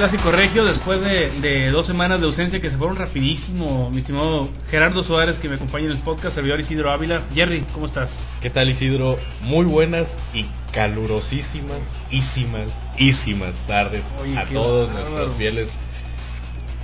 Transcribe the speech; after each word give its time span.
Clásico 0.00 0.30
Regio? 0.30 0.64
Después 0.64 0.98
de, 1.02 1.70
dos 1.70 1.86
semanas 1.86 2.22
de 2.22 2.26
ausencia 2.26 2.58
que 2.58 2.70
se 2.70 2.78
fueron 2.78 2.96
rapidísimo, 2.96 3.90
mi 3.90 3.98
estimado 3.98 4.48
Gerardo 4.70 5.04
Suárez 5.04 5.38
que 5.38 5.46
me 5.46 5.56
acompaña 5.56 5.84
en 5.84 5.90
el 5.90 5.98
podcast, 5.98 6.36
servidor 6.36 6.58
Isidro 6.58 6.90
Ávila. 6.90 7.20
Jerry, 7.34 7.66
¿cómo 7.74 7.84
estás? 7.84 8.24
¿Qué 8.40 8.48
tal 8.48 8.70
Isidro? 8.70 9.18
Muy 9.42 9.66
buenas 9.66 10.18
y 10.32 10.46
calurosísimas, 10.72 12.00
ísimas, 12.10 12.72
ísimas 12.96 13.62
tardes 13.66 14.06
a 14.38 14.46
todos 14.46 14.90
nuestros 14.90 15.34
fieles 15.36 15.74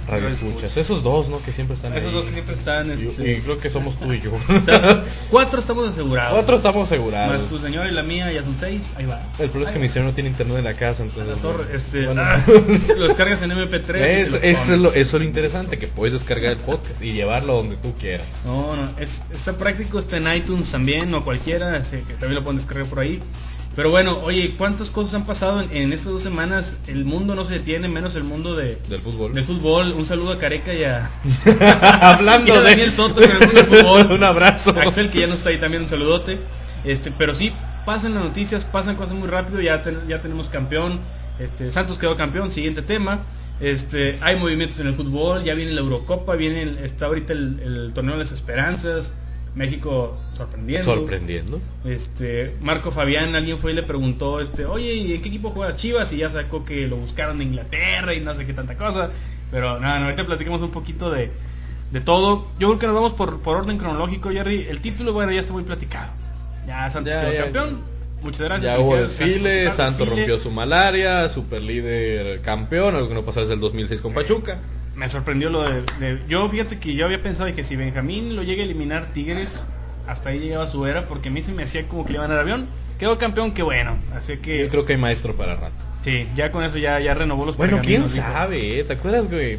Radio 0.07 0.29
escuchas. 0.29 0.77
Esos 0.77 1.03
dos, 1.03 1.29
¿no? 1.29 1.43
Que 1.43 1.53
siempre 1.53 1.75
están 1.75 1.97
Esos 1.97 2.13
dos 2.13 2.25
que 2.27 2.33
siempre 2.33 2.55
están. 2.55 2.91
Este... 2.91 3.33
Y 3.33 3.41
creo 3.41 3.59
que 3.59 3.71
somos 3.71 3.99
tú 3.99 4.13
y 4.13 4.21
yo. 4.21 4.31
cuatro 5.31 5.59
estamos 5.59 5.89
asegurados. 5.89 6.33
Cuatro 6.33 6.57
estamos 6.57 6.87
asegurados. 6.87 7.41
Más 7.41 7.49
tu 7.51 7.59
señora 7.59 7.89
y 7.89 7.93
la 7.93 8.03
mía, 8.03 8.31
ya 8.33 8.43
son 8.43 8.57
seis. 8.59 8.85
Ahí 8.97 9.07
va. 9.07 9.23
El 9.39 9.51
problema 9.51 9.71
es 9.71 9.75
que 9.75 9.81
mi 9.81 9.89
señor 9.89 10.09
no 10.09 10.15
tiene 10.15 10.31
internet 10.31 10.59
en 10.59 10.65
la 10.65 10.75
casa, 10.75 11.03
entonces. 11.03 11.37
La 11.37 11.43
torre, 11.43 11.75
este. 11.75 12.09
Ah, 12.17 12.45
los 12.97 13.15
cargas 13.15 13.43
en 13.43 13.51
MP3. 13.51 13.95
Es, 13.97 14.33
eso, 14.35 14.73
es 14.75 14.79
lo, 14.79 14.93
eso 14.93 15.17
es 15.17 15.23
lo 15.23 15.25
interesante, 15.25 15.79
que 15.79 15.89
puedes 15.89 16.13
descargar 16.13 16.53
el 16.53 16.59
podcast 16.59 17.03
y 17.03 17.13
llevarlo 17.13 17.57
donde 17.57 17.77
tú 17.77 17.93
quieras. 17.99 18.27
No, 18.45 18.77
no. 18.77 18.91
Es, 18.99 19.23
está 19.35 19.59
práctico, 19.59 19.99
está 19.99 20.19
en 20.19 20.33
iTunes 20.33 20.71
también, 20.71 21.13
o 21.15 21.25
cualquiera. 21.25 21.83
que 21.83 22.15
también 22.15 22.35
lo 22.35 22.43
pueden 22.43 22.59
descargar 22.59 22.87
por 22.87 23.01
ahí. 23.01 23.21
Pero 23.77 23.91
bueno, 23.91 24.21
oye, 24.23 24.55
¿cuántas 24.57 24.91
cosas 24.91 25.13
han 25.13 25.27
pasado 25.27 25.61
en, 25.61 25.93
estas 25.93 26.11
dos 26.11 26.23
semanas? 26.23 26.77
El 26.87 27.05
mundo 27.05 27.35
no 27.35 27.45
se 27.45 27.53
detiene, 27.59 27.89
menos 27.89 28.15
el 28.15 28.25
mundo 28.25 28.57
de, 28.57 28.77
del 28.89 29.03
fútbol. 29.03 29.35
Del 29.35 29.45
fútbol. 29.45 29.93
Un 29.93 30.07
saludo 30.07 30.33
a 30.33 30.39
Careca 30.39 30.73
y 30.73 30.85
a... 30.85 31.11
Hablando 32.01 32.55
de... 32.55 32.71
Daniel 32.71 32.91
Soto 32.91 33.21
el 33.21 33.39
mundo 33.39 33.47
del 33.49 33.67
fútbol. 33.67 34.07
un 34.13 34.25
abrazo. 34.25 34.71
Axel, 34.71 35.11
que 35.11 35.21
ya 35.21 35.27
no 35.27 35.35
está 35.35 35.51
ahí, 35.51 35.59
también 35.59 35.83
un 35.83 35.91
saludote. 35.91 36.39
Este, 36.85 37.13
pero 37.13 37.35
sí, 37.35 37.53
pasan 37.85 38.15
las 38.15 38.25
noticias, 38.25 38.65
pasan 38.65 38.97
cosas 38.97 39.15
muy 39.15 39.29
rápido, 39.29 39.61
ya, 39.61 39.85
ya 40.09 40.23
tenemos 40.23 40.49
campeón. 40.49 41.01
Este, 41.39 41.71
Santos 41.71 41.99
quedó 41.99 42.17
campeón, 42.17 42.51
siguiente 42.51 42.81
tema. 42.81 43.25
Este, 43.61 44.19
hay 44.23 44.37
movimientos 44.37 44.81
en 44.81 44.87
el 44.87 44.95
fútbol, 44.95 45.45
ya 45.45 45.53
viene 45.53 45.73
la 45.73 45.83
Eurocopa, 45.83 46.35
viene 46.35 46.83
está 46.83 47.07
ahorita 47.07 47.35
el, 47.35 47.61
el 47.61 47.93
torneo 47.95 48.15
de 48.15 48.21
las 48.21 48.33
esperanzas. 48.33 49.13
México 49.57 50.19
sorprendiendo. 50.37 50.95
Sorprendiendo. 50.95 51.61
Este, 51.85 52.55
Marco 52.61 52.93
Fabián, 52.93 53.35
alguien 53.35 53.59
fue 53.59 53.73
y 53.73 53.75
le 53.75 53.83
preguntó, 53.83 54.39
este, 54.41 54.67
oye, 54.67 54.93
¿y 54.93 55.15
en 55.15 55.23
qué 55.23 55.29
equipo 55.29 55.51
juega 55.51 55.75
Chivas? 55.75 56.13
Y 56.13 56.19
ya 56.19 56.31
sacó 56.31 56.63
que 56.63 56.87
lo 56.87 56.97
buscaron 56.97 57.41
en 57.41 57.49
Inglaterra 57.49 58.13
y 58.13 58.21
no 58.21 58.35
sé 58.35 58.45
qué 58.45 58.53
tanta 58.53 58.77
cosa. 58.77 59.11
Pero 59.51 59.81
nada, 59.81 60.05
ahorita 60.05 60.27
platicamos 60.27 60.61
un 60.61 60.71
poquito 60.71 61.11
de, 61.11 61.31
de 61.91 62.01
todo. 62.03 62.49
Yo 62.59 62.69
creo 62.69 62.79
que 62.79 62.87
nos 62.87 62.95
vamos 62.95 63.15
por, 63.15 63.41
por 63.41 63.57
orden 63.57 63.79
cronológico, 63.79 64.31
Jerry. 64.31 64.67
El 64.69 64.83
título, 64.83 65.15
bueno, 65.15 65.33
ya 65.33 65.41
está 65.41 65.55
muy 65.55 65.63
platicado. 65.63 66.11
Ya 66.67 66.91
Santos 66.91 67.15
quedó 67.15 67.45
campeón. 67.45 67.81
Muchas 68.23 68.41
gracias. 68.41 68.63
Ya 68.63 68.79
hubo 68.79 68.97
desfile, 68.97 69.73
Santos 69.73 70.07
rompió 70.07 70.39
su 70.39 70.51
malaria, 70.51 71.31
super 71.31 71.63
líder 71.63 72.43
campeón, 72.43 72.95
algo 72.95 73.09
que 73.09 73.15
no 73.15 73.25
pasó 73.25 73.41
desde 73.41 73.55
el 73.55 73.61
2006 73.61 74.03
con 74.03 74.13
Pachuca 74.13 74.59
me 74.97 75.09
sorprendió 75.09 75.51
lo 75.51 75.63
de, 75.63 76.21
Yo 76.27 76.49
fíjate 76.49 76.79
que 76.79 76.95
yo 76.95 77.05
había 77.05 77.23
pensado 77.23 77.55
que 77.55 77.63
si 77.63 77.77
Benjamín 77.77 78.35
lo 78.35 78.43
llega 78.43 78.63
a 78.63 78.65
eliminar 78.65 79.13
Tigres, 79.13 79.65
hasta 80.07 80.31
ahí 80.31 80.41
llegaba 80.41 80.67
su 80.67 80.87
era, 80.87 81.07
porque 81.07 81.29
a 81.29 81.33
mí 81.33 81.43
se 81.43 81.53
me 81.53 81.65
hacía 81.65 81.87
como 81.87 82.05
que 82.05 82.13
le 82.13 82.19
iban 82.19 82.31
al 82.31 82.39
avión. 82.39 82.67
Quedó 82.99 83.19
campeón, 83.19 83.53
qué 83.53 83.63
bueno. 83.63 83.97
Así 84.15 84.39
que... 84.39 84.61
Yo 84.61 84.69
creo 84.71 84.87
que 84.87 84.95
hay 84.95 84.99
maestro 84.99 85.37
para 85.37 85.55
rato. 85.55 85.85
Sí, 86.03 86.27
ya 86.35 86.51
con 86.51 86.65
eso 86.65 86.79
ya, 86.79 86.99
ya 87.01 87.13
renovó 87.15 87.45
los 87.45 87.57
Bueno, 87.57 87.81
quién 87.83 88.09
sabe, 88.09 88.81
eh? 88.81 88.85
¿te 88.85 88.95
acuerdas, 88.95 89.31
güey? 89.31 89.59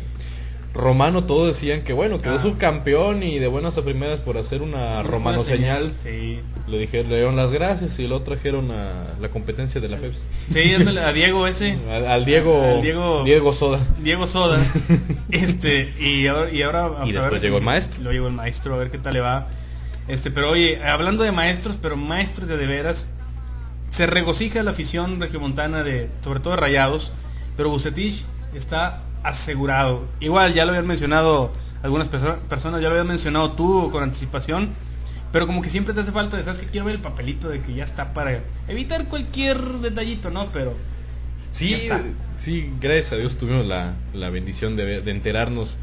Romano 0.74 1.24
todos 1.24 1.48
decían 1.48 1.82
que 1.82 1.94
bueno, 1.94 2.20
quedó 2.20 2.36
ah. 2.36 2.42
subcampeón 2.42 3.24
y 3.24 3.40
de 3.40 3.48
buenas 3.48 3.78
a 3.78 3.84
primeras 3.84 4.20
por 4.20 4.38
hacer 4.38 4.62
una 4.62 5.02
romano 5.02 5.42
señal. 5.42 5.94
Sí. 5.98 6.40
Le 6.68 6.78
dijeron, 6.78 7.10
le 7.10 7.16
dieron 7.16 7.36
las 7.36 7.52
gracias 7.52 7.98
y 8.00 8.08
lo 8.08 8.22
trajeron 8.22 8.72
a 8.72 9.16
la 9.20 9.30
competencia 9.30 9.82
de 9.82 9.90
la 9.90 9.98
Pepsi. 9.98 10.20
Sí, 10.52 10.76
a 10.76 11.14
Diego 11.14 11.48
ese. 11.48 11.80
al, 12.08 12.26
Diego, 12.26 12.80
Diego, 12.82 13.24
Diego 13.24 13.54
Soda. 13.54 13.80
Diego 14.00 14.28
Soda. 14.28 14.60
este, 15.32 15.94
y 16.00 16.28
ahora, 16.28 16.52
y 16.52 16.62
ahora 16.62 16.92
y 17.06 17.12
después 17.12 17.42
llegó 17.42 17.58
el 17.58 17.64
maestro. 17.64 18.04
Lo 18.04 18.12
llegó 18.12 18.28
el 18.28 18.34
maestro, 18.34 18.76
a 18.76 18.78
ver 18.78 18.92
qué 18.92 18.98
tal 18.98 19.14
le 19.14 19.22
va. 19.22 19.48
Este, 20.08 20.32
pero 20.32 20.52
oye, 20.52 20.82
hablando 20.84 21.24
de 21.24 21.32
maestros, 21.32 21.78
pero 21.82 21.98
maestros 21.98 22.48
de 22.48 22.58
de 22.58 22.68
veras, 22.68 23.08
se 23.90 24.06
regocija 24.06 24.64
la 24.64 24.72
afición 24.72 25.20
regiomontana 25.20 25.84
de, 25.84 26.10
sobre 26.24 26.40
todo 26.40 26.52
de 26.52 26.58
Rayados, 26.58 27.12
pero 27.56 27.70
Bucetich 27.70 28.24
está 28.54 29.04
asegurado. 29.30 30.06
Igual, 30.20 30.54
ya 30.54 30.66
lo 30.66 30.72
habían 30.72 30.88
mencionado 30.88 31.52
algunas 31.84 32.08
personas, 32.08 32.82
ya 32.82 32.88
lo 32.88 32.92
habían 32.92 33.08
mencionado 33.08 33.52
tú 33.52 33.90
con 33.92 34.04
anticipación, 34.04 34.70
pero 35.32 35.48
como 35.48 35.62
que 35.62 35.70
siempre 35.70 35.94
te 35.94 36.02
hace 36.02 36.12
falta, 36.12 36.42
sabes 36.44 36.60
que 36.60 36.68
quiero 36.68 36.86
ver 36.86 36.96
el 36.96 37.02
papelito 37.02 37.50
de 37.50 37.62
que 37.62 37.74
ya 37.74 37.84
está 37.84 38.14
para 38.14 38.42
evitar 38.68 39.08
cualquier 39.08 39.62
detallito, 39.80 40.32
¿no? 40.32 40.52
Pero 40.52 40.76
sí, 41.52 41.74
está. 41.74 42.02
sí, 42.38 42.72
gracias 42.80 43.12
a 43.14 43.16
Dios 43.18 43.38
tuvimos 43.38 43.66
la, 43.66 43.94
la 44.14 44.30
bendición 44.30 44.76
de, 44.76 45.02
de 45.02 45.12
enterarnos 45.12 45.78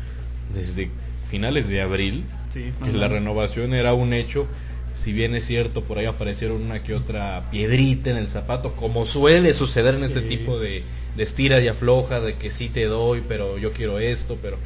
desde 0.54 0.90
finales 1.30 1.68
de 1.68 1.82
abril 1.82 2.24
que 2.52 2.92
la 2.92 3.08
renovación 3.08 3.74
era 3.74 3.94
un 3.94 4.12
hecho 4.12 4.46
si 4.94 5.12
bien 5.12 5.34
es 5.34 5.46
cierto, 5.46 5.84
por 5.84 5.98
ahí 5.98 6.06
aparecieron 6.06 6.62
una 6.62 6.82
que 6.82 6.94
otra 6.94 7.48
piedrita 7.50 8.10
en 8.10 8.16
el 8.16 8.28
zapato, 8.28 8.74
como 8.74 9.04
suele 9.06 9.52
suceder 9.52 9.94
en 9.96 10.04
este 10.04 10.22
tipo 10.22 10.58
de, 10.58 10.84
de 11.16 11.22
estira 11.22 11.60
y 11.60 11.68
afloja, 11.68 12.20
de 12.20 12.36
que 12.36 12.50
sí 12.50 12.68
te 12.68 12.84
doy, 12.84 13.22
pero 13.26 13.58
yo 13.58 13.72
quiero 13.72 13.98
esto, 13.98 14.38
pero 14.40 14.56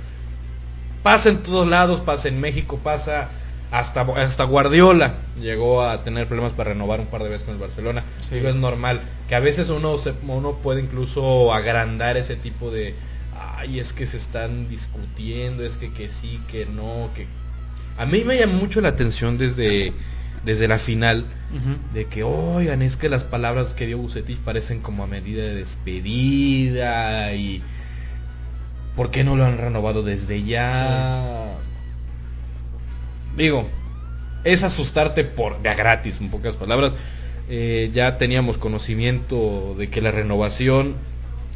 pasa 1.02 1.30
en 1.30 1.42
todos 1.42 1.66
lados, 1.66 2.00
pasa 2.00 2.28
en 2.28 2.40
México, 2.40 2.78
pasa 2.82 3.30
hasta, 3.70 4.02
hasta 4.02 4.44
Guardiola 4.44 5.14
llegó 5.40 5.82
a 5.82 6.02
tener 6.02 6.26
problemas 6.26 6.52
para 6.52 6.70
renovar 6.70 7.00
un 7.00 7.06
par 7.06 7.22
de 7.22 7.28
veces 7.28 7.44
con 7.44 7.54
el 7.54 7.60
Barcelona. 7.60 8.04
es 8.30 8.54
normal 8.54 9.00
que 9.28 9.34
a 9.34 9.40
veces 9.40 9.68
uno, 9.68 9.98
se, 9.98 10.14
uno 10.26 10.52
puede 10.62 10.80
incluso 10.80 11.52
agrandar 11.52 12.16
ese 12.16 12.36
tipo 12.36 12.70
de, 12.70 12.94
ay, 13.56 13.78
es 13.78 13.92
que 13.92 14.06
se 14.06 14.16
están 14.16 14.68
discutiendo, 14.68 15.64
es 15.64 15.76
que, 15.76 15.92
que 15.92 16.08
sí, 16.08 16.40
que 16.50 16.66
no, 16.66 17.10
que... 17.14 17.26
A 17.98 18.06
mí 18.06 18.22
me 18.24 18.38
llama 18.38 18.54
mucho 18.54 18.80
la 18.80 18.88
atención 18.88 19.38
desde 19.38 19.92
desde 20.44 20.68
la 20.68 20.78
final 20.78 21.26
de 21.94 22.06
que, 22.06 22.22
oigan, 22.22 22.82
es 22.82 22.96
que 22.96 23.08
las 23.08 23.24
palabras 23.24 23.74
que 23.74 23.86
dio 23.86 23.98
Bucetich 23.98 24.38
parecen 24.38 24.80
como 24.80 25.04
a 25.04 25.06
medida 25.06 25.42
de 25.42 25.54
despedida 25.54 27.34
y 27.34 27.62
¿por 28.96 29.10
qué 29.10 29.24
no 29.24 29.36
lo 29.36 29.44
han 29.44 29.58
renovado 29.58 30.02
desde 30.02 30.42
ya? 30.44 31.54
Digo, 33.36 33.68
es 34.44 34.62
asustarte 34.62 35.24
por 35.24 35.62
de 35.62 35.74
gratis, 35.74 36.20
en 36.20 36.30
pocas 36.30 36.56
palabras. 36.56 36.92
Eh, 37.48 37.90
ya 37.94 38.18
teníamos 38.18 38.58
conocimiento 38.58 39.74
de 39.78 39.88
que 39.88 40.02
la 40.02 40.10
renovación 40.10 40.96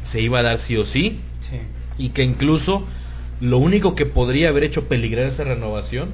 se 0.03 0.21
iba 0.21 0.39
a 0.39 0.43
dar 0.43 0.57
sí 0.57 0.75
o 0.77 0.85
sí, 0.85 1.19
sí. 1.39 1.59
y 1.97 2.09
que 2.09 2.23
incluso 2.23 2.85
lo 3.39 3.59
único 3.59 3.93
que 3.93 4.05
podría 4.05 4.49
haber 4.49 4.63
hecho 4.63 4.87
peligrar 4.87 5.27
esa 5.27 5.43
renovación 5.43 6.09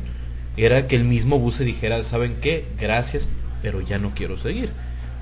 era 0.65 0.87
que 0.87 0.95
el 0.95 1.05
mismo 1.05 1.39
Buse 1.39 1.63
dijera, 1.63 2.03
¿saben 2.03 2.37
qué? 2.41 2.65
Gracias, 2.79 3.29
pero 3.61 3.81
ya 3.81 3.99
no 3.99 4.13
quiero 4.13 4.37
seguir. 4.37 4.69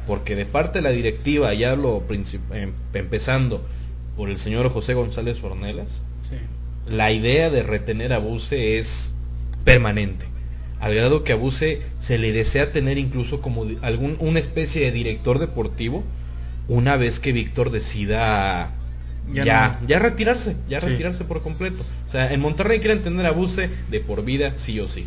Porque 0.06 0.36
de 0.36 0.46
parte 0.46 0.80
de 0.80 0.84
la 0.84 0.90
directiva, 0.92 1.54
ya 1.54 1.76
lo 1.76 2.04
em, 2.10 2.72
empezando 2.94 3.66
por 4.16 4.30
el 4.30 4.38
señor 4.38 4.70
José 4.70 4.94
González 4.94 5.44
Ornelas, 5.44 6.02
la 6.88 7.12
idea 7.12 7.50
de 7.50 7.64
retener 7.64 8.14
a 8.14 8.20
Buse 8.20 8.80
es 8.80 9.14
permanente. 9.66 10.26
Al 10.80 10.96
grado 10.96 11.24
que 11.24 11.34
a 11.34 11.36
Buse 11.36 11.82
se 12.00 12.18
le 12.18 12.32
desea 12.32 12.72
tener 12.72 12.98
incluso 12.98 13.42
como 13.42 13.66
algún, 13.82 14.16
una 14.20 14.40
especie 14.40 14.86
de 14.86 14.92
director 14.92 15.40
deportivo 15.40 16.04
una 16.68 16.98
vez 16.98 17.20
que 17.20 17.32
Víctor 17.32 17.72
decida 17.72 18.72
ya, 19.34 19.80
ya, 19.86 20.00
retirarse, 20.00 20.56
ya 20.70 20.80
retirarse 20.80 21.26
por 21.26 21.42
completo. 21.42 21.84
O 22.08 22.12
sea, 22.12 22.32
en 22.32 22.40
Monterrey 22.40 22.80
quieren 22.80 23.02
tener 23.02 23.26
a 23.26 23.32
Buse 23.32 23.70
de 23.90 24.00
por 24.00 24.24
vida, 24.24 24.54
sí 24.56 24.80
o 24.80 24.88
sí. 24.88 25.06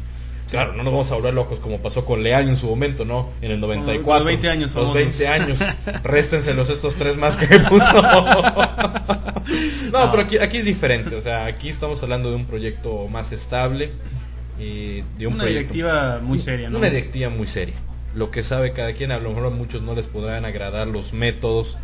Claro, 0.51 0.73
no 0.73 0.83
nos 0.83 0.93
vamos 0.93 1.11
a 1.13 1.15
volver 1.15 1.33
locos 1.35 1.61
como 1.61 1.79
pasó 1.79 2.05
con 2.05 2.23
Leal 2.23 2.49
en 2.49 2.57
su 2.57 2.67
momento, 2.67 3.05
¿no? 3.05 3.31
En 3.41 3.53
el 3.53 3.61
94. 3.61 4.19
Los 4.19 4.25
20 4.25 4.51
años. 4.51 4.75
Los 4.75 4.93
20 4.93 5.29
años. 5.29 5.59
Réstenselos 6.03 6.71
estos 6.71 6.97
tres 6.97 7.17
más 7.17 7.37
que 7.37 7.47
puso. 7.61 8.03
no, 9.93 10.11
pero 10.11 10.23
aquí, 10.23 10.39
aquí 10.39 10.59
es 10.59 10.65
diferente. 10.65 11.15
O 11.15 11.21
sea, 11.21 11.47
aquí 11.47 11.69
estamos 11.69 12.03
hablando 12.03 12.31
de 12.31 12.37
un 12.37 12.47
proyecto 12.47 13.07
más 13.09 13.31
estable. 13.31 13.93
Y 14.59 15.03
de 15.19 15.27
un 15.27 15.35
una 15.35 15.45
directiva 15.47 16.21
muy 16.23 16.41
seria, 16.41 16.69
¿no? 16.69 16.79
Una 16.79 16.91
directiva 16.91 17.31
muy 17.31 17.47
seria. 17.47 17.77
Lo 18.15 18.31
que 18.31 18.43
sabe 18.43 18.73
cada 18.73 18.93
quien, 18.93 19.13
a 19.13 19.19
lo 19.19 19.31
mejor 19.31 19.47
a 19.47 19.51
muchos 19.51 19.83
no 19.83 19.95
les 19.95 20.07
podrán 20.07 20.45
agradar 20.45 20.89
los 20.89 21.13
métodos, 21.13 21.79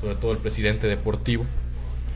sobre 0.00 0.14
todo 0.14 0.32
el 0.32 0.38
presidente 0.38 0.86
deportivo 0.86 1.44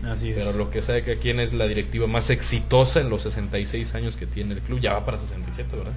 pero 0.02 0.52
lo 0.52 0.70
que 0.70 0.82
sabe 0.82 1.02
que 1.02 1.18
quien 1.18 1.40
es 1.40 1.52
la 1.52 1.66
directiva 1.66 2.06
más 2.06 2.30
exitosa 2.30 3.00
en 3.00 3.10
los 3.10 3.22
66 3.22 3.94
años 3.94 4.16
que 4.16 4.26
tiene 4.26 4.54
el 4.54 4.60
club, 4.60 4.80
ya 4.80 4.94
va 4.94 5.04
para 5.04 5.18
67, 5.18 5.76
¿verdad? 5.76 5.92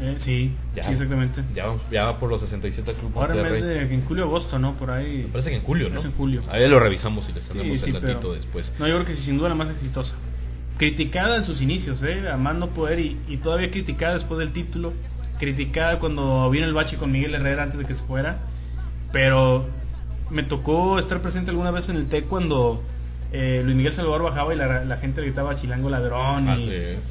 Eh, 0.00 0.14
sí, 0.18 0.52
exactamente. 0.74 1.42
Ya, 1.54 1.66
ya, 1.90 2.06
va 2.06 2.18
por 2.18 2.28
los 2.28 2.40
67 2.40 2.94
clubes. 2.94 3.16
Ahora 3.16 3.34
en, 3.34 3.64
de, 3.64 3.94
en 3.94 4.04
julio 4.04 4.24
agosto, 4.24 4.58
¿no? 4.58 4.76
Por 4.76 4.90
ahí. 4.90 5.22
Me 5.26 5.28
parece 5.28 5.50
que 5.50 5.56
en 5.56 5.62
julio, 5.62 5.88
¿no? 5.88 6.00
en 6.00 6.12
julio. 6.12 6.42
Ahí 6.50 6.68
lo 6.68 6.80
revisamos 6.80 7.28
y 7.28 7.32
les 7.32 7.48
damos 7.48 7.82
el 7.82 7.92
datito 7.92 8.32
después. 8.34 8.72
No, 8.78 8.88
yo 8.88 8.94
creo 8.94 9.06
que 9.06 9.16
sin 9.16 9.38
duda 9.38 9.50
la 9.50 9.54
más 9.54 9.70
exitosa. 9.70 10.14
Criticada 10.78 11.36
en 11.36 11.44
sus 11.44 11.60
inicios, 11.60 12.02
¿eh? 12.02 12.28
Amando 12.28 12.70
poder 12.70 12.98
y, 12.98 13.16
y 13.28 13.36
todavía 13.36 13.70
criticada 13.70 14.14
después 14.14 14.40
del 14.40 14.52
título. 14.52 14.92
Criticada 15.38 16.00
cuando 16.00 16.50
vino 16.50 16.66
el 16.66 16.74
bache 16.74 16.96
con 16.96 17.12
Miguel 17.12 17.34
Herrera 17.34 17.62
antes 17.62 17.78
de 17.78 17.84
que 17.84 17.94
se 17.94 18.02
fuera. 18.02 18.38
Pero 19.12 19.66
me 20.30 20.42
tocó 20.42 20.98
estar 20.98 21.22
presente 21.22 21.50
alguna 21.50 21.70
vez 21.70 21.88
en 21.88 21.96
el 21.96 22.06
TEC 22.06 22.26
cuando 22.26 22.82
eh, 23.36 23.62
Luis 23.64 23.74
Miguel 23.74 23.92
Salvador 23.92 24.22
bajaba 24.22 24.54
y 24.54 24.56
la, 24.56 24.96
gente 24.98 25.20
le 25.20 25.26
gritaba 25.26 25.56
chilango 25.56 25.90
ladrón 25.90 26.46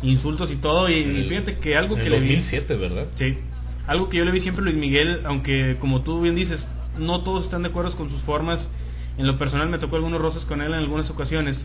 y 0.01 0.09
insultos 0.09 0.53
y 0.53 0.55
todo 0.55 0.89
y, 0.89 1.25
fíjate 1.27 1.57
que 1.57 1.75
algo 1.75 1.97
que 1.97 2.09
le 2.09 2.17
2007, 2.17 2.77
¿verdad? 2.77 3.07
Sí. 3.15 3.39
Algo 3.87 4.07
que 4.07 4.15
yo 4.15 4.23
le 4.23 4.31
vi 4.31 4.39
siempre 4.39 4.61
a 4.61 4.63
Luis 4.63 4.77
Miguel, 4.77 5.19
aunque 5.25 5.75
como 5.81 6.01
tú 6.01 6.21
bien 6.21 6.33
dices, 6.33 6.69
no 6.97 7.19
todos 7.25 7.43
están 7.43 7.63
de 7.63 7.69
acuerdo 7.69 7.93
con 7.97 8.09
sus 8.09 8.21
formas. 8.21 8.69
En 9.17 9.27
lo 9.27 9.37
personal 9.37 9.67
me 9.67 9.79
tocó 9.79 9.97
algunos 9.97 10.21
roces 10.21 10.45
con 10.45 10.61
él 10.61 10.67
en 10.67 10.79
algunas 10.79 11.09
ocasiones, 11.09 11.61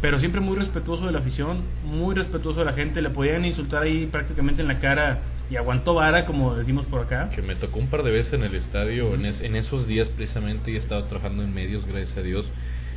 pero 0.00 0.18
siempre 0.18 0.40
muy 0.40 0.56
respetuoso 0.56 1.04
de 1.04 1.12
la 1.12 1.18
afición, 1.18 1.60
muy 1.84 2.14
respetuoso 2.14 2.60
de 2.60 2.64
la 2.64 2.72
gente, 2.72 3.02
le 3.02 3.10
podían 3.10 3.44
insultar 3.44 3.82
ahí 3.82 4.08
prácticamente 4.10 4.62
en 4.62 4.68
la 4.68 4.78
cara 4.78 5.20
y 5.50 5.56
aguantó 5.56 5.92
vara, 5.92 6.24
como 6.24 6.54
decimos 6.54 6.86
por 6.86 7.02
acá. 7.02 7.28
Que 7.28 7.42
me 7.42 7.54
tocó 7.54 7.80
un 7.80 7.88
par 7.88 8.02
de 8.02 8.12
veces 8.12 8.32
en 8.32 8.44
el 8.44 8.54
estadio, 8.54 9.12
en, 9.12 9.26
en 9.26 9.56
esos 9.56 9.86
días 9.86 10.08
precisamente, 10.08 10.70
y 10.70 10.76
he 10.76 10.78
estado 10.78 11.04
trabajando 11.04 11.42
en 11.42 11.52
medios, 11.52 11.84
gracias 11.84 12.16
a 12.16 12.22
Dios 12.22 12.50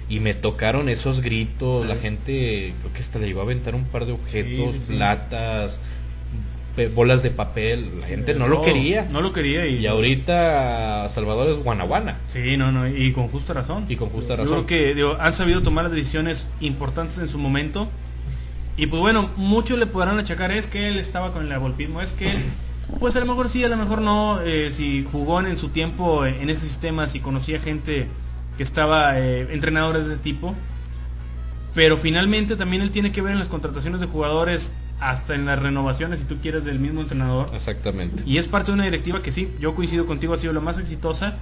y 0.10 0.20
me 0.20 0.34
tocaron 0.34 0.90
esos 0.90 1.22
gritos, 1.22 1.86
la 1.86 1.96
gente 1.96 2.74
creo 2.80 2.94
que 2.94 3.02
hasta 3.02 3.20
le 3.20 3.28
iba 3.28 3.42
a 3.42 3.46
aventar 3.46 3.76
un 3.76 3.86
par 3.86 4.06
de 4.06 4.14
objetos, 4.14 4.78
platas, 4.88 5.82
bolas 6.94 7.24
de 7.24 7.32
papel, 7.32 8.00
la 8.00 8.08
gente 8.08 8.34
no, 8.36 8.48
lo 8.48 8.62
quería. 8.62 9.08
No 9.12 9.22
lo 9.22 9.34
quería 9.34 9.66
y, 9.66 9.86
ahorita 9.86 11.10
Salvador 11.10 11.50
es 11.50 11.60
guanaguana. 11.60 12.18
Sí, 12.28 12.56
no, 12.56 12.72
no, 12.72 12.88
y 12.88 13.12
con 13.12 13.28
justa 13.28 13.54
razón. 13.54 13.86
Y 13.90 13.96
con 13.96 14.10
justa 14.10 14.36
razón. 14.36 14.60
Yo 14.60 14.66
creo 14.66 14.96
que 14.96 15.16
han 15.20 15.34
sabido 15.34 15.62
tomar 15.62 15.86
las 15.86 15.94
decisiones 15.94 16.48
importantes 16.60 17.18
en 17.18 17.28
su 17.28 17.38
momento. 17.38 17.90
Y 18.78 18.86
pues 18.86 19.02
bueno, 19.02 19.32
muchos 19.36 19.80
le 19.80 19.88
podrán 19.88 20.20
achacar 20.20 20.52
es 20.52 20.68
que 20.68 20.88
él 20.88 20.98
estaba 20.98 21.34
con 21.34 21.44
el 21.44 21.52
abolpismo, 21.52 22.00
es 22.02 22.14
que 22.14 22.30
él 22.30 22.38
pues 23.00 23.16
a 23.16 23.20
lo 23.20 23.26
mejor 23.26 23.50
sí, 23.50 23.64
a 23.64 23.70
lo 23.70 23.76
mejor 23.76 24.02
no, 24.02 24.40
eh, 24.42 24.72
si 24.72 25.04
jugó 25.12 25.42
en, 25.42 25.58
su 25.58 25.70
tiempo 25.70 26.26
en 26.28 26.50
ese 26.50 26.68
sistema, 26.68 27.08
si 27.08 27.20
conocía 27.20 27.60
gente 27.60 28.08
que 28.58 28.64
estaba 28.64 29.20
eh, 29.20 29.48
entrenador 29.54 29.98
de 29.98 30.14
ese 30.14 30.22
tipo. 30.22 30.56
Pero 31.74 31.98
finalmente 31.98 32.56
también 32.56 32.82
él 32.82 32.92
tiene 32.92 33.12
que 33.12 33.22
ver 33.22 33.34
en 33.34 33.40
las 33.40 33.50
contrataciones 33.50 34.02
de 34.02 34.08
jugadores, 34.08 34.72
hasta 35.00 35.36
en 35.36 35.46
las 35.46 35.60
renovaciones, 35.60 36.20
si 36.20 36.26
tú 36.26 36.38
quieres, 36.42 36.66
del 36.66 36.80
mismo 36.80 37.02
entrenador. 37.02 37.52
Exactamente. 37.54 38.24
Y 38.26 38.38
es 38.38 38.48
parte 38.48 38.72
de 38.72 38.76
una 38.76 38.86
directiva 38.86 39.22
que 39.22 39.32
sí, 39.32 39.54
yo 39.60 39.76
coincido 39.76 40.06
contigo, 40.08 40.34
ha 40.34 40.38
sido 40.38 40.54
la 40.54 40.60
más 40.60 40.78
exitosa. 40.78 41.38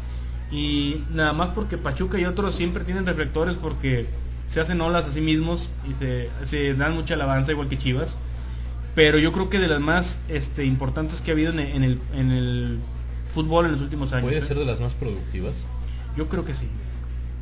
Y 0.52 1.04
nada 1.12 1.34
más 1.34 1.50
porque 1.50 1.78
Pachuca 1.78 2.20
y 2.20 2.26
otros 2.26 2.56
siempre 2.56 2.84
tienen 2.84 3.06
reflectores 3.06 3.56
porque 3.56 4.08
se 4.48 4.62
hacen 4.62 4.80
olas 4.82 5.08
a 5.08 5.12
sí 5.12 5.22
mismos 5.22 5.70
y 5.90 5.94
se, 5.96 6.30
se 6.44 6.74
dan 6.76 6.94
mucha 6.94 7.16
alabanza, 7.16 7.52
igual 7.52 7.68
que 7.68 7.78
Chivas. 7.78 8.18
Pero 8.94 9.18
yo 9.18 9.32
creo 9.32 9.50
que 9.50 9.60
de 9.60 9.68
las 9.68 9.80
más 9.80 10.20
este, 10.30 10.66
importantes 10.66 11.22
que 11.22 11.32
ha 11.32 11.34
habido 11.34 11.52
en, 11.52 11.60
el, 11.60 12.00
en 12.14 12.32
el 12.32 12.80
fútbol 13.34 13.66
en 13.66 13.74
los 13.74 13.82
últimos 13.82 14.14
años. 14.14 14.24
¿Puede 14.24 14.38
¿eh? 14.38 14.42
ser 14.42 14.58
de 14.58 14.66
las 14.66 14.80
más 14.80 14.94
productivas? 14.94 15.66
Yo 16.16 16.30
creo 16.30 16.46
que 16.46 16.56
sí. 16.56 16.68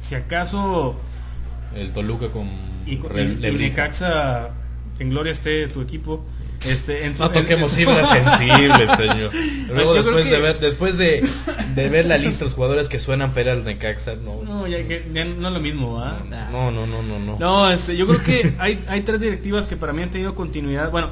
Si 0.04 0.16
acaso. 0.16 0.96
El 1.76 1.92
Toluca 1.92 2.30
con. 2.30 2.50
Y, 2.86 2.98
Necaxa, 2.98 4.50
en 5.00 5.10
gloria 5.10 5.32
esté 5.32 5.68
tu 5.68 5.82
equipo. 5.82 6.24
Este, 6.68 7.10
no 7.20 7.32
toquemos 7.32 7.74
fibras 7.74 8.10
sensibles, 8.38 8.92
señor. 8.92 9.32
Luego, 9.70 9.96
después, 9.96 10.30
de 10.30 10.40
ver, 10.40 10.60
después 10.60 10.98
de, 10.98 11.28
de, 11.76 11.90
ver 11.90 12.06
la 12.06 12.18
lista 12.18 12.40
de 12.40 12.46
los 12.46 12.54
jugadores 12.54 12.88
que 12.88 13.00
suenan 13.00 13.34
para 13.34 13.54
el 13.54 13.64
Necaxa, 13.64 14.16
no. 14.16 14.44
No, 14.44 14.68
ya, 14.68 14.78
no 15.26 15.48
es 15.48 15.54
lo 15.54 15.60
mismo, 15.60 16.00
¿ah? 16.00 16.22
No, 16.52 16.72
no, 16.72 16.86
no, 16.86 17.02
no. 17.02 17.20
No, 17.20 17.38
no 17.40 17.70
este, 17.72 17.98
yo 17.98 18.08
creo 18.08 18.24
que 18.24 18.54
hay, 18.60 18.84
hay 18.88 19.02
tres 19.02 19.20
directivas 19.20 19.68
que 19.68 19.76
para 19.78 19.94
mí 19.94 20.04
han 20.04 20.12
tenido 20.12 20.36
continuidad. 20.36 20.92
Bueno, 20.92 21.12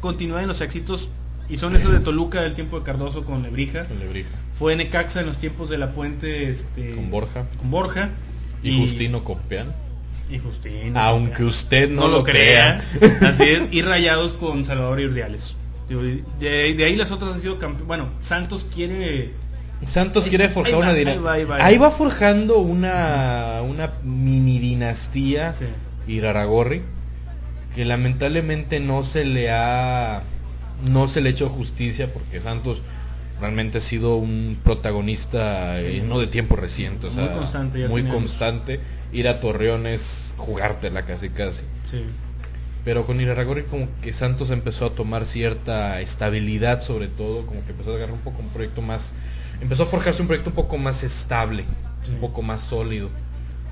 continuidad 0.00 0.42
en 0.42 0.48
los 0.48 0.60
éxitos. 0.60 1.08
Y 1.48 1.56
son 1.56 1.76
esos 1.76 1.92
de 1.92 2.00
Toluca 2.00 2.42
del 2.42 2.54
tiempo 2.54 2.78
de 2.78 2.84
Cardoso 2.84 3.24
con 3.24 3.42
Lebrija. 3.42 3.84
Con 3.84 3.98
Lebrija. 3.98 4.30
Fue 4.58 4.76
Necaxa 4.76 5.20
en 5.20 5.26
los 5.26 5.38
tiempos 5.38 5.68
de 5.68 5.78
la 5.78 5.92
Puente 5.92 6.50
este, 6.50 6.94
con 6.94 7.10
Borja. 7.10 7.46
Con 7.58 7.70
Borja. 7.70 8.10
Y, 8.62 8.78
Justino 8.78 9.24
Copean. 9.24 9.74
Y 10.30 10.38
Justino. 10.38 10.98
Aunque 10.98 11.44
usted 11.44 11.90
no, 11.90 12.08
lo 12.08 12.22
crea. 12.22 12.82
Así 13.22 13.42
es. 13.42 13.62
Y 13.72 13.82
Rayados 13.82 14.34
con 14.34 14.64
Salvador 14.64 15.00
y 15.00 15.06
Urdiales. 15.06 15.56
De, 16.40 16.84
ahí 16.84 16.96
las 16.96 17.10
otras 17.10 17.34
han 17.34 17.40
sido 17.40 17.58
Bueno, 17.86 18.08
Santos 18.20 18.66
quiere. 18.72 19.32
Santos 19.84 20.28
quiere 20.28 20.48
forjar 20.48 20.76
una 20.76 20.94
dinastía. 20.94 21.64
Ahí, 21.64 21.76
va 21.76 21.90
forjando 21.90 22.58
una, 22.58 23.60
una 23.62 23.92
mini 24.04 24.58
dinastía. 24.58 25.54
Sí. 25.54 25.66
Iraragorri. 26.06 26.82
Que 27.74 27.84
lamentablemente 27.84 28.80
no 28.80 29.02
se 29.02 29.24
le 29.24 29.50
ha. 29.50 30.22
No 30.90 31.08
se 31.08 31.20
le 31.20 31.28
ha 31.28 31.32
hecho 31.32 31.48
justicia 31.48 32.12
porque 32.12 32.40
Santos 32.40 32.82
realmente 33.40 33.78
ha 33.78 33.80
sido 33.80 34.16
un 34.16 34.58
protagonista 34.62 35.80
eh, 35.80 36.02
no 36.06 36.20
de 36.20 36.28
tiempo 36.28 36.56
reciente, 36.56 37.08
o 37.08 37.12
sea, 37.12 37.24
muy 37.24 37.34
constante, 37.34 37.88
muy 37.88 38.02
constante. 38.04 38.80
Ir 39.12 39.28
a 39.28 39.40
Torreón 39.40 39.86
es 39.86 40.32
jugártela 40.38 41.02
casi 41.02 41.28
casi. 41.28 41.62
Sí. 41.90 42.04
Pero 42.84 43.04
con 43.04 43.20
Iraragorri 43.20 43.64
como 43.64 43.88
que 44.00 44.12
Santos 44.12 44.50
empezó 44.50 44.86
a 44.86 44.90
tomar 44.90 45.26
cierta 45.26 46.00
estabilidad 46.00 46.82
sobre 46.82 47.08
todo, 47.08 47.46
como 47.46 47.64
que 47.64 47.72
empezó 47.72 47.92
a 47.92 47.96
agarrar 47.96 48.14
un 48.14 48.22
poco 48.22 48.40
un 48.40 48.48
proyecto 48.50 48.80
más, 48.80 49.12
empezó 49.60 49.84
a 49.84 49.86
forjarse 49.86 50.22
un 50.22 50.28
proyecto 50.28 50.50
un 50.50 50.56
poco 50.56 50.78
más 50.78 51.02
estable, 51.02 51.64
un 52.08 52.20
poco 52.20 52.42
más 52.42 52.60
sólido, 52.60 53.08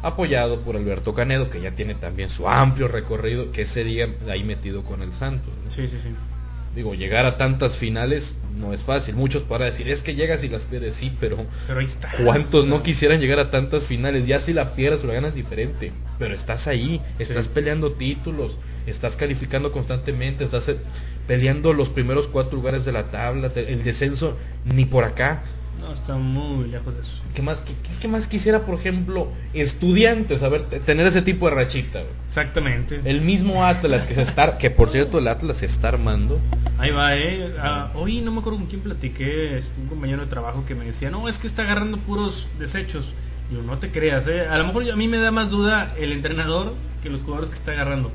apoyado 0.02 0.60
por 0.60 0.76
Alberto 0.76 1.14
Canedo, 1.14 1.48
que 1.48 1.60
ya 1.60 1.72
tiene 1.72 1.94
también 1.94 2.30
su 2.30 2.48
amplio 2.48 2.88
recorrido, 2.88 3.50
que 3.52 3.66
sería 3.66 4.08
ahí 4.28 4.44
metido 4.44 4.84
con 4.84 5.02
el 5.02 5.12
Santos. 5.12 5.52
Sí, 5.68 5.88
sí, 5.88 5.96
sí. 6.02 6.10
Digo, 6.74 6.94
llegar 6.94 7.26
a 7.26 7.36
tantas 7.36 7.76
finales 7.76 8.36
no 8.56 8.72
es 8.72 8.82
fácil. 8.82 9.16
Muchos 9.16 9.42
para 9.42 9.64
decir, 9.64 9.88
es 9.88 10.02
que 10.02 10.14
llegas 10.14 10.44
y 10.44 10.48
las 10.48 10.64
pierdes, 10.64 10.94
sí, 10.94 11.12
pero, 11.18 11.46
pero 11.66 11.80
ahí 11.80 11.86
está. 11.86 12.10
¿cuántos 12.24 12.66
no 12.66 12.82
quisieran 12.82 13.20
llegar 13.20 13.40
a 13.40 13.50
tantas 13.50 13.86
finales? 13.86 14.26
Ya 14.26 14.40
si 14.40 14.52
la 14.52 14.74
pierdes 14.74 15.02
o 15.02 15.08
la 15.08 15.14
ganas 15.14 15.34
diferente, 15.34 15.92
pero 16.18 16.34
estás 16.34 16.68
ahí, 16.68 17.00
estás 17.18 17.48
peleando 17.48 17.92
títulos, 17.92 18.56
estás 18.86 19.16
calificando 19.16 19.72
constantemente, 19.72 20.44
estás 20.44 20.68
eh, 20.68 20.76
peleando 21.26 21.72
los 21.72 21.88
primeros 21.88 22.28
cuatro 22.28 22.56
lugares 22.56 22.84
de 22.84 22.92
la 22.92 23.10
tabla, 23.10 23.50
el 23.56 23.82
descenso 23.82 24.36
ni 24.64 24.84
por 24.84 25.02
acá. 25.02 25.42
No, 25.80 25.92
está 25.92 26.16
muy 26.16 26.68
lejos 26.68 26.94
de 26.94 27.00
eso. 27.00 27.12
¿Qué 27.34 27.42
más, 27.42 27.62
qué, 28.00 28.08
más 28.08 28.28
quisiera, 28.28 28.66
por 28.66 28.78
ejemplo, 28.78 29.28
estudiantes, 29.54 30.42
a 30.42 30.48
ver, 30.48 30.64
tener 30.84 31.06
ese 31.06 31.22
tipo 31.22 31.48
de 31.48 31.54
rachita? 31.54 32.02
Exactamente. 32.26 33.00
El 33.04 33.22
mismo 33.22 33.64
Atlas 33.64 34.04
que 34.04 34.14
se 34.14 34.22
está, 34.22 34.58
que 34.58 34.70
por 34.70 34.90
cierto 34.90 35.18
el 35.18 35.28
Atlas 35.28 35.58
se 35.58 35.66
está 35.66 35.88
armando. 35.88 36.38
Ahí 36.78 36.90
va, 36.90 37.16
eh. 37.16 37.54
Ah, 37.58 37.90
hoy 37.94 38.20
no 38.20 38.30
me 38.30 38.40
acuerdo 38.40 38.58
con 38.58 38.68
quién 38.68 38.82
platiqué, 38.82 39.58
este, 39.58 39.80
un 39.80 39.86
compañero 39.86 40.22
de 40.22 40.28
trabajo 40.28 40.64
que 40.66 40.74
me 40.74 40.84
decía, 40.84 41.10
no, 41.10 41.28
es 41.28 41.38
que 41.38 41.46
está 41.46 41.62
agarrando 41.62 41.98
puros 41.98 42.48
desechos. 42.58 43.12
Yo, 43.50 43.62
no 43.62 43.78
te 43.78 43.90
creas, 43.90 44.26
eh. 44.26 44.46
A 44.48 44.58
lo 44.58 44.66
mejor 44.66 44.88
a 44.90 44.96
mí 44.96 45.08
me 45.08 45.18
da 45.18 45.30
más 45.30 45.50
duda 45.50 45.94
el 45.98 46.12
entrenador 46.12 46.74
que 47.02 47.08
los 47.08 47.22
jugadores 47.22 47.50
que 47.50 47.56
está 47.56 47.72
agarrando. 47.72 48.12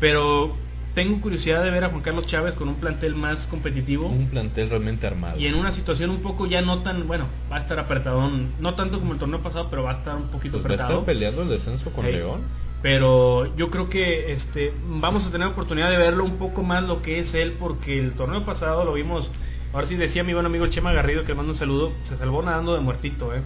Pero 0.00 0.56
tengo 0.96 1.20
curiosidad 1.20 1.62
de 1.62 1.70
ver 1.70 1.84
a 1.84 1.90
Juan 1.90 2.00
Carlos 2.00 2.24
Chávez 2.24 2.54
con 2.54 2.68
un 2.68 2.76
plantel 2.76 3.14
más 3.14 3.46
competitivo. 3.46 4.06
Un 4.06 4.28
plantel 4.28 4.70
realmente 4.70 5.06
armado. 5.06 5.38
Y 5.38 5.46
en 5.46 5.54
una 5.54 5.70
situación 5.70 6.08
un 6.08 6.22
poco 6.22 6.46
ya 6.46 6.62
no 6.62 6.78
tan, 6.78 7.06
bueno, 7.06 7.26
va 7.52 7.56
a 7.56 7.58
estar 7.58 7.78
apretado, 7.78 8.30
no 8.58 8.74
tanto 8.74 8.98
como 8.98 9.12
el 9.12 9.18
torneo 9.18 9.42
pasado, 9.42 9.68
pero 9.68 9.82
va 9.82 9.90
a 9.90 9.92
estar 9.92 10.16
un 10.16 10.28
poquito 10.28 10.52
pues 10.52 10.64
apretado. 10.64 10.88
Va 10.88 10.94
a 10.94 11.00
estar 11.00 11.14
peleando 11.14 11.42
el 11.42 11.50
descenso 11.50 11.90
con 11.90 12.06
León. 12.06 12.40
Pero 12.80 13.54
yo 13.56 13.70
creo 13.70 13.90
que 13.90 14.32
este 14.32 14.72
vamos 14.88 15.26
a 15.26 15.30
tener 15.30 15.46
oportunidad 15.46 15.90
de 15.90 15.98
verlo 15.98 16.24
un 16.24 16.38
poco 16.38 16.62
más 16.62 16.82
lo 16.82 17.02
que 17.02 17.18
es 17.18 17.34
él, 17.34 17.52
porque 17.52 17.98
el 17.98 18.12
torneo 18.12 18.46
pasado 18.46 18.86
lo 18.86 18.94
vimos, 18.94 19.30
ahora 19.74 19.86
sí 19.86 19.96
decía 19.96 20.24
mi 20.24 20.32
buen 20.32 20.46
amigo 20.46 20.66
Chema 20.68 20.94
Garrido, 20.94 21.24
que 21.24 21.28
le 21.28 21.34
mando 21.34 21.52
un 21.52 21.58
saludo, 21.58 21.92
se 22.04 22.16
salvó 22.16 22.40
nadando 22.40 22.74
de 22.74 22.80
muertito, 22.80 23.34
eh. 23.34 23.42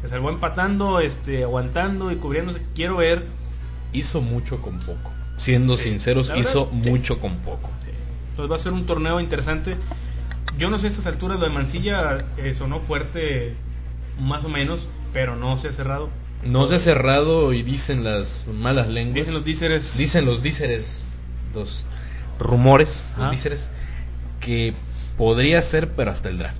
Se 0.00 0.08
salvó 0.08 0.30
empatando, 0.30 1.00
este, 1.00 1.42
aguantando 1.42 2.10
y 2.12 2.16
cubriéndose. 2.16 2.62
Quiero 2.74 2.96
ver. 2.96 3.26
Hizo 3.92 4.20
mucho 4.20 4.60
con 4.60 4.78
poco 4.80 5.17
siendo 5.38 5.76
sinceros, 5.76 6.30
hizo 6.36 6.66
mucho 6.66 7.18
con 7.20 7.36
poco. 7.38 7.70
Pues 8.36 8.50
va 8.50 8.56
a 8.56 8.58
ser 8.58 8.72
un 8.72 8.86
torneo 8.86 9.20
interesante. 9.20 9.76
Yo 10.58 10.70
no 10.70 10.78
sé 10.78 10.86
a 10.86 10.90
estas 10.90 11.06
alturas, 11.06 11.38
lo 11.38 11.46
de 11.46 11.50
Mancilla 11.50 12.18
eh, 12.36 12.54
sonó 12.56 12.80
fuerte, 12.80 13.54
más 14.20 14.44
o 14.44 14.48
menos, 14.48 14.88
pero 15.12 15.36
no 15.36 15.58
se 15.58 15.68
ha 15.68 15.72
cerrado. 15.72 16.10
No 16.44 16.66
se 16.68 16.76
ha 16.76 16.78
cerrado 16.78 17.52
y 17.52 17.62
dicen 17.62 18.04
las 18.04 18.46
malas 18.46 18.88
lenguas. 18.88 19.14
Dicen 19.14 19.34
los 19.34 19.44
díceres. 19.44 19.98
Dicen 19.98 20.24
los 20.24 20.42
díceres, 20.42 21.04
los 21.54 21.84
rumores, 22.38 23.02
los 23.18 23.30
díceres, 23.30 23.70
que 24.40 24.72
podría 25.16 25.60
ser, 25.62 25.90
pero 25.92 26.12
hasta 26.12 26.28
el 26.28 26.38
draft. 26.38 26.58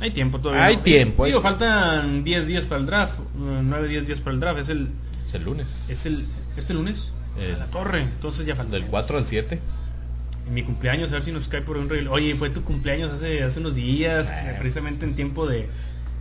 Hay 0.00 0.10
tiempo 0.10 0.38
todavía. 0.38 0.64
Hay 0.64 0.76
tiempo. 0.78 1.24
Digo, 1.24 1.40
faltan 1.40 2.24
10 2.24 2.46
días 2.46 2.64
para 2.66 2.80
el 2.80 2.86
draft, 2.86 3.14
9, 3.36 3.88
10 3.88 4.06
días 4.06 4.20
para 4.20 4.34
el 4.34 4.40
draft. 4.40 4.60
Es 4.60 4.68
el, 4.68 4.90
es 5.34 5.40
el 5.40 5.44
lunes. 5.44 5.84
Es 5.88 6.06
el, 6.06 6.24
¿Este 6.56 6.74
lunes? 6.74 7.10
Eh, 7.38 7.56
la 7.58 7.66
torre. 7.66 8.02
Entonces 8.02 8.46
ya 8.46 8.54
falta. 8.54 8.76
Del 8.76 8.86
4 8.86 9.18
al 9.18 9.24
7. 9.24 9.58
Mi 10.52 10.62
cumpleaños, 10.62 11.10
a 11.10 11.14
ver 11.14 11.24
si 11.24 11.32
nos 11.32 11.48
cae 11.48 11.62
por 11.62 11.76
un 11.76 11.88
regalo. 11.88 12.12
Oye, 12.12 12.34
fue 12.36 12.50
tu 12.50 12.62
cumpleaños 12.62 13.10
hace, 13.12 13.42
hace 13.42 13.60
unos 13.60 13.74
días, 13.74 14.30
precisamente 14.58 15.06
en 15.06 15.14
tiempo 15.14 15.46
de 15.46 15.68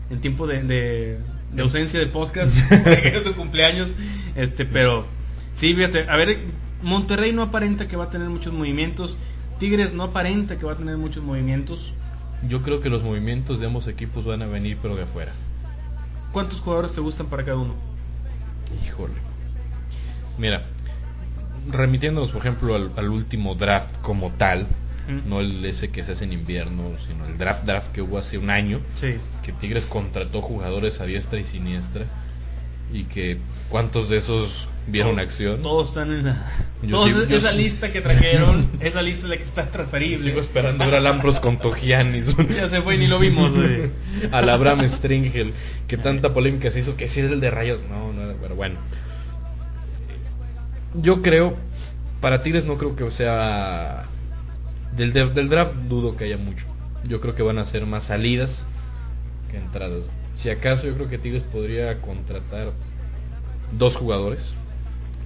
en 0.10 0.22
tiempo 0.22 0.48
de, 0.48 0.63
de, 0.63 1.62
ausencia 1.62 2.00
de 2.00 2.08
podcast, 2.08 2.55
tu 3.24 3.34
cumpleaños. 3.34 3.96
Este, 4.36 4.65
pero 4.65 5.05
sí, 5.55 5.74
fíjate, 5.75 6.08
a 6.10 6.15
ver, 6.17 6.38
Monterrey 6.82 7.34
no 7.34 7.41
aparenta 7.41 7.88
que 7.88 7.98
va 7.98 8.05
a 8.05 8.10
tener 8.10 8.29
muchos 8.29 8.53
movimientos. 8.53 9.17
Tigres 9.60 9.93
no 9.93 10.03
aparenta 10.03 10.58
que 10.58 10.65
va 10.65 10.74
a 10.74 10.77
tener 10.77 10.98
muchos 10.98 11.24
movimientos. 11.24 11.93
Yo 12.48 12.62
creo 12.62 12.82
que 12.82 12.89
los 12.89 13.03
movimientos 13.03 13.60
de 13.60 13.67
ambos 13.67 13.88
equipos 13.88 14.25
van 14.25 14.41
a 14.41 14.46
venir, 14.46 14.77
pero 14.82 14.96
de 14.96 15.03
afuera. 15.03 15.34
¿Cuántos 16.32 16.62
jugadores 16.62 16.93
te 16.93 17.01
gustan 17.01 17.27
para 17.27 17.43
cada 17.43 17.58
uno? 17.58 17.92
Híjole. 18.86 19.13
Mira, 20.38 20.63
remitiéndonos, 21.70 22.32
por 22.32 22.41
ejemplo, 22.41 22.75
al, 22.75 23.10
último 23.10 23.55
draft 23.55 23.89
como 24.01 24.32
tal, 24.32 24.67
no 25.27 25.41
el 25.41 25.63
ese 25.65 25.89
que 25.89 26.03
se 26.03 26.13
hace 26.13 26.24
en 26.24 26.34
invierno, 26.34 26.91
sino 27.05 27.25
el 27.25 27.38
draft 27.38 27.65
draft 27.65 27.91
que 27.91 28.01
hubo 28.01 28.17
hace 28.17 28.38
un 28.38 28.50
año, 28.50 28.79
que 29.01 29.51
Tigres 29.51 29.86
contrató 29.86 30.41
jugadores 30.41 31.00
a 31.00 31.05
diestra 31.05 31.39
y 31.39 31.43
siniestra 31.43 32.05
y 32.93 33.05
que 33.05 33.38
cuántos 33.70 34.10
de 34.10 34.17
esos 34.17 34.70
vieron 34.88 35.20
acción. 35.20 35.62
Todos 35.62 35.89
están 35.89 36.12
en 36.12 36.25
la 36.25 36.38
esa 37.29 37.51
lista 37.51 37.91
que 37.91 38.01
trajeron, 38.01 38.70
esa 38.79 39.01
lista 39.01 39.24
de 39.24 39.29
la 39.29 39.38
que 39.38 39.43
está 39.43 39.65
transferible. 39.65 40.29
Sigo 40.29 40.39
esperando 40.39 40.86
ver 40.86 40.96
a 40.96 41.00
Lambros 41.00 41.39
con 41.39 41.58
Togianis. 41.58 42.36
ya 42.55 42.70
se 42.70 42.82
fue 42.82 42.98
ni 42.98 43.08
lo 43.08 43.20
vimos, 43.20 43.51
Al 44.32 44.50
Abraham 44.50 44.88
Stringel, 44.88 45.53
que 45.88 45.98
tanta 45.98 46.34
polémica 46.34 46.72
se 46.72 46.79
hizo 46.79 46.96
que 46.96 47.08
si 47.08 47.22
es 47.22 47.32
el 47.32 47.39
de 47.39 47.51
rayos, 47.51 47.84
no, 47.89 48.13
no, 48.13 48.22
pero 48.43 48.55
bueno. 48.57 48.75
Yo 50.93 51.21
creo, 51.21 51.55
para 52.19 52.43
Tigres 52.43 52.65
no 52.65 52.77
creo 52.77 52.95
que 52.95 53.09
sea... 53.09 54.05
Del, 54.97 55.13
del 55.13 55.50
draft 55.50 55.73
dudo 55.88 56.17
que 56.17 56.25
haya 56.25 56.38
mucho. 56.38 56.65
Yo 57.07 57.19
creo 57.21 57.33
que 57.33 57.41
van 57.41 57.57
a 57.57 57.65
ser 57.65 57.85
más 57.88 58.03
salidas 58.03 58.67
que 59.50 59.57
entradas. 59.57 60.03
Si 60.35 60.50
acaso 60.50 60.85
yo 60.85 60.95
creo 60.95 61.09
que 61.09 61.17
Tigres 61.17 61.43
podría 61.43 62.01
contratar 62.01 62.73
dos 63.71 63.95
jugadores 63.95 64.51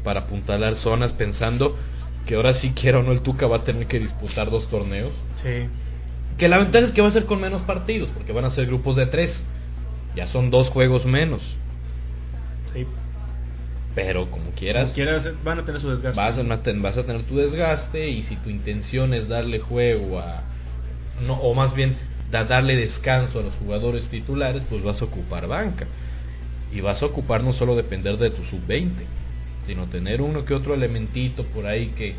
para 0.03 0.21
apuntalar 0.21 0.75
zonas 0.75 1.11
pensando 1.11 1.75
que 2.27 2.35
ahora 2.35 2.53
sí 2.53 2.71
quiera 2.71 2.99
o 2.99 3.03
no 3.03 3.11
el 3.11 3.21
Tuca 3.21 3.47
va 3.47 3.57
a 3.57 3.63
tener 3.63 3.87
que 3.87 3.99
disputar 3.99 4.51
dos 4.51 4.69
torneos. 4.69 5.13
Sí. 5.41 5.67
Que 6.37 6.47
la 6.47 6.59
ventaja 6.59 6.85
es 6.85 6.91
que 6.91 7.01
va 7.01 7.07
a 7.07 7.11
ser 7.11 7.25
con 7.25 7.41
menos 7.41 7.61
partidos, 7.61 8.11
porque 8.11 8.31
van 8.31 8.45
a 8.45 8.51
ser 8.51 8.67
grupos 8.67 8.95
de 8.95 9.07
tres. 9.07 9.43
Ya 10.15 10.27
son 10.27 10.51
dos 10.51 10.69
juegos 10.69 11.05
menos. 11.05 11.55
Sí. 12.73 12.85
Pero 13.97 14.29
como 14.29 14.51
quieras. 14.51 14.91
quieras, 14.91 15.27
van 15.43 15.57
a 15.57 15.65
tener 15.65 15.81
su 15.81 15.89
desgaste. 15.89 16.21
Vas 16.21 16.37
a, 16.37 16.43
vas 16.43 16.97
a 16.97 17.03
tener 17.03 17.23
tu 17.23 17.37
desgaste 17.37 18.09
y 18.09 18.21
si 18.21 18.35
tu 18.35 18.51
intención 18.51 19.11
es 19.15 19.27
darle 19.27 19.57
juego 19.57 20.19
a. 20.19 20.43
No, 21.25 21.33
o 21.33 21.55
más 21.55 21.73
bien 21.73 21.95
da, 22.29 22.43
darle 22.43 22.75
descanso 22.75 23.39
a 23.39 23.41
los 23.41 23.55
jugadores 23.55 24.07
titulares, 24.09 24.61
pues 24.69 24.83
vas 24.83 25.01
a 25.01 25.05
ocupar 25.05 25.47
banca. 25.47 25.87
Y 26.71 26.81
vas 26.81 27.01
a 27.01 27.07
ocupar 27.07 27.43
no 27.43 27.53
solo 27.53 27.75
depender 27.75 28.17
de 28.17 28.29
tu 28.29 28.43
sub-20, 28.43 28.91
sino 29.65 29.87
tener 29.87 30.21
uno 30.21 30.45
que 30.45 30.53
otro 30.53 30.75
elementito 30.75 31.43
por 31.43 31.65
ahí 31.65 31.87
que 31.87 32.13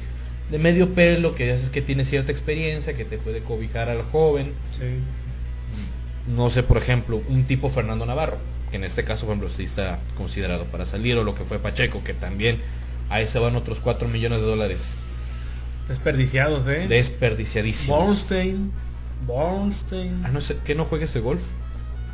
de 0.51 0.59
medio 0.59 0.95
pelo, 0.95 1.37
que 1.37 1.47
ya 1.47 1.71
que 1.71 1.81
tiene 1.81 2.05
cierta 2.05 2.33
experiencia, 2.33 2.97
que 2.97 3.05
te 3.05 3.19
puede 3.19 3.39
cobijar 3.43 3.89
al 3.89 4.03
joven. 4.03 4.53
No 6.27 6.51
sé, 6.51 6.65
por 6.65 6.79
ejemplo, 6.79 7.23
un 7.29 7.45
tipo 7.45 7.71
Fernando 7.71 8.05
Navarro 8.05 8.58
en 8.77 8.85
este 8.85 9.05
caso, 9.05 9.27
por 9.27 9.35
ejemplo, 9.35 9.51
sí 9.55 9.65
está 9.65 9.99
considerado 10.17 10.65
para 10.67 10.87
salir, 10.87 11.17
o 11.17 11.25
lo 11.25 11.35
que 11.35 11.45
fue 11.45 11.59
Pacheco, 11.59 12.05
que 12.05 12.15
también 12.15 12.61
a 13.11 13.21
ese 13.21 13.39
van 13.39 13.57
otros 13.57 13.81
4 13.81 14.09
millones 14.09 14.41
de 14.41 14.47
dólares. 14.47 14.89
Desperdiciados, 15.89 16.67
¿eh? 16.67 16.87
Desperdiciadísimos. 16.89 17.99
Bornstein. 17.99 18.73
Bornstein. 19.27 20.23
Ah, 20.25 20.31
no 20.31 20.41
sé, 20.41 20.59
¿que 20.65 20.75
no 20.75 20.85
juegue 20.85 21.07
ese 21.07 21.21
golf? 21.21 21.43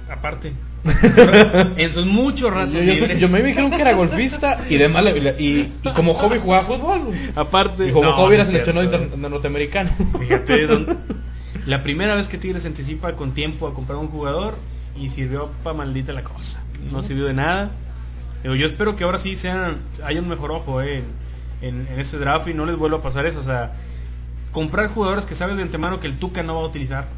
Aparte. 0.08 0.52
en 1.76 1.92
sus 1.92 2.04
muchos 2.04 2.52
ratos 2.52 2.74
yo, 2.74 3.28
me 3.30 3.42
dijeron 3.42 3.70
que 3.70 3.80
era 3.80 3.94
golfista 3.94 4.60
y 4.68 4.76
de 4.76 4.88
mal, 4.88 5.08
y, 5.38 5.72
como 5.94 6.12
hobby 6.12 6.38
jugaba 6.38 6.64
fútbol. 6.64 7.10
Aparte. 7.34 7.88
Y 7.88 7.92
como 7.92 8.12
hobby 8.12 8.34
era 8.34 8.44
seleccionado 8.44 9.06
norteamericano. 9.16 9.90
Fíjate, 10.20 10.68
la 11.66 11.82
primera 11.82 12.14
vez 12.14 12.28
que 12.28 12.38
Tigres 12.38 12.62
se 12.62 12.68
anticipa 12.68 13.16
con 13.16 13.32
tiempo 13.32 13.66
a 13.66 13.74
comprar 13.74 13.98
un 13.98 14.08
jugador 14.08 14.56
y 14.96 15.10
sirvió 15.10 15.50
para 15.62 15.76
maldita 15.76 16.12
la 16.12 16.22
cosa. 16.22 16.62
No 16.90 17.02
sirvió 17.02 17.24
de 17.24 17.34
nada. 17.34 17.70
Pero 18.42 18.54
yo 18.54 18.66
espero 18.66 18.94
que 18.96 19.04
ahora 19.04 19.18
sí 19.18 19.36
sean, 19.36 19.78
haya 20.04 20.20
un 20.20 20.28
mejor 20.28 20.50
ojo 20.50 20.82
eh, 20.82 21.02
en, 21.62 21.88
en, 21.90 21.98
ese 21.98 22.18
draft 22.18 22.46
y 22.48 22.54
no 22.54 22.66
les 22.66 22.76
vuelva 22.76 22.98
a 22.98 23.02
pasar 23.02 23.24
eso. 23.24 23.40
O 23.40 23.44
sea, 23.44 23.74
comprar 24.52 24.88
jugadores 24.88 25.24
que 25.24 25.34
sabes 25.34 25.56
de 25.56 25.62
antemano 25.62 26.00
que 26.00 26.06
el 26.06 26.18
Tuca 26.18 26.42
no 26.42 26.56
va 26.56 26.60
a 26.60 26.66
utilizar. 26.66 27.08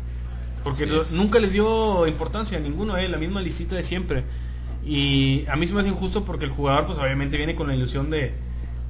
Porque 0.62 0.86
nunca 1.12 1.38
les 1.38 1.52
dio 1.52 2.06
importancia 2.06 2.58
a 2.58 2.60
ninguno, 2.60 2.96
eh, 2.96 3.08
la 3.08 3.18
misma 3.18 3.40
listita 3.40 3.76
de 3.76 3.84
siempre. 3.84 4.24
Y 4.84 5.44
a 5.48 5.56
mí 5.56 5.66
se 5.66 5.74
me 5.74 5.80
hace 5.80 5.90
injusto 5.90 6.24
porque 6.24 6.44
el 6.44 6.50
jugador 6.52 6.86
pues 6.86 6.98
obviamente 6.98 7.36
viene 7.36 7.56
con 7.56 7.66
la 7.66 7.74
ilusión 7.74 8.10
de, 8.10 8.32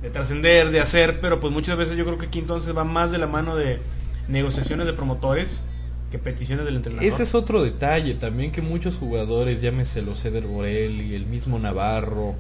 de 0.02 0.10
trascender, 0.10 0.70
de 0.70 0.80
hacer, 0.80 1.20
pero 1.20 1.40
pues 1.40 1.52
muchas 1.52 1.76
veces 1.76 1.96
yo 1.96 2.04
creo 2.04 2.18
que 2.18 2.26
aquí 2.26 2.38
entonces 2.38 2.76
va 2.76 2.84
más 2.84 3.10
de 3.10 3.18
la 3.18 3.26
mano 3.26 3.56
de 3.56 3.80
negociaciones 4.28 4.87
de 4.87 4.92
promotores 4.92 5.62
que 6.11 6.18
peticiones 6.18 6.64
del 6.64 6.76
entrenador. 6.76 7.06
Ese 7.06 7.25
es 7.25 7.35
otro 7.35 7.62
detalle 7.62 8.14
también 8.14 8.52
que 8.52 8.62
muchos 8.62 8.97
jugadores, 8.97 9.61
llámese 9.61 10.02
los 10.02 10.21
Ceder 10.21 10.45
y 10.45 11.14
el 11.14 11.26
mismo 11.26 11.59
Navarro. 11.59 12.35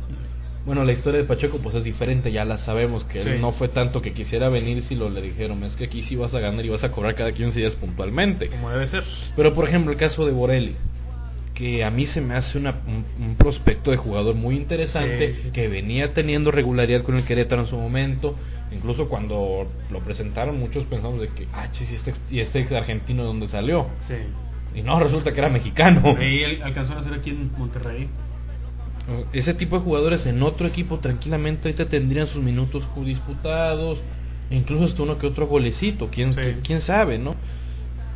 Bueno, 0.64 0.82
la 0.82 0.92
historia 0.92 1.20
de 1.20 1.24
Pacheco 1.24 1.58
pues 1.58 1.76
es 1.76 1.84
diferente, 1.84 2.32
ya 2.32 2.44
la 2.44 2.58
sabemos 2.58 3.04
que 3.04 3.20
él 3.20 3.40
no 3.40 3.52
fue 3.52 3.68
tanto 3.68 4.02
que 4.02 4.12
quisiera 4.12 4.48
venir 4.48 4.82
si 4.82 4.96
lo 4.96 5.08
le 5.10 5.22
dijeron, 5.22 5.62
es 5.62 5.76
que 5.76 5.84
aquí 5.84 6.02
sí 6.02 6.16
vas 6.16 6.34
a 6.34 6.40
ganar 6.40 6.64
y 6.64 6.68
vas 6.68 6.82
a 6.82 6.90
cobrar 6.90 7.14
cada 7.14 7.32
15 7.32 7.60
días 7.60 7.76
puntualmente. 7.76 8.48
Como 8.48 8.70
debe 8.70 8.88
ser. 8.88 9.04
Pero 9.36 9.54
por 9.54 9.68
ejemplo, 9.68 9.92
el 9.92 9.96
caso 9.96 10.26
de 10.26 10.32
Borelli, 10.32 10.74
que 11.56 11.84
a 11.84 11.90
mí 11.90 12.04
se 12.04 12.20
me 12.20 12.34
hace 12.34 12.58
una, 12.58 12.74
un, 13.18 13.34
prospecto 13.36 13.90
de 13.90 13.96
jugador 13.96 14.34
muy 14.34 14.56
interesante, 14.56 15.34
que 15.54 15.68
venía 15.68 16.12
teniendo 16.12 16.50
regularidad 16.50 17.02
con 17.02 17.16
el 17.16 17.24
Querétaro 17.24 17.62
en 17.62 17.66
su 17.66 17.78
momento, 17.78 18.36
incluso 18.70 19.08
cuando 19.08 19.66
lo 19.90 20.00
presentaron 20.00 20.58
muchos 20.60 20.84
pensamos 20.84 21.18
de 21.18 21.28
que, 21.28 21.48
ah, 21.54 21.70
chis, 21.72 21.92
¿y 21.92 21.94
este, 21.94 22.14
y 22.30 22.40
este 22.40 22.76
argentino 22.76 23.22
de 23.22 23.28
dónde 23.28 23.48
salió? 23.48 23.86
Sí. 24.02 24.16
Y 24.74 24.82
no, 24.82 25.00
resulta 25.00 25.32
que 25.32 25.40
era 25.40 25.48
mexicano. 25.48 26.14
Y 26.22 26.44
alcanzó 26.60 26.92
a 26.92 26.96
nacer 26.96 27.14
aquí 27.14 27.30
en 27.30 27.50
Monterrey. 27.56 28.10
Ese 29.32 29.54
tipo 29.54 29.78
de 29.78 29.82
jugadores 29.82 30.26
en 30.26 30.42
otro 30.42 30.66
equipo 30.66 30.98
tranquilamente 30.98 31.68
ahorita 31.68 31.88
tendrían 31.88 32.26
sus 32.26 32.42
minutos 32.42 32.86
disputados, 33.02 34.02
incluso 34.50 34.84
hasta 34.84 35.02
uno 35.04 35.16
que 35.16 35.26
otro 35.26 35.46
golecito, 35.46 36.10
quién, 36.10 36.34
quién 36.62 36.82
sabe, 36.82 37.18
¿no? 37.18 37.34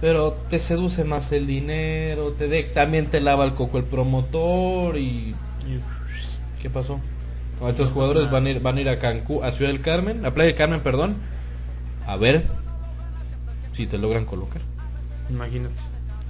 Pero 0.00 0.32
te 0.48 0.58
seduce 0.58 1.04
más 1.04 1.30
el 1.32 1.46
dinero, 1.46 2.32
te 2.32 2.48
de, 2.48 2.62
también 2.62 3.06
te 3.06 3.20
lava 3.20 3.44
el 3.44 3.54
coco 3.54 3.78
el 3.78 3.84
promotor 3.84 4.96
y, 4.96 5.34
¿qué 6.60 6.70
pasó? 6.70 7.00
Estos 7.68 7.90
jugadores 7.90 8.30
van 8.30 8.46
a 8.46 8.50
ir 8.50 8.60
van 8.60 8.78
a 8.78 8.80
ir 8.80 8.88
a 8.88 8.98
Cancún, 8.98 9.44
a 9.44 9.52
Ciudad 9.52 9.70
del 9.70 9.82
Carmen, 9.82 10.24
a 10.24 10.32
Playa 10.32 10.48
del 10.48 10.56
Carmen, 10.56 10.80
perdón, 10.80 11.16
a 12.06 12.16
ver 12.16 12.44
si 13.74 13.86
te 13.86 13.98
logran 13.98 14.24
colocar. 14.24 14.62
Imagínate. 15.28 15.74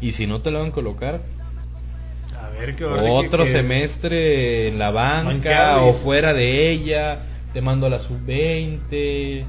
Y 0.00 0.12
si 0.12 0.26
no 0.26 0.40
te 0.40 0.50
logran 0.50 0.72
colocar, 0.72 1.20
a 2.36 2.48
ver 2.58 2.74
qué 2.74 2.84
otro 2.84 3.46
semestre 3.46 4.68
en 4.68 4.80
la 4.80 4.90
banca 4.90 5.82
o 5.82 5.92
fuera 5.92 6.34
de 6.34 6.70
ella, 6.70 7.20
te 7.52 7.62
mando 7.62 7.86
a 7.86 7.90
la 7.90 8.00
sub 8.00 8.18
20 8.26 9.46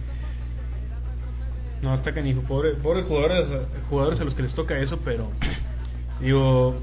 no, 1.81 1.93
está 1.93 2.13
canijo. 2.13 2.41
Pobre, 2.41 2.71
pobre 2.71 3.01
jugadores, 3.03 3.45
jugadores 3.89 4.19
a 4.19 4.23
los 4.23 4.35
que 4.35 4.43
les 4.43 4.53
toca 4.53 4.77
eso, 4.79 5.00
pero. 5.03 5.29
Digo, 6.21 6.79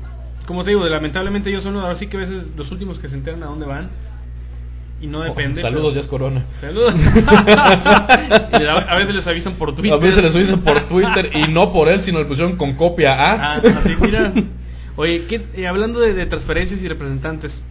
como 0.47 0.65
te 0.65 0.71
digo, 0.71 0.85
lamentablemente 0.85 1.51
ellos 1.51 1.63
son 1.63 1.77
ahora 1.77 1.95
sí 1.95 2.09
que 2.09 2.17
a 2.17 2.21
veces 2.21 2.49
los 2.57 2.73
últimos 2.73 2.99
que 2.99 3.09
se 3.09 3.15
enteran 3.15 3.43
a 3.45 3.47
dónde 3.47 3.67
van. 3.67 3.89
Y 5.01 5.07
no 5.07 5.21
oh, 5.21 5.23
depende. 5.23 5.61
saludos, 5.61 5.95
ya 5.95 6.01
es 6.01 6.09
Corona. 6.09 6.45
Saludos. 6.61 6.95
a 7.25 8.97
veces 8.97 9.15
les 9.15 9.27
avisan 9.29 9.55
por 9.55 9.75
Twitter. 9.77 9.93
A 9.93 9.99
veces 9.99 10.25
les 10.25 10.35
avisan 10.35 10.61
por 10.63 10.81
Twitter 10.89 11.31
y 11.35 11.53
no 11.53 11.73
por 11.73 11.89
él, 11.89 12.01
sino 12.01 12.19
le 12.19 12.25
pusieron 12.25 12.57
con 12.57 12.75
copia 12.75 13.15
a. 13.15 13.55
Ah, 13.55 13.63
así, 13.63 13.95
mira. 14.01 14.33
Oye, 14.97 15.27
¿qué, 15.29 15.47
eh, 15.55 15.69
hablando 15.69 16.01
de, 16.01 16.15
de 16.15 16.27
transferencias 16.27 16.83
y 16.83 16.89
representantes, 16.89 17.63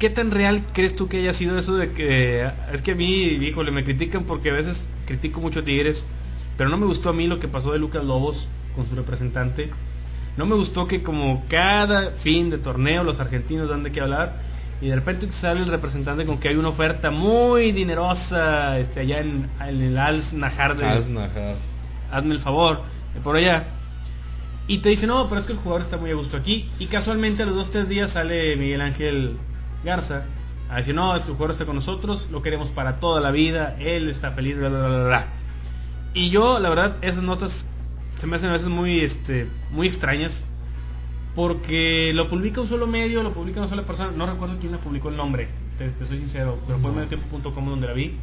¿Qué 0.00 0.10
tan 0.10 0.32
real 0.32 0.64
crees 0.72 0.96
tú 0.96 1.06
que 1.06 1.18
haya 1.18 1.32
sido 1.32 1.56
eso 1.58 1.76
de 1.76 1.92
que 1.92 2.50
es 2.72 2.82
que 2.82 2.92
a 2.92 2.94
mí, 2.96 3.22
híjole, 3.22 3.70
me 3.70 3.84
critican 3.84 4.24
porque 4.24 4.50
a 4.50 4.54
veces 4.54 4.88
critico 5.06 5.40
mucho 5.40 5.60
a 5.60 5.64
Tigres 5.64 6.02
pero 6.60 6.68
no 6.68 6.76
me 6.76 6.84
gustó 6.84 7.08
a 7.08 7.12
mí 7.14 7.26
lo 7.26 7.40
que 7.40 7.48
pasó 7.48 7.72
de 7.72 7.78
Lucas 7.78 8.04
Lobos 8.04 8.46
con 8.76 8.86
su 8.86 8.94
representante. 8.94 9.70
No 10.36 10.44
me 10.44 10.54
gustó 10.56 10.86
que 10.86 11.02
como 11.02 11.42
cada 11.48 12.10
fin 12.10 12.50
de 12.50 12.58
torneo 12.58 13.02
los 13.02 13.18
argentinos 13.18 13.70
dan 13.70 13.82
de 13.82 13.92
qué 13.92 14.02
hablar 14.02 14.42
y 14.82 14.88
de 14.88 14.94
repente 14.94 15.32
sale 15.32 15.60
el 15.60 15.68
representante 15.68 16.26
con 16.26 16.36
que 16.36 16.48
hay 16.48 16.56
una 16.56 16.68
oferta 16.68 17.10
muy 17.10 17.72
dinerosa 17.72 18.78
este 18.78 19.00
allá 19.00 19.20
en, 19.20 19.48
el 19.66 19.96
Als 19.96 20.34
Najar 20.34 20.76
de 20.76 20.84
Hazme 22.10 22.34
el 22.34 22.40
favor, 22.40 22.82
por 23.24 23.36
allá. 23.36 23.64
Y 24.66 24.80
te 24.80 24.90
dice, 24.90 25.06
no, 25.06 25.30
pero 25.30 25.40
es 25.40 25.46
que 25.46 25.54
el 25.54 25.58
jugador 25.60 25.80
está 25.80 25.96
muy 25.96 26.10
a 26.10 26.14
gusto 26.14 26.36
aquí. 26.36 26.68
Y 26.78 26.88
casualmente 26.88 27.42
a 27.42 27.46
los 27.46 27.54
dos, 27.54 27.70
tres 27.70 27.88
días 27.88 28.10
sale 28.10 28.54
Miguel 28.56 28.82
Ángel 28.82 29.38
Garza 29.84 30.24
a 30.70 30.76
decir, 30.76 30.94
no, 30.94 31.16
es 31.16 31.24
que 31.24 31.30
el 31.30 31.36
jugador 31.36 31.52
está 31.52 31.66
con 31.66 31.74
nosotros, 31.74 32.28
lo 32.30 32.42
queremos 32.42 32.70
para 32.70 33.00
toda 33.00 33.20
la 33.20 33.32
vida, 33.32 33.76
él 33.80 34.08
está 34.08 34.30
feliz, 34.32 34.56
bla, 34.56 34.68
bla, 34.68 34.88
bla, 34.88 35.04
bla. 35.04 35.26
Y 36.14 36.30
yo, 36.30 36.60
la 36.60 36.68
verdad, 36.68 36.96
esas 37.02 37.22
notas 37.22 37.66
se 38.20 38.26
me 38.26 38.36
hacen 38.36 38.50
a 38.50 38.52
veces 38.52 38.68
muy, 38.68 39.00
este, 39.00 39.48
muy 39.72 39.88
extrañas. 39.88 40.44
Porque 41.34 42.12
lo 42.14 42.28
publica 42.28 42.60
un 42.60 42.68
solo 42.68 42.86
medio, 42.86 43.22
lo 43.22 43.32
publica 43.32 43.60
una 43.60 43.68
sola 43.68 43.84
persona. 43.84 44.10
No 44.16 44.26
recuerdo 44.26 44.56
quién 44.58 44.72
le 44.72 44.78
publicó 44.78 45.10
el 45.10 45.16
nombre, 45.16 45.48
te, 45.78 45.92
soy 46.06 46.18
sincero, 46.18 46.58
pero 46.66 46.78
fue 46.80 46.90
medio 46.90 47.08
tiempo.com 47.08 47.68
donde 47.68 47.86
la 47.86 47.92
vi. 47.92 48.16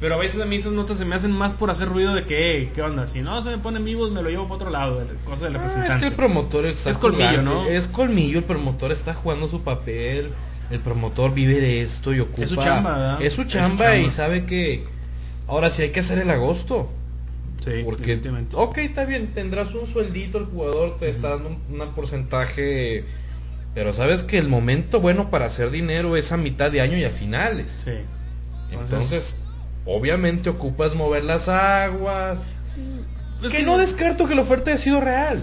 Pero 0.00 0.14
a 0.14 0.18
veces 0.18 0.40
a 0.40 0.44
mí 0.44 0.56
esas 0.56 0.72
notas 0.72 0.98
se 0.98 1.04
me 1.04 1.16
hacen 1.16 1.32
más 1.32 1.54
por 1.54 1.70
hacer 1.70 1.88
ruido 1.88 2.14
de 2.14 2.24
que, 2.24 2.70
¿qué 2.74 2.82
onda? 2.82 3.06
Si 3.06 3.20
no 3.20 3.42
se 3.42 3.48
me 3.48 3.58
ponen 3.58 3.84
vivos, 3.84 4.12
me 4.12 4.22
lo 4.22 4.30
llevo 4.30 4.44
para 4.44 4.54
otro 4.56 4.70
lado, 4.70 5.02
cosa 5.24 5.44
del 5.44 5.54
representante. 5.54 5.92
Ah, 5.92 5.96
es 5.96 6.00
que 6.00 6.06
el 6.08 6.14
promotor 6.14 6.66
está 6.66 6.90
Es 6.90 6.98
colmillo, 6.98 7.42
¿no? 7.42 7.64
Es 7.64 7.88
colmillo, 7.88 8.38
el 8.38 8.44
promotor 8.44 8.92
está 8.92 9.14
jugando 9.14 9.48
su 9.48 9.62
papel. 9.62 10.30
El 10.70 10.80
promotor 10.80 11.34
vive 11.34 11.60
de 11.60 11.82
esto 11.82 12.14
y 12.14 12.20
ocupa. 12.20 12.42
Es 12.42 12.50
su 12.50 12.56
chamba, 12.56 12.92
¿verdad? 12.92 13.22
Es 13.22 13.34
su 13.34 13.44
chamba, 13.44 13.96
y 13.96 14.10
sabe 14.10 14.44
que. 14.44 14.84
Ahora 15.46 15.70
sí 15.70 15.82
hay 15.82 15.90
que 15.90 16.00
hacer 16.00 16.18
el 16.18 16.30
agosto. 16.30 16.90
Sí, 17.64 17.82
porque, 17.84 18.20
ok, 18.52 18.78
está 18.78 19.04
bien, 19.04 19.34
tendrás 19.34 19.74
un 19.74 19.86
sueldito, 19.86 20.38
el 20.38 20.44
jugador 20.44 20.98
te 21.00 21.08
está 21.08 21.30
dando 21.30 21.48
un, 21.48 21.94
porcentaje, 21.94 23.04
pero 23.74 23.92
sabes 23.94 24.22
que 24.22 24.38
el 24.38 24.48
momento 24.48 25.00
bueno 25.00 25.28
para 25.28 25.46
hacer 25.46 25.70
dinero 25.70 26.16
es 26.16 26.30
a 26.30 26.36
mitad 26.36 26.70
de 26.70 26.80
año 26.80 26.96
y 26.96 27.04
a 27.04 27.10
finales. 27.10 27.82
Sí. 27.84 27.92
Entonces 28.70 29.34
obviamente 29.88 30.50
ocupas 30.50 30.94
mover 30.94 31.24
las 31.24 31.48
aguas. 31.48 32.38
que, 33.50 33.62
no 33.62 33.78
descarto 33.78 34.28
que 34.28 34.34
la 34.34 34.42
oferta 34.42 34.70
haya 34.70 34.78
sido 34.78 35.00
real. 35.00 35.42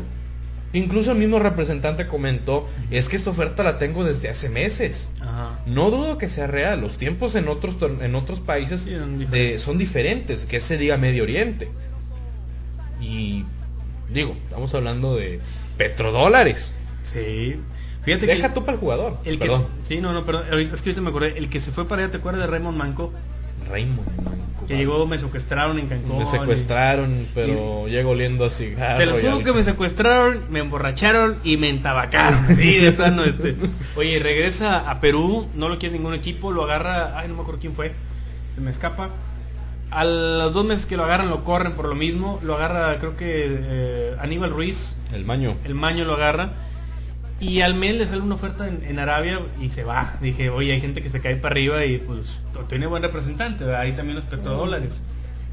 Incluso 0.75 1.13
el 1.13 1.17
mismo 1.17 1.39
representante 1.39 2.05
comentó, 2.05 2.67
es 2.91 3.08
que 3.08 3.15
esta 3.15 3.29
oferta 3.29 3.63
la 3.63 3.77
tengo 3.77 4.03
desde 4.03 4.27
hace 4.27 4.50
meses. 4.50 5.10
No 5.65 5.89
dudo 5.89 6.17
que 6.17 6.27
sea 6.27 6.48
real. 6.48 6.82
Los 6.82 6.98
tiempos 6.98 7.36
en 7.36 7.48
otros 7.48 7.77
en 8.01 8.13
otros 8.13 8.41
países 8.41 8.86
son, 9.62 9.77
diferentes. 9.77 10.46
que 10.46 10.60
se 10.60 10.77
diga 10.77 10.98
Medio 10.98 11.24
Oriente. 11.24 11.70
Y 13.00 13.46
digo, 14.13 14.36
estamos 14.44 14.74
hablando 14.75 15.15
de 15.15 15.39
petrodólares. 15.77 16.74
Sí. 17.03 17.55
Fíjate 18.03 18.25
Deja 18.25 18.53
tú 18.53 18.65
para 18.65 18.74
el 18.74 18.79
jugador. 18.79 19.17
El 19.24 19.39
que, 19.39 19.50
sí, 19.84 20.01
no, 20.01 20.12
no, 20.12 20.25
perdón. 20.25 20.44
Es 20.51 20.82
que 20.82 20.89
ahorita 20.89 21.01
me 21.01 21.10
acordé. 21.10 21.38
El 21.38 21.50
que 21.50 21.62
se 21.62 21.72
fue 21.72 21.88
para 21.88 22.03
allá, 22.03 22.12
¿te 22.12 22.17
acuerdas 22.17 22.41
de 22.41 22.48
Raymond 22.48 22.77
Manco? 22.77 23.13
Raymond. 23.70 24.36
Que 24.68 24.78
llegó, 24.78 25.06
me 25.06 25.20
secuestraron 25.20 25.78
en 25.78 25.88
Cancún. 25.88 26.18
Me 26.18 26.26
secuestraron, 26.26 27.28
pero 27.36 27.88
llego 27.88 28.12
oliendo 28.12 28.46
a 28.46 28.50
cigarro. 28.50 28.98
Te 28.98 29.06
lo 29.06 29.20
juro 29.20 29.44
que 29.44 29.54
me 29.54 29.64
secuestraron, 29.64 30.46
me 30.50 30.60
emborracharon 30.60 31.38
y 31.44 31.58
me 31.58 31.70
entabacaron. 31.70 32.48
sí, 32.58 32.78
de 32.78 32.92
plano, 32.92 33.24
este. 33.24 33.56
Oye, 33.96 34.20
regresa 34.20 34.90
a 34.90 35.00
Perú, 35.00 35.48
no 35.56 35.70
lo 35.70 35.78
quiere 35.78 35.98
ningún 35.98 36.16
equipo, 36.16 36.52
lo 36.52 36.64
agarra, 36.64 37.18
ay, 37.18 37.28
no 37.28 37.36
me 37.36 37.42
acuerdo 37.42 37.62
quién 37.62 37.74
fue, 37.74 37.94
se 38.56 38.62
me 38.62 38.72
escapa. 38.72 39.10
A 39.92 40.04
los 40.04 40.52
dos 40.52 40.66
meses 40.66 40.88
que 40.88 40.98
lo 40.98 41.04
agarran 41.04 41.30
lo 41.30 41.44
corren 41.44 41.74
por 41.74 41.86
lo 41.88 41.96
mismo, 41.96 42.40
lo 42.42 42.56
agarra 42.56 42.98
creo 42.98 43.16
que 43.16 43.46
eh, 43.48 44.16
Aníbal 44.20 44.50
Ruiz. 44.50 44.96
El 45.14 45.26
Maño. 45.26 45.56
El 45.64 45.76
Maño 45.76 46.06
lo 46.06 46.16
agarra 46.16 46.54
y 47.39 47.62
al 47.62 47.76
mes 47.76 47.95
le 47.95 48.08
sale 48.08 48.21
una 48.21 48.36
oferta 48.36 48.67
en, 48.67 49.00
Arabia 49.00 49.41
y 49.60 49.69
se 49.69 49.84
va. 49.84 50.17
Dije, 50.21 50.50
oye, 50.50 50.71
hay 50.71 50.82
gente 50.82 51.02
que 51.02 51.10
se 51.10 51.19
cae 51.19 51.36
para 51.36 51.54
arriba 51.54 51.86
y 51.86 51.98
pues 51.98 52.39
tiene 52.69 52.88
buen 52.88 53.04
representante, 53.04 53.76
ahí 53.76 53.91
también 53.91 54.17
los 54.17 54.26
petrodólares. 54.26 55.02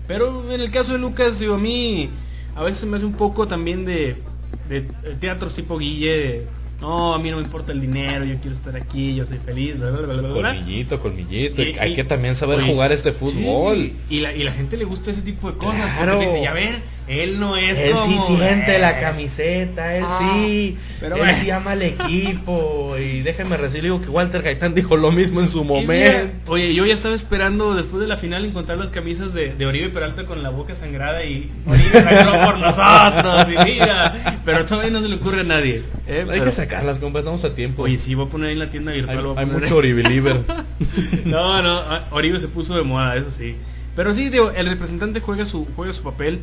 Pero 0.07 0.51
en 0.51 0.61
el 0.61 0.71
caso 0.71 0.93
de 0.93 0.99
Lucas, 0.99 1.39
digo, 1.39 1.55
a 1.55 1.59
mí 1.59 2.11
a 2.55 2.63
veces 2.63 2.85
me 2.85 2.97
hace 2.97 3.07
un 3.07 3.15
poco 3.15 3.49
también 3.49 3.85
de, 3.85 4.23
de, 4.69 4.83
de 4.83 5.15
teatros 5.19 5.55
tipo 5.55 5.79
Guille, 5.79 6.47
no, 6.83 7.15
a 7.15 7.19
mí 7.21 7.31
no 7.31 7.37
me 7.37 7.45
importa 7.45 7.71
el 7.71 7.81
dinero, 7.81 8.25
yo 8.25 8.35
quiero 8.41 8.57
estar 8.57 8.75
aquí, 8.75 9.15
yo 9.15 9.25
soy 9.25 9.39
feliz, 9.39 9.79
bla, 9.79 9.93
bla, 9.93 10.15
bla, 10.15 10.29
Colmillito, 10.31 10.99
colmillito. 10.99 11.63
hay 11.79 11.95
que 11.95 12.03
también 12.03 12.35
saber 12.35 12.61
jugar 12.61 12.91
este 12.91 13.13
fútbol. 13.13 13.93
y, 14.11 14.19
la, 14.19 14.35
y 14.35 14.43
la 14.43 14.51
gente 14.51 14.77
le 14.77 14.85
gusta 14.85 15.13
ese 15.13 15.23
tipo 15.23 15.49
de 15.53 15.59
cosas. 15.59 15.77
Claro. 15.77 16.15
Porque 16.15 16.27
dice, 16.27 16.43
ya 16.43 16.53
ver, 16.53 16.83
él 17.09 17.41
no 17.41 17.57
es 17.57 17.79
él 17.79 17.93
como... 17.93 18.27
sí 18.27 18.37
siente 18.37 18.79
la 18.79 19.01
camiseta, 19.01 19.97
él 19.97 20.05
ah, 20.07 20.35
sí. 20.35 20.77
Pero 21.01 21.17
él 21.17 21.35
sí 21.37 21.51
ama 21.51 21.73
al 21.73 21.83
equipo. 21.83 22.97
y 22.99 23.23
déjenme 23.23 23.59
decir, 23.59 23.83
digo 23.83 24.01
que 24.01 24.09
Walter 24.09 24.43
Gaitán 24.43 24.75
dijo 24.75 24.97
lo 24.97 25.11
mismo 25.11 25.41
en 25.41 25.49
su 25.49 25.65
momento. 25.65 26.53
oye, 26.53 26.75
yo 26.75 26.87
ya 26.87 26.95
estaba 26.95 27.15
esperando 27.15 27.75
después 27.75 28.01
de 28.01 28.09
la 28.09 28.17
final 28.17 28.45
encontrar 28.45 28.79
las 28.79 28.91
camisas 28.91 29.35
de, 29.35 29.55
de 29.55 29.67
Oribe 29.67 29.89
Peralta 29.89 30.27
con 30.27 30.43
la 30.43 30.51
boca 30.51 30.77
sangrada 30.77 31.25
y 31.25 31.51
Oribe 31.67 32.03
sangró 32.03 32.45
por 32.45 32.59
nosotros. 32.59 33.47
Y 33.53 33.73
mira, 33.73 34.41
pero 34.45 34.65
todavía 34.65 34.91
no 34.91 35.01
se 35.01 35.09
le 35.09 35.17
ocurre 35.17 35.41
a 35.41 35.45
nadie. 35.45 35.83
¿eh? 36.07 36.27
Hay 36.31 36.41
que 36.41 36.53
sacarlas, 36.73 36.99
compas, 36.99 37.21
estamos 37.21 37.45
a 37.45 37.55
tiempo. 37.55 37.83
Oye, 37.83 37.99
sí, 37.99 38.15
voy 38.15 38.27
a 38.27 38.29
poner 38.29 38.49
ahí 38.49 38.53
en 38.55 38.59
la 38.59 38.71
tienda 38.71 38.93
virtual. 38.93 39.35
Hay, 39.37 39.47
mucho 39.47 39.77
Oribe 39.77 40.03
Liber. 40.03 40.43
no, 41.25 41.63
no, 41.63 41.83
Oribe 42.11 42.41
se 42.41 42.49
puso 42.49 42.75
de 42.77 42.83
moda, 42.83 43.17
eso 43.17 43.31
sí. 43.31 43.57
Pero 43.95 44.15
sí, 44.15 44.29
digo, 44.31 44.51
el 44.51 44.67
representante 44.67 45.21
juega 45.21 45.47
su, 45.47 45.67
juega 45.77 45.93
su 45.93 46.03
papel. 46.03 46.41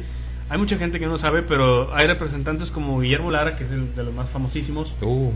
Hay 0.50 0.58
mucha 0.58 0.78
gente 0.78 1.00
que 1.00 1.08
no 1.08 1.18
sabe, 1.18 1.44
pero 1.44 1.94
hay 1.94 2.08
representantes 2.08 2.72
como 2.72 3.00
Guillermo 3.00 3.32
Lara, 3.32 3.56
que 3.56 3.64
es 3.64 3.72
el 3.72 3.96
de 3.96 4.04
los 4.04 4.14
más 4.14 4.30
famosísimos, 4.30 4.96
uh. 5.02 5.32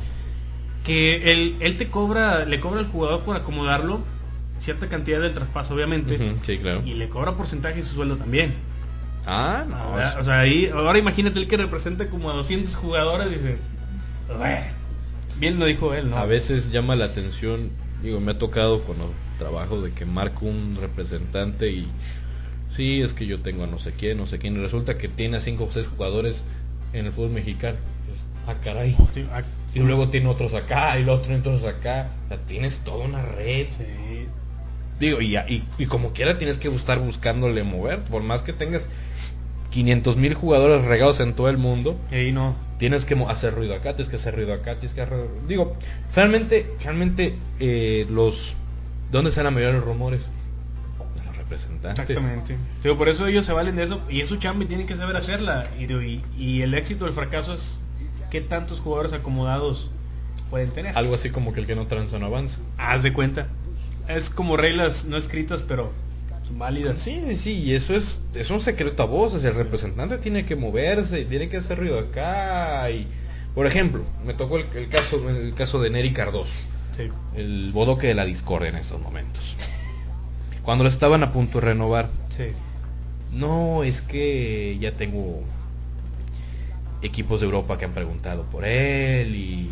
que 0.83 1.31
él, 1.31 1.55
él 1.59 1.77
te 1.77 1.89
cobra, 1.89 2.45
le 2.45 2.59
cobra 2.59 2.79
al 2.79 2.87
jugador 2.87 3.21
por 3.21 3.35
acomodarlo 3.35 4.01
cierta 4.59 4.87
cantidad 4.87 5.19
del 5.19 5.33
traspaso, 5.33 5.73
obviamente. 5.73 6.35
sí, 6.43 6.57
claro. 6.57 6.81
Y 6.85 6.93
le 6.93 7.09
cobra 7.09 7.33
porcentaje 7.33 7.75
de 7.75 7.83
su 7.83 7.95
sueldo 7.95 8.15
también. 8.15 8.55
Ah, 9.25 9.65
no. 9.67 10.19
O 10.19 10.23
sea, 10.23 10.39
ahí, 10.39 10.69
ahora 10.73 10.97
imagínate 10.97 11.39
el 11.39 11.47
que 11.47 11.57
representa 11.57 12.07
como 12.09 12.29
a 12.29 12.33
200 12.33 12.75
jugadores, 12.75 13.29
dice, 13.29 13.57
bien 15.43 15.59
lo 15.59 15.65
dijo 15.65 15.93
él, 15.93 16.09
¿no? 16.09 16.19
A 16.19 16.25
veces 16.25 16.71
llama 16.71 16.95
la 16.95 17.03
atención, 17.03 17.69
digo, 18.01 18.21
me 18.21 18.31
ha 18.31 18.37
tocado 18.37 18.83
cuando 18.83 19.11
trabajo 19.37 19.81
de 19.81 19.91
que 19.91 20.05
marco 20.05 20.45
un 20.45 20.77
representante 20.79 21.69
y 21.69 21.85
sí, 22.73 23.01
es 23.01 23.11
que 23.11 23.25
yo 23.25 23.41
tengo 23.41 23.65
a 23.65 23.67
no 23.67 23.77
sé 23.77 23.91
quién, 23.91 24.17
no 24.19 24.25
sé 24.25 24.39
quién, 24.39 24.55
y 24.55 24.59
resulta 24.59 24.97
que 24.97 25.09
tiene 25.09 25.35
a 25.35 25.41
cinco 25.41 25.65
o 25.65 25.71
seis 25.71 25.85
jugadores 25.85 26.45
en 26.93 27.07
el 27.07 27.11
fútbol 27.11 27.31
mexicano. 27.31 27.75
Pues, 28.07 28.19
ah, 28.47 28.61
caray. 28.63 28.95
Ah, 29.33 29.43
y 29.75 29.79
luego 29.79 30.07
tiene 30.07 30.29
otros 30.29 30.53
acá, 30.53 30.97
y 30.97 31.03
luego 31.03 31.19
tiene 31.19 31.39
otros 31.39 31.65
acá. 31.65 32.09
O 32.23 32.27
sea, 32.29 32.37
tienes 32.45 32.79
toda 32.79 33.03
una 33.03 33.21
red. 33.21 33.67
Digo, 34.97 35.19
y, 35.19 35.35
y, 35.77 35.85
como 35.87 36.13
quiera 36.13 36.37
tienes 36.37 36.57
que 36.57 36.69
estar 36.69 36.99
buscándole 36.99 37.63
mover, 37.63 37.99
por 38.03 38.23
más 38.23 38.43
que 38.43 38.53
tengas 38.53 38.87
500 39.73 40.17
mil 40.17 40.35
jugadores 40.35 40.85
regados 40.85 41.19
en 41.19 41.33
todo 41.33 41.49
el 41.49 41.57
mundo. 41.57 41.97
Y 42.11 42.31
no. 42.31 42.55
Tienes 42.77 43.05
que 43.05 43.15
hacer 43.27 43.55
ruido 43.55 43.73
acá, 43.73 43.95
tienes 43.95 44.09
que 44.09 44.17
hacer 44.17 44.35
ruido 44.35 44.53
acá, 44.53 44.75
tienes 44.75 44.93
que 44.93 45.01
hacer 45.01 45.17
ruido. 45.17 45.31
Digo, 45.47 45.75
realmente, 46.15 46.71
realmente 46.83 47.35
eh, 47.59 48.05
los... 48.09 48.55
¿Dónde 49.11 49.29
están 49.29 49.45
la 49.45 49.51
mayoría 49.51 49.73
de 49.73 49.79
los 49.79 49.87
rumores? 49.87 50.29
los 51.25 51.37
representantes. 51.37 52.07
Exactamente. 52.07 52.55
Digo, 52.83 52.97
por 52.97 53.09
eso 53.09 53.25
ellos 53.25 53.45
se 53.45 53.53
valen 53.53 53.75
de 53.75 53.83
eso 53.83 53.99
y 54.09 54.21
es 54.21 54.29
su 54.29 54.37
chamba 54.37 54.63
y 54.63 54.67
tienen 54.67 54.85
que 54.85 54.95
saber 54.95 55.15
hacerla. 55.15 55.67
Y, 55.79 55.91
y, 55.91 56.23
y 56.37 56.61
el 56.61 56.75
éxito 56.75 57.07
el 57.07 57.13
fracaso 57.13 57.55
es 57.55 57.79
qué 58.29 58.41
tantos 58.41 58.79
jugadores 58.79 59.13
acomodados 59.13 59.89
pueden 60.51 60.69
tener. 60.69 60.95
Algo 60.95 61.15
así 61.15 61.31
como 61.31 61.51
que 61.51 61.61
el 61.61 61.65
que 61.65 61.75
no 61.75 61.87
transa 61.87 62.19
no 62.19 62.27
avanza. 62.27 62.57
Haz 62.77 63.01
de 63.01 63.11
cuenta. 63.11 63.47
Es 64.07 64.29
como 64.29 64.55
reglas 64.55 65.05
no 65.05 65.17
escritas, 65.17 65.63
pero 65.63 65.91
son 66.53 66.59
válidas. 66.59 66.99
Sí, 66.99 67.35
sí, 67.35 67.51
y 67.53 67.73
eso 67.73 67.95
es, 67.95 68.19
es 68.33 68.49
un 68.49 68.59
secreto 68.59 69.03
a 69.03 69.05
voces. 69.05 69.43
El 69.43 69.55
representante 69.55 70.17
tiene 70.17 70.45
que 70.45 70.55
moverse, 70.55 71.25
tiene 71.25 71.49
que 71.49 71.57
hacer 71.57 71.79
ruido 71.79 71.99
acá. 71.99 72.89
Y, 72.91 73.07
por 73.55 73.65
ejemplo, 73.65 74.03
me 74.25 74.33
tocó 74.33 74.57
el, 74.57 74.89
caso, 74.89 75.29
el 75.29 75.53
caso 75.53 75.81
de 75.81 75.89
Neri 75.89 76.13
Cardoso. 76.13 76.53
El 77.35 77.71
bodoque 77.73 78.07
de 78.07 78.15
la 78.15 78.25
discordia 78.25 78.69
en 78.69 78.75
estos 78.75 79.01
momentos. 79.01 79.55
Cuando 80.61 80.83
lo 80.83 80.89
estaban 80.89 81.23
a 81.23 81.31
punto 81.31 81.59
de 81.59 81.67
renovar. 81.67 82.09
No, 83.31 83.83
es 83.83 84.01
que 84.01 84.77
ya 84.79 84.91
tengo 84.91 85.41
equipos 87.01 87.39
de 87.39 87.47
Europa 87.47 87.77
que 87.77 87.85
han 87.85 87.93
preguntado 87.93 88.43
por 88.43 88.63
él 88.63 89.35
y 89.35 89.69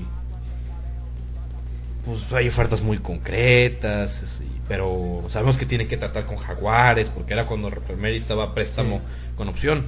pues 2.06 2.32
hay 2.34 2.48
ofertas 2.48 2.82
muy 2.82 2.98
concretas, 2.98 4.42
pero 4.68 5.24
sabemos 5.30 5.58
que 5.58 5.66
tiene 5.66 5.88
que 5.88 5.98
tratar 5.98 6.26
con 6.26 6.38
Jaguares 6.38 7.10
porque 7.10 7.34
era 7.34 7.46
cuando 7.46 7.72
Meri 7.98 8.18
estaba 8.18 8.54
préstamo 8.54 9.02
con 9.36 9.50
opción. 9.50 9.84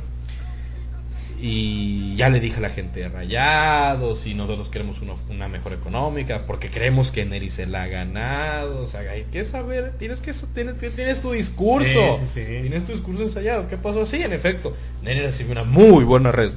Y 1.45 2.15
ya 2.15 2.29
le 2.29 2.39
dije 2.39 2.57
a 2.57 2.61
la 2.61 2.69
gente 2.69 3.09
rayados 3.09 4.25
y 4.25 4.33
nosotros 4.33 4.69
queremos 4.69 4.99
una, 5.29 5.49
mejor 5.49 5.73
económica 5.73 6.43
porque 6.47 6.69
creemos 6.69 7.11
que 7.11 7.25
Neri 7.25 7.49
se 7.49 7.65
la 7.65 7.83
ha 7.83 7.87
ganado. 7.87 8.81
O 8.81 8.87
sea, 8.87 9.01
hay 9.01 9.25
que 9.25 9.43
saber, 9.43 9.91
tienes 9.99 10.21
que 10.21 10.31
tienes, 10.53 10.77
tienes 10.95 11.21
tu 11.21 11.31
discurso. 11.31 12.21
Tienes 12.33 12.85
tu 12.85 12.93
discurso 12.93 13.23
ensayado. 13.23 13.67
¿Qué 13.67 13.75
pasó? 13.75 14.05
Sí, 14.05 14.21
en 14.23 14.31
efecto. 14.31 14.73
Neri 15.01 15.19
recibe 15.19 15.51
una 15.51 15.65
muy 15.65 16.05
buena 16.05 16.31
red. 16.31 16.53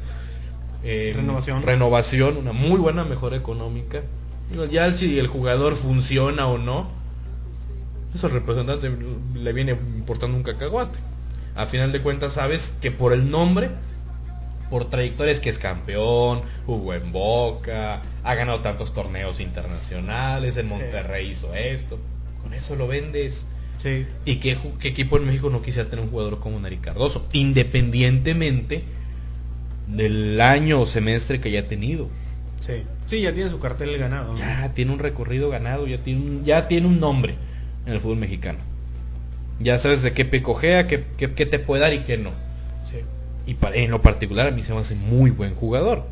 Eh, 0.85 1.15
renovación. 1.17 1.63
renovación, 1.63 2.37
una 2.37 2.53
muy 2.53 2.79
buena 2.79 3.03
mejora 3.05 3.37
económica. 3.37 4.03
Ya 4.71 4.95
si 4.95 5.19
el 5.19 5.27
jugador 5.27 5.75
funciona 5.75 6.47
o 6.47 6.59
no, 6.59 6.89
eso 8.15 8.29
al 8.29 8.33
representante 8.33 8.91
le 9.35 9.53
viene 9.53 9.73
importando 9.73 10.37
un 10.37 10.43
cacahuate. 10.43 10.99
A 11.55 11.67
final 11.67 11.93
de 11.93 12.01
cuentas 12.01 12.35
sabes 12.35 12.75
que 12.81 12.91
por 12.91 13.13
el 13.13 13.31
nombre, 13.31 13.71
por 14.71 14.89
trayectorias 14.89 15.41
que 15.41 15.49
es 15.49 15.59
campeón, 15.59 16.43
jugó 16.67 16.95
en 16.95 17.13
Boca, 17.13 18.03
ha 18.23 18.35
ganado 18.35 18.61
tantos 18.61 18.93
torneos 18.93 19.41
internacionales, 19.41 20.57
en 20.57 20.69
Monterrey 20.69 21.31
hizo 21.31 21.55
esto, 21.55 21.99
con 22.43 22.55
eso 22.55 22.77
lo 22.77 22.87
vendes. 22.87 23.47
Sí. 23.79 24.07
¿Y 24.25 24.37
qué, 24.37 24.57
equipo 24.83 25.17
en 25.17 25.27
México 25.27 25.51
no 25.51 25.63
quisiera 25.63 25.89
tener 25.89 26.05
un 26.05 26.11
jugador 26.11 26.41
como 26.41 26.59
Neri 26.61 26.79
Cardoso? 26.79 27.27
Independientemente 27.33 28.85
del 29.87 30.41
año 30.41 30.81
o 30.81 30.87
semestre 30.87 31.41
que 31.41 31.49
haya 31.49 31.69
tenido. 31.69 32.09
Sí. 32.61 32.83
sí, 33.07 33.21
ya 33.21 33.33
tiene 33.33 33.51
su 33.51 33.59
cartel 33.59 33.97
ganado. 33.99 34.37
Ya 34.37 34.73
tiene 34.75 34.93
un 34.93 34.99
recorrido 34.99 35.51
ganado, 35.51 35.87
ya 35.87 35.99
tiene 35.99 36.41
ya 36.45 36.69
tiene 36.69 36.87
un 36.87 36.99
nombre 36.99 37.37
en 37.87 37.93
el 37.93 38.01
fútbol 38.01 38.19
mexicano. 38.19 38.59
Ya 39.59 39.79
sabes 39.79 40.03
de 40.03 40.13
qué 40.13 40.25
pecojea, 40.25 40.87
qué, 40.87 41.05
qué, 41.17 41.47
te 41.47 41.59
puede 41.59 41.83
dar 41.83 41.95
y 41.95 42.01
qué 42.01 42.19
no. 42.19 42.33
Y 43.47 43.57
en 43.75 43.91
lo 43.93 44.03
particular 44.03 44.49
a 44.49 44.51
mí 44.51 44.65
se 44.65 44.75
me 44.75 44.81
hace 44.81 44.97
muy 44.97 45.31
buen 45.31 45.55
jugador. 45.55 46.05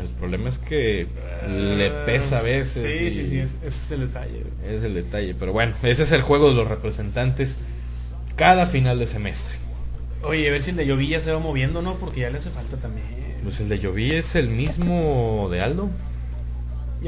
El 0.00 0.08
problema 0.08 0.48
es 0.48 0.58
que 0.58 1.06
le 1.46 1.90
pesa 2.06 2.38
a 2.38 2.42
veces. 2.42 2.82
Sí, 2.82 3.12
sí, 3.12 3.26
sí, 3.28 3.38
ese 3.38 3.66
es 3.66 3.90
el 3.90 4.00
detalle. 4.00 4.44
Es 4.66 4.82
el 4.82 4.94
detalle, 4.94 5.34
pero 5.38 5.52
bueno, 5.52 5.74
ese 5.82 6.04
es 6.04 6.12
el 6.12 6.22
juego 6.22 6.48
de 6.48 6.54
los 6.54 6.66
representantes 6.66 7.58
cada 8.36 8.64
final 8.64 8.98
de 8.98 9.06
semestre. 9.06 9.54
Oye, 10.24 10.48
a 10.48 10.52
ver 10.52 10.62
si 10.62 10.70
el 10.70 10.76
de 10.76 10.86
Llovilla 10.86 11.20
se 11.20 11.32
va 11.32 11.38
moviendo, 11.38 11.82
¿no? 11.82 11.94
Porque 11.94 12.20
ya 12.20 12.30
le 12.30 12.38
hace 12.38 12.50
falta 12.50 12.76
también. 12.76 13.06
Pues 13.42 13.58
el 13.60 13.68
de 13.68 13.78
Llovilla 13.78 14.18
es 14.18 14.34
el 14.34 14.48
mismo 14.48 15.48
de 15.50 15.60
Aldo. 15.60 15.90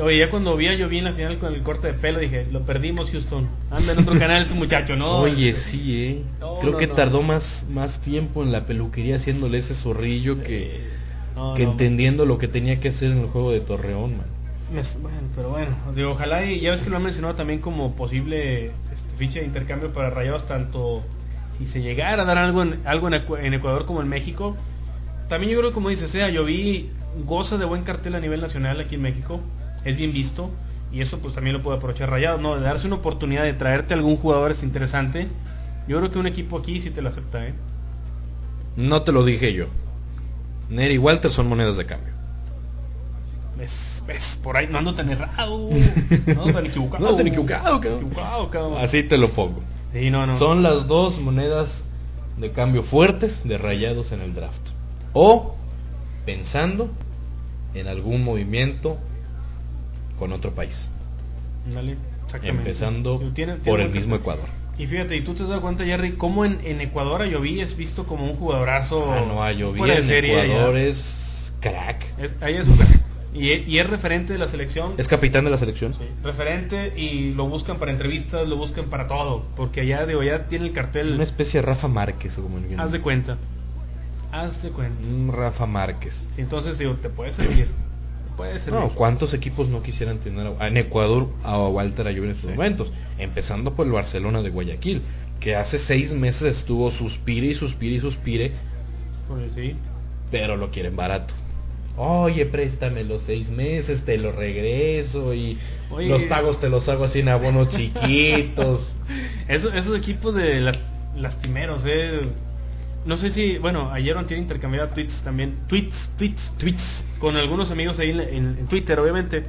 Oye, 0.03 0.19
ya 0.19 0.31
cuando 0.31 0.57
vi 0.57 0.67
a 0.67 0.75
Lloví 0.75 0.99
en 0.99 1.05
la 1.05 1.13
final 1.13 1.39
con 1.39 1.55
el 1.55 1.63
corte 1.63 1.87
de 1.87 1.95
pelo, 1.95 2.19
dije, 2.19 2.49
lo 2.51 2.63
perdimos, 2.63 3.13
Houston. 3.13 3.49
Anda 3.71 3.93
en 3.93 4.01
otro 4.01 4.19
canal 4.19 4.43
este 4.43 4.55
muchacho, 4.55 4.97
¿no? 4.97 5.19
Oye, 5.19 5.55
sí, 5.55 6.05
¿eh? 6.05 6.23
Creo 6.61 6.77
que 6.77 6.89
tardó 6.89 7.23
más, 7.23 7.67
más 7.71 8.01
tiempo 8.01 8.43
en 8.43 8.51
la 8.51 8.67
peluquería 8.67 9.17
haciéndole 9.17 9.59
ese 9.59 9.75
zorrillo 9.75 10.43
que, 10.43 10.81
que 11.55 11.63
entendiendo 11.63 12.27
lo 12.27 12.39
que 12.39 12.49
tenía 12.49 12.81
que 12.81 12.89
hacer 12.89 13.13
en 13.13 13.19
el 13.19 13.27
juego 13.29 13.53
de 13.53 13.61
Torreón, 13.61 14.17
man. 14.17 14.27
Bueno, 15.01 15.19
pero 15.37 15.51
bueno, 15.51 15.77
digo, 15.95 16.11
ojalá 16.11 16.45
y 16.45 16.59
ya 16.59 16.73
ves 16.73 16.83
que 16.83 16.91
lo 16.91 16.97
han 16.97 17.05
mencionado 17.05 17.37
también 17.37 17.61
como 17.61 17.95
posible 17.95 18.73
este, 18.93 19.15
ficha 19.17 19.39
de 19.39 19.47
intercambio 19.47 19.93
para 19.93 20.11
Rayados, 20.11 20.47
tanto 20.47 21.03
si 21.59 21.67
se 21.67 21.83
llegara 21.83 22.23
a 22.23 22.25
dar 22.25 22.39
algo 22.39 22.63
en, 22.63 23.55
Ecuador 23.55 23.87
como 23.87 24.03
en 24.03 24.09
México. 24.09 24.57
También 25.29 25.53
yo 25.53 25.59
creo, 25.59 25.73
como 25.73 25.89
dices, 25.89 26.11
sea, 26.11 26.29
yo 26.29 26.45
vi 26.45 26.91
goza 27.25 27.57
de 27.57 27.65
buen 27.65 27.83
cartel 27.83 28.15
a 28.15 28.21
nivel 28.21 28.41
nacional 28.41 28.81
aquí 28.81 28.97
en 28.97 29.03
México 29.03 29.41
es 29.85 29.97
bien 29.97 30.13
visto 30.13 30.51
y 30.93 31.01
eso 31.01 31.19
pues 31.19 31.35
también 31.35 31.57
lo 31.57 31.63
puede 31.63 31.77
aprovechar 31.77 32.11
Rayado, 32.11 32.39
¿no? 32.39 32.57
De 32.57 32.63
darse 32.63 32.87
una 32.87 32.97
oportunidad 32.97 33.45
de 33.45 33.53
traerte 33.53 33.95
algún 33.95 34.17
jugador 34.17 34.51
es 34.51 34.63
interesante. 34.63 35.29
Yo 35.89 35.99
creo 35.99 36.11
que 36.11 36.19
un 36.19 36.27
equipo 36.27 36.59
aquí 36.59 36.81
sí 36.81 36.91
te 36.91 37.03
lo 37.03 37.09
acepta, 37.09 37.47
¿eh? 37.47 37.55
No 38.77 39.03
te 39.03 39.13
lo 39.13 39.25
dije 39.25 39.53
yo. 39.53 39.67
Neri 40.71 40.95
y 40.95 40.99
Walter 40.99 41.31
son 41.31 41.49
monedas 41.49 41.77
de 41.77 41.87
cambio. 41.87 42.14
¿Ves? 43.57 44.03
¿Ves? 44.07 44.39
Por 44.43 44.57
ahí 44.57 44.67
no 44.69 44.79
ando 44.79 44.95
tan 44.95 45.11
errado. 45.11 45.71
No 46.27 46.53
tan 46.53 46.67
equivocado. 46.67 47.11
no 47.11 47.17
tan 47.17 47.27
equivocado, 47.27 47.77
equivocado 47.77 48.79
Así 48.79 49.03
te 49.03 49.19
lo 49.19 49.31
pongo. 49.31 49.61
Sí, 49.93 50.11
no, 50.11 50.27
no. 50.27 50.37
Son 50.39 50.63
las 50.63 50.87
dos 50.89 51.19
monedas 51.19 51.85
de 52.37 52.51
cambio 52.51 52.83
fuertes 52.83 53.47
de 53.47 53.59
rayados 53.59 54.13
en 54.13 54.21
el 54.21 54.35
draft. 54.35 54.71
O 55.13 55.55
pensando 56.27 56.91
en 57.75 57.87
algún 57.87 58.25
movimiento 58.25 58.99
con 60.19 60.33
otro 60.33 60.53
país. 60.53 60.89
Empezando 62.43 63.23
por 63.65 63.81
el 63.81 63.91
mismo 63.91 64.17
Ecuador. 64.17 64.49
Y 64.77 64.87
fíjate, 64.87 65.17
y 65.17 65.21
tú 65.21 65.35
te 65.35 65.45
das 65.45 65.61
cuenta, 65.61 65.85
Jerry, 65.85 66.13
cómo 66.13 66.45
en, 66.45 66.81
Ecuador 66.81 67.23
a 67.23 67.27
Yoví 67.27 67.61
es 67.61 67.77
visto 67.77 68.05
como 68.07 68.25
un 68.25 68.37
jugadorazo. 68.37 69.13
Ah, 69.13 69.25
no, 69.27 69.43
a 69.43 69.53
Yoví 69.53 69.81
en 69.81 70.25
Ecuador 70.25 70.77
es 70.77 71.53
crack. 71.61 72.05
ahí 72.41 72.57
es 72.57 72.67
un 72.67 72.77
crack. 72.77 73.04
Y, 73.35 73.79
es 73.79 73.91
referente 73.91 74.33
de 74.33 74.39
la 74.39 74.47
selección. 74.47 74.95
Es 74.97 75.09
capitán 75.09 75.45
de 75.45 75.51
la 75.51 75.59
selección. 75.59 75.93
referente 76.23 76.93
y 76.97 77.35
lo 77.35 77.47
buscan 77.47 77.79
para 77.79 77.91
entrevistas, 77.91 78.47
lo 78.47 78.57
buscan 78.57 78.87
para 78.87 79.09
todo. 79.09 79.45
Porque 79.57 79.81
allá, 79.81 80.07
digo, 80.07 80.23
ya 80.23 80.47
tiene 80.47 80.67
el 80.67 80.73
cartel. 80.73 81.15
Una 81.15 81.25
especie 81.25 81.61
de 81.61 81.67
Rafa 81.67 81.89
Márquez. 81.89 82.35
Como 82.35 82.59
Haz 82.79 82.93
de 82.93 83.01
cuenta. 83.01 83.37
Haz 84.31 84.63
de 84.63 84.71
cuenta. 84.71 85.09
Un 85.09 85.33
Rafa 85.33 85.67
Márquez. 85.67 86.29
entonces, 86.37 86.79
digo, 86.79 86.95
te 86.95 87.09
puede 87.09 87.33
servir. 87.33 87.69
No, 88.71 88.89
¿cuántos 88.91 89.33
equipos 89.33 89.69
no 89.69 89.83
quisieran 89.83 90.19
tener 90.19 90.53
en 90.61 90.77
Ecuador 90.77 91.29
a 91.45 91.59
Walter 91.69 92.09
Ayoví 92.09 92.27
en 92.27 92.35
estos 92.35 92.51
momentos? 92.51 92.93
Empezando 93.19 93.75
por 93.75 93.87
el 93.87 93.93
Barcelona 93.93 94.43
de 94.43 94.51
Guayaquil, 94.51 95.03
que 95.39 95.55
hace 95.55 95.79
seis 95.79 96.13
meses 96.13 96.59
estuvo 96.59 96.91
suspire 96.91 97.47
y 97.49 97.55
suspire 97.55 97.97
y 97.97 98.01
suspire. 98.01 98.53
Pues 99.29 99.77
pero 100.31 100.57
lo 100.57 100.71
quieren 100.71 100.97
barato. 100.97 101.33
Oye, 101.97 102.45
préstame 102.47 103.05
los 103.05 103.23
seis 103.23 103.51
meses, 103.51 104.05
te 104.05 104.19
lo 104.19 104.33
regreso 104.33 105.33
y 105.33 105.59
los 105.97 106.23
pagos 106.25 106.59
te 106.59 106.69
los 106.69 106.89
hago 106.89 107.05
así 107.05 107.21
en 107.21 107.29
abonos 107.29 107.69
chiquitos. 107.69 108.93
esos 109.49 109.97
equipos 109.97 110.35
de 110.35 110.73
lastimeros, 111.17 111.83
eh 111.87 112.23
no 113.05 113.19
sé 113.19 113.33
si, 113.33 113.59
bueno, 113.59 113.91
ayer 113.93 114.15
tenido 114.15 114.37
intercambiado 114.37 114.89
tweets 114.89 115.23
también, 115.23 115.59
tweets, 115.69 116.11
tweets, 116.17 116.55
tweets, 116.57 117.05
con 117.19 117.37
algunos 117.37 117.71
amigos 117.71 117.99
ahí 117.99 118.11
en, 118.11 118.67
Twitter, 118.67 118.99
obviamente. 118.99 119.45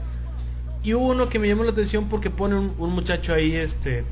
Y 0.83 0.93
hubo 0.93 1.07
uno 1.07 1.29
que 1.29 1.39
me 1.39 1.47
llamó 1.47 1.63
la 1.63 1.71
atención 1.71 2.09
porque 2.09 2.29
pone 2.29 2.55
un, 2.55 2.89
muchacho 2.91 3.33
ahí, 3.33 3.55
este, 3.55 4.03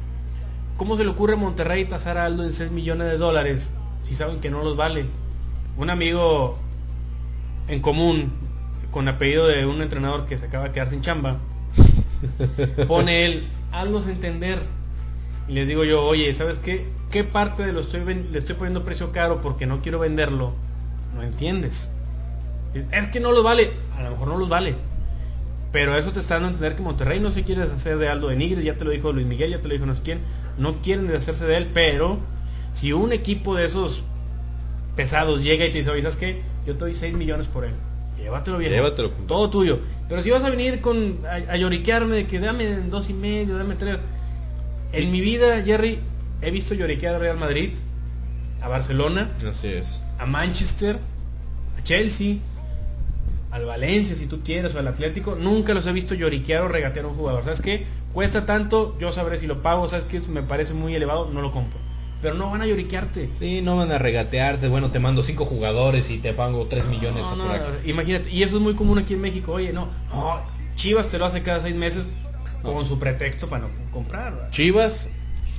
¿cómo 0.77 0.95
se 0.95 1.03
le 1.03 1.09
ocurre 1.09 1.33
a 1.33 1.35
Monterrey 1.35 1.83
tasar 1.85 2.17
a 2.17 2.25
Aldo 2.25 2.43
en 2.43 2.53
6 2.53 2.71
millones 2.71 3.07
de 3.07 3.17
dólares 3.17 3.71
si 4.07 4.15
saben 4.15 4.39
que 4.39 4.49
no 4.49 4.63
los 4.63 4.77
vale? 4.77 5.05
Un 5.77 5.89
amigo 5.89 6.57
en 7.67 7.81
común, 7.81 8.31
con 8.91 9.07
apellido 9.07 9.47
de 9.47 9.65
un 9.65 9.81
entrenador 9.81 10.25
que 10.25 10.37
se 10.37 10.45
acaba 10.45 10.65
de 10.65 10.71
quedar 10.71 10.89
sin 10.89 11.01
chamba, 11.01 11.37
pone 12.87 13.25
él, 13.25 13.47
hazlos 13.71 14.07
entender. 14.07 14.59
Y 15.47 15.53
le 15.53 15.65
digo 15.65 15.83
yo, 15.83 16.03
oye, 16.05 16.33
¿sabes 16.33 16.57
qué? 16.59 16.87
¿qué 17.13 17.23
parte 17.23 17.63
de 17.63 17.73
lo 17.73 17.81
estoy 17.81 18.01
le 18.03 18.39
estoy 18.39 18.55
poniendo 18.55 18.83
precio 18.83 19.11
caro 19.11 19.39
porque 19.39 19.67
no 19.67 19.81
quiero 19.81 19.99
venderlo? 19.99 20.53
No 21.15 21.21
entiendes. 21.21 21.91
Es 22.91 23.07
que 23.07 23.19
no 23.19 23.31
lo 23.31 23.43
vale. 23.43 23.71
A 23.95 24.01
lo 24.01 24.09
mejor 24.09 24.27
no 24.29 24.37
los 24.37 24.49
vale. 24.49 24.75
Pero 25.71 25.95
eso 25.95 26.11
te 26.11 26.19
está 26.19 26.35
dando 26.35 26.47
a 26.47 26.51
entender 26.53 26.75
que 26.75 26.81
Monterrey 26.81 27.19
no 27.19 27.29
se 27.29 27.43
quiere 27.43 27.61
deshacer 27.61 27.99
de 27.99 28.09
Aldo 28.09 28.29
de 28.29 28.35
Nigre, 28.35 28.63
ya 28.63 28.77
te 28.77 28.83
lo 28.83 28.89
dijo 28.89 29.11
Luis 29.11 29.27
Miguel, 29.27 29.51
ya 29.51 29.61
te 29.61 29.67
lo 29.67 29.75
dijo 29.75 29.85
no 29.85 29.95
sé 29.95 30.01
quién. 30.01 30.21
No 30.57 30.77
quieren 30.81 31.05
deshacerse 31.05 31.45
de 31.45 31.57
él, 31.57 31.69
pero 31.71 32.17
si 32.73 32.93
un 32.93 33.13
equipo 33.13 33.55
de 33.55 33.65
esos 33.65 34.03
pesados 34.95 35.43
llega 35.43 35.65
y 35.67 35.71
te 35.71 35.77
dice, 35.77 35.91
oye, 35.91 36.01
¿sabes 36.01 36.17
qué? 36.17 36.41
Yo 36.65 36.73
te 36.73 36.79
doy 36.79 36.95
6 36.95 37.13
millones 37.13 37.47
por 37.47 37.65
él. 37.65 37.73
Llévatelo 38.17 38.57
bien. 38.57 38.71
Llévatelo. 38.71 39.09
Todo 39.27 39.49
tuyo. 39.49 39.79
Pero 40.07 40.21
si 40.21 40.29
vas 40.29 40.43
a 40.43 40.49
venir 40.49 40.81
con 40.81 41.19
a, 41.25 41.57
lloriquearme 41.57 42.27
que 42.27 42.39
dame 42.39 42.65
dos 42.89 43.09
y 43.09 43.13
medio, 43.13 43.57
dame 43.57 43.75
tres. 43.75 43.97
En 44.91 45.11
mi 45.11 45.21
vida, 45.21 45.61
Jerry, 45.63 45.99
he 46.41 46.51
visto 46.51 46.73
lloriquear 46.73 47.15
al 47.15 47.21
Real 47.21 47.37
Madrid, 47.37 47.71
a 48.61 48.67
Barcelona, 48.67 49.31
Así 49.47 49.67
es. 49.67 49.99
a 50.19 50.25
Manchester, 50.25 50.99
a 51.77 51.83
Chelsea, 51.83 52.37
al 53.51 53.65
Valencia 53.65 54.15
si 54.15 54.27
tú 54.27 54.41
quieres 54.41 54.73
o 54.75 54.79
al 54.79 54.87
Atlético, 54.87 55.35
nunca 55.35 55.73
los 55.73 55.85
he 55.87 55.93
visto 55.93 56.13
lloriquear 56.13 56.63
o 56.63 56.67
regatear 56.67 57.05
a 57.05 57.07
un 57.07 57.15
jugador. 57.15 57.43
¿Sabes 57.43 57.61
qué? 57.61 57.85
Cuesta 58.13 58.45
tanto, 58.45 58.95
yo 58.99 59.11
sabré 59.11 59.39
si 59.39 59.47
lo 59.47 59.61
pago, 59.61 59.89
¿sabes 59.89 60.05
qué? 60.05 60.19
Me 60.21 60.43
parece 60.43 60.73
muy 60.73 60.93
elevado, 60.95 61.29
no 61.33 61.41
lo 61.41 61.51
compro. 61.51 61.79
Pero 62.23 62.35
no 62.35 62.49
van 62.49 62.61
a 62.61 62.65
lloriquearte. 62.65 63.29
Sí, 63.37 63.61
no 63.61 63.75
van 63.75 63.91
a 63.91 63.99
regatearte. 63.99 64.69
Bueno, 64.69 64.91
te 64.91 64.99
mando 64.99 65.23
cinco 65.23 65.45
jugadores 65.45 66.09
y 66.09 66.17
te 66.19 66.31
pago 66.33 66.65
tres 66.67 66.85
millones. 66.85 67.21
No, 67.21 67.45
imagínate. 67.85 68.31
Y 68.31 68.43
eso 68.43 68.55
es 68.55 68.61
muy 68.61 68.73
común 68.75 68.97
aquí 68.97 69.13
en 69.13 69.21
México. 69.21 69.51
Oye, 69.51 69.73
no, 69.73 69.89
Chivas 70.75 71.09
te 71.09 71.17
lo 71.19 71.25
hace 71.25 71.43
cada 71.43 71.59
seis 71.59 71.75
meses 71.75 72.05
con 72.63 72.85
su 72.85 72.97
pretexto 72.97 73.47
para 73.47 73.63
no 73.63 73.69
comprar. 73.91 74.49
Chivas 74.51 75.09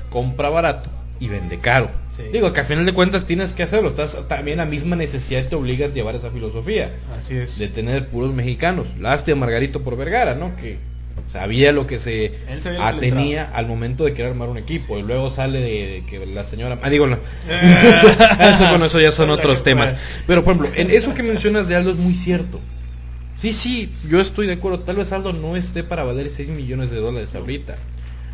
compra 0.09 0.48
barato 0.48 0.88
y 1.20 1.29
vende 1.29 1.61
caro. 1.61 1.90
Digo 2.33 2.53
que 2.53 2.61
a 2.61 2.64
final 2.64 2.87
de 2.87 2.94
cuentas 2.94 3.27
tienes 3.27 3.53
que 3.53 3.62
hacerlo, 3.62 3.88
estás 3.88 4.16
también 4.29 4.61
a 4.61 4.64
misma 4.64 4.96
necesidad 4.96 5.46
te 5.48 5.57
obliga 5.57 5.87
a 5.87 5.88
llevar 5.90 6.14
esa 6.14 6.31
filosofía 6.31 6.94
Así 7.18 7.37
es. 7.37 7.59
de 7.59 7.68
tener 7.68 8.09
puros 8.09 8.33
mexicanos. 8.33 8.88
Lástima 8.98 9.37
Margarito 9.40 9.83
por 9.83 9.96
Vergara, 9.96 10.35
¿no? 10.35 10.57
Que 10.57 10.79
sabía 11.27 11.72
lo 11.72 11.87
que 11.87 11.98
se 11.98 12.33
atenía 12.81 13.50
al 13.55 13.66
momento 13.66 14.05
de 14.05 14.14
querer 14.14 14.33
armar 14.33 14.48
un 14.48 14.59
equipo 14.59 14.98
y 14.98 15.03
luego 15.03 15.31
sale 15.31 15.61
de, 15.61 16.05
que 16.07 16.24
la 16.27 16.44
señora 16.44 16.79
ah, 16.83 16.90
digo 16.90 17.07
eso 17.09 18.70
con 18.70 18.83
eso 18.83 19.00
ya 19.00 19.12
son 19.12 19.31
otros 19.31 19.62
temas 19.62 19.94
pero 20.27 20.44
por 20.44 20.55
ejemplo 20.55 20.72
en 20.81 20.90
eso 20.90 21.14
que 21.14 21.22
mencionas 21.22 21.68
de 21.68 21.77
Aldo 21.77 21.92
es 21.92 21.96
muy 21.96 22.14
cierto 22.14 22.61
sí 23.38 23.53
sí 23.53 23.92
yo 24.09 24.20
estoy 24.20 24.46
de 24.46 24.55
acuerdo 24.55 24.81
tal 24.81 24.96
vez 24.96 25.12
Aldo 25.12 25.33
no 25.33 25.57
esté 25.57 25.83
para 25.83 26.05
valer 26.05 26.31
6 26.31 26.50
millones 26.50 26.90
de 26.90 26.98
dólares 26.98 27.35
ahorita 27.35 27.77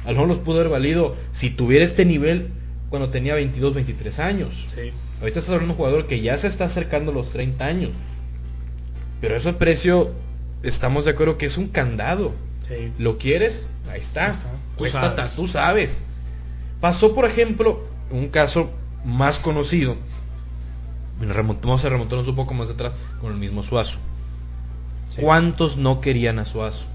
a 0.05 0.09
lo 0.09 0.13
mejor 0.13 0.29
los 0.29 0.39
pudo 0.39 0.61
haber 0.61 0.71
valido 0.71 1.17
si 1.33 1.51
tuviera 1.51 1.85
este 1.85 2.05
nivel 2.05 2.49
cuando 2.91 3.11
tenía 3.11 3.35
22, 3.35 3.75
23 3.75 4.19
años. 4.19 4.67
Sí. 4.75 4.93
Ahorita 5.21 5.39
estás 5.39 5.55
hablando 5.55 5.67
de 5.67 5.71
un 5.73 5.77
jugador 5.77 6.07
que 6.07 6.21
ya 6.21 6.37
se 6.37 6.49
está 6.49 6.65
acercando 6.65 7.13
a 7.13 7.15
los 7.15 7.31
30 7.31 7.65
años. 7.65 7.91
Pero 9.21 9.37
ese 9.37 9.53
precio, 9.53 10.13
estamos 10.63 11.05
de 11.05 11.13
acuerdo 11.13 11.39
que 11.39 11.47
es 11.47 11.57
un 11.57 11.69
candado. 11.69 12.35
Sí. 12.71 12.93
¿Lo 12.99 13.19
quieres? 13.19 13.67
Ahí 13.91 14.01
está. 14.01 14.35
Tú, 14.79 14.87
sabes. 14.87 15.35
tú 15.35 15.47
sabes. 15.47 16.03
Pasó, 16.81 17.15
por 17.15 17.27
ejemplo, 17.27 17.85
un 18.11 18.29
caso 18.29 18.71
más 19.05 19.39
conocido. 19.39 19.97
Vamos 21.19 21.85
a 21.85 21.89
remontarnos 21.91 22.29
un 22.29 22.37
poco 22.37 22.55
más 22.55 22.71
atrás 22.71 22.93
con 23.21 23.33
el 23.33 23.39
mismo 23.39 23.63
Suazo. 23.63 23.99
¿Cuántos 25.21 25.77
no 25.77 26.01
querían 26.01 26.39
a 26.39 26.45
Suazo? 26.45 26.87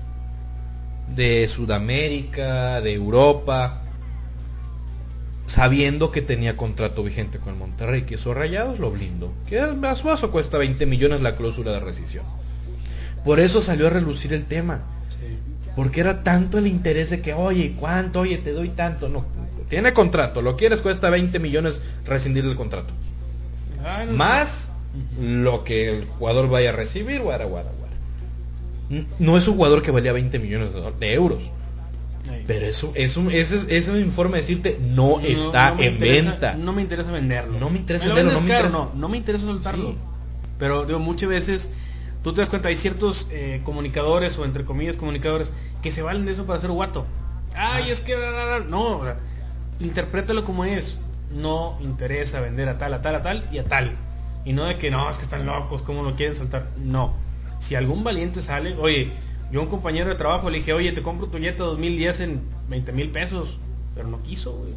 De 1.13 1.47
Sudamérica, 1.47 2.81
de 2.81 2.93
Europa, 2.93 3.81
sabiendo 5.47 6.11
que 6.11 6.21
tenía 6.21 6.57
contrato 6.57 7.03
vigente 7.03 7.37
con 7.37 7.53
el 7.53 7.59
Monterrey, 7.59 8.03
que 8.03 8.15
esos 8.15 8.35
rayados 8.35 8.79
lo 8.79 8.89
blindó. 8.89 9.31
Que 9.47 9.59
a 9.59 9.95
Suazo 9.95 10.31
cuesta 10.31 10.57
20 10.57 10.85
millones 10.85 11.21
la 11.21 11.35
cláusula 11.35 11.71
de 11.73 11.81
rescisión. 11.81 12.25
Por 13.23 13.39
eso 13.39 13.61
salió 13.61 13.87
a 13.87 13.89
relucir 13.91 14.33
el 14.33 14.45
tema. 14.45 14.81
Porque 15.75 15.99
era 15.99 16.23
tanto 16.23 16.57
el 16.57 16.67
interés 16.67 17.09
de 17.09 17.21
que, 17.21 17.33
oye, 17.33 17.75
¿cuánto? 17.77 18.21
Oye, 18.21 18.37
te 18.37 18.51
doy 18.51 18.69
tanto. 18.69 19.09
No, 19.09 19.25
tiene 19.69 19.93
contrato, 19.93 20.41
lo 20.41 20.55
quieres, 20.55 20.81
cuesta 20.81 21.09
20 21.09 21.39
millones 21.39 21.81
rescindir 22.05 22.45
el 22.45 22.55
contrato. 22.55 22.93
Más 24.11 24.71
lo 25.19 25.63
que 25.63 25.89
el 25.89 26.05
jugador 26.05 26.49
vaya 26.49 26.69
a 26.69 26.73
recibir, 26.73 27.21
guara, 27.21 27.45
guara, 27.45 27.69
guara. 27.77 29.05
No 29.19 29.37
es 29.37 29.47
un 29.47 29.55
jugador 29.55 29.81
que 29.81 29.91
valía 29.91 30.13
20 30.13 30.39
millones 30.39 30.69
de 30.99 31.13
euros. 31.13 31.51
Pero 32.47 32.65
eso, 32.65 32.91
eso, 32.95 33.29
ese, 33.29 33.65
ese 33.69 33.99
informe 33.99 34.37
decirte 34.37 34.79
no, 34.81 35.19
está 35.19 35.75
en 35.77 35.99
venta. 35.99 36.55
No 36.55 36.73
me 36.73 36.81
interesa 36.81 37.11
venderlo. 37.11 37.59
No 37.59 37.69
me 37.69 37.79
interesa 37.79 38.05
venderlo. 38.07 38.31
no, 38.33 38.41
me 38.41 38.47
interesa... 38.47 38.69
no, 38.69 38.91
no 38.95 39.09
me 39.09 39.17
interesa 39.17 39.45
soltarlo. 39.45 39.95
Pero 40.57 40.85
digo, 40.85 40.99
muchas 40.99 41.29
veces 41.29 41.69
tú 42.25 42.33
te 42.33 42.41
das 42.41 42.49
cuenta, 42.49 42.69
hay 42.69 42.75
ciertos 42.75 43.27
eh, 43.29 43.61
comunicadores 43.63 44.35
o 44.39 44.45
entre 44.45 44.65
comillas 44.65 44.97
comunicadores 44.97 45.51
que 45.83 45.91
se 45.91 46.01
valen 46.01 46.25
de 46.25 46.31
eso 46.31 46.47
para 46.47 46.57
hacer 46.57 46.71
guato. 46.71 47.05
Ay, 47.55 47.91
es 47.91 48.01
que 48.01 48.17
no, 48.67 49.01
interprétalo 49.79 50.43
como 50.43 50.65
es. 50.65 50.99
No 51.31 51.77
interesa 51.81 52.41
vender 52.41 52.67
a 52.67 52.79
tal, 52.79 52.95
a 52.95 53.03
tal, 53.03 53.13
a 53.13 53.21
tal 53.21 53.47
y 53.51 53.59
a 53.59 53.65
tal. 53.65 53.95
Y 54.43 54.53
no 54.53 54.63
de 54.63 54.79
que 54.79 54.89
no, 54.89 55.07
es 55.07 55.17
que 55.17 55.23
están 55.23 55.45
locos, 55.45 55.83
¿cómo 55.83 56.01
lo 56.01 56.15
quieren 56.15 56.35
soltar? 56.35 56.71
No. 56.77 57.13
Si 57.59 57.75
algún 57.75 58.03
valiente 58.03 58.41
sale, 58.41 58.75
oye, 58.79 59.11
yo 59.51 59.59
a 59.59 59.63
un 59.63 59.69
compañero 59.69 60.09
de 60.09 60.15
trabajo 60.15 60.49
le 60.49 60.57
dije, 60.57 60.73
oye, 60.73 60.91
te 60.93 61.03
compro 61.03 61.27
tu 61.27 61.37
Jetta 61.37 61.63
2010 61.63 62.19
en 62.21 62.41
20 62.69 62.91
mil 62.91 63.11
pesos. 63.11 63.59
Pero 63.95 64.09
no 64.09 64.21
quiso, 64.21 64.53
güey. 64.53 64.73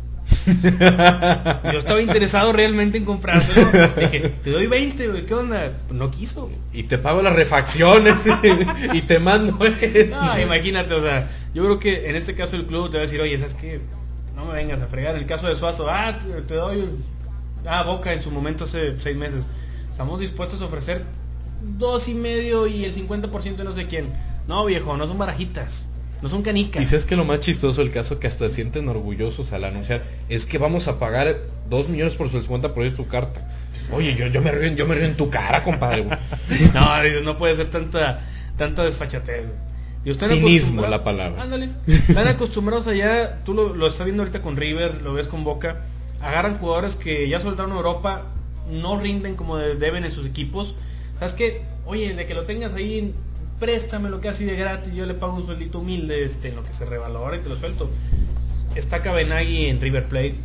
yo 1.72 1.78
estaba 1.78 2.00
interesado 2.00 2.52
realmente 2.52 2.98
en 2.98 3.04
comprárselo. 3.04 3.66
Dije, 3.98 4.32
te 4.42 4.50
doy 4.50 4.66
20, 4.66 5.08
güey, 5.08 5.26
¿qué 5.26 5.34
onda? 5.34 5.72
No 5.90 6.10
quiso. 6.10 6.50
Y 6.72 6.84
te 6.84 6.98
pago 6.98 7.20
las 7.20 7.34
refacciones 7.34 8.14
y 8.92 9.02
te 9.02 9.18
mando 9.18 9.58
eso. 9.64 10.16
No, 10.16 10.38
imagínate, 10.38 10.94
o 10.94 11.02
sea, 11.02 11.28
yo 11.52 11.64
creo 11.64 11.78
que 11.78 12.08
en 12.08 12.16
este 12.16 12.34
caso 12.34 12.56
el 12.56 12.66
club 12.66 12.90
te 12.90 12.98
va 12.98 13.02
a 13.02 13.06
decir, 13.06 13.20
oye, 13.20 13.36
¿sabes 13.38 13.54
qué? 13.54 13.80
No 14.36 14.44
me 14.44 14.54
vengas 14.54 14.80
a 14.80 14.86
fregar. 14.86 15.16
En 15.16 15.22
el 15.22 15.26
caso 15.26 15.48
de 15.48 15.56
Suazo, 15.56 15.88
ah, 15.90 16.16
te, 16.46 16.54
doy. 16.54 16.88
Ah, 17.66 17.82
Boca 17.82 18.12
en 18.12 18.22
su 18.22 18.30
momento 18.30 18.64
hace 18.64 18.98
seis 19.00 19.16
meses. 19.16 19.44
Estamos 19.90 20.20
dispuestos 20.20 20.62
a 20.62 20.66
ofrecer 20.66 21.04
dos 21.76 22.08
y 22.08 22.14
medio 22.14 22.68
y 22.68 22.84
el 22.84 22.94
50% 22.94 23.56
de 23.56 23.64
no 23.64 23.72
sé 23.72 23.88
quién. 23.88 24.12
No, 24.46 24.64
viejo, 24.64 24.96
no 24.96 25.08
son 25.08 25.18
barajitas. 25.18 25.87
No 26.22 26.28
son 26.28 26.42
canicas. 26.42 26.82
Y 26.82 26.86
sabes 26.86 27.06
que 27.06 27.16
lo 27.16 27.24
más 27.24 27.40
chistoso 27.40 27.80
el 27.82 27.92
caso 27.92 28.18
que 28.18 28.26
hasta 28.26 28.48
se 28.48 28.56
sienten 28.56 28.88
orgullosos 28.88 29.52
al 29.52 29.64
anunciar 29.64 30.04
es 30.28 30.46
que 30.46 30.58
vamos 30.58 30.88
a 30.88 30.98
pagar 30.98 31.38
dos 31.70 31.88
millones 31.88 32.16
por 32.16 32.28
su 32.28 32.42
50 32.42 32.74
por 32.74 32.90
tu 32.90 33.06
carta. 33.06 33.46
Oye, 33.92 34.14
yo, 34.16 34.26
yo 34.26 34.42
me 34.42 34.50
río, 34.50 34.72
yo 34.74 34.86
me 34.86 34.94
río 34.94 35.06
en 35.06 35.16
tu 35.16 35.30
cara, 35.30 35.62
compadre. 35.62 36.04
no, 36.74 37.22
no 37.22 37.36
puede 37.38 37.56
ser 37.56 37.68
tanta 37.68 38.26
tanta 38.58 38.84
desfachatez. 38.84 39.44
Y 40.04 40.14
Cinismo 40.14 40.86
la 40.86 41.02
palabra. 41.02 41.42
Ándale. 41.42 41.70
Están 41.86 42.28
acostumbrados 42.28 42.86
allá, 42.86 43.38
tú 43.44 43.54
lo, 43.54 43.74
lo 43.74 43.86
estás 43.86 44.04
viendo 44.04 44.22
ahorita 44.22 44.42
con 44.42 44.56
River, 44.56 45.02
lo 45.02 45.14
ves 45.14 45.28
con 45.28 45.44
Boca. 45.44 45.84
Agarran 46.20 46.58
jugadores 46.58 46.96
que 46.96 47.28
ya 47.28 47.40
soltaron 47.40 47.72
Europa, 47.72 48.26
no 48.70 48.98
rinden 48.98 49.34
como 49.34 49.56
deben 49.56 50.04
en 50.04 50.12
sus 50.12 50.26
equipos. 50.26 50.74
¿Sabes 51.18 51.32
qué? 51.32 51.62
Oye, 51.86 52.14
de 52.14 52.26
que 52.26 52.34
lo 52.34 52.44
tengas 52.44 52.74
ahí 52.74 53.14
préstamelo 53.58 54.20
casi 54.20 54.44
de 54.44 54.56
gratis, 54.56 54.92
yo 54.94 55.06
le 55.06 55.14
pago 55.14 55.34
un 55.34 55.44
sueldito 55.44 55.80
humilde 55.80 56.24
este, 56.24 56.48
en 56.48 56.56
lo 56.56 56.62
que 56.62 56.72
se 56.72 56.84
revalora 56.84 57.36
y 57.36 57.40
te 57.40 57.48
lo 57.48 57.56
suelto. 57.56 57.90
Está 58.74 59.02
Cabenagui 59.02 59.66
en 59.66 59.80
River 59.80 60.04
Plate, 60.04 60.36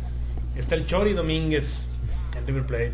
está 0.56 0.74
el 0.74 0.86
Chori 0.86 1.12
Domínguez 1.12 1.86
en 2.36 2.46
River 2.46 2.64
Plate, 2.64 2.92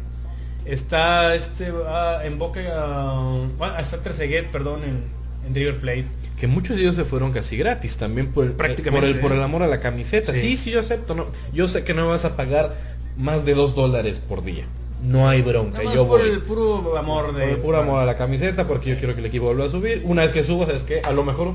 está 0.64 1.34
este 1.34 1.72
ah, 1.86 2.20
en 2.24 2.38
Boca, 2.38 2.60
uh, 2.60 3.64
está 3.80 4.02
Trezeguet, 4.02 4.50
perdón, 4.50 4.82
en, 4.84 5.20
River 5.54 5.80
Plate. 5.80 6.06
Que 6.38 6.46
muchos 6.46 6.76
de 6.76 6.82
ellos 6.82 6.96
se 6.96 7.04
fueron 7.04 7.32
casi 7.32 7.56
gratis 7.56 7.96
también 7.96 8.32
por, 8.32 8.44
el, 8.44 8.52
por, 8.52 8.66
el, 9.04 9.18
por 9.20 9.32
el 9.32 9.42
amor 9.42 9.62
a 9.62 9.66
la 9.66 9.80
camiseta. 9.80 10.32
Sí, 10.34 10.56
sí, 10.56 10.70
yo 10.70 10.80
acepto. 10.80 11.14
No, 11.14 11.26
yo 11.52 11.66
sé 11.66 11.82
que 11.82 11.92
no 11.94 12.08
vas 12.08 12.24
a 12.24 12.36
pagar 12.36 12.76
más 13.16 13.44
de 13.44 13.54
dos 13.54 13.74
dólares 13.74 14.20
por 14.20 14.44
día 14.44 14.64
no 15.02 15.28
hay 15.28 15.42
bronca. 15.42 15.82
yo 15.82 16.06
por 16.06 16.20
el 16.20 16.42
puro 16.42 16.96
amor 16.96 17.34
de. 17.34 17.42
Por 17.42 17.50
el 17.50 17.56
puro 17.58 17.78
amor 17.78 18.02
a 18.02 18.06
la 18.06 18.16
camiseta, 18.16 18.66
porque 18.66 18.90
yo 18.90 18.98
quiero 18.98 19.14
que 19.14 19.20
el 19.20 19.26
equipo 19.26 19.46
vuelva 19.46 19.66
a 19.66 19.70
subir. 19.70 20.02
Una 20.04 20.22
vez 20.22 20.32
que 20.32 20.44
subas, 20.44 20.68
es 20.70 20.84
que 20.84 21.00
a 21.00 21.12
lo 21.12 21.24
mejor. 21.24 21.54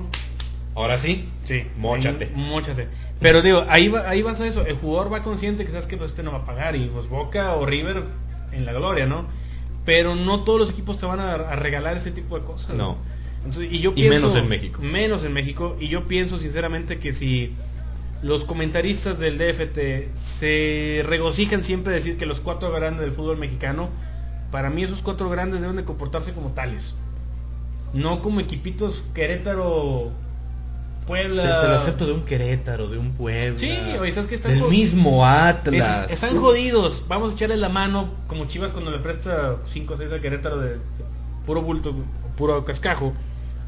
Ahora 0.73 0.99
sí, 0.99 1.25
sí, 1.45 1.63
mochate. 1.77 2.29
Mochate. 2.35 2.89
Pero 3.21 3.41
digo, 3.41 3.65
ahí, 3.69 3.87
va, 3.87 4.09
ahí 4.09 4.21
vas 4.21 4.41
a 4.41 4.47
eso. 4.47 4.65
El 4.65 4.75
jugador 4.75 5.13
va 5.13 5.23
consciente 5.23 5.63
que 5.63 5.71
sabes 5.71 5.87
que 5.87 5.95
pues, 5.95 6.11
este 6.11 6.21
no 6.21 6.33
va 6.33 6.39
a 6.39 6.45
pagar. 6.45 6.75
Y 6.75 6.87
pues 6.87 7.07
Boca 7.07 7.55
o 7.55 7.65
River 7.65 8.03
en 8.51 8.65
la 8.65 8.73
gloria, 8.73 9.05
¿no? 9.05 9.25
Pero 9.85 10.15
no 10.15 10.43
todos 10.43 10.59
los 10.59 10.69
equipos 10.69 10.97
te 10.97 11.05
van 11.05 11.21
a, 11.21 11.55
regalar 11.55 11.95
ese 11.95 12.11
tipo 12.11 12.37
de 12.37 12.43
cosas. 12.43 12.75
No. 12.75 12.97
y, 13.57 13.79
yo 13.79 13.93
pienso, 13.93 14.19
menos 14.19 14.35
en 14.35 14.49
México. 14.49 14.81
Menos 14.81 15.23
en 15.23 15.31
México. 15.31 15.77
Y 15.79 15.87
yo 15.87 16.07
pienso 16.07 16.39
sinceramente 16.39 16.99
que 16.99 17.13
si 17.13 17.53
los 18.25 18.43
comentaristas 18.43 19.19
del 19.19 19.37
DFT 19.37 20.15
se 20.15 21.03
regocijan 21.05 21.63
siempre 21.63 21.93
decir 21.93 22.17
que 22.17 22.25
los 22.25 22.39
cuatro 22.39 22.71
grandes 22.71 23.05
del 23.05 23.13
fútbol 23.13 23.37
mexicano, 23.37 23.89
para 24.49 24.71
mí 24.71 24.81
esos 24.81 25.03
cuatro 25.03 25.29
grandes 25.29 25.61
deben 25.61 25.75
de 25.75 25.83
comportarse 25.83 26.33
como 26.33 26.49
tales. 26.49 26.95
No 27.93 28.23
como 28.23 28.39
equipitos 28.39 29.03
Querétaro, 29.13 30.09
Puebla. 31.05 31.61
Te, 31.61 31.67
lo 31.67 31.75
acepto 31.75 32.07
de 32.07 32.13
un 32.13 32.21
Querétaro, 32.23 32.87
de 32.87 32.97
un 32.97 33.11
Puebla. 33.11 33.59
Sí, 33.59 33.77
oye, 34.01 34.11
¿sabes 34.11 34.27
que 34.27 34.33
están 34.33 34.59
Del 34.59 34.69
mismo 34.69 35.23
Atlas. 35.23 36.11
están 36.11 36.35
jodidos. 36.39 37.03
Vamos 37.07 37.33
a 37.33 37.35
echarle 37.35 37.57
la 37.57 37.69
mano, 37.69 38.09
como 38.25 38.45
Chivas 38.45 38.71
cuando 38.71 38.89
le 38.89 38.97
presta 38.97 39.57
5 39.67 39.93
o 39.93 39.97
6 39.97 40.11
a 40.11 40.19
Querétaro 40.19 40.57
de, 40.57 40.77
puro 41.45 41.61
bulto, 41.61 41.93
puro 42.35 42.65
cascajo. 42.65 43.13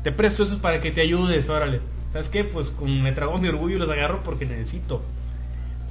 Te 0.01 0.11
presto 0.11 0.41
eso 0.41 0.57
para 0.57 0.81
que 0.81 0.89
te 0.89 1.01
ayudes, 1.01 1.47
órale. 1.47 1.79
¿Sabes 2.13 2.29
qué? 2.29 2.43
Pues 2.43 2.71
me 2.81 3.11
tragó 3.11 3.37
mi 3.37 3.47
orgullo 3.47 3.75
y 3.75 3.79
los 3.79 3.89
agarro 3.89 4.23
porque 4.23 4.45
necesito. 4.45 5.01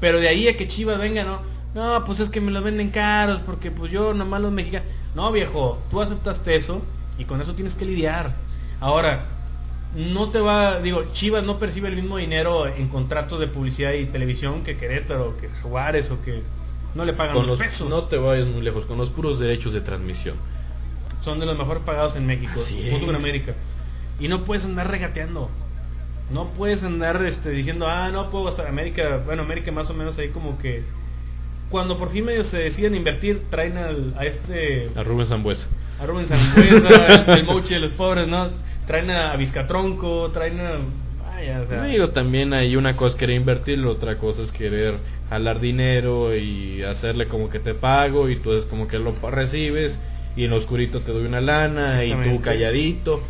Pero 0.00 0.18
de 0.18 0.28
ahí 0.28 0.48
a 0.48 0.56
que 0.56 0.68
Chivas 0.68 0.98
venga, 0.98 1.24
no. 1.24 1.40
No, 1.74 2.04
pues 2.04 2.20
es 2.20 2.30
que 2.30 2.40
me 2.40 2.52
los 2.52 2.64
venden 2.64 2.90
caros 2.90 3.42
porque 3.44 3.70
pues 3.70 3.92
yo 3.92 4.14
nomás 4.14 4.40
los 4.40 4.52
mexicanos. 4.52 4.88
No, 5.14 5.30
viejo, 5.30 5.78
tú 5.90 6.00
aceptaste 6.00 6.56
eso 6.56 6.82
y 7.18 7.24
con 7.24 7.40
eso 7.40 7.54
tienes 7.54 7.74
que 7.74 7.84
lidiar. 7.84 8.34
Ahora, 8.80 9.26
no 9.94 10.30
te 10.30 10.40
va, 10.40 10.80
digo, 10.80 11.04
Chivas 11.12 11.44
no 11.44 11.58
percibe 11.58 11.88
el 11.88 11.96
mismo 11.96 12.18
dinero 12.18 12.66
en 12.66 12.88
contratos 12.88 13.40
de 13.40 13.46
publicidad 13.46 13.92
y 13.92 14.06
televisión 14.06 14.62
que 14.62 14.76
Querétaro, 14.76 15.36
que 15.38 15.48
Juárez 15.62 16.10
o 16.10 16.20
que 16.22 16.42
no 16.94 17.04
le 17.04 17.12
pagan 17.12 17.46
los, 17.46 17.58
pesos. 17.58 17.88
No 17.88 18.04
te 18.04 18.16
vayas 18.16 18.46
muy 18.46 18.62
lejos, 18.62 18.86
con 18.86 18.98
los 18.98 19.10
puros 19.10 19.38
derechos 19.38 19.72
de 19.72 19.80
transmisión. 19.80 20.36
Son 21.22 21.40
de 21.40 21.46
los 21.46 21.58
mejor 21.58 21.80
pagados 21.80 22.14
en 22.16 22.26
México, 22.26 22.60
junto 22.90 23.06
con 23.06 23.16
América. 23.16 23.54
Y 24.18 24.28
no 24.28 24.44
puedes 24.44 24.64
andar 24.64 24.90
regateando. 24.90 25.50
No 26.30 26.50
puedes 26.50 26.82
andar 26.82 27.24
este, 27.24 27.50
diciendo, 27.50 27.86
ah, 27.88 28.10
no 28.12 28.30
puedo 28.30 28.44
gastar 28.44 28.66
América. 28.66 29.22
Bueno, 29.24 29.42
América 29.42 29.70
más 29.70 29.88
o 29.90 29.94
menos 29.94 30.18
ahí 30.18 30.28
como 30.28 30.58
que. 30.58 30.82
Cuando 31.70 31.98
por 31.98 32.10
fin 32.10 32.24
medio 32.24 32.44
se 32.44 32.58
deciden 32.58 32.94
invertir, 32.94 33.42
traen 33.50 33.76
al, 33.76 34.14
a 34.16 34.24
este. 34.24 34.88
A 34.96 35.02
Rubén 35.02 35.26
Zambuesa. 35.26 35.68
A 36.00 36.06
Rubén 36.06 36.26
Zambuesa, 36.26 37.34
el, 37.36 37.44
moche 37.44 37.74
de 37.74 37.80
los 37.80 37.90
pobres, 37.92 38.26
¿no? 38.26 38.50
Traen 38.86 39.10
a 39.10 39.36
Vizcatronco, 39.36 40.30
traen 40.32 40.60
a. 40.60 40.78
Vaya, 41.28 41.62
o 41.62 41.68
sea. 41.68 42.12
también 42.12 42.52
hay 42.52 42.76
una 42.76 42.96
cosa 42.96 43.10
es 43.10 43.16
querer 43.16 43.36
invertir, 43.36 43.78
la 43.78 43.88
otra 43.88 44.18
cosa 44.18 44.42
es 44.42 44.52
querer 44.52 44.98
jalar 45.28 45.60
dinero 45.60 46.36
y 46.36 46.82
hacerle 46.82 47.26
como 47.26 47.50
que 47.50 47.58
te 47.58 47.74
pago 47.74 48.28
y 48.30 48.36
tú 48.36 48.52
es 48.52 48.64
como 48.64 48.88
que 48.88 48.98
lo 48.98 49.12
recibes 49.30 49.98
y 50.36 50.44
en 50.44 50.50
lo 50.50 50.56
oscurito 50.56 51.00
te 51.00 51.12
doy 51.12 51.26
una 51.26 51.40
lana 51.40 52.04
y 52.04 52.12
tú 52.12 52.40
calladito. 52.40 53.22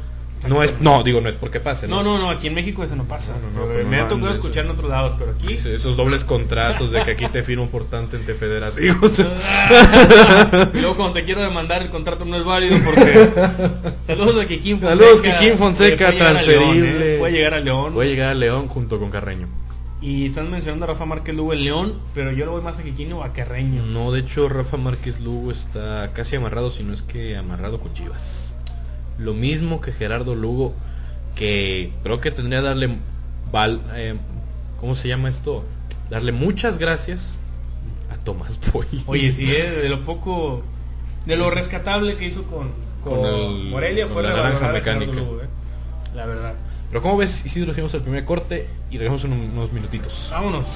No 0.49 0.63
es, 0.63 0.81
no, 0.81 1.03
digo, 1.03 1.21
no 1.21 1.29
es 1.29 1.35
porque 1.35 1.61
pase. 1.61 1.89
No, 1.89 2.03
no, 2.03 2.19
no, 2.19 2.31
aquí 2.31 2.47
en 2.49 2.55
México 2.55 2.85
eso 2.85 2.95
no 2.95 3.05
pasa. 3.05 3.35
Pues 3.55 3.87
me 3.87 3.99
ha 3.99 4.07
tocado 4.07 4.33
escuchar 4.33 4.65
en 4.67 4.71
otros 4.71 4.91
lados, 4.91 5.15
pero 5.19 5.33
aquí. 5.33 5.55
esos 5.55 5.97
dobles 5.97 6.25
contratos 6.25 6.91
de 6.91 7.03
que 7.05 7.13
aquí 7.13 7.27
te 7.27 7.43
firmo 7.43 7.69
por 7.69 7.85
tanto 7.85 8.17
en 8.17 8.23
federación. 8.23 9.01
y 10.75 10.79
luego 10.79 10.97
cuando 10.97 11.15
te 11.15 11.25
quiero 11.25 11.43
demandar 11.43 11.83
el 11.83 11.91
contrato 11.91 12.25
no 12.25 12.37
es 12.37 12.45
válido 12.45 12.79
porque. 12.85 13.29
Saludos 14.03 14.43
a 14.43 14.47
Kikín 14.47 14.81
Fonseca. 14.81 14.97
Saludos 14.97 15.23
Kikín 15.23 15.59
Fonseca, 15.59 16.13
transferible. 16.13 17.15
¿eh? 17.15 17.19
Puede 17.19 17.33
llegar 17.33 17.55
a 17.55 17.61
León. 17.61 17.95
Puede 17.95 18.11
llegar 18.11 18.29
a 18.31 18.35
León 18.35 18.69
junto 18.69 18.99
con 18.99 19.11
Carreño. 19.11 19.49
Y 20.03 20.27
están 20.27 20.51
mencionando 20.51 20.85
a 20.85 20.89
Rafa 20.89 21.07
Márquez 21.07 21.35
Lugo 21.35 21.55
el 21.55 21.65
León, 21.65 21.95
pero 22.15 22.31
yo 22.31 22.45
lo 22.45 22.53
voy 22.53 22.61
más 22.61 22.79
a 22.79 22.83
Quiquino 22.83 23.19
o 23.19 23.23
a 23.25 23.33
Carreño. 23.33 23.83
No, 23.83 24.13
de 24.13 24.21
hecho 24.21 24.49
Rafa 24.49 24.77
Márquez 24.77 25.21
Lugo 25.21 25.51
está 25.51 26.13
casi 26.13 26.37
amarrado, 26.37 26.71
si 26.71 26.85
no 26.85 26.93
es 26.93 27.03
que 27.03 27.37
amarrado 27.37 27.81
con 27.81 27.95
Chivas. 27.95 28.56
Lo 29.19 29.35
mismo 29.35 29.81
que 29.81 29.93
Gerardo 29.93 30.35
Lugo, 30.35 30.75
que 31.35 31.93
creo 32.03 32.21
que 32.21 32.31
tendría 32.31 32.61
que 32.61 32.67
darle, 32.67 32.99
val, 33.51 33.81
eh, 33.95 34.15
¿cómo 34.81 34.95
se 34.95 35.09
llama 35.09 35.29
esto? 35.29 35.65
Darle 36.11 36.33
muchas 36.33 36.79
gracias 36.79 37.39
a 38.11 38.17
Tomás 38.17 38.59
Boy. 38.73 38.87
Oye, 39.07 39.33
sí, 39.33 39.51
eh, 39.51 39.71
de 39.83 39.89
lo 39.89 40.05
poco, 40.05 40.63
de 41.27 41.37
lo 41.37 41.51
rescatable 41.51 42.17
que 42.17 42.27
hizo 42.27 42.45
con, 42.45 42.73
con, 43.03 43.25
el, 43.25 43.71
Morelia 43.71 44.07
fue 44.07 44.23
la 44.23 44.31
naranja 44.31 44.73
mecánica. 44.73 45.13
Lugo, 45.13 45.43
eh, 45.43 45.49
la 46.15 46.27
verdad. 46.27 46.55
Pero 46.89 47.03
como 47.03 47.17
ves, 47.17 47.45
Isidro, 47.45 47.73
hacemos 47.73 47.93
el 47.95 48.03
primer 48.03 48.25
corte 48.25 48.69
y 48.91 48.99
regresamos 48.99 49.25
en 49.25 49.33
unos 49.33 49.73
minutitos. 49.73 50.29
Vámonos. 50.31 50.67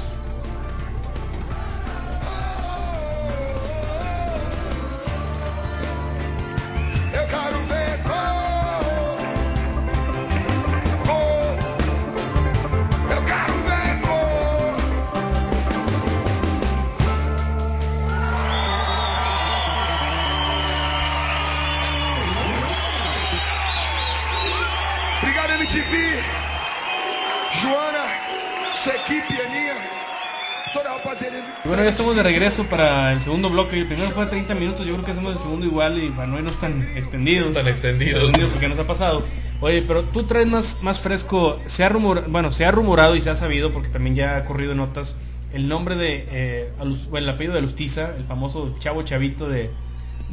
Estamos 32.01 32.17
de 32.17 32.23
regreso 32.23 32.65
para 32.65 33.13
el 33.13 33.21
segundo 33.21 33.51
bloque. 33.51 33.79
El 33.79 33.87
primero 33.87 34.11
fue 34.13 34.25
30 34.25 34.55
minutos, 34.55 34.87
yo 34.87 34.95
creo 34.95 35.05
que 35.05 35.11
hacemos 35.11 35.35
el 35.35 35.39
segundo 35.39 35.67
igual 35.67 36.03
y 36.03 36.09
para 36.09 36.29
no 36.29 36.39
irnos 36.39 36.59
tan 36.59 36.81
extendidos. 36.97 37.53
Tan 37.53 37.69
extendidos. 37.69 38.33
porque 38.53 38.71
nos 38.71 38.79
ha 38.79 38.87
pasado. 38.87 39.23
Oye, 39.61 39.83
pero 39.83 40.05
tú 40.05 40.23
traes 40.23 40.47
más, 40.47 40.79
más 40.81 40.99
fresco, 40.99 41.59
se 41.67 41.85
ha 41.85 41.91
rumor, 41.91 42.25
bueno, 42.31 42.53
se 42.53 42.65
ha 42.65 42.71
rumorado 42.71 43.17
y 43.17 43.21
se 43.21 43.29
ha 43.29 43.37
sabido, 43.37 43.71
porque 43.71 43.91
también 43.91 44.17
ya 44.17 44.39
ha 44.39 44.47
corrido 44.47 44.75
notas, 44.75 45.15
el 45.53 45.69
nombre 45.69 45.95
de, 45.95 46.27
eh, 46.31 46.73
el 47.13 47.29
apellido 47.29 47.55
de 47.55 47.61
Lustiza, 47.61 48.15
el 48.17 48.25
famoso 48.25 48.75
chavo 48.79 49.03
chavito 49.03 49.47
de, 49.47 49.69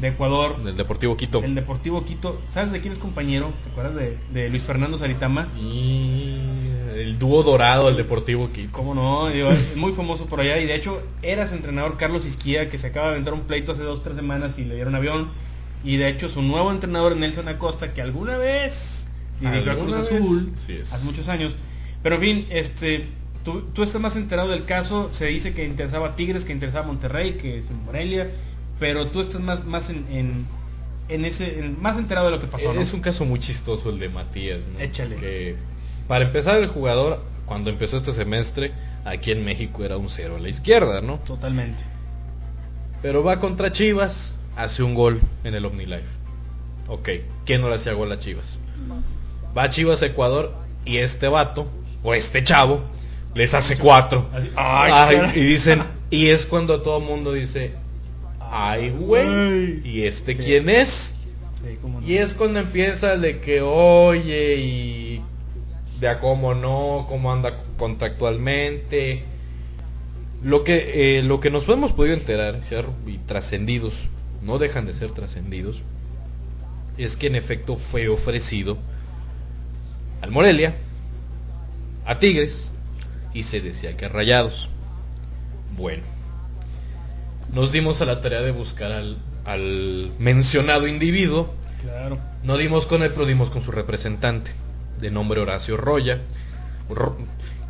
de 0.00 0.08
Ecuador. 0.08 0.62
Del 0.62 0.76
Deportivo 0.76 1.16
Quito. 1.16 1.42
El 1.42 1.54
Deportivo 1.54 2.04
Quito. 2.04 2.40
¿Sabes 2.48 2.72
de 2.72 2.80
quién 2.80 2.92
es 2.92 2.98
compañero? 2.98 3.52
¿Te 3.64 3.70
acuerdas 3.70 3.94
de, 3.94 4.18
de 4.32 4.48
Luis 4.48 4.62
Fernando 4.62 4.98
Saritama? 4.98 5.48
Y 5.56 6.38
el 6.96 7.18
dúo 7.18 7.42
dorado 7.42 7.86
del 7.86 7.96
Deportivo 7.96 8.50
Quito. 8.52 8.70
¿Cómo 8.72 8.94
no? 8.94 9.28
es 9.28 9.76
muy 9.76 9.92
famoso 9.92 10.26
por 10.26 10.40
allá 10.40 10.58
y 10.58 10.66
de 10.66 10.74
hecho 10.74 11.02
era 11.22 11.46
su 11.46 11.54
entrenador 11.54 11.96
Carlos 11.96 12.26
Isquía 12.26 12.68
que 12.68 12.78
se 12.78 12.88
acaba 12.88 13.08
de 13.08 13.12
aventar 13.14 13.34
un 13.34 13.42
pleito 13.42 13.72
hace 13.72 13.82
dos 13.82 14.02
tres 14.02 14.16
semanas 14.16 14.58
y 14.58 14.64
le 14.64 14.74
dieron 14.74 14.94
avión. 14.94 15.28
Y 15.84 15.96
de 15.96 16.08
hecho 16.08 16.28
su 16.28 16.42
nuevo 16.42 16.70
entrenador 16.70 17.16
Nelson 17.16 17.48
Acosta 17.48 17.94
que 17.94 18.02
alguna 18.02 18.36
vez 18.36 19.06
dirigió 19.40 19.72
a 19.72 19.76
Cruz 19.76 19.94
Azul 19.94 20.52
hace 20.82 21.04
muchos 21.04 21.28
años. 21.28 21.56
Pero 22.02 22.16
en 22.16 22.20
fin, 22.20 22.46
este, 22.50 23.08
tú, 23.44 23.62
tú 23.72 23.82
estás 23.82 24.00
más 24.00 24.14
enterado 24.16 24.50
del 24.50 24.64
caso. 24.64 25.10
Se 25.12 25.26
dice 25.26 25.52
que 25.52 25.64
interesaba 25.64 26.08
a 26.08 26.16
Tigres, 26.16 26.44
que 26.44 26.52
interesaba 26.52 26.84
a 26.84 26.88
Monterrey, 26.88 27.32
que 27.32 27.58
es 27.58 27.70
en 27.70 27.84
Morelia 27.84 28.30
pero 28.78 29.08
tú 29.08 29.20
estás 29.20 29.40
más, 29.40 29.64
más 29.64 29.90
en, 29.90 30.46
en, 31.08 31.24
ese, 31.24 31.74
más 31.80 31.96
enterado 31.96 32.26
de 32.26 32.36
lo 32.36 32.40
que 32.40 32.46
pasó. 32.46 32.72
Es 32.72 32.92
un 32.92 33.00
caso 33.00 33.24
muy 33.24 33.38
chistoso 33.38 33.90
el 33.90 33.98
de 33.98 34.08
Matías. 34.08 34.60
Échale. 34.78 35.16
Que, 35.16 35.56
para 36.06 36.24
empezar, 36.26 36.58
el 36.58 36.68
jugador, 36.68 37.22
cuando 37.46 37.70
empezó 37.70 37.96
este 37.96 38.12
semestre, 38.12 38.72
aquí 39.04 39.32
en 39.32 39.44
México 39.44 39.84
era 39.84 39.96
un 39.96 40.08
cero 40.08 40.36
a 40.36 40.40
la 40.40 40.48
izquierda, 40.48 41.00
¿no? 41.00 41.18
Totalmente. 41.18 41.82
Pero 43.02 43.22
va 43.22 43.38
contra 43.38 43.70
Chivas, 43.70 44.34
hace 44.56 44.82
un 44.82 44.94
gol 44.94 45.20
en 45.44 45.54
el 45.54 45.64
OmniLife. 45.64 46.18
Ok, 46.88 47.08
¿quién 47.44 47.60
no 47.60 47.68
le 47.68 47.76
hacía 47.76 47.92
gol 47.92 48.10
a 48.12 48.18
Chivas? 48.18 48.58
Va 49.56 49.64
a 49.64 49.68
Chivas 49.68 50.02
Ecuador 50.02 50.54
y 50.84 50.98
este 50.98 51.28
vato, 51.28 51.68
o 52.02 52.14
este 52.14 52.42
chavo, 52.42 52.82
les 53.34 53.54
hace 53.54 53.76
cuatro. 53.76 54.28
y 55.34 55.40
dicen, 55.40 55.84
y 56.10 56.28
es 56.28 56.46
cuando 56.46 56.80
todo 56.80 56.98
el 56.98 57.04
mundo 57.04 57.32
dice, 57.32 57.74
ay, 58.50 58.90
güey, 58.90 59.86
¿y 59.86 60.04
este 60.04 60.36
quién 60.36 60.68
es? 60.68 61.14
Y 62.06 62.16
es 62.16 62.34
cuando 62.34 62.60
empieza 62.60 63.16
de 63.16 63.40
que, 63.40 63.60
oye, 63.60 64.56
y 64.56 65.22
de 66.00 66.08
a 66.08 66.18
cómo 66.18 66.54
no, 66.54 67.06
cómo 67.08 67.32
anda 67.32 67.62
contractualmente. 67.76 69.24
Lo 70.42 70.62
que, 70.62 71.18
eh, 71.18 71.22
lo 71.22 71.40
que 71.40 71.50
nos 71.50 71.68
hemos 71.68 71.92
podido 71.92 72.14
enterar, 72.14 72.60
y 73.06 73.18
trascendidos, 73.18 73.94
no 74.42 74.58
dejan 74.58 74.86
de 74.86 74.94
ser 74.94 75.10
trascendidos, 75.10 75.82
es 76.96 77.16
que 77.16 77.26
en 77.26 77.34
efecto 77.34 77.76
fue 77.76 78.08
ofrecido 78.08 78.78
al 80.22 80.30
Morelia, 80.30 80.74
a 82.06 82.18
Tigres, 82.20 82.70
y 83.34 83.42
se 83.42 83.60
decía 83.60 83.96
que 83.96 84.06
a 84.06 84.08
Rayados. 84.08 84.70
Bueno, 85.76 86.02
nos 87.52 87.72
dimos 87.72 88.00
a 88.00 88.04
la 88.04 88.20
tarea 88.20 88.42
de 88.42 88.52
buscar 88.52 88.92
al, 88.92 90.12
mencionado 90.18 90.86
individuo. 90.86 91.54
Claro. 91.82 92.18
No 92.42 92.56
dimos 92.56 92.86
con 92.86 93.02
él, 93.02 93.12
pero 93.12 93.26
dimos 93.26 93.50
con 93.50 93.62
su 93.62 93.70
representante, 93.70 94.50
de 95.00 95.10
nombre 95.10 95.40
Horacio 95.40 95.76
Roya, 95.76 96.18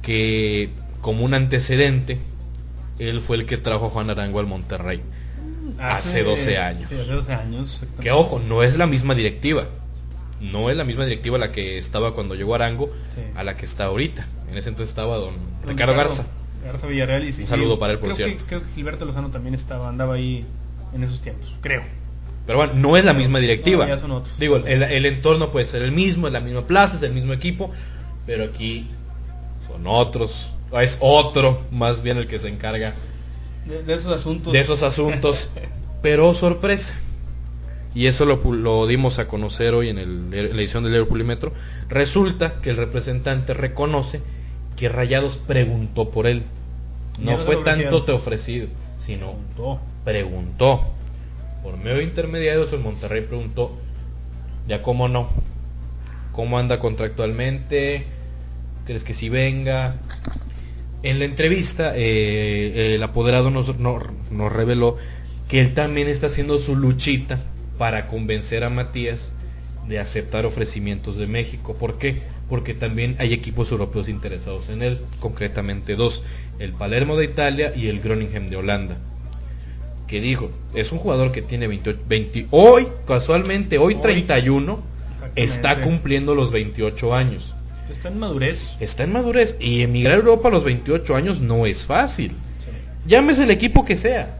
que 0.03 0.71
como 1.01 1.25
un 1.25 1.35
antecedente, 1.35 2.19
él 2.99 3.21
fue 3.21 3.37
el 3.37 3.47
que 3.47 3.57
trajo 3.57 3.87
a 3.87 3.91
Juan 3.91 4.11
Arango 4.11 4.41
al 4.41 4.47
Monterrey 4.47 5.01
hace, 5.79 6.23
12 6.23 6.59
años. 6.59 6.91
hace 6.91 7.12
12 7.12 7.33
años. 7.33 7.83
Que 8.01 8.11
ojo, 8.11 8.41
no 8.41 8.62
es 8.62 8.77
la 8.77 8.87
misma 8.87 9.14
directiva. 9.14 9.67
No 10.41 10.71
es 10.71 10.77
la 10.77 10.85
misma 10.85 11.05
directiva 11.05 11.37
la 11.37 11.51
que 11.51 11.79
estaba 11.79 12.14
cuando 12.14 12.35
llegó 12.37 12.55
Arango 12.55 12.93
a 13.35 13.43
la 13.43 13.57
que 13.57 13.67
está 13.67 13.87
ahorita. 13.87 14.27
En 14.51 14.57
ese 14.57 14.69
entonces 14.69 14.91
estaba 14.91 15.17
don, 15.17 15.35
Ricardo 15.67 15.95
Garza. 15.95 16.27
Garza 16.68 16.87
Villarreal 16.87 17.24
y 17.24 17.28
Un 17.28 17.48
saludo 17.48 17.78
para 17.78 17.94
él, 17.94 17.98
por 17.98 18.14
creo 18.14 18.16
cierto. 18.16 18.44
Que, 18.44 18.48
creo 18.48 18.62
que 18.62 18.68
Gilberto 18.74 19.04
Lozano 19.04 19.31
también 19.31 19.54
estaba, 19.54 19.88
andaba 19.88 20.14
ahí 20.14 20.44
en 20.94 21.02
esos 21.02 21.20
tiempos, 21.20 21.54
creo. 21.61 21.83
Pero 22.46 22.59
bueno, 22.59 22.72
no 22.76 22.96
es 22.96 23.04
la 23.04 23.12
misma 23.12 23.40
directiva. 23.40 23.87
ya 23.87 23.98
son 23.98 24.12
otros. 24.12 24.38
Digo, 24.38 24.57
el, 24.57 24.83
el, 24.83 25.07
entorno 25.07 25.50
puede 25.50 25.66
ser 25.66 25.83
el 25.83 25.92
mismo, 25.92 26.26
es 26.28 26.33
la 26.33 26.40
misma 26.40 26.62
plaza, 26.66 26.96
es 26.96 27.02
el 27.02 27.12
mismo 27.12 27.33
equipo, 27.33 27.70
pero 28.24 28.44
aquí 28.44 28.88
son 29.70 29.87
otros, 29.87 30.52
es 30.81 30.96
otro, 31.00 31.62
más 31.70 32.02
bien 32.02 32.16
el 32.16 32.26
que 32.26 32.38
se 32.38 32.48
encarga 32.48 32.94
de, 33.68 33.94
esos 33.94 34.12
asuntos. 34.12 34.52
De 34.52 34.61
esos 34.61 34.83
asuntos. 34.83 35.50
pero 36.02 36.35
sorpresa. 36.35 36.94
Y 37.94 38.07
eso 38.07 38.24
lo, 38.24 38.37
lo, 38.52 38.87
dimos 38.87 39.18
a 39.18 39.28
conocer 39.28 39.74
hoy 39.74 39.88
en, 39.88 39.98
el, 39.98 40.33
en 40.33 40.57
la 40.57 40.62
edición 40.62 40.85
del 40.85 40.92
Aeropulímetro. 40.94 41.52
Resulta 41.88 42.61
que 42.61 42.70
el 42.70 42.76
representante 42.76 43.54
reconoce 43.54 44.20
que 44.79 44.88
Rayados 44.88 45.37
preguntó 45.37 46.11
por 46.11 46.27
él. 46.27 46.43
No 47.19 47.37
fue 47.37 47.57
tanto 47.57 48.05
te 48.05 48.12
ofrecido, 48.12 48.69
sino 48.99 49.35
preguntó. 50.05 50.87
Por 51.62 51.77
medio 51.77 51.97
de 51.97 52.05
intermediarios 52.05 52.73
el 52.73 52.81
Monterrey 52.81 53.23
preguntó, 53.23 53.77
ya 54.69 54.83
cómo 54.83 55.09
no, 55.09 55.29
cómo 56.33 56.59
anda 56.59 56.79
contractualmente, 56.79 58.07
crees 58.85 59.03
que 59.03 59.14
si 59.14 59.29
venga. 59.29 59.97
En 61.03 61.19
la 61.19 61.25
entrevista 61.25 61.93
eh, 61.97 62.95
el 62.95 63.03
apoderado 63.03 63.51
nos, 63.51 63.77
nos 63.79 64.53
reveló 64.53 64.97
que 65.49 65.61
él 65.61 65.75
también 65.75 66.09
está 66.09 66.29
haciendo 66.29 66.59
su 66.59 66.77
luchita 66.77 67.38
para 67.79 68.07
convencer 68.07 68.64
a 68.64 68.71
Matías 68.71 69.33
de 69.88 69.99
aceptar 69.99 70.47
ofrecimientos 70.47 71.17
de 71.17 71.27
México. 71.27 71.75
¿Por 71.75 71.99
qué? 71.99 72.23
Porque 72.48 72.74
también 72.74 73.16
hay 73.18 73.32
equipos 73.32 73.70
europeos 73.70 74.08
interesados 74.08 74.68
en 74.68 74.82
él, 74.82 75.00
concretamente 75.20 75.96
dos, 75.96 76.22
el 76.59 76.72
Palermo 76.72 77.16
de 77.16 77.26
Italia 77.26 77.72
y 77.76 77.88
el 77.88 78.01
Groningen 78.01 78.49
de 78.49 78.57
Holanda. 78.57 78.96
Que 80.07 80.20
dijo, 80.20 80.51
es 80.74 80.90
un 80.90 80.99
jugador 80.99 81.32
que 81.32 81.42
tiene 81.42 81.68
28, 81.68 82.01
20, 82.09 82.46
hoy, 82.51 82.88
casualmente, 83.07 83.76
hoy, 83.76 83.96
31, 83.96 84.80
está 85.36 85.82
cumpliendo 85.82 86.34
los 86.34 86.51
28 86.51 87.14
años. 87.14 87.55
Está 87.90 88.09
en 88.09 88.18
madurez. 88.18 88.76
Está 88.80 89.05
en 89.05 89.12
madurez. 89.12 89.57
Y 89.61 89.82
emigrar 89.82 90.14
a 90.14 90.16
Europa 90.16 90.49
a 90.49 90.53
los 90.53 90.64
28 90.64 91.14
años 91.14 91.40
no 91.40 91.66
es 91.66 91.82
fácil. 91.82 92.32
Llámese 93.07 93.44
el 93.44 93.51
equipo 93.51 93.84
que 93.84 93.96
sea. 93.96 94.38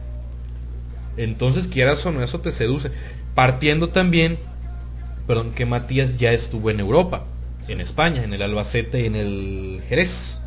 Entonces, 1.17 1.67
quieras 1.67 2.03
o 2.05 2.11
no, 2.11 2.23
eso 2.23 2.39
te 2.39 2.51
seduce. 2.51 2.91
Partiendo 3.35 3.89
también, 3.89 4.39
perdón, 5.27 5.51
que 5.51 5.65
Matías 5.65 6.17
ya 6.17 6.31
estuvo 6.31 6.69
en 6.71 6.79
Europa 6.79 7.25
en 7.67 7.81
España, 7.81 8.23
en 8.23 8.33
el 8.33 8.41
Albacete 8.41 9.01
y 9.01 9.05
en 9.05 9.15
el 9.15 9.81
Jerez. 9.87 10.39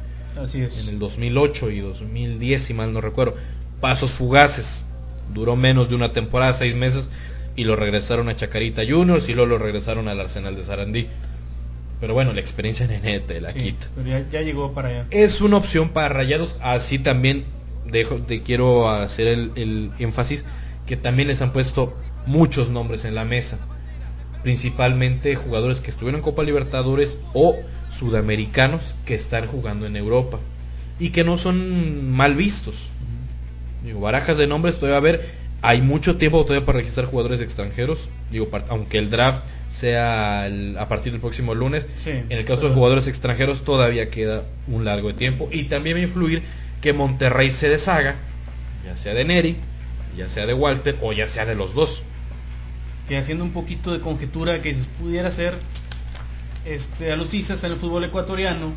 Así 0.43 0.63
es. 0.63 0.79
En 0.79 0.89
el 0.89 0.99
2008 0.99 1.71
y 1.71 1.81
2010, 1.81 2.63
si 2.63 2.75
mal 2.75 2.93
no 2.93 3.01
recuerdo. 3.01 3.37
Pasos 3.81 4.11
fugaces. 4.11 4.85
Duró 5.33 5.57
menos 5.57 5.89
de 5.89 5.95
una 5.95 6.13
temporada, 6.13 6.53
seis 6.53 6.75
meses, 6.75 7.09
y 7.57 7.65
lo 7.65 7.77
regresaron 7.77 8.29
a 8.29 8.37
Chacarita 8.37 8.83
Juniors 8.89 9.29
y 9.29 9.35
luego 9.35 9.51
lo 9.51 9.59
regresaron 9.59 10.09
al 10.09 10.21
Arsenal 10.21 10.57
de 10.57 10.65
Sarandí. 10.65 11.09
Pero 12.03 12.15
bueno, 12.15 12.33
la 12.33 12.41
experiencia 12.41 12.85
en 12.85 12.91
Nene 12.91 13.21
te 13.21 13.41
la 13.41 13.53
quita. 13.53 13.87
Pero 13.95 14.25
ya, 14.29 14.43
llegó 14.43 14.73
para 14.73 14.89
allá. 14.89 15.07
Es 15.11 15.41
una 15.41 15.57
opción 15.57 15.91
para 15.91 16.09
Rayados. 16.09 16.57
Así 16.61 16.99
también 16.99 17.45
dejo, 17.87 18.17
te 18.17 18.43
quiero 18.43 18.91
hacer 18.91 19.29
el, 19.29 19.93
énfasis 20.01 20.45
que 20.85 20.97
también 20.97 21.29
les 21.29 21.43
han 21.43 21.53
puesto 21.53 21.97
muchos 22.27 22.71
nombres 22.71 23.05
en 23.05 23.15
la 23.15 23.25
mesa. 23.25 23.59
Principalmente 24.43 25.37
jugadores 25.37 25.81
que 25.81 25.91
estuvieron 25.91 26.19
en 26.21 26.25
Copa 26.25 26.43
Libertadores 26.43 27.19
o 27.33 27.57
sudamericanos 27.91 28.95
que 29.05 29.15
están 29.15 29.47
jugando 29.47 29.87
en 29.87 29.97
Europa 29.97 30.39
y 30.99 31.11
que 31.11 31.25
no 31.25 31.37
son 31.37 32.11
mal 32.11 32.35
vistos. 32.35 32.91
Digo, 33.85 34.01
barajas 34.01 34.39
de 34.39 34.47
nombres 34.47 34.79
todavía 34.79 34.99
a 34.99 35.01
ver 35.01 35.43
hay 35.63 35.81
mucho 35.81 36.17
tiempo 36.17 36.45
todavía 36.45 36.67
para 36.67 36.79
registrar 36.79 37.07
jugadores 37.07 37.41
extranjeros. 37.41 38.11
Digo, 38.31 38.49
aunque 38.69 38.99
el 38.99 39.11
draft 39.11 39.43
sea 39.69 40.47
a 40.79 40.89
partir 40.89 41.13
del 41.13 41.21
próximo 41.21 41.55
lunes, 41.55 41.87
en 42.05 42.27
el 42.31 42.45
caso 42.45 42.69
de 42.69 42.75
jugadores 42.75 43.07
extranjeros 43.07 43.63
todavía 43.63 44.11
queda 44.11 44.45
un 44.67 44.85
largo 44.85 45.15
tiempo. 45.15 45.49
Y 45.53 45.65
también 45.65 45.97
va 45.97 46.01
a 46.01 46.03
influir 46.03 46.43
que 46.81 46.93
Monterrey 46.93 47.53
se 47.53 47.69
deshaga, 47.69 48.17
ya 48.85 48.97
sea 48.97 49.15
de 49.15 49.25
Neri, 49.25 49.57
ya 50.17 50.29
sea 50.29 50.47
de 50.47 50.55
Walter 50.55 50.99
o 51.01 51.13
ya 51.13 51.29
sea 51.29 51.47
de 51.47 51.55
los 51.55 51.75
dos. 51.75 52.03
Que 53.09 53.19
haciendo 53.19 53.45
un 53.45 53.53
poquito 53.53 53.93
de 53.93 54.01
conjetura 54.01 54.63
que 54.63 54.75
pudiera 55.01 55.31
ser 55.31 55.59
este, 56.65 57.13
a 57.13 57.17
los 57.17 57.33
en 57.35 57.73
el 57.73 57.79
fútbol 57.79 58.05
ecuatoriano 58.05 58.73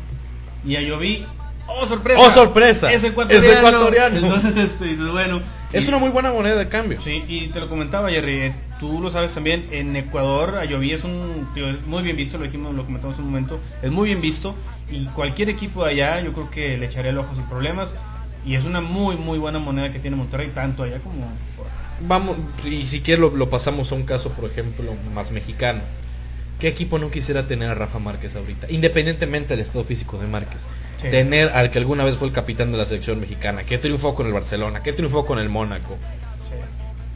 y 0.64 0.76
a 0.76 0.80
Lloví 0.80 1.24
¡Oh, 1.68 1.86
sorpresa! 1.86 2.20
¡Oh, 2.20 2.30
sorpresa! 2.30 2.92
Es 2.92 3.04
ecuatoriano. 3.04 4.18
Entonces, 4.18 4.56
este, 4.56 4.94
bueno. 4.94 5.42
Es 5.72 5.88
una 5.88 5.98
muy 5.98 6.10
buena 6.10 6.32
moneda 6.32 6.56
de 6.56 6.68
cambio. 6.68 7.00
Sí, 7.00 7.24
y 7.26 7.48
te 7.48 7.60
lo 7.60 7.68
comentaba, 7.68 8.08
Jerry. 8.08 8.32
Eh, 8.34 8.54
tú 8.78 9.00
lo 9.00 9.10
sabes 9.10 9.32
también. 9.32 9.66
En 9.72 9.96
Ecuador, 9.96 10.56
Ayoví 10.56 10.92
es 10.92 11.02
un. 11.04 11.48
Tío, 11.54 11.68
es 11.68 11.84
muy 11.86 12.02
bien 12.02 12.16
visto, 12.16 12.38
lo 12.38 12.44
dijimos, 12.44 12.74
lo 12.74 12.84
comentamos 12.84 13.18
en 13.18 13.24
un 13.24 13.30
momento. 13.30 13.60
Es 13.82 13.90
muy 13.90 14.06
bien 14.06 14.20
visto. 14.20 14.54
Y 14.90 15.06
cualquier 15.06 15.48
equipo 15.48 15.84
de 15.84 15.90
allá, 15.90 16.20
yo 16.20 16.32
creo 16.32 16.50
que 16.50 16.78
le 16.78 16.86
echaría 16.86 17.10
el 17.10 17.18
ojo 17.18 17.34
sin 17.34 17.44
problemas. 17.44 17.94
Y 18.46 18.54
es 18.54 18.64
una 18.64 18.80
muy, 18.80 19.16
muy 19.16 19.38
buena 19.38 19.58
moneda 19.58 19.90
que 19.90 19.98
tiene 19.98 20.16
Monterrey, 20.16 20.50
tanto 20.54 20.84
allá 20.84 21.00
como. 21.00 21.26
Vamos, 22.00 22.36
y 22.64 22.86
si 22.86 23.00
quieres 23.00 23.32
lo 23.32 23.50
pasamos 23.50 23.90
a 23.90 23.94
un 23.96 24.04
caso, 24.04 24.30
por 24.30 24.48
ejemplo, 24.48 24.94
más 25.12 25.32
mexicano. 25.32 25.80
¿Qué 26.60 26.68
equipo 26.68 26.98
no 26.98 27.10
quisiera 27.10 27.46
tener 27.46 27.68
a 27.68 27.74
Rafa 27.74 27.98
Márquez 27.98 28.34
ahorita? 28.36 28.70
Independientemente 28.70 29.48
del 29.48 29.60
estado 29.60 29.84
físico 29.84 30.18
de 30.18 30.26
Márquez. 30.26 30.62
Tener 31.02 31.50
al 31.50 31.70
que 31.70 31.78
alguna 31.78 32.04
vez 32.04 32.16
fue 32.16 32.28
el 32.28 32.32
capitán 32.32 32.72
de 32.72 32.78
la 32.78 32.86
selección 32.86 33.20
mexicana, 33.20 33.64
que 33.64 33.76
triunfó 33.76 34.14
con 34.14 34.26
el 34.26 34.32
Barcelona, 34.32 34.82
que 34.82 34.92
triunfó 34.92 35.26
con 35.26 35.38
el 35.38 35.50
Mónaco. 35.50 35.98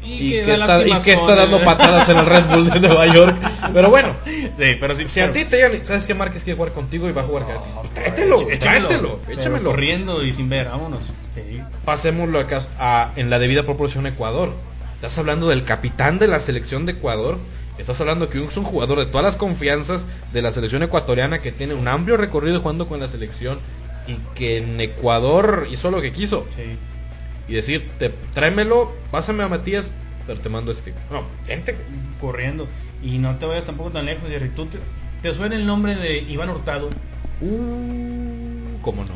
Y, 0.03 0.31
que, 0.31 0.55
está, 0.55 0.87
y 0.87 0.93
que 1.03 1.13
está 1.13 1.35
dando 1.35 1.61
patadas 1.63 2.09
en 2.09 2.19
el 2.19 2.27
Red 2.27 2.45
Bull 2.47 2.71
de 2.71 2.81
Nueva 2.81 3.07
York. 3.07 3.37
Pero 3.73 3.91
bueno, 3.91 4.17
pero 4.57 4.97
si, 5.09 5.21
a 5.21 5.31
ti 5.31 5.45
te 5.45 5.61
llaman, 5.61 5.85
¿sabes 5.85 6.07
que 6.07 6.15
Márquez 6.15 6.43
quiere 6.43 6.57
jugar 6.57 6.73
contigo 6.73 7.09
y 7.09 7.13
va 7.13 7.23
a 7.23 7.25
jugar 7.25 7.45
Tráetelo, 7.95 8.51
échamelo, 8.51 9.21
échamelo. 9.29 9.71
Corriendo 9.71 10.25
y 10.25 10.33
sin 10.33 10.49
ver, 10.49 10.69
vámonos. 10.69 11.03
Pasémoslo 11.85 12.41
acá 12.41 12.63
a, 12.79 13.13
en 13.17 13.31
la 13.31 13.39
debida 13.39 13.65
proporción 13.65 14.07
a 14.07 14.11
Ecuador. 14.11 14.55
Estás 14.95 15.19
hablando 15.19 15.49
del 15.49 15.65
capitán 15.65 16.19
de 16.19 16.29
la 16.29 16.41
selección 16.41 16.87
de 16.87 16.93
Ecuador 16.93 17.39
Estás 17.81 17.99
hablando 18.03 18.29
que 18.29 18.45
es 18.45 18.57
un 18.59 18.65
jugador 18.65 18.99
de 18.99 19.07
todas 19.07 19.25
las 19.25 19.37
confianzas 19.37 20.05
de 20.35 20.43
la 20.43 20.53
selección 20.53 20.83
ecuatoriana 20.83 21.41
que 21.41 21.51
tiene 21.51 21.73
un 21.73 21.89
amplio 21.89 22.19
recorrido 22.19 22.61
jugando 22.61 22.87
con 22.87 23.01
la 23.01 23.09
selección 23.09 23.59
y 24.07 24.17
que 24.35 24.59
en 24.59 24.79
Ecuador 24.81 25.67
hizo 25.71 25.91
lo 25.91 26.03
que 26.03 26.13
quiso. 26.13 26.45
Y 27.51 27.55
decir, 27.55 27.91
te, 27.99 28.11
tráemelo, 28.33 28.95
pásame 29.11 29.43
a 29.43 29.49
Matías, 29.49 29.93
pero 30.25 30.39
te 30.39 30.49
mando 30.49 30.71
este. 30.71 30.95
No, 31.11 31.25
gente 31.47 31.75
corriendo. 32.21 32.69
Y 33.03 33.19
no 33.19 33.37
te 33.39 33.47
vayas 33.47 33.65
tampoco 33.65 33.91
tan 33.91 34.07
lejos, 34.07 34.29
Jerry. 34.29 34.51
¿Tú 34.51 34.69
te, 35.21 35.35
suena 35.35 35.57
el 35.57 35.67
nombre 35.67 35.97
de 35.97 36.19
Iván 36.21 36.49
Hurtado? 36.51 36.91
Uh, 37.41 38.81
¿cómo 38.83 39.05
no? 39.05 39.15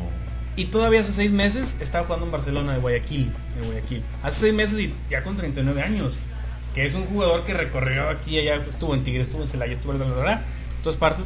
Y 0.57 0.65
todavía 0.65 0.99
hace 0.99 1.13
seis 1.13 1.31
meses 1.31 1.77
estaba 1.79 2.05
jugando 2.05 2.25
en 2.25 2.33
Barcelona 2.33 2.73
de 2.73 2.79
Guayaquil, 2.79 3.31
de 3.57 3.65
Guayaquil. 3.67 4.03
Hace 4.21 4.41
seis 4.41 4.53
meses 4.53 4.79
y 4.79 4.93
ya 5.09 5.23
con 5.23 5.37
39 5.37 5.81
años 5.81 6.13
que 6.73 6.85
es 6.85 6.93
un 6.93 7.05
jugador 7.05 7.45
que 7.45 7.53
recorrió 7.53 8.09
aquí 8.09 8.31
y 8.31 8.39
allá, 8.39 8.61
estuvo 8.69 8.93
en 8.93 9.05
Tigre, 9.05 9.21
estuvo 9.21 9.41
en 9.41 9.47
Celaya, 9.47 9.73
estuvo 9.73 9.93
en 9.93 9.99
la 9.99 10.41
todas 10.83 10.97
partes, 10.97 11.23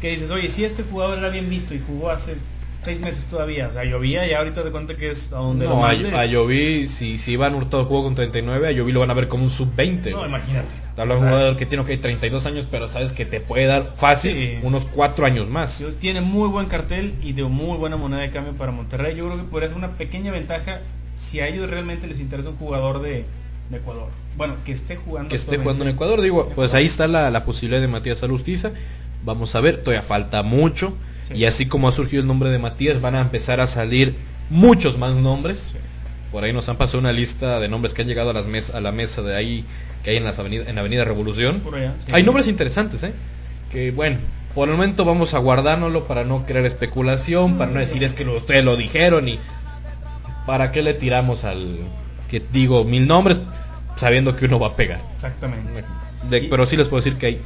que 0.00 0.08
dices, 0.08 0.30
oye, 0.30 0.48
si 0.48 0.64
este 0.64 0.82
jugador 0.82 1.18
era 1.18 1.28
bien 1.28 1.50
visto 1.50 1.74
y 1.74 1.82
jugó 1.86 2.08
hace 2.10 2.36
seis 2.82 3.00
meses 3.00 3.24
todavía, 3.26 3.68
o 3.68 3.72
sea, 3.72 3.84
llovía 3.84 4.26
y 4.26 4.32
ahorita 4.32 4.62
te 4.62 4.70
cuenta 4.70 4.96
que 4.96 5.10
es 5.10 5.32
a 5.32 5.36
donde 5.36 5.66
no, 5.66 5.76
lo 5.76 5.84
a, 5.84 5.90
a 5.90 6.26
Lloví, 6.26 6.88
si, 6.88 7.18
si 7.18 7.32
Iván 7.32 7.54
Hurtado 7.54 7.84
jugó 7.84 8.04
con 8.04 8.14
39, 8.14 8.68
a 8.68 8.72
Lloví 8.72 8.92
lo 8.92 9.00
van 9.00 9.10
a 9.10 9.14
ver 9.14 9.28
como 9.28 9.44
un 9.44 9.50
sub-20. 9.50 10.10
No, 10.10 10.26
imagínate. 10.26 10.68
Habla 10.96 11.14
de 11.14 11.20
un 11.20 11.26
jugador 11.26 11.56
que 11.56 11.66
tiene 11.66 11.84
que 11.84 11.96
32 11.96 12.44
años, 12.46 12.68
pero 12.70 12.88
sabes 12.88 13.12
que 13.12 13.24
te 13.24 13.40
puede 13.40 13.66
dar 13.66 13.94
fácil 13.96 14.60
unos 14.62 14.84
4 14.84 15.24
años 15.24 15.48
más. 15.48 15.82
Tiene 16.00 16.20
muy 16.20 16.48
buen 16.48 16.66
cartel 16.66 17.14
y 17.22 17.32
de 17.32 17.44
muy 17.44 17.78
buena 17.78 17.96
moneda 17.96 18.20
de 18.20 18.30
cambio 18.30 18.52
para 18.54 18.72
Monterrey. 18.72 19.16
Yo 19.16 19.24
creo 19.26 19.38
que 19.38 19.44
podría 19.44 19.68
ser 19.68 19.78
una 19.78 19.96
pequeña 19.96 20.32
ventaja 20.32 20.80
si 21.14 21.40
a 21.40 21.48
ellos 21.48 21.70
realmente 21.70 22.06
les 22.06 22.20
interesa 22.20 22.50
un 22.50 22.56
jugador 22.56 23.00
de, 23.00 23.24
de 23.70 23.76
Ecuador. 23.76 24.08
Bueno, 24.36 24.56
que 24.64 24.72
esté 24.72 24.96
jugando. 24.96 25.28
Que 25.28 25.36
esté 25.36 25.58
jugando 25.58 25.84
en 25.84 25.90
Ecuador, 25.90 26.20
digo, 26.20 26.50
pues 26.54 26.74
ahí 26.74 26.86
está 26.86 27.06
la, 27.08 27.44
posibilidad 27.44 27.80
de 27.80 27.88
Matías 27.88 28.22
Alustiza. 28.22 28.72
Vamos 29.24 29.54
a 29.54 29.60
ver, 29.60 29.82
todavía 29.82 30.02
falta 30.02 30.42
mucho. 30.42 30.94
Y 31.34 31.44
así 31.44 31.66
como 31.66 31.88
ha 31.88 31.92
surgido 31.92 32.22
el 32.22 32.28
nombre 32.28 32.50
de 32.50 32.58
Matías, 32.58 33.00
van 33.00 33.14
a 33.14 33.20
empezar 33.20 33.60
a 33.60 33.66
salir 33.66 34.14
muchos 34.50 34.98
más 34.98 35.14
nombres. 35.14 35.72
Por 36.30 36.44
ahí 36.44 36.52
nos 36.52 36.68
han 36.68 36.76
pasado 36.76 36.98
una 36.98 37.12
lista 37.12 37.60
de 37.60 37.68
nombres 37.68 37.94
que 37.94 38.02
han 38.02 38.08
llegado 38.08 38.30
a, 38.30 38.32
las 38.32 38.46
mes 38.46 38.70
a 38.70 38.80
la 38.80 38.92
mesa 38.92 39.22
de 39.22 39.36
ahí, 39.36 39.64
que 40.02 40.10
hay 40.10 40.16
en, 40.16 40.24
las 40.24 40.38
avenida, 40.38 40.64
en 40.68 40.78
Avenida 40.78 41.04
Revolución. 41.04 41.62
Hay 42.12 42.22
nombres 42.22 42.48
interesantes, 42.48 43.02
¿eh? 43.02 43.12
Que 43.70 43.90
bueno, 43.90 44.18
por 44.54 44.68
el 44.68 44.74
momento 44.74 45.04
vamos 45.04 45.34
a 45.34 45.38
guardárnoslo 45.38 46.06
para 46.06 46.24
no 46.24 46.44
crear 46.44 46.64
especulación, 46.66 47.56
para 47.56 47.70
no 47.70 47.80
decir 47.80 48.04
es 48.04 48.12
que 48.14 48.24
ustedes 48.26 48.64
lo 48.64 48.76
dijeron 48.76 49.28
y 49.28 49.38
para 50.46 50.72
qué 50.72 50.82
le 50.82 50.94
tiramos 50.94 51.44
al 51.44 51.78
que 52.28 52.42
digo 52.52 52.84
mil 52.84 53.06
nombres 53.06 53.40
sabiendo 53.96 54.36
que 54.36 54.46
uno 54.46 54.58
va 54.58 54.68
a 54.68 54.76
pegar. 54.76 55.00
Exactamente. 55.14 55.84
pero 56.50 56.66
sí 56.66 56.76
les 56.76 56.88
puedo 56.88 57.02
decir 57.02 57.18
que 57.18 57.26
hay 57.26 57.40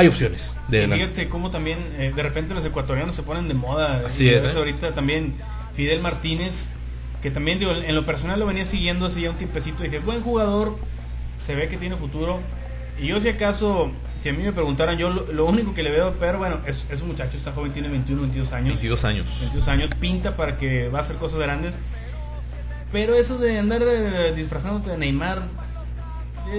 hay 0.00 0.08
opciones. 0.08 0.56
De 0.68 0.86
fíjate 0.88 1.28
cómo 1.28 1.50
también 1.50 1.78
eh, 1.98 2.12
de 2.14 2.22
repente 2.22 2.54
los 2.54 2.64
ecuatorianos 2.64 3.14
se 3.14 3.22
ponen 3.22 3.48
de 3.48 3.54
moda. 3.54 4.02
Así 4.06 4.28
es. 4.28 4.44
¿eh? 4.44 4.52
Ahorita 4.56 4.92
también 4.92 5.34
Fidel 5.74 6.00
Martínez, 6.00 6.70
que 7.22 7.30
también 7.30 7.58
digo, 7.58 7.72
en 7.72 7.94
lo 7.94 8.06
personal 8.06 8.40
lo 8.40 8.46
venía 8.46 8.66
siguiendo 8.66 9.06
hace 9.06 9.20
ya 9.20 9.30
un 9.30 9.36
tiempecito. 9.36 9.82
Dije, 9.82 9.98
buen 9.98 10.22
jugador, 10.22 10.76
se 11.36 11.54
ve 11.54 11.68
que 11.68 11.76
tiene 11.76 11.96
futuro. 11.96 12.40
Y 13.00 13.06
yo 13.06 13.20
si 13.20 13.28
acaso, 13.28 13.90
si 14.22 14.28
a 14.28 14.32
mí 14.32 14.42
me 14.42 14.52
preguntaran, 14.52 14.98
yo 14.98 15.10
lo, 15.10 15.46
único 15.46 15.72
que 15.72 15.82
le 15.82 15.90
veo, 15.90 16.14
pero 16.20 16.38
bueno, 16.38 16.58
es, 16.66 16.84
es, 16.90 17.00
un 17.00 17.08
muchacho, 17.08 17.36
está 17.36 17.52
joven, 17.52 17.72
tiene 17.72 17.88
21, 17.88 18.22
22 18.22 18.52
años. 18.52 18.68
22 18.68 19.04
años. 19.04 19.26
22 19.40 19.68
años, 19.68 19.90
pinta 19.98 20.36
para 20.36 20.58
que 20.58 20.88
va 20.88 20.98
a 20.98 21.02
hacer 21.02 21.16
cosas 21.16 21.40
grandes. 21.40 21.78
Pero 22.92 23.14
eso 23.14 23.38
de 23.38 23.58
andar 23.58 23.82
eh, 23.82 24.32
disfrazándote 24.36 24.90
de 24.90 24.98
Neymar, 24.98 25.42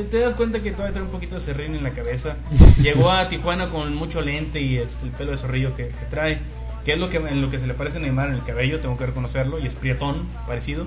te 0.09 0.19
das 0.19 0.35
cuenta 0.35 0.61
que 0.61 0.71
todavía 0.71 0.93
trae 0.93 1.05
un 1.05 1.11
poquito 1.11 1.35
de 1.35 1.41
serrín 1.41 1.75
en 1.75 1.83
la 1.83 1.91
cabeza. 1.91 2.35
Llegó 2.81 3.11
a 3.11 3.29
Tijuana 3.29 3.69
con 3.69 3.95
mucho 3.95 4.21
lente 4.21 4.61
y 4.61 4.77
es 4.77 4.95
el 5.03 5.11
pelo 5.11 5.31
de 5.31 5.37
zorrillo 5.37 5.75
que, 5.75 5.91
trae, 6.09 6.39
que 6.85 6.93
es 6.93 6.99
lo 6.99 7.09
que 7.09 7.17
en 7.17 7.41
lo 7.41 7.51
que 7.51 7.59
se 7.59 7.67
le 7.67 7.73
parece 7.73 7.97
a 7.97 8.01
Neymar 8.01 8.29
en 8.29 8.35
el 8.35 8.43
cabello, 8.43 8.79
tengo 8.79 8.97
que 8.97 9.05
reconocerlo, 9.05 9.59
y 9.59 9.67
es 9.67 9.75
prietón, 9.75 10.27
parecido. 10.47 10.85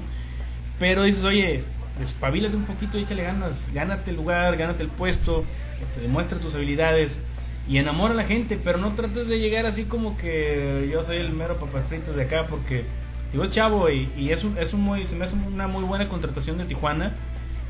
Pero 0.79 1.03
dices, 1.03 1.25
oye, 1.25 1.65
despabilate 1.99 2.57
un 2.57 2.65
poquito, 2.65 2.99
échale 2.99 3.23
ganas, 3.23 3.69
gánate 3.73 4.11
el 4.11 4.17
lugar, 4.17 4.57
gánate 4.57 4.83
el 4.83 4.89
puesto, 4.89 5.45
este, 5.83 6.01
demuestra 6.01 6.39
tus 6.39 6.55
habilidades 6.55 7.21
y 7.69 7.79
enamora 7.79 8.13
a 8.13 8.17
la 8.17 8.25
gente, 8.25 8.59
pero 8.63 8.79
no 8.79 8.93
trates 8.95 9.29
de 9.29 9.39
llegar 9.39 9.67
así 9.67 9.85
como 9.85 10.17
que 10.17 10.89
yo 10.93 11.05
soy 11.05 11.17
el 11.19 11.33
mero 11.33 11.57
frito 11.89 12.13
de 12.13 12.23
acá 12.23 12.47
porque 12.49 12.85
digo 13.33 13.47
chavo 13.47 13.89
y, 13.89 14.11
y 14.17 14.31
es, 14.31 14.45
un, 14.45 14.59
es 14.59 14.75
un 14.75 14.83
muy, 14.83 15.07
se 15.07 15.17
me 15.17 15.25
hace 15.25 15.35
una 15.35 15.67
muy 15.67 15.85
buena 15.85 16.09
contratación 16.09 16.59
de 16.59 16.67
Tijuana 16.67 17.13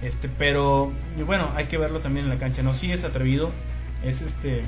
este, 0.04 0.28
pero 0.28 0.92
bueno, 1.26 1.50
hay 1.56 1.64
que 1.64 1.78
verlo 1.78 2.00
también 2.00 2.26
en 2.26 2.30
la 2.30 2.38
cancha. 2.38 2.62
No, 2.62 2.74
sí 2.74 2.92
es 2.92 3.04
atrevido. 3.04 3.50
Es 4.04 4.20
este. 4.20 4.62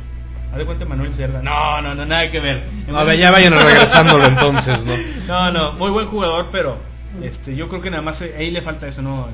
Haz 0.52 0.58
de 0.58 0.64
cuenta 0.64 0.84
Manuel 0.84 1.12
Cerda. 1.12 1.42
No, 1.42 1.82
no, 1.82 1.94
no, 1.94 2.06
nada 2.06 2.30
que 2.30 2.40
ver. 2.40 2.64
A 2.94 3.04
ver, 3.04 3.18
ya 3.18 3.30
vayan 3.30 3.52
regresándolo 3.52 4.24
entonces, 4.26 4.84
¿no? 4.84 4.94
No, 5.26 5.50
no, 5.50 5.72
muy 5.72 5.90
buen 5.90 6.06
jugador, 6.06 6.46
pero 6.52 6.78
este, 7.22 7.56
yo 7.56 7.68
creo 7.68 7.80
que 7.80 7.90
nada 7.90 8.02
más 8.02 8.22
ahí 8.22 8.50
le 8.50 8.62
falta 8.62 8.86
eso, 8.86 9.02
¿no? 9.02 9.28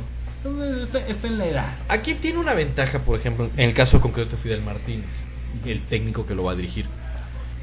Está, 1.09 1.27
en 1.27 1.39
la 1.39 1.47
edad. 1.47 1.75
Aquí 1.89 2.15
tiene 2.15 2.39
una 2.39 2.55
ventaja, 2.55 2.99
por 3.01 3.19
ejemplo, 3.19 3.51
en 3.57 3.69
el 3.69 3.75
caso 3.75 4.01
concreto 4.01 4.33
de 4.33 4.37
Fidel 4.39 4.63
Martínez, 4.63 5.11
el 5.65 5.83
técnico 5.83 6.27
que 6.27 6.35
lo 6.35 6.45
va 6.45 6.53
a 6.53 6.55
dirigir. 6.57 6.87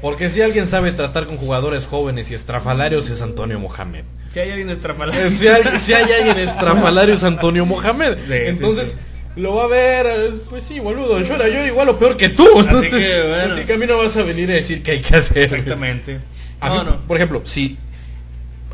Porque 0.02 0.30
si 0.30 0.40
alguien 0.40 0.66
sabe 0.66 0.92
tratar 0.92 1.26
con 1.26 1.36
jugadores 1.36 1.86
jóvenes 1.86 2.30
y 2.30 2.34
estrafalarios 2.34 3.10
es 3.10 3.20
Antonio 3.20 3.58
Mohamed. 3.58 4.04
Si 4.30 4.40
hay 4.40 4.50
alguien 4.50 4.70
estrafalario. 4.70 5.30
Si 5.30 5.46
hay, 5.46 5.62
si 5.78 5.92
hay 5.92 6.10
alguien 6.12 6.38
estrafalario 6.38 7.14
es 7.14 7.22
Antonio 7.22 7.66
Mohamed. 7.66 8.16
Entonces, 8.30 8.96
lo 9.36 9.54
va 9.54 9.64
a 9.64 9.68
ver, 9.68 10.32
pues 10.48 10.64
sí, 10.64 10.80
boludo, 10.80 11.20
yo 11.20 11.34
era 11.34 11.48
yo 11.48 11.66
igual 11.66 11.88
o 11.90 11.98
peor 11.98 12.16
que 12.16 12.30
tú. 12.30 12.46
Así 12.60 12.90
que, 12.90 13.22
bueno. 13.28 13.54
Así 13.54 13.64
que 13.66 13.72
a 13.74 13.76
mí 13.76 13.86
no 13.86 13.98
vas 13.98 14.16
a 14.16 14.22
venir 14.22 14.50
a 14.50 14.54
decir 14.54 14.82
qué 14.82 14.92
hay 14.92 15.00
que 15.00 15.16
hacer. 15.16 15.38
Exactamente. 15.38 16.20
no, 16.62 16.84
no. 16.84 17.00
Por 17.06 17.16
ejemplo, 17.16 17.42
si 17.44 17.76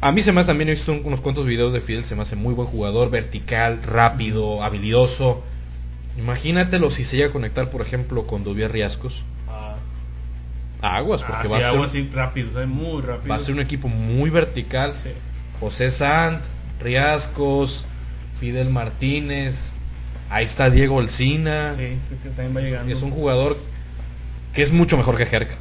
a 0.00 0.12
mí 0.12 0.22
se 0.22 0.30
me 0.32 0.40
hace 0.40 0.48
también 0.48 0.68
he 0.68 0.72
visto 0.72 0.92
unos 0.92 1.20
cuantos 1.20 1.46
videos 1.46 1.72
de 1.72 1.80
Fidel, 1.80 2.04
se 2.04 2.14
me 2.14 2.22
hace 2.22 2.36
muy 2.36 2.54
buen 2.54 2.68
jugador, 2.68 3.10
vertical, 3.10 3.80
rápido, 3.82 4.62
habilidoso. 4.62 5.42
Imagínatelo 6.18 6.90
si 6.90 7.02
se 7.02 7.16
llega 7.16 7.30
a 7.30 7.32
conectar, 7.32 7.70
por 7.70 7.82
ejemplo, 7.82 8.26
con 8.26 8.44
Dubier 8.44 8.70
Riascos 8.70 9.24
aguas, 10.82 11.22
porque 11.22 11.46
ah, 11.46 11.50
va 11.50 11.58
a 11.58 11.70
ser 11.70 11.80
así 11.80 12.10
rápido, 12.12 12.66
muy 12.66 13.02
rápido. 13.02 13.28
Va 13.28 13.36
a 13.36 13.40
ser 13.40 13.54
un 13.54 13.60
equipo 13.60 13.88
muy 13.88 14.30
vertical. 14.30 14.94
José 15.60 15.90
Sant, 15.90 16.42
Riascos, 16.80 17.86
Fidel 18.38 18.70
Martínez, 18.70 19.72
ahí 20.30 20.44
está 20.44 20.70
Diego 20.70 20.96
Olcina. 20.96 21.74
Sí, 21.76 21.98
que 22.22 22.28
también 22.30 22.56
va 22.56 22.60
llegando. 22.60 22.92
Es 22.92 23.02
un 23.02 23.10
jugador 23.10 23.56
que 24.52 24.62
es 24.62 24.72
mucho 24.72 24.96
mejor 24.96 25.16
que 25.16 25.26
Jerka. 25.26 25.54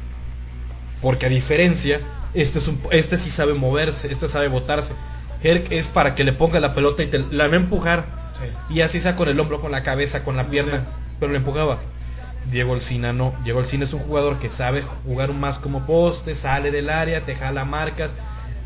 Porque 1.02 1.26
a 1.26 1.28
diferencia, 1.28 2.00
este, 2.34 2.58
es 2.58 2.68
un, 2.68 2.80
este 2.90 3.18
sí 3.18 3.30
sabe 3.30 3.54
moverse, 3.54 4.10
este 4.10 4.28
sabe 4.28 4.48
botarse. 4.48 4.92
Herc 5.42 5.70
es 5.70 5.88
para 5.88 6.14
que 6.14 6.24
le 6.24 6.32
ponga 6.32 6.60
la 6.60 6.74
pelota 6.74 7.02
y 7.02 7.06
te 7.06 7.18
la 7.18 7.48
va 7.48 7.54
a 7.54 7.56
empujar. 7.56 8.26
Y 8.68 8.80
así 8.80 9.00
sea 9.00 9.16
con 9.16 9.28
el 9.28 9.38
hombro, 9.40 9.60
con 9.60 9.72
la 9.72 9.82
cabeza, 9.82 10.24
con 10.24 10.36
la 10.36 10.48
pierna. 10.48 10.84
Pero 11.20 11.32
le 11.32 11.38
empujaba. 11.38 11.78
Diego 12.50 12.72
Olcina 12.72 13.12
no. 13.12 13.34
Diego 13.44 13.58
Olcina 13.58 13.84
es 13.84 13.92
un 13.92 14.00
jugador 14.00 14.38
que 14.38 14.50
sabe 14.50 14.82
jugar 14.82 15.32
más 15.32 15.58
como 15.58 15.86
poste, 15.86 16.34
sale 16.34 16.70
del 16.70 16.90
área, 16.90 17.24
te 17.24 17.34
jala 17.34 17.64
marcas, 17.64 18.12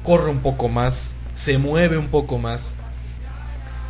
corre 0.03 0.31
un 0.31 0.41
poco 0.41 0.69
más, 0.69 1.13
se 1.35 1.59
mueve 1.59 1.97
un 1.97 2.09
poco 2.09 2.39
más. 2.39 2.75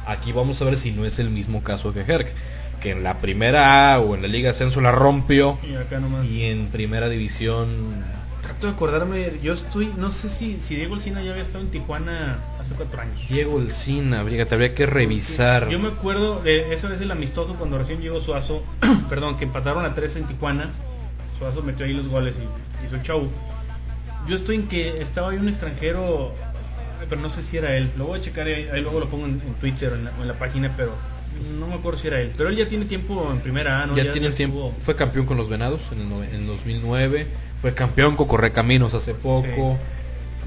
Aquí 0.07 0.33
vamos 0.33 0.61
a 0.61 0.65
ver 0.65 0.77
si 0.77 0.93
no 0.93 1.05
es 1.05 1.19
el 1.19 1.31
mismo 1.31 1.63
caso 1.63 1.93
que 1.93 2.01
Herc, 2.01 2.33
que 2.81 2.91
en 2.93 3.03
la 3.03 3.19
primera 3.19 3.95
A 3.95 4.01
o 4.01 4.15
en 4.15 4.23
la 4.23 4.29
Liga 4.29 4.51
Ascenso 4.51 4.81
la 4.81 4.93
rompió 4.93 5.59
y, 6.23 6.45
en 6.45 6.69
primera 6.69 7.09
división 7.09 8.05
Trato 8.61 8.73
de 8.73 8.77
acordarme, 8.77 9.33
yo 9.43 9.55
estoy, 9.55 9.91
no 9.97 10.13
sé 10.13 10.29
si, 10.29 10.61
si 10.61 10.77
Diego 10.77 10.93
Olcina 10.93 11.23
ya 11.23 11.31
había 11.31 11.45
estado 11.45 11.65
en 11.65 11.71
Tijuana 11.71 12.41
hace 12.61 12.75
cuatro 12.75 13.01
años. 13.01 13.19
Diego 13.27 13.55
Olcina, 13.55 14.23
te 14.23 14.55
habría 14.55 14.75
que 14.75 14.85
revisar. 14.85 15.71
Yo 15.71 15.79
me 15.79 15.89
acuerdo 15.89 16.43
de 16.43 16.71
esa 16.75 16.91
vez 16.91 17.01
el 17.01 17.11
amistoso 17.11 17.55
cuando 17.55 17.79
recién 17.79 18.03
llegó 18.03 18.21
Suazo, 18.21 18.63
perdón, 19.09 19.39
que 19.39 19.45
empataron 19.45 19.87
a 19.87 19.95
tres 19.95 20.17
en 20.17 20.27
Tijuana. 20.27 20.73
Suazo 21.39 21.63
metió 21.63 21.87
ahí 21.87 21.95
los 21.95 22.09
goles 22.09 22.35
y 22.37 22.85
hizo 22.85 22.97
el 22.97 23.03
show. 23.03 23.31
Yo 24.29 24.37
estoy 24.37 24.57
en 24.57 24.69
que 24.69 24.93
estaba 25.01 25.31
ahí 25.31 25.39
un 25.39 25.49
extranjero, 25.49 26.35
pero 27.09 27.19
no 27.19 27.31
sé 27.31 27.43
si 27.43 27.57
era 27.57 27.75
él. 27.79 27.91
Lo 27.97 28.09
voy 28.09 28.19
a 28.19 28.21
checar 28.21 28.47
ahí, 28.47 28.69
ahí 28.71 28.83
luego 28.83 29.01
lo 29.01 29.09
pongo 29.09 29.25
en, 29.25 29.41
Twitter 29.55 29.91
o 29.95 29.97
en, 29.97 30.07
en 30.07 30.29
la 30.29 30.35
página, 30.35 30.71
pero 30.77 30.93
no 31.59 31.67
me 31.67 31.75
acuerdo 31.75 31.99
si 31.99 32.09
era 32.09 32.21
él, 32.21 32.33
pero 32.37 32.49
él 32.49 32.57
ya 32.57 32.69
tiene 32.69 32.85
tiempo 32.85 33.29
en 33.31 33.41
primera 33.41 33.83
A, 33.83 33.87
¿no? 33.87 33.97
Ya, 33.97 34.13
tiene 34.13 34.31
tiempo. 34.31 34.75
Fue 34.81 34.97
campeón 34.97 35.27
con 35.27 35.37
los 35.37 35.49
Venados 35.49 35.83
en 35.93 36.13
el, 36.35 36.47
2009, 36.47 37.27
fue 37.61 37.75
campeón 37.75 38.17
con 38.17 38.27
Correcaminos 38.27 38.95
hace 38.95 39.15
poco. 39.15 39.79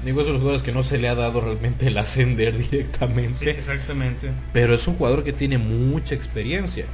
Digo, 0.04 0.20
esos 0.20 0.34
jugadores 0.34 0.62
que 0.62 0.72
no 0.72 0.82
se 0.82 0.98
le 0.98 1.08
ha 1.08 1.14
dado 1.14 1.40
realmente 1.40 1.86
el 1.86 1.96
ascender 1.96 2.58
directamente. 2.70 3.38
Sí, 3.38 3.48
exactamente. 3.48 4.30
Pero 4.52 4.74
es 4.74 4.86
un 4.86 4.96
jugador 4.96 5.24
que 5.24 5.32
tiene 5.32 5.56
mucha 5.56 6.14
experiencia. 6.14 6.84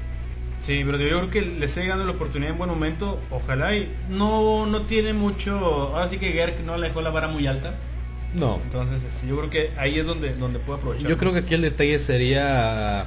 Sí, 0.64 0.82
pero 0.84 0.98
yo 0.98 1.08
creo 1.08 1.30
que 1.30 1.42
le 1.42 1.66
esté 1.66 1.86
dando 1.88 2.04
la 2.04 2.12
oportunidad 2.12 2.52
en 2.52 2.58
buen 2.58 2.70
momento. 2.70 3.18
Ojalá 3.30 3.74
y 3.74 3.88
no, 4.08 4.66
no 4.66 4.82
tiene 4.82 5.12
mucho. 5.12 5.56
Ahora 5.94 6.08
sí 6.08 6.18
que 6.18 6.32
Gerk 6.32 6.60
no 6.60 6.76
le 6.76 6.88
dejó 6.88 7.00
la 7.00 7.10
vara 7.10 7.28
muy 7.28 7.46
alta. 7.46 7.74
No. 8.34 8.60
Entonces, 8.64 9.02
este, 9.02 9.26
yo 9.26 9.36
creo 9.38 9.50
que 9.50 9.70
ahí 9.76 9.98
es 9.98 10.06
donde, 10.06 10.34
donde 10.34 10.58
puede 10.58 10.78
aprovechar. 10.78 11.08
Yo 11.08 11.16
creo 11.16 11.32
que 11.32 11.40
aquí 11.40 11.54
el 11.54 11.62
detalle 11.62 11.98
sería 11.98 13.06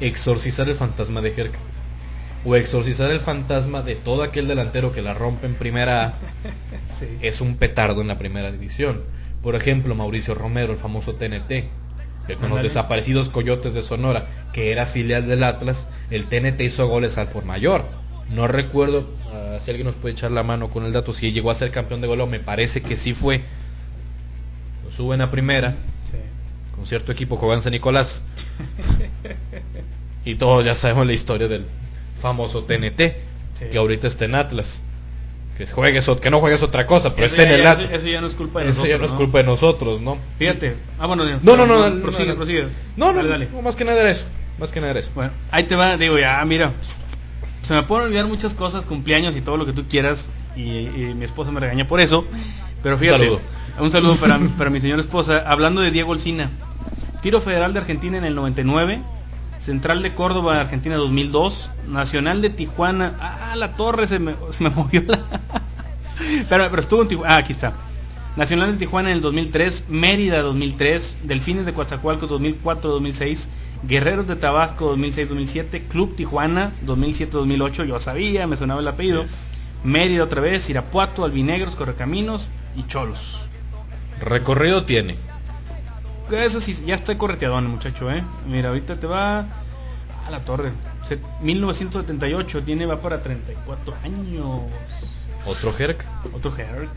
exorcizar 0.00 0.68
el 0.68 0.76
fantasma 0.76 1.20
de 1.20 1.32
Jerka. 1.32 1.58
O 2.44 2.54
exorcizar 2.54 3.10
el 3.10 3.20
fantasma 3.20 3.82
de 3.82 3.96
todo 3.96 4.22
aquel 4.22 4.46
delantero 4.46 4.92
que 4.92 5.02
la 5.02 5.14
rompe 5.14 5.46
en 5.46 5.54
primera 5.54 6.14
Es 7.20 7.40
un 7.40 7.56
petardo 7.56 8.00
en 8.00 8.08
la 8.08 8.18
primera 8.18 8.50
división. 8.50 9.02
Por 9.42 9.54
ejemplo, 9.54 9.94
Mauricio 9.94 10.34
Romero, 10.34 10.72
el 10.72 10.78
famoso 10.78 11.14
TNT. 11.14 11.68
con 12.40 12.50
los 12.50 12.62
desaparecidos 12.62 13.28
Coyotes 13.28 13.74
de 13.74 13.82
Sonora, 13.82 14.26
que 14.52 14.72
era 14.72 14.86
filial 14.86 15.28
del 15.28 15.44
Atlas, 15.44 15.88
el 16.10 16.24
TNT 16.26 16.60
hizo 16.62 16.88
goles 16.88 17.18
al 17.18 17.28
por 17.28 17.44
mayor. 17.44 17.84
No 18.34 18.48
recuerdo 18.48 19.06
ah, 19.32 19.58
si 19.60 19.70
alguien 19.70 19.86
nos 19.86 19.94
puede 19.94 20.14
echar 20.14 20.32
la 20.32 20.42
mano 20.42 20.70
con 20.70 20.84
el 20.84 20.92
dato, 20.92 21.12
si 21.12 21.30
llegó 21.32 21.50
a 21.50 21.54
ser 21.54 21.70
campeón 21.70 22.00
de 22.00 22.08
goleo, 22.08 22.26
me 22.26 22.40
parece 22.40 22.82
que 22.82 22.96
sí 22.96 23.14
fue. 23.14 23.42
Lo 24.84 24.90
suben 24.90 25.20
a 25.20 25.30
primera, 25.30 25.76
con 26.74 26.86
cierto 26.86 27.12
equipo 27.12 27.52
en 27.52 27.62
San 27.62 27.72
Nicolás. 27.72 28.24
y 30.26 30.34
todos 30.34 30.64
ya 30.64 30.74
sabemos 30.74 31.06
la 31.06 31.12
historia 31.12 31.46
del 31.46 31.64
famoso 32.20 32.64
TNT, 32.64 33.00
que 33.70 33.78
ahorita 33.78 34.08
está 34.08 34.26
en 34.26 34.34
Atlas. 34.34 34.82
Que, 35.56 35.66
juegues, 35.66 36.06
que 36.20 36.30
no 36.30 36.40
juegues 36.40 36.62
otra 36.62 36.86
cosa, 36.86 37.14
pero 37.14 37.28
está 37.28 37.44
en 37.44 37.52
el 37.52 37.66
Atlas. 37.66 37.88
Eso, 37.92 38.06
ya 38.08 38.20
no 38.20 38.26
es 38.26 38.34
culpa 38.34 38.60
de 38.60 38.66
nosotros. 38.66 38.90
ya 38.90 38.98
no, 38.98 39.06
es 39.06 39.12
culpa 39.12 39.38
de 39.38 39.44
nosotros, 39.44 40.00
¿no? 40.00 40.18
Fíjate. 40.38 40.76
Ah, 40.98 41.06
bueno, 41.06 41.24
no, 41.24 41.56
no, 41.56 41.64
no, 41.64 41.88
no, 41.88 42.02
prosigue, 42.02 42.34
prosigue. 42.34 42.66
No, 42.96 43.12
no, 43.12 43.24
dale, 43.24 43.48
más 43.62 43.76
que 43.76 43.84
nada 43.84 44.00
era 44.00 44.10
eso. 44.10 44.24
Más 44.58 44.72
que 44.72 44.80
nada 44.80 44.90
era 44.90 45.00
eso. 45.00 45.10
Bueno, 45.14 45.30
ahí 45.52 45.62
te 45.64 45.76
va, 45.76 45.96
digo, 45.96 46.18
ya, 46.18 46.44
mira. 46.44 46.72
Se 47.62 47.72
me 47.72 47.84
pueden 47.84 48.06
olvidar 48.06 48.26
muchas 48.26 48.52
cosas, 48.52 48.84
cumpleaños 48.84 49.36
y 49.36 49.40
todo 49.40 49.56
lo 49.56 49.64
que 49.64 49.72
tú 49.72 49.86
quieras. 49.88 50.28
Y, 50.56 50.88
mi 51.14 51.24
esposa 51.24 51.52
me 51.52 51.60
regaña 51.60 51.86
por 51.86 52.00
eso. 52.00 52.26
Pero 52.82 52.98
fíjate. 52.98 53.18
Un 53.18 53.24
saludo. 53.24 53.40
Un 53.78 53.90
saludo 53.92 54.16
para, 54.16 54.38
para 54.58 54.70
mi 54.70 54.80
señora 54.80 55.02
esposa. 55.02 55.44
Hablando 55.46 55.82
de 55.82 55.92
Diego 55.92 56.10
Olcina. 56.10 56.50
Tiro 57.22 57.40
Federal 57.40 57.72
de 57.72 57.80
Argentina 57.80 58.18
en 58.18 58.24
el 58.24 58.34
99, 58.34 59.00
Central 59.58 60.02
de 60.02 60.14
Córdoba, 60.14 60.60
Argentina 60.60 60.96
2002, 60.96 61.70
Nacional 61.88 62.42
de 62.42 62.50
Tijuana, 62.50 63.14
ah, 63.20 63.54
la 63.56 63.74
torre 63.74 64.06
se 64.06 64.18
me, 64.18 64.34
se 64.50 64.64
me 64.64 64.70
movió 64.76 65.02
la... 65.06 65.24
pero, 66.48 66.70
pero 66.70 66.80
estuvo 66.80 67.02
en 67.02 67.08
Tijuana, 67.08 67.34
ah, 67.34 67.38
aquí 67.38 67.52
está. 67.52 67.74
Nacional 68.36 68.72
de 68.72 68.78
Tijuana 68.78 69.10
en 69.10 69.16
el 69.16 69.22
2003, 69.22 69.86
Mérida 69.88 70.42
2003, 70.42 71.16
Delfines 71.22 71.64
de 71.64 71.72
Coatzacoalcos 71.72 72.30
2004-2006, 72.30 73.46
Guerreros 73.84 74.26
de 74.26 74.36
Tabasco 74.36 74.94
2006-2007, 74.94 75.88
Club 75.88 76.14
Tijuana 76.16 76.72
2007-2008, 76.86 77.84
yo 77.86 77.98
sabía, 77.98 78.46
me 78.46 78.56
sonaba 78.56 78.80
el 78.80 78.88
apellido, 78.88 79.24
Mérida 79.84 80.24
otra 80.24 80.42
vez, 80.42 80.68
Irapuato, 80.68 81.24
Albinegros, 81.24 81.76
Correcaminos 81.76 82.46
y 82.76 82.86
Cholos. 82.86 83.38
Recorrido 84.20 84.84
tiene 84.84 85.16
eso 86.32 86.60
sí, 86.60 86.76
ya 86.86 86.94
está 86.94 87.16
correteadón 87.16 87.64
el 87.64 87.70
muchacho, 87.70 88.10
¿eh? 88.10 88.22
Mira, 88.48 88.68
ahorita 88.68 88.96
te 88.96 89.06
va 89.06 89.46
a 90.26 90.30
la 90.30 90.40
torre. 90.40 90.72
1978, 91.40 92.62
tiene, 92.64 92.86
va 92.86 93.00
para 93.00 93.22
34 93.22 93.94
años. 94.04 94.60
Otro 95.46 95.72
Herc. 95.78 96.04
Otro 96.32 96.52
Herc. 96.56 96.90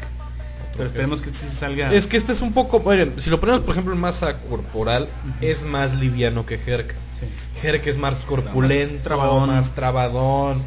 Pero 0.73 0.85
esperemos 0.85 1.21
que 1.21 1.29
este 1.29 1.45
sí 1.45 1.55
salga. 1.55 1.93
Es 1.93 2.07
que 2.07 2.17
este 2.17 2.31
es 2.31 2.41
un 2.41 2.53
poco, 2.53 2.79
bueno, 2.79 3.11
si 3.19 3.29
lo 3.29 3.39
ponemos 3.39 3.61
por 3.61 3.71
ejemplo 3.71 3.93
en 3.93 3.99
masa 3.99 4.39
corporal, 4.41 5.09
es 5.41 5.63
más 5.63 5.95
liviano 5.95 6.45
que 6.45 6.55
Herc. 6.55 6.95
Sí. 7.19 7.67
Herc 7.67 7.85
es 7.87 7.97
más 7.97 8.23
corpulento, 8.25 8.93
más 8.93 9.03
trabadón. 9.03 9.49
más 9.49 9.75
trabadón, 9.75 10.63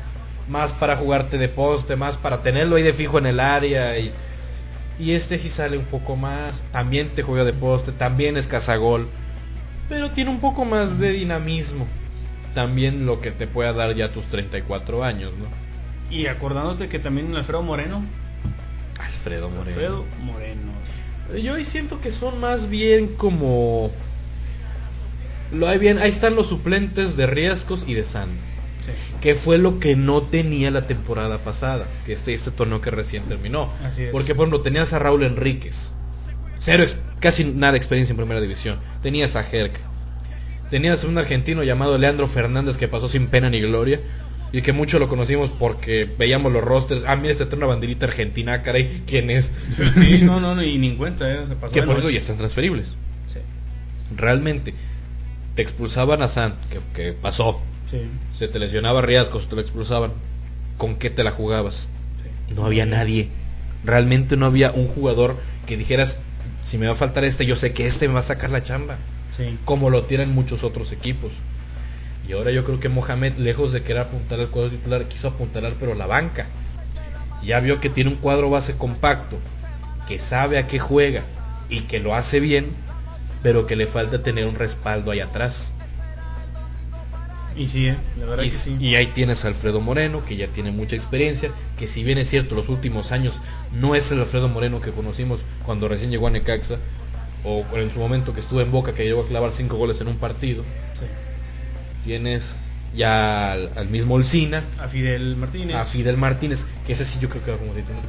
más 0.48 0.72
para 0.74 0.96
jugarte 0.96 1.38
de 1.38 1.48
poste, 1.48 1.96
más 1.96 2.16
para 2.16 2.42
tenerlo 2.42 2.76
ahí 2.76 2.82
de 2.82 2.92
fijo 2.92 3.18
en 3.18 3.26
el 3.26 3.40
área 3.40 3.98
y 3.98 4.12
y 4.98 5.12
este 5.12 5.38
sí 5.38 5.48
sale 5.48 5.78
un 5.78 5.84
poco 5.84 6.16
más. 6.16 6.62
También 6.72 7.08
te 7.10 7.22
juega 7.22 7.44
de 7.44 7.52
poste, 7.52 7.92
también 7.92 8.36
es 8.36 8.46
cazagol. 8.46 9.08
Pero 9.88 10.10
tiene 10.10 10.30
un 10.30 10.40
poco 10.40 10.64
más 10.64 10.98
de 10.98 11.12
dinamismo. 11.12 11.86
También 12.54 13.06
lo 13.06 13.20
que 13.20 13.30
te 13.30 13.46
pueda 13.46 13.72
dar 13.72 13.94
ya 13.94 14.12
tus 14.12 14.26
34 14.26 15.04
años, 15.04 15.32
¿no? 15.38 15.46
Y 16.14 16.26
acordándote 16.26 16.88
que 16.88 16.98
también 16.98 17.34
Alfredo 17.34 17.62
Moreno. 17.62 18.04
Alfredo 18.98 19.48
Moreno. 19.48 19.70
Alfredo 19.70 20.04
Moreno. 20.22 20.72
Yo 21.42 21.54
ahí 21.54 21.64
siento 21.64 22.00
que 22.00 22.10
son 22.10 22.40
más 22.40 22.68
bien 22.68 23.08
como. 23.08 23.90
Lo 25.52 25.68
hay 25.68 25.78
bien, 25.78 25.98
ahí 25.98 26.10
están 26.10 26.36
los 26.36 26.48
suplentes 26.48 27.16
de 27.16 27.26
Riesgos 27.26 27.84
y 27.86 27.94
de 27.94 28.04
Sand. 28.04 28.38
Que 29.20 29.34
fue 29.34 29.58
lo 29.58 29.78
que 29.78 29.96
no 29.96 30.22
tenía 30.22 30.70
la 30.70 30.86
temporada 30.86 31.38
pasada, 31.38 31.86
que 32.04 32.12
este, 32.12 32.34
este 32.34 32.50
torneo 32.50 32.80
que 32.80 32.90
recién 32.90 33.22
terminó. 33.24 33.70
Porque, 34.10 34.34
por 34.34 34.44
ejemplo, 34.44 34.60
tenías 34.62 34.92
a 34.92 34.98
Raúl 34.98 35.22
Enríquez, 35.22 35.90
cero, 36.58 36.84
casi 37.20 37.44
nada 37.44 37.72
de 37.72 37.78
experiencia 37.78 38.12
en 38.12 38.16
primera 38.16 38.40
división. 38.40 38.78
Tenías 39.02 39.36
a 39.36 39.46
Herc, 39.48 39.78
tenías 40.70 41.04
a 41.04 41.08
un 41.08 41.18
argentino 41.18 41.62
llamado 41.62 41.98
Leandro 41.98 42.26
Fernández 42.26 42.76
que 42.76 42.88
pasó 42.88 43.08
sin 43.08 43.28
pena 43.28 43.50
ni 43.50 43.60
gloria. 43.60 44.00
Y 44.54 44.60
que 44.60 44.74
mucho 44.74 44.98
lo 44.98 45.08
conocimos 45.08 45.50
porque 45.50 46.06
veíamos 46.18 46.52
los 46.52 46.62
rosters. 46.62 47.04
Ah, 47.06 47.16
mira, 47.16 47.32
está 47.32 47.56
una 47.56 47.64
banderita 47.64 48.04
argentina, 48.04 48.62
caray, 48.62 49.02
¿quién 49.06 49.30
es? 49.30 49.50
Sí, 49.94 50.20
no, 50.22 50.40
no, 50.40 50.54
no 50.54 50.62
y 50.62 50.76
ni 50.76 50.94
cuenta, 50.94 51.32
¿eh? 51.32 51.38
que 51.72 51.82
por 51.82 51.96
eso 51.96 52.10
ya 52.10 52.18
están 52.18 52.36
transferibles. 52.36 52.88
Sí. 53.32 53.38
Realmente, 54.14 54.74
te 55.54 55.62
expulsaban 55.62 56.22
a 56.22 56.28
Sant, 56.28 56.54
que, 56.68 56.80
que 56.94 57.12
pasó, 57.12 57.60
se 58.34 58.48
te 58.48 58.58
lesionaba 58.58 59.02
Riascos, 59.02 59.48
te 59.48 59.54
lo 59.54 59.60
expulsaban. 59.60 60.12
¿Con 60.78 60.96
qué 60.96 61.10
te 61.10 61.24
la 61.24 61.30
jugabas? 61.30 61.88
No 62.54 62.64
había 62.64 62.86
nadie. 62.86 63.28
Realmente 63.84 64.36
no 64.36 64.46
había 64.46 64.72
un 64.72 64.88
jugador 64.88 65.36
que 65.66 65.76
dijeras, 65.76 66.18
si 66.64 66.78
me 66.78 66.86
va 66.86 66.92
a 66.92 66.96
faltar 66.96 67.24
este, 67.24 67.44
yo 67.44 67.56
sé 67.56 67.72
que 67.72 67.86
este 67.86 68.08
me 68.08 68.14
va 68.14 68.20
a 68.20 68.24
sacar 68.24 68.50
la 68.50 68.62
chamba. 68.62 68.96
Como 69.64 69.90
lo 69.90 70.04
tienen 70.04 70.34
muchos 70.34 70.62
otros 70.62 70.92
equipos. 70.92 71.32
Y 72.26 72.32
ahora 72.32 72.50
yo 72.50 72.64
creo 72.64 72.80
que 72.80 72.88
Mohamed, 72.88 73.36
lejos 73.36 73.72
de 73.72 73.82
querer 73.82 74.02
apuntar 74.02 74.40
al 74.40 74.48
cuadro 74.48 74.70
titular, 74.70 75.08
quiso 75.08 75.28
apuntalar 75.28 75.74
pero 75.78 75.94
la 75.94 76.06
banca. 76.06 76.46
Ya 77.42 77.60
vio 77.60 77.80
que 77.80 77.90
tiene 77.90 78.10
un 78.10 78.16
cuadro 78.16 78.50
base 78.50 78.74
compacto, 78.74 79.38
que 80.06 80.18
sabe 80.18 80.58
a 80.58 80.66
qué 80.66 80.78
juega 80.78 81.24
y 81.68 81.80
que 81.80 81.98
lo 81.98 82.14
hace 82.14 82.40
bien, 82.40 82.70
pero 83.42 83.66
que 83.66 83.76
le 83.76 83.86
falta 83.86 84.22
tener 84.22 84.46
un 84.46 84.54
respaldo 84.54 85.10
ahí 85.10 85.20
atrás. 85.20 85.72
Y 87.54 87.68
sí, 87.68 87.88
eh, 87.88 87.96
la 88.18 88.24
verdad 88.26 88.44
y, 88.44 88.48
que 88.48 88.54
sí. 88.54 88.76
y 88.80 88.94
ahí 88.94 89.06
tienes 89.08 89.44
a 89.44 89.48
Alfredo 89.48 89.80
Moreno, 89.80 90.24
que 90.24 90.36
ya 90.36 90.48
tiene 90.48 90.70
mucha 90.70 90.96
experiencia, 90.96 91.50
que 91.78 91.86
si 91.86 92.02
bien 92.02 92.16
es 92.16 92.30
cierto, 92.30 92.54
los 92.54 92.68
últimos 92.70 93.12
años 93.12 93.34
no 93.72 93.94
es 93.94 94.10
el 94.10 94.20
Alfredo 94.20 94.48
Moreno 94.48 94.80
que 94.80 94.90
conocimos 94.90 95.40
cuando 95.66 95.86
recién 95.88 96.10
llegó 96.10 96.28
a 96.28 96.30
Necaxa, 96.30 96.78
o 97.44 97.64
en 97.74 97.90
su 97.92 97.98
momento 97.98 98.32
que 98.32 98.40
estuvo 98.40 98.60
en 98.60 98.70
Boca, 98.70 98.94
que 98.94 99.04
llegó 99.04 99.22
a 99.22 99.26
clavar 99.26 99.52
cinco 99.52 99.76
goles 99.76 100.00
en 100.00 100.08
un 100.08 100.16
partido. 100.16 100.62
Sí. 100.94 101.04
Tienes 102.04 102.56
ya 102.94 103.52
al, 103.52 103.70
al 103.76 103.88
mismo 103.88 104.14
Olcina, 104.14 104.62
A 104.78 104.88
Fidel 104.88 105.36
Martínez. 105.36 105.76
a 105.76 105.84
Fidel 105.84 106.16
Martínez, 106.16 106.64
que 106.86 106.92
ese 106.94 107.04
sí 107.04 107.18
yo 107.20 107.28
creo 107.28 107.44
que 107.44 107.50
va 107.50 107.58
como 107.58 107.72
titular. 107.72 108.00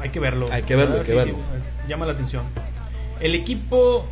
Hay 0.00 0.10
que 0.10 0.20
verlo. 0.20 0.48
Hay 0.52 0.62
que 0.62 0.76
verlo, 0.76 0.94
La 0.94 1.00
hay 1.00 1.06
que 1.06 1.14
verlo. 1.14 1.38
Llama 1.88 2.06
la 2.06 2.12
atención. 2.12 2.44
El 3.20 3.34
equipo 3.34 4.06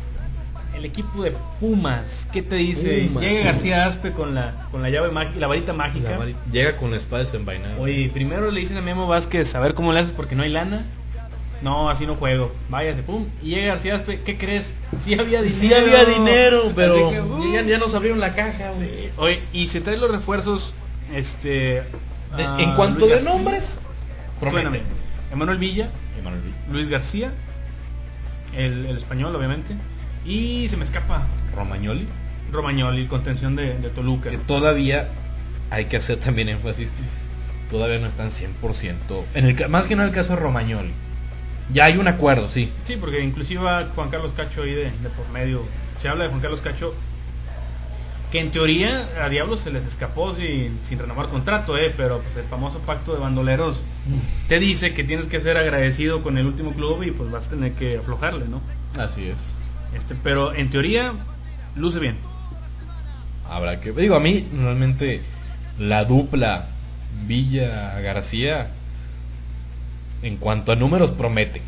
el 0.75 0.85
equipo 0.85 1.21
de 1.21 1.33
Pumas, 1.59 2.27
¿qué 2.31 2.41
te 2.41 2.55
dice? 2.55 3.05
Pumas. 3.07 3.23
Llega 3.23 3.43
García 3.45 3.85
Aspe 3.85 4.11
con 4.11 4.33
la 4.33 4.53
con 4.71 4.81
la 4.81 4.89
llave 4.89 5.11
mágica, 5.11 5.39
la 5.39 5.47
varita 5.47 5.71
mágica. 5.73 6.09
La 6.09 6.17
varita- 6.17 6.39
Llega 6.51 6.77
con 6.77 6.91
la 6.91 6.97
espada 6.97 7.23
desenvainada. 7.23 7.75
Oye, 7.79 8.09
primero 8.13 8.49
le 8.49 8.59
dicen 8.59 8.77
a 8.77 8.81
Memo 8.81 9.07
Vázquez, 9.07 9.53
a 9.55 9.59
ver 9.59 9.75
cómo 9.75 9.93
le 9.93 9.99
haces 9.99 10.13
porque 10.13 10.35
no 10.35 10.43
hay 10.43 10.49
lana. 10.49 10.85
No, 11.61 11.89
así 11.89 12.05
no 12.05 12.15
juego. 12.15 12.51
Váyase, 12.69 13.03
pum. 13.03 13.25
Y 13.41 13.51
llega 13.51 13.67
García 13.67 13.95
Aspe, 13.95 14.19
¿qué 14.21 14.37
crees? 14.37 14.73
Sí 14.99 15.13
había 15.13 15.41
dinero. 15.41 15.59
Sí 15.61 15.73
había 15.73 16.03
dinero, 16.05 16.71
pero 16.75 17.09
que, 17.09 17.21
uh. 17.21 17.53
ya, 17.53 17.61
ya 17.61 17.77
nos 17.77 17.93
abrieron 17.93 18.19
la 18.19 18.33
caja. 18.35 18.71
Sí. 18.71 19.09
Oye, 19.17 19.39
y 19.53 19.67
se 19.67 19.79
traen 19.79 20.01
los 20.01 20.11
refuerzos, 20.11 20.73
este... 21.13 21.83
De- 22.35 22.43
en 22.57 22.73
cuanto 22.73 23.01
Luis 23.05 23.11
de 23.11 23.15
García. 23.21 23.31
nombres, 23.31 23.79
promete. 24.41 24.81
Emanuel 25.31 25.57
Villa, 25.59 25.89
Emanuel 26.19 26.41
Villa. 26.41 26.55
Luis 26.71 26.89
García, 26.89 27.31
el, 28.57 28.85
el 28.85 28.97
español, 28.97 29.35
obviamente. 29.35 29.75
Y 30.25 30.67
se 30.67 30.77
me 30.77 30.83
escapa 30.83 31.27
Romagnoli. 31.55 32.07
Romagnoli, 32.51 33.05
contención 33.07 33.55
de, 33.55 33.77
de 33.79 33.89
Toluca. 33.89 34.29
que 34.29 34.37
todavía 34.37 35.09
hay 35.69 35.85
que 35.85 35.97
hacer 35.97 36.17
también 36.17 36.49
énfasis, 36.49 36.89
todavía 37.69 37.99
no 37.99 38.07
están 38.07 38.29
100%. 38.29 38.93
En 39.33 39.45
el, 39.47 39.69
más 39.69 39.85
que 39.85 39.95
nada 39.95 40.09
el 40.09 40.13
caso 40.15 40.33
de 40.33 40.39
Romagnoli. 40.39 40.91
Ya 41.71 41.85
hay 41.85 41.97
un 41.97 42.07
acuerdo, 42.07 42.47
sí. 42.49 42.71
Sí, 42.85 42.97
porque 42.97 43.21
inclusive 43.21 43.61
Juan 43.95 44.09
Carlos 44.09 44.33
Cacho 44.35 44.63
ahí 44.63 44.71
de, 44.71 44.83
de 44.83 45.09
por 45.15 45.27
medio. 45.29 45.63
Se 45.99 46.09
habla 46.09 46.25
de 46.25 46.29
Juan 46.29 46.41
Carlos 46.41 46.61
Cacho, 46.61 46.93
que 48.33 48.39
en 48.39 48.49
teoría 48.49 49.07
a 49.23 49.29
Diablos 49.29 49.59
se 49.59 49.69
les 49.69 49.85
escapó 49.85 50.33
sin, 50.33 50.79
sin 50.81 50.97
renovar 50.97 51.29
contrato, 51.29 51.77
¿eh? 51.77 51.93
pero 51.95 52.19
pues 52.19 52.35
el 52.43 52.49
famoso 52.49 52.79
pacto 52.79 53.13
de 53.13 53.19
bandoleros 53.19 53.83
te 54.47 54.57
dice 54.59 54.95
que 54.95 55.03
tienes 55.03 55.27
que 55.27 55.39
ser 55.39 55.55
agradecido 55.55 56.23
con 56.23 56.39
el 56.39 56.47
último 56.47 56.73
club 56.73 57.03
y 57.03 57.11
pues 57.11 57.29
vas 57.29 57.45
a 57.45 57.49
tener 57.51 57.73
que 57.73 57.97
aflojarle, 57.97 58.47
¿no? 58.47 58.59
Así 58.97 59.27
es. 59.27 59.37
Este, 59.95 60.15
pero 60.15 60.55
en 60.55 60.71
teoría 60.71 61.13
luce 61.75 61.99
bien. 61.99 62.17
Habrá 63.47 63.79
que. 63.79 63.91
Digo, 63.91 64.15
a 64.15 64.19
mí 64.19 64.47
realmente 64.51 65.21
la 65.77 66.03
dupla 66.03 66.69
Villa 67.27 67.99
García, 67.99 68.71
en 70.23 70.37
cuanto 70.37 70.71
a 70.71 70.75
números, 70.75 71.11
promete. 71.11 71.61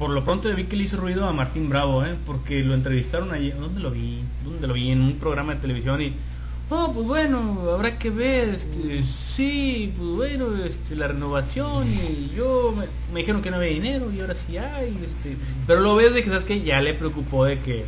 Por 0.00 0.08
lo 0.12 0.24
pronto 0.24 0.48
vi 0.56 0.64
que 0.64 0.76
le 0.76 0.84
hizo 0.84 0.96
ruido 0.96 1.28
a 1.28 1.32
Martín 1.34 1.68
Bravo, 1.68 2.02
¿eh? 2.06 2.16
porque 2.24 2.64
lo 2.64 2.72
entrevistaron 2.72 3.32
ayer. 3.32 3.54
¿Dónde 3.60 3.82
lo 3.82 3.90
vi? 3.90 4.22
¿Dónde 4.42 4.66
lo 4.66 4.72
vi? 4.72 4.90
En 4.92 5.02
un 5.02 5.12
programa 5.18 5.54
de 5.54 5.60
televisión 5.60 6.00
y. 6.00 6.14
Oh, 6.70 6.90
pues 6.90 7.04
bueno, 7.04 7.60
habrá 7.70 7.98
que 7.98 8.08
ver. 8.08 8.48
Este, 8.54 9.04
sí, 9.04 9.92
pues 9.94 10.08
bueno, 10.08 10.56
este, 10.64 10.96
la 10.96 11.08
renovación. 11.08 11.86
Y 11.86 12.32
yo 12.34 12.74
me, 12.74 12.86
me 13.12 13.20
dijeron 13.20 13.42
que 13.42 13.50
no 13.50 13.58
había 13.58 13.68
dinero 13.68 14.10
y 14.10 14.20
ahora 14.22 14.34
sí 14.34 14.56
hay. 14.56 14.98
Este, 15.04 15.36
pero 15.66 15.80
lo 15.80 15.94
ves 15.96 16.14
de 16.14 16.22
que, 16.22 16.30
¿sabes 16.30 16.46
que 16.46 16.62
Ya 16.62 16.80
le 16.80 16.94
preocupó 16.94 17.44
de 17.44 17.58
que 17.58 17.84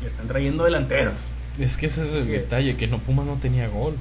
le 0.00 0.08
están 0.08 0.28
trayendo 0.28 0.64
delanteros. 0.64 1.12
Es 1.58 1.76
que 1.76 1.86
ese 1.86 2.08
es 2.08 2.14
el 2.14 2.24
¿Qué? 2.24 2.32
detalle, 2.38 2.76
que 2.76 2.86
no 2.86 3.00
Pumas 3.00 3.26
no 3.26 3.34
tenía 3.34 3.68
gol. 3.68 3.96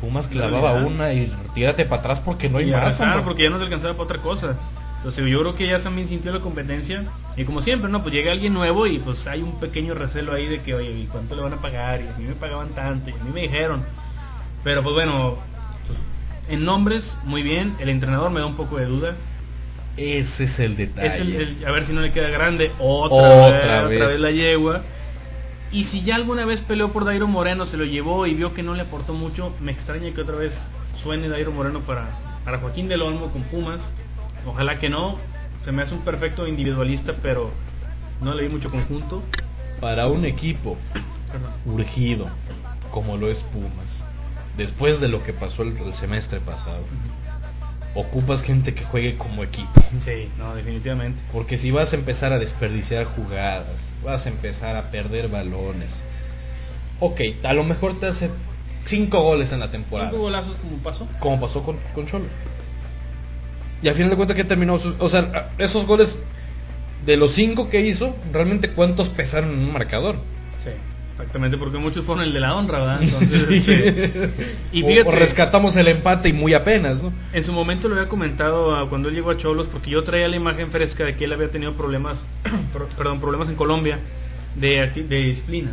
Pumas 0.00 0.28
clavaba 0.28 0.74
una 0.74 1.12
y 1.12 1.32
tírate 1.52 1.84
para 1.84 1.98
atrás 1.98 2.20
porque 2.20 2.48
no 2.48 2.58
hay 2.58 2.70
más. 2.70 2.94
claro, 2.94 3.24
porque 3.24 3.42
ya 3.42 3.50
no 3.50 3.58
te 3.58 3.64
alcanzaba 3.64 3.94
para 3.94 4.04
otra 4.04 4.18
cosa. 4.22 4.56
Entonces 4.98 5.26
yo 5.28 5.40
creo 5.40 5.54
que 5.54 5.66
ya 5.68 5.78
también 5.80 6.08
sintió 6.08 6.32
la 6.32 6.40
competencia 6.40 7.04
y 7.36 7.44
como 7.44 7.62
siempre, 7.62 7.88
¿no? 7.90 8.02
Pues 8.02 8.14
llega 8.14 8.32
alguien 8.32 8.52
nuevo 8.54 8.86
y 8.86 8.98
pues 8.98 9.26
hay 9.28 9.42
un 9.42 9.60
pequeño 9.60 9.94
recelo 9.94 10.32
ahí 10.34 10.46
de 10.46 10.62
que, 10.62 10.74
oye, 10.74 10.90
¿y 10.90 11.06
cuánto 11.06 11.36
le 11.36 11.42
van 11.42 11.52
a 11.54 11.60
pagar? 11.60 12.00
Y 12.02 12.08
a 12.08 12.16
mí 12.18 12.24
me 12.24 12.34
pagaban 12.34 12.74
tanto 12.74 13.10
y 13.10 13.14
a 13.14 13.24
mí 13.24 13.30
me 13.32 13.42
dijeron. 13.42 13.84
Pero 14.64 14.82
pues 14.82 14.94
bueno, 14.94 15.38
en 16.48 16.64
nombres, 16.64 17.16
muy 17.24 17.42
bien. 17.42 17.74
El 17.78 17.88
entrenador 17.88 18.30
me 18.30 18.40
da 18.40 18.46
un 18.46 18.56
poco 18.56 18.78
de 18.78 18.86
duda. 18.86 19.16
Ese 19.96 20.44
es 20.44 20.58
el 20.60 20.76
detalle. 20.76 21.08
Es 21.08 21.18
el, 21.20 21.34
el- 21.34 21.66
a 21.66 21.70
ver 21.72 21.86
si 21.86 21.92
no 21.92 22.00
le 22.00 22.12
queda 22.12 22.28
grande. 22.30 22.72
Otra, 22.78 23.28
Otra 23.28 23.82
vez, 23.82 23.88
vez. 23.88 23.96
otra 23.96 24.06
vez 24.08 24.20
la 24.20 24.30
yegua. 24.30 24.82
Y 25.70 25.84
si 25.84 26.02
ya 26.02 26.16
alguna 26.16 26.44
vez 26.46 26.62
peleó 26.62 26.92
por 26.92 27.04
Dairo 27.04 27.26
Moreno, 27.26 27.66
se 27.66 27.76
lo 27.76 27.84
llevó 27.84 28.26
y 28.26 28.34
vio 28.34 28.54
que 28.54 28.62
no 28.62 28.74
le 28.74 28.82
aportó 28.82 29.14
mucho, 29.14 29.54
me 29.60 29.72
extraña 29.72 30.12
que 30.14 30.20
otra 30.22 30.36
vez 30.36 30.70
suene 30.94 31.28
Dairo 31.28 31.52
Moreno 31.52 31.80
para, 31.80 32.08
para 32.44 32.58
Joaquín 32.58 32.88
del 32.88 33.02
Olmo 33.02 33.30
con 33.30 33.44
Pumas. 33.44 33.90
Ojalá 34.46 34.78
que 34.78 34.88
no. 34.90 35.16
Se 35.64 35.72
me 35.72 35.82
hace 35.82 35.94
un 35.94 36.00
perfecto 36.00 36.46
individualista, 36.46 37.14
pero 37.22 37.50
no 38.20 38.34
le 38.34 38.44
di 38.44 38.48
mucho 38.48 38.70
conjunto. 38.70 39.22
Para 39.80 40.06
un 40.08 40.24
equipo 40.24 40.76
Perdón. 41.30 41.50
urgido 41.66 42.28
como 42.90 43.16
lo 43.16 43.30
es 43.30 43.42
Pumas, 43.42 44.02
después 44.56 45.00
de 45.00 45.08
lo 45.08 45.22
que 45.22 45.32
pasó 45.32 45.62
el, 45.62 45.76
el 45.76 45.94
semestre 45.94 46.40
pasado, 46.40 46.82
ocupas 47.94 48.42
gente 48.42 48.74
que 48.74 48.84
juegue 48.84 49.16
como 49.16 49.42
equipo. 49.44 49.80
Sí, 50.00 50.30
no, 50.38 50.54
definitivamente. 50.54 51.22
Porque 51.32 51.58
si 51.58 51.70
vas 51.70 51.92
a 51.92 51.96
empezar 51.96 52.32
a 52.32 52.38
desperdiciar 52.38 53.04
jugadas, 53.04 53.90
vas 54.04 54.26
a 54.26 54.30
empezar 54.30 54.76
a 54.76 54.90
perder 54.90 55.28
balones. 55.28 55.90
Ok, 57.00 57.20
a 57.44 57.52
lo 57.52 57.62
mejor 57.62 57.98
te 58.00 58.06
hace 58.06 58.30
cinco 58.84 59.20
goles 59.20 59.52
en 59.52 59.60
la 59.60 59.70
temporada. 59.70 60.10
Cinco 60.10 60.22
golazos 60.22 60.56
como 60.56 60.76
pasó. 60.78 61.06
Como 61.20 61.40
pasó 61.40 61.62
con, 61.62 61.76
con 61.94 62.06
Cholo. 62.06 62.26
Y 63.82 63.88
al 63.88 63.94
final 63.94 64.10
de 64.10 64.16
cuentas 64.16 64.36
que 64.36 64.44
terminó 64.44 64.74
o 64.98 65.08
sea, 65.08 65.50
esos 65.58 65.86
goles 65.86 66.18
de 67.06 67.16
los 67.16 67.32
cinco 67.32 67.68
que 67.70 67.80
hizo, 67.80 68.16
realmente 68.32 68.70
cuántos 68.70 69.08
pesaron 69.08 69.52
en 69.52 69.58
un 69.60 69.72
marcador. 69.72 70.16
Sí, 70.64 70.70
exactamente, 71.12 71.56
porque 71.56 71.78
muchos 71.78 72.04
fueron 72.04 72.24
el 72.24 72.32
de 72.32 72.40
la 72.40 72.54
honra, 72.56 72.80
¿verdad? 72.80 73.02
Entonces, 73.02 73.46
este, 73.48 74.30
y 74.72 74.82
O- 74.82 74.86
fíjate, 74.88 75.08
o 75.08 75.12
rescatamos 75.12 75.76
el 75.76 75.88
empate 75.88 76.28
y 76.30 76.32
muy 76.32 76.54
apenas, 76.54 77.02
¿no? 77.02 77.12
En 77.32 77.44
su 77.44 77.52
momento 77.52 77.88
lo 77.88 77.94
había 77.96 78.08
comentado 78.08 78.74
ah, 78.74 78.88
cuando 78.88 79.08
él 79.08 79.14
llegó 79.14 79.30
a 79.30 79.36
Cholos, 79.36 79.68
porque 79.70 79.90
yo 79.90 80.02
traía 80.02 80.26
la 80.28 80.36
imagen 80.36 80.70
fresca 80.72 81.04
de 81.04 81.14
que 81.14 81.26
él 81.26 81.32
había 81.32 81.50
tenido 81.50 81.72
problemas, 81.74 82.24
pro- 82.72 82.88
perdón, 82.96 83.20
problemas 83.20 83.48
en 83.48 83.54
Colombia 83.54 83.98
de, 84.56 84.88
de 84.88 85.22
disciplina. 85.22 85.70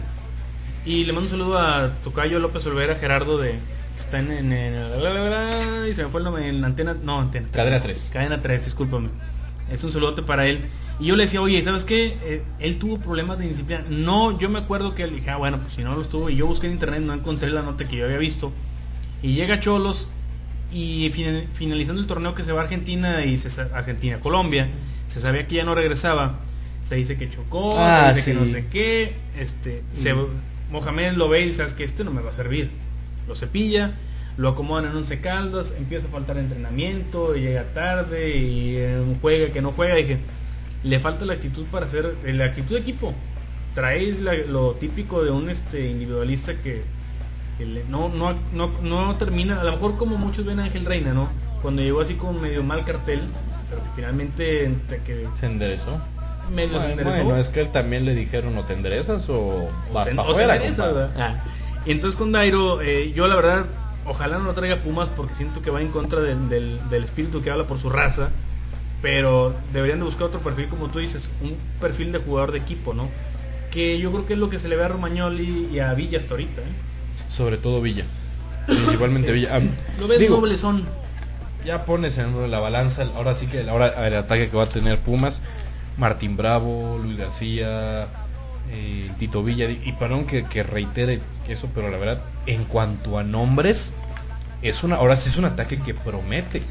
Y 0.85 1.05
le 1.05 1.13
mando 1.13 1.25
un 1.27 1.31
saludo 1.39 1.57
a 1.57 1.89
Tocayo 2.03 2.37
López 2.39 2.63
Olvera, 2.67 2.93
Gerardo, 2.95 3.39
de 3.39 3.55
que 3.95 4.01
está 4.01 4.19
en, 4.19 4.31
en- 4.31 4.51
en- 4.53 5.87
y 5.89 5.93
se 5.93 6.03
me 6.03 6.09
fue 6.09 6.19
el 6.21 6.25
nombre, 6.25 6.47
en 6.47 6.63
antena, 6.63 6.95
no, 7.03 7.19
antena 7.19 7.47
Cadena 7.51 7.81
3. 7.81 8.09
Cadena 8.13 8.41
3, 8.41 8.65
discúlpame. 8.65 9.09
Es 9.71 9.83
un 9.83 9.91
saludote 9.91 10.21
para 10.21 10.45
él. 10.47 10.65
Y 10.99 11.07
yo 11.07 11.15
le 11.15 11.23
decía, 11.23 11.41
oye, 11.41 11.61
¿sabes 11.63 11.83
qué? 11.83 12.17
Eh, 12.23 12.43
él 12.59 12.77
tuvo 12.79 12.97
problemas 12.99 13.37
de 13.39 13.47
disciplina. 13.49 13.83
No, 13.89 14.37
yo 14.39 14.49
me 14.49 14.59
acuerdo 14.59 14.95
que 14.95 15.03
él 15.03 15.15
dije, 15.15 15.29
ah, 15.29 15.37
bueno, 15.37 15.59
pues 15.59 15.73
si 15.73 15.83
no 15.83 15.95
los 15.95 16.07
tuvo. 16.07 16.29
Y 16.29 16.35
yo 16.35 16.45
busqué 16.47 16.67
en 16.67 16.73
internet, 16.73 17.01
no 17.01 17.13
encontré 17.13 17.49
la 17.51 17.63
nota 17.63 17.87
que 17.87 17.97
yo 17.97 18.05
había 18.05 18.17
visto. 18.17 18.51
Y 19.21 19.33
llega 19.33 19.59
Cholos 19.59 20.07
y 20.71 21.09
fin- 21.13 21.47
finalizando 21.53 22.01
el 22.01 22.07
torneo 22.07 22.35
que 22.35 22.43
se 22.43 22.51
va 22.51 22.61
a 22.61 22.63
Argentina 22.65 23.25
y 23.25 23.37
se 23.37 23.61
Argentina, 23.73 24.19
Colombia, 24.19 24.69
se 25.07 25.19
sabía 25.19 25.47
que 25.47 25.55
ya 25.55 25.63
no 25.63 25.73
regresaba. 25.75 26.39
Se 26.83 26.95
dice 26.95 27.17
que 27.17 27.29
chocó, 27.29 27.73
Ah, 27.77 28.11
se 28.13 28.15
dice 28.19 28.33
que 28.33 28.39
no 28.39 28.45
sé 28.53 28.65
qué. 28.71 29.15
Este, 29.37 29.81
se- 29.91 30.13
Mm. 30.13 30.27
Mohamed 30.71 31.13
lo 31.13 31.27
ve 31.29 31.41
y 31.45 31.53
sabes 31.53 31.73
que 31.73 31.83
este 31.83 32.03
no 32.03 32.11
me 32.11 32.21
va 32.21 32.29
a 32.29 32.33
servir. 32.33 32.69
Lo 33.27 33.35
cepilla, 33.35 33.91
lo 34.37 34.49
acomodan 34.49 34.85
en 34.85 34.95
11 34.97 35.19
caldas, 35.21 35.73
empieza 35.77 36.07
a 36.07 36.11
faltar 36.11 36.37
entrenamiento, 36.37 37.35
y 37.35 37.41
llega 37.41 37.63
tarde 37.73 38.37
y 38.37 38.75
eh, 38.77 39.03
juega 39.21 39.51
que 39.51 39.61
no 39.61 39.71
juega. 39.71 39.95
Dije, 39.95 40.19
le 40.83 40.99
falta 40.99 41.25
la 41.25 41.33
actitud 41.33 41.65
para 41.65 41.85
hacer, 41.85 42.15
eh, 42.23 42.33
la 42.33 42.45
actitud 42.45 42.75
de 42.75 42.81
equipo. 42.81 43.13
Traes 43.73 44.19
la- 44.21 44.35
lo 44.35 44.71
típico 44.73 45.23
de 45.23 45.31
un 45.31 45.49
este 45.49 45.89
individualista 45.89 46.53
que, 46.55 46.83
que 47.57 47.65
le- 47.65 47.83
no, 47.85 48.09
no, 48.09 48.35
no, 48.53 48.71
no 48.81 49.15
termina, 49.15 49.59
a 49.61 49.63
lo 49.63 49.71
mejor 49.73 49.97
como 49.97 50.17
muchos 50.17 50.45
ven 50.45 50.59
a 50.59 50.65
Ángel 50.65 50.85
Reina, 50.85 51.13
¿no? 51.13 51.29
Cuando 51.61 51.81
llegó 51.81 52.01
así 52.01 52.13
con 52.13 52.39
medio 52.39 52.61
mal 52.63 52.85
cartel, 52.85 53.21
pero 53.69 53.81
que 53.83 53.89
finalmente 53.95 54.65
entre 54.65 54.99
que 54.99 55.27
Se 55.39 55.47
enderezó. 55.47 55.97
medio 56.53 56.73
se 56.73 56.73
Bueno, 56.75 56.91
enderezó. 56.91 57.23
bueno, 57.25 57.39
es 57.39 57.49
que 57.49 57.61
él 57.61 57.69
también 57.69 58.05
le 58.05 58.13
dijeron 58.13 58.55
o 58.57 58.63
te 58.63 58.73
enderezas 58.73 59.25
o 59.29 59.67
vas 59.91 60.05
ten- 60.05 60.15
para 60.15 60.29
afuera. 60.29 60.59
Enderezas, 61.85 61.85
compadre". 61.85 61.85
¿verdad? 61.85 61.85
Ah. 61.85 61.87
Y 61.87 61.91
entonces 61.91 62.17
con 62.17 62.31
Dairo, 62.31 62.81
eh, 62.81 63.11
yo 63.13 63.27
la 63.27 63.35
verdad, 63.35 63.65
ojalá 64.05 64.37
no 64.37 64.45
lo 64.45 64.53
traiga 64.53 64.77
Pumas 64.77 65.09
porque 65.15 65.35
siento 65.35 65.61
que 65.61 65.71
va 65.71 65.81
en 65.81 65.89
contra 65.89 66.21
del, 66.21 66.49
del, 66.49 66.79
del 66.89 67.03
espíritu 67.03 67.41
que 67.41 67.51
habla 67.51 67.65
por 67.65 67.79
su 67.79 67.89
raza. 67.89 68.29
Pero 69.01 69.53
deberían 69.71 69.99
de 69.99 70.05
buscar 70.05 70.27
otro 70.27 70.39
perfil, 70.39 70.67
como 70.67 70.87
tú 70.87 70.99
dices, 70.99 71.29
un 71.41 71.55
perfil 71.79 72.11
de 72.11 72.19
jugador 72.19 72.51
de 72.51 72.57
equipo, 72.59 72.93
¿no? 72.93 73.09
Que 73.69 73.99
yo 73.99 74.11
creo 74.11 74.25
que 74.25 74.33
es 74.33 74.39
lo 74.39 74.49
que 74.49 74.57
se 74.57 74.67
le 74.67 74.75
ve 74.77 74.85
a 74.85 74.87
Romagnoli 74.87 75.69
y 75.71 75.79
a 75.79 75.93
Villa 75.93 76.17
hasta 76.17 76.31
ahorita. 76.31 76.61
¿eh? 76.61 76.65
Sobre 77.29 77.57
todo 77.57 77.81
Villa. 77.81 78.05
Principalmente 78.65 79.31
Villa. 79.31 79.49
Ah, 79.53 79.59
Lo 79.99 80.07
ves 80.07 80.17
digo, 80.17 80.37
doble 80.37 80.57
son. 80.57 80.85
ya 81.65 81.85
pones 81.85 82.17
en 82.17 82.49
la 82.49 82.59
balanza, 82.59 83.03
ahora 83.15 83.35
sí 83.35 83.45
que 83.47 83.69
ahora 83.69 84.07
el 84.07 84.15
ataque 84.15 84.49
que 84.49 84.57
va 84.57 84.63
a 84.63 84.69
tener 84.69 84.97
Pumas, 84.99 85.41
Martín 85.97 86.35
Bravo, 86.35 86.99
Luis 87.03 87.17
García, 87.17 88.07
eh, 88.71 89.09
Tito 89.19 89.43
Villa, 89.43 89.69
y 89.69 89.93
perdón 89.93 90.25
que, 90.25 90.45
que 90.45 90.63
reitere 90.63 91.21
eso, 91.47 91.69
pero 91.73 91.89
la 91.89 91.97
verdad, 91.97 92.21
en 92.45 92.63
cuanto 92.65 93.17
a 93.17 93.23
nombres, 93.23 93.93
es 94.61 94.83
una, 94.83 94.95
ahora 94.95 95.17
sí 95.17 95.29
es 95.29 95.37
un 95.37 95.45
ataque 95.45 95.79
que 95.79 95.93
promete. 95.93 96.63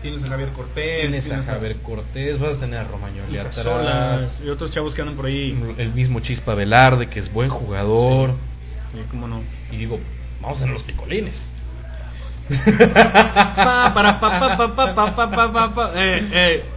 Tienes 0.00 0.22
a 0.24 0.28
Javier 0.28 0.50
Cortés. 0.50 1.00
Tienes 1.00 1.30
a 1.30 1.42
Javier 1.42 1.76
Cortés, 1.78 2.38
vas 2.38 2.56
a 2.56 2.60
tener 2.60 2.78
a 2.78 2.84
Romagnoli 2.84 3.38
atrás. 3.38 4.40
Y 4.44 4.48
otros 4.48 4.70
chavos 4.70 4.94
que 4.94 5.00
andan 5.00 5.16
por 5.16 5.26
ahí. 5.26 5.58
El 5.78 5.92
mismo 5.94 6.20
Chispa 6.20 6.54
Velarde, 6.54 7.08
que 7.08 7.18
es 7.18 7.32
buen 7.32 7.48
jugador. 7.48 8.30
Sí. 8.92 9.00
cómo 9.10 9.26
no. 9.26 9.40
Y 9.72 9.76
digo, 9.76 9.98
vamos 10.40 10.60
a 10.62 10.66
los 10.66 10.82
picolines. 10.82 11.48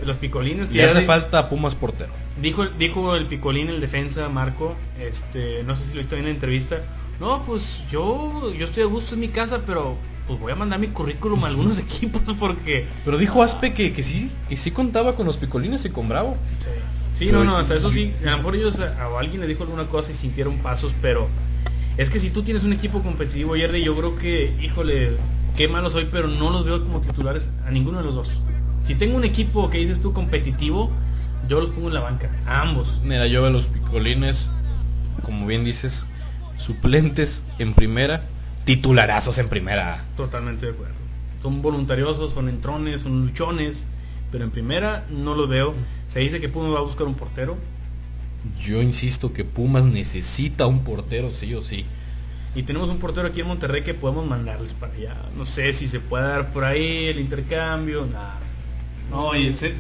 Los 0.04 0.18
picolines 0.18 0.70
que 0.70 0.78
y 0.78 0.82
hace 0.82 1.02
falta 1.04 1.50
Pumas 1.50 1.76
portero. 1.76 2.12
Dijo, 2.42 2.66
dijo 2.66 3.16
el 3.16 3.26
picolín 3.26 3.70
el 3.70 3.82
defensa 3.82 4.30
Marco, 4.30 4.76
este, 5.00 5.64
no 5.64 5.76
sé 5.76 5.86
si 5.86 5.94
lo 5.94 6.00
viste 6.00 6.18
en 6.18 6.24
la 6.24 6.30
entrevista. 6.32 6.80
No, 7.20 7.44
pues 7.44 7.84
yo, 7.92 8.54
yo 8.54 8.66
estoy 8.66 8.84
a 8.84 8.88
gusto 8.88 9.14
en 9.16 9.20
mi 9.22 9.28
casa, 9.28 9.62
pero 9.66 9.98
pues 10.26 10.40
voy 10.40 10.52
a 10.52 10.56
mandar 10.56 10.80
mi 10.80 10.88
currículum 10.88 11.44
a 11.44 11.48
algunos 11.48 11.80
equipos 11.88 12.22
porque. 12.40 12.86
Pero 13.04 13.18
dijo 13.18 13.44
Aspe 13.44 13.74
que, 13.74 13.92
que 13.92 14.04
sí, 14.04 14.32
que 14.48 14.58
sí 14.58 14.72
contaba 14.72 15.16
con 15.16 15.26
los 15.26 15.38
picolines 15.38 15.84
y 15.86 15.90
con 15.90 16.08
Bravo. 16.08 16.38
Sí, 17.14 17.32
no, 17.34 17.44
no, 17.44 17.58
hasta 17.58 17.76
eso 17.76 17.92
sí. 17.92 18.14
A 18.26 18.32
lo 18.32 18.38
mejor 18.38 18.56
ellos 18.56 18.80
a, 18.80 19.20
alguien 19.20 19.42
le 19.42 19.48
dijo 19.48 19.64
alguna 19.64 19.86
cosa 19.86 20.12
y 20.12 20.14
sintieron 20.14 20.58
pasos, 20.60 20.96
pero 21.02 21.28
es 21.98 22.10
que 22.10 22.20
si 22.20 22.30
tú 22.30 22.44
tienes 22.44 22.64
un 22.64 22.72
equipo 22.72 23.04
competitivo, 23.04 23.56
Jerry, 23.56 23.84
yo 23.84 23.94
creo 23.98 24.16
que, 24.16 24.56
híjole, 24.62 25.18
qué 25.56 25.68
malo 25.68 25.90
soy, 25.90 26.08
pero 26.12 26.28
no 26.28 26.50
los 26.50 26.66
veo 26.66 26.84
como 26.84 27.02
titulares 27.02 27.50
a 27.66 27.72
ninguno 27.72 28.00
de 28.00 28.06
los 28.06 28.16
dos. 28.16 28.42
Si 28.84 28.96
tengo 28.96 29.18
un 29.18 29.24
equipo 29.24 29.70
que 29.70 29.78
dices 29.78 30.02
tú 30.02 30.14
competitivo, 30.14 30.90
yo 31.48 31.60
los 31.60 31.70
pongo 31.70 31.88
en 31.88 31.94
la 31.94 32.02
banca, 32.02 32.30
a 32.46 32.62
ambos. 32.62 33.00
Mira, 33.04 33.28
yo 33.28 33.42
veo 33.42 33.52
los 33.52 33.68
picolines, 33.68 34.50
como 35.24 35.46
bien 35.46 35.64
dices, 35.64 36.06
suplentes 36.58 37.44
en 37.58 37.74
primera, 37.74 38.26
titularazos 38.66 39.38
en 39.38 39.50
primera. 39.50 40.06
Totalmente 40.16 40.66
de 40.66 40.74
acuerdo. 40.74 40.96
Son 41.42 41.62
voluntariosos, 41.62 42.34
son 42.34 42.50
entrones, 42.50 43.02
son 43.02 43.26
luchones, 43.26 43.86
pero 44.32 44.44
en 44.44 44.52
primera 44.52 45.06
no 45.10 45.36
los 45.36 45.48
veo. 45.50 45.74
Se 46.08 46.20
dice 46.20 46.40
que 46.40 46.50
Pumas 46.50 46.74
va 46.74 46.80
a 46.80 46.84
buscar 46.84 47.08
un 47.08 47.16
portero. 47.16 47.58
Yo 48.62 48.82
insisto 48.82 49.34
que 49.34 49.44
Pumas 49.44 49.86
necesita 49.86 50.68
un 50.68 50.84
portero, 50.84 51.32
sí 51.32 51.54
o 51.56 51.62
sí. 51.62 51.86
Y 52.56 52.64
tenemos 52.64 52.90
un 52.90 52.98
portero 52.98 53.28
aquí 53.28 53.42
en 53.42 53.48
Monterrey 53.48 53.84
que 53.84 53.94
podemos 53.94 54.26
mandarles 54.26 54.74
para 54.74 54.94
allá. 54.94 55.16
No 55.38 55.46
sé 55.46 55.74
si 55.74 55.88
se 55.88 56.00
puede 56.00 56.28
dar 56.28 56.52
por 56.52 56.64
ahí 56.64 57.06
el 57.06 57.20
intercambio. 57.20 58.06
Nada. 58.06 58.40
No, 59.12 59.36
y 59.36 59.56
se, 59.56 59.76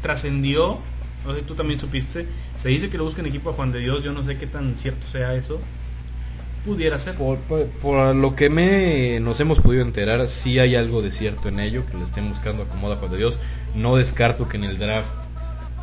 trascendió. 0.00 0.78
No 1.24 1.34
sé, 1.34 1.42
tú 1.42 1.54
también 1.54 1.78
supiste. 1.78 2.26
Se 2.56 2.68
dice 2.68 2.88
que 2.88 2.98
lo 2.98 3.04
buscan 3.04 3.26
equipo 3.26 3.50
a 3.50 3.52
Juan 3.52 3.72
de 3.72 3.80
Dios. 3.80 4.02
Yo 4.02 4.12
no 4.12 4.24
sé 4.24 4.36
qué 4.36 4.46
tan 4.46 4.76
cierto 4.76 5.06
sea 5.06 5.34
eso. 5.34 5.60
Pudiera 6.64 6.98
ser. 6.98 7.14
Por, 7.16 7.38
por, 7.38 8.14
lo 8.14 8.36
que 8.36 8.50
me 8.50 9.18
nos 9.20 9.38
hemos 9.40 9.60
podido 9.60 9.82
enterar, 9.82 10.28
sí 10.28 10.58
hay 10.58 10.76
algo 10.76 11.02
de 11.02 11.10
cierto 11.10 11.48
en 11.48 11.58
ello, 11.58 11.84
que 11.86 11.96
le 11.96 12.04
estén 12.04 12.28
buscando 12.28 12.64
acomoda 12.64 12.96
a 12.96 12.98
Juan 12.98 13.10
de 13.12 13.18
Dios. 13.18 13.34
No 13.74 13.96
descarto 13.96 14.48
que 14.48 14.56
en 14.56 14.64
el 14.64 14.78
draft 14.78 15.12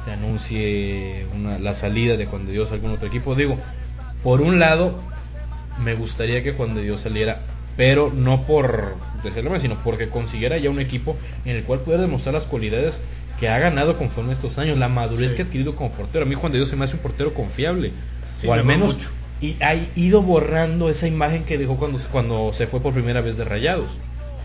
se 0.05 0.11
anuncie 0.11 1.27
una, 1.33 1.59
la 1.59 1.73
salida 1.73 2.15
de 2.15 2.25
Juan 2.25 2.45
de 2.45 2.53
Dios 2.53 2.71
a 2.71 2.75
algún 2.75 2.91
otro 2.91 3.07
equipo. 3.07 3.35
Digo, 3.35 3.57
por 4.23 4.39
un 4.39 4.59
lado, 4.59 5.01
me 5.83 5.93
gustaría 5.93 6.43
que 6.43 6.53
Juan 6.53 6.75
de 6.75 6.83
Dios 6.83 7.01
saliera, 7.01 7.41
pero 7.77 8.11
no 8.13 8.45
por 8.45 8.95
decirlo 9.23 9.57
sino 9.59 9.77
porque 9.83 10.09
consiguiera 10.09 10.57
ya 10.57 10.69
un 10.69 10.79
equipo 10.79 11.17
en 11.45 11.57
el 11.57 11.63
cual 11.63 11.81
pueda 11.81 11.99
demostrar 11.99 12.33
las 12.33 12.45
cualidades 12.45 13.01
que 13.39 13.49
ha 13.49 13.59
ganado 13.59 13.97
conforme 13.97 14.33
estos 14.33 14.57
años, 14.57 14.77
la 14.77 14.89
madurez 14.89 15.33
que 15.33 15.41
ha 15.41 15.45
adquirido 15.45 15.75
como 15.75 15.91
portero. 15.91 16.25
A 16.25 16.27
mí 16.27 16.35
Juan 16.35 16.51
de 16.51 16.57
Dios 16.57 16.69
se 16.69 16.75
me 16.75 16.83
hace 16.85 16.95
un 16.95 17.01
portero 17.01 17.33
confiable, 17.33 17.93
o 18.45 18.53
al 18.53 18.65
menos 18.65 18.97
y 19.41 19.55
ha 19.61 19.75
ido 19.95 20.21
borrando 20.21 20.89
esa 20.89 21.07
imagen 21.07 21.45
que 21.45 21.57
dejó 21.57 21.77
cuando, 21.77 21.97
cuando 22.11 22.51
se 22.51 22.67
fue 22.67 22.81
por 22.81 22.93
primera 22.93 23.21
vez 23.21 23.37
de 23.37 23.45
Rayados. 23.45 23.89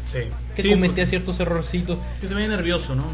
Sí. 0.04 0.20
Que 0.54 0.70
cometía 0.70 1.04
ciertos 1.06 1.40
errorcitos. 1.40 1.98
Que 2.20 2.28
se 2.28 2.34
veía 2.34 2.46
nervioso, 2.46 2.94
¿no? 2.94 3.04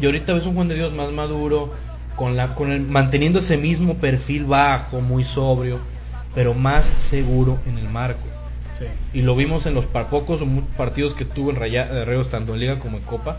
Y 0.00 0.06
ahorita 0.06 0.32
ves 0.34 0.46
un 0.46 0.54
Juan 0.54 0.68
de 0.68 0.76
Dios 0.76 0.92
más 0.92 1.10
maduro, 1.10 1.72
con 2.14 2.36
la, 2.36 2.54
con 2.54 2.70
el, 2.70 2.82
manteniendo 2.82 3.40
ese 3.40 3.56
mismo 3.56 3.96
perfil 3.96 4.44
bajo, 4.44 5.00
muy 5.00 5.24
sobrio 5.24 5.80
pero 6.34 6.54
más 6.54 6.90
seguro 6.98 7.58
en 7.66 7.78
el 7.78 7.88
marco. 7.88 8.28
Y 9.12 9.22
lo 9.22 9.36
vimos 9.36 9.66
en 9.66 9.74
los 9.74 9.86
pocos 9.86 10.40
partidos 10.76 11.14
que 11.14 11.24
tuvo 11.24 11.50
en 11.50 11.56
Rayos, 11.56 12.28
tanto 12.28 12.54
en 12.54 12.60
Liga 12.60 12.78
como 12.80 12.98
en 12.98 13.04
Copa, 13.04 13.38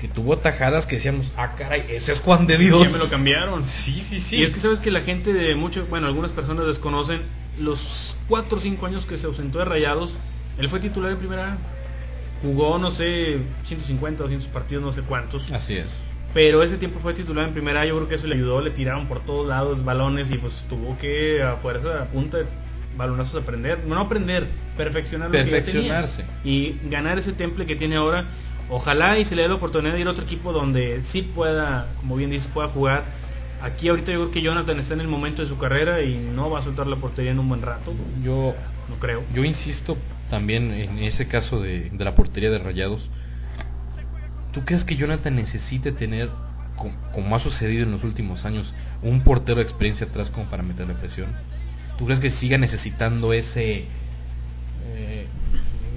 que 0.00 0.08
tuvo 0.08 0.38
tajadas 0.38 0.86
que 0.86 0.96
decíamos, 0.96 1.32
ah, 1.36 1.54
caray, 1.56 1.84
ese 1.90 2.12
es 2.12 2.20
Juan 2.20 2.46
de 2.46 2.56
Dios. 2.56 2.82
ya 2.84 2.90
me 2.90 2.98
lo 2.98 3.10
cambiaron. 3.10 3.66
Sí, 3.66 4.02
sí, 4.08 4.20
sí. 4.20 4.36
Y 4.36 4.44
es 4.44 4.52
que 4.52 4.60
sabes 4.60 4.78
que 4.78 4.90
la 4.90 5.00
gente 5.00 5.32
de 5.32 5.54
mucho, 5.56 5.86
bueno, 5.90 6.06
algunas 6.06 6.32
personas 6.32 6.66
desconocen 6.66 7.20
los 7.58 8.16
4 8.28 8.58
o 8.58 8.60
5 8.60 8.86
años 8.86 9.06
que 9.06 9.18
se 9.18 9.26
ausentó 9.26 9.58
de 9.58 9.64
Rayados, 9.64 10.14
él 10.58 10.68
fue 10.68 10.80
titular 10.80 11.10
en 11.10 11.18
primera. 11.18 11.58
Jugó, 12.42 12.78
no 12.78 12.90
sé, 12.90 13.38
150 13.64 14.22
o 14.22 14.24
200 14.24 14.48
partidos, 14.48 14.84
no 14.84 14.92
sé 14.92 15.00
cuántos. 15.02 15.50
Así 15.52 15.74
es 15.74 15.98
pero 16.36 16.62
ese 16.62 16.76
tiempo 16.76 17.00
fue 17.00 17.14
titular 17.14 17.48
en 17.48 17.54
primera, 17.54 17.86
yo 17.86 17.96
creo 17.96 18.08
que 18.08 18.16
eso 18.16 18.26
le 18.26 18.34
ayudó, 18.34 18.60
le 18.60 18.68
tiraron 18.68 19.06
por 19.06 19.20
todos 19.20 19.48
lados 19.48 19.82
balones 19.86 20.30
y 20.30 20.36
pues 20.36 20.66
tuvo 20.68 20.98
que 20.98 21.42
a 21.42 21.56
fuerza, 21.56 22.02
a 22.02 22.04
punta 22.04 22.36
de 22.36 22.44
balonazos 22.94 23.42
aprender, 23.42 23.82
no 23.86 23.98
aprender, 23.98 24.46
perfeccionar 24.76 25.30
perfeccionarse 25.30 26.26
y 26.44 26.76
ganar 26.90 27.18
ese 27.18 27.32
temple 27.32 27.64
que 27.64 27.74
tiene 27.74 27.96
ahora. 27.96 28.26
Ojalá 28.68 29.18
y 29.18 29.24
se 29.24 29.34
le 29.34 29.42
dé 29.42 29.48
la 29.48 29.54
oportunidad 29.54 29.94
de 29.94 30.00
ir 30.00 30.08
a 30.08 30.10
otro 30.10 30.24
equipo 30.24 30.52
donde 30.52 31.02
sí 31.02 31.22
pueda, 31.22 31.88
como 32.00 32.16
bien 32.16 32.28
dices, 32.28 32.48
pueda 32.52 32.68
jugar. 32.68 33.04
Aquí 33.62 33.88
ahorita 33.88 34.12
yo 34.12 34.18
creo 34.18 34.30
que 34.30 34.42
Jonathan 34.42 34.78
está 34.78 34.92
en 34.92 35.00
el 35.00 35.08
momento 35.08 35.40
de 35.40 35.48
su 35.48 35.56
carrera 35.56 36.02
y 36.02 36.18
no 36.18 36.50
va 36.50 36.58
a 36.58 36.62
soltar 36.62 36.86
la 36.86 36.96
portería 36.96 37.30
en 37.30 37.38
un 37.38 37.48
buen 37.48 37.62
rato. 37.62 37.94
Yo 38.22 38.54
no 38.90 38.96
creo. 38.96 39.24
Yo 39.32 39.42
insisto 39.42 39.96
también 40.28 40.74
en 40.74 40.98
ese 40.98 41.28
caso 41.28 41.62
de, 41.62 41.88
de 41.88 42.04
la 42.04 42.14
portería 42.14 42.50
de 42.50 42.58
Rayados 42.58 43.08
¿Tú 44.56 44.64
crees 44.64 44.84
que 44.84 44.96
Jonathan 44.96 45.36
necesite 45.36 45.92
tener, 45.92 46.30
como 47.12 47.36
ha 47.36 47.38
sucedido 47.38 47.82
en 47.82 47.92
los 47.92 48.04
últimos 48.04 48.46
años, 48.46 48.72
un 49.02 49.20
portero 49.20 49.56
de 49.56 49.64
experiencia 49.64 50.06
atrás 50.06 50.30
como 50.30 50.48
para 50.48 50.62
meterle 50.62 50.94
presión? 50.94 51.28
¿Tú 51.98 52.06
crees 52.06 52.20
que 52.20 52.30
siga 52.30 52.56
necesitando 52.56 53.34
ese, 53.34 53.84
eh, 54.94 55.26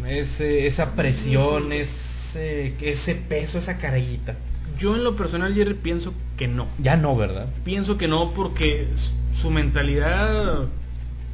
ese 0.06 0.68
esa 0.68 0.94
presión, 0.94 1.72
ese, 1.72 2.76
ese 2.82 3.16
peso, 3.16 3.60
esa 3.60 3.78
carguita? 3.78 4.36
Yo 4.78 4.94
en 4.98 5.06
lo 5.06 5.16
personal, 5.16 5.56
Jerry, 5.56 5.76
pienso 5.76 6.14
que 6.36 6.50
no. 6.50 6.68
Ya 6.80 6.98
no, 6.98 7.16
¿verdad? 7.16 7.48
Pienso 7.64 7.98
que 7.98 8.10
no 8.10 8.34
porque 8.34 8.90
su 9.32 9.52
mentalidad 9.52 10.66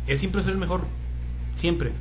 es 0.05 0.19
siempre 0.19 0.43
ser 0.43 0.51
el 0.51 0.59
mejor. 0.59 0.81
Siempre. 1.55 1.91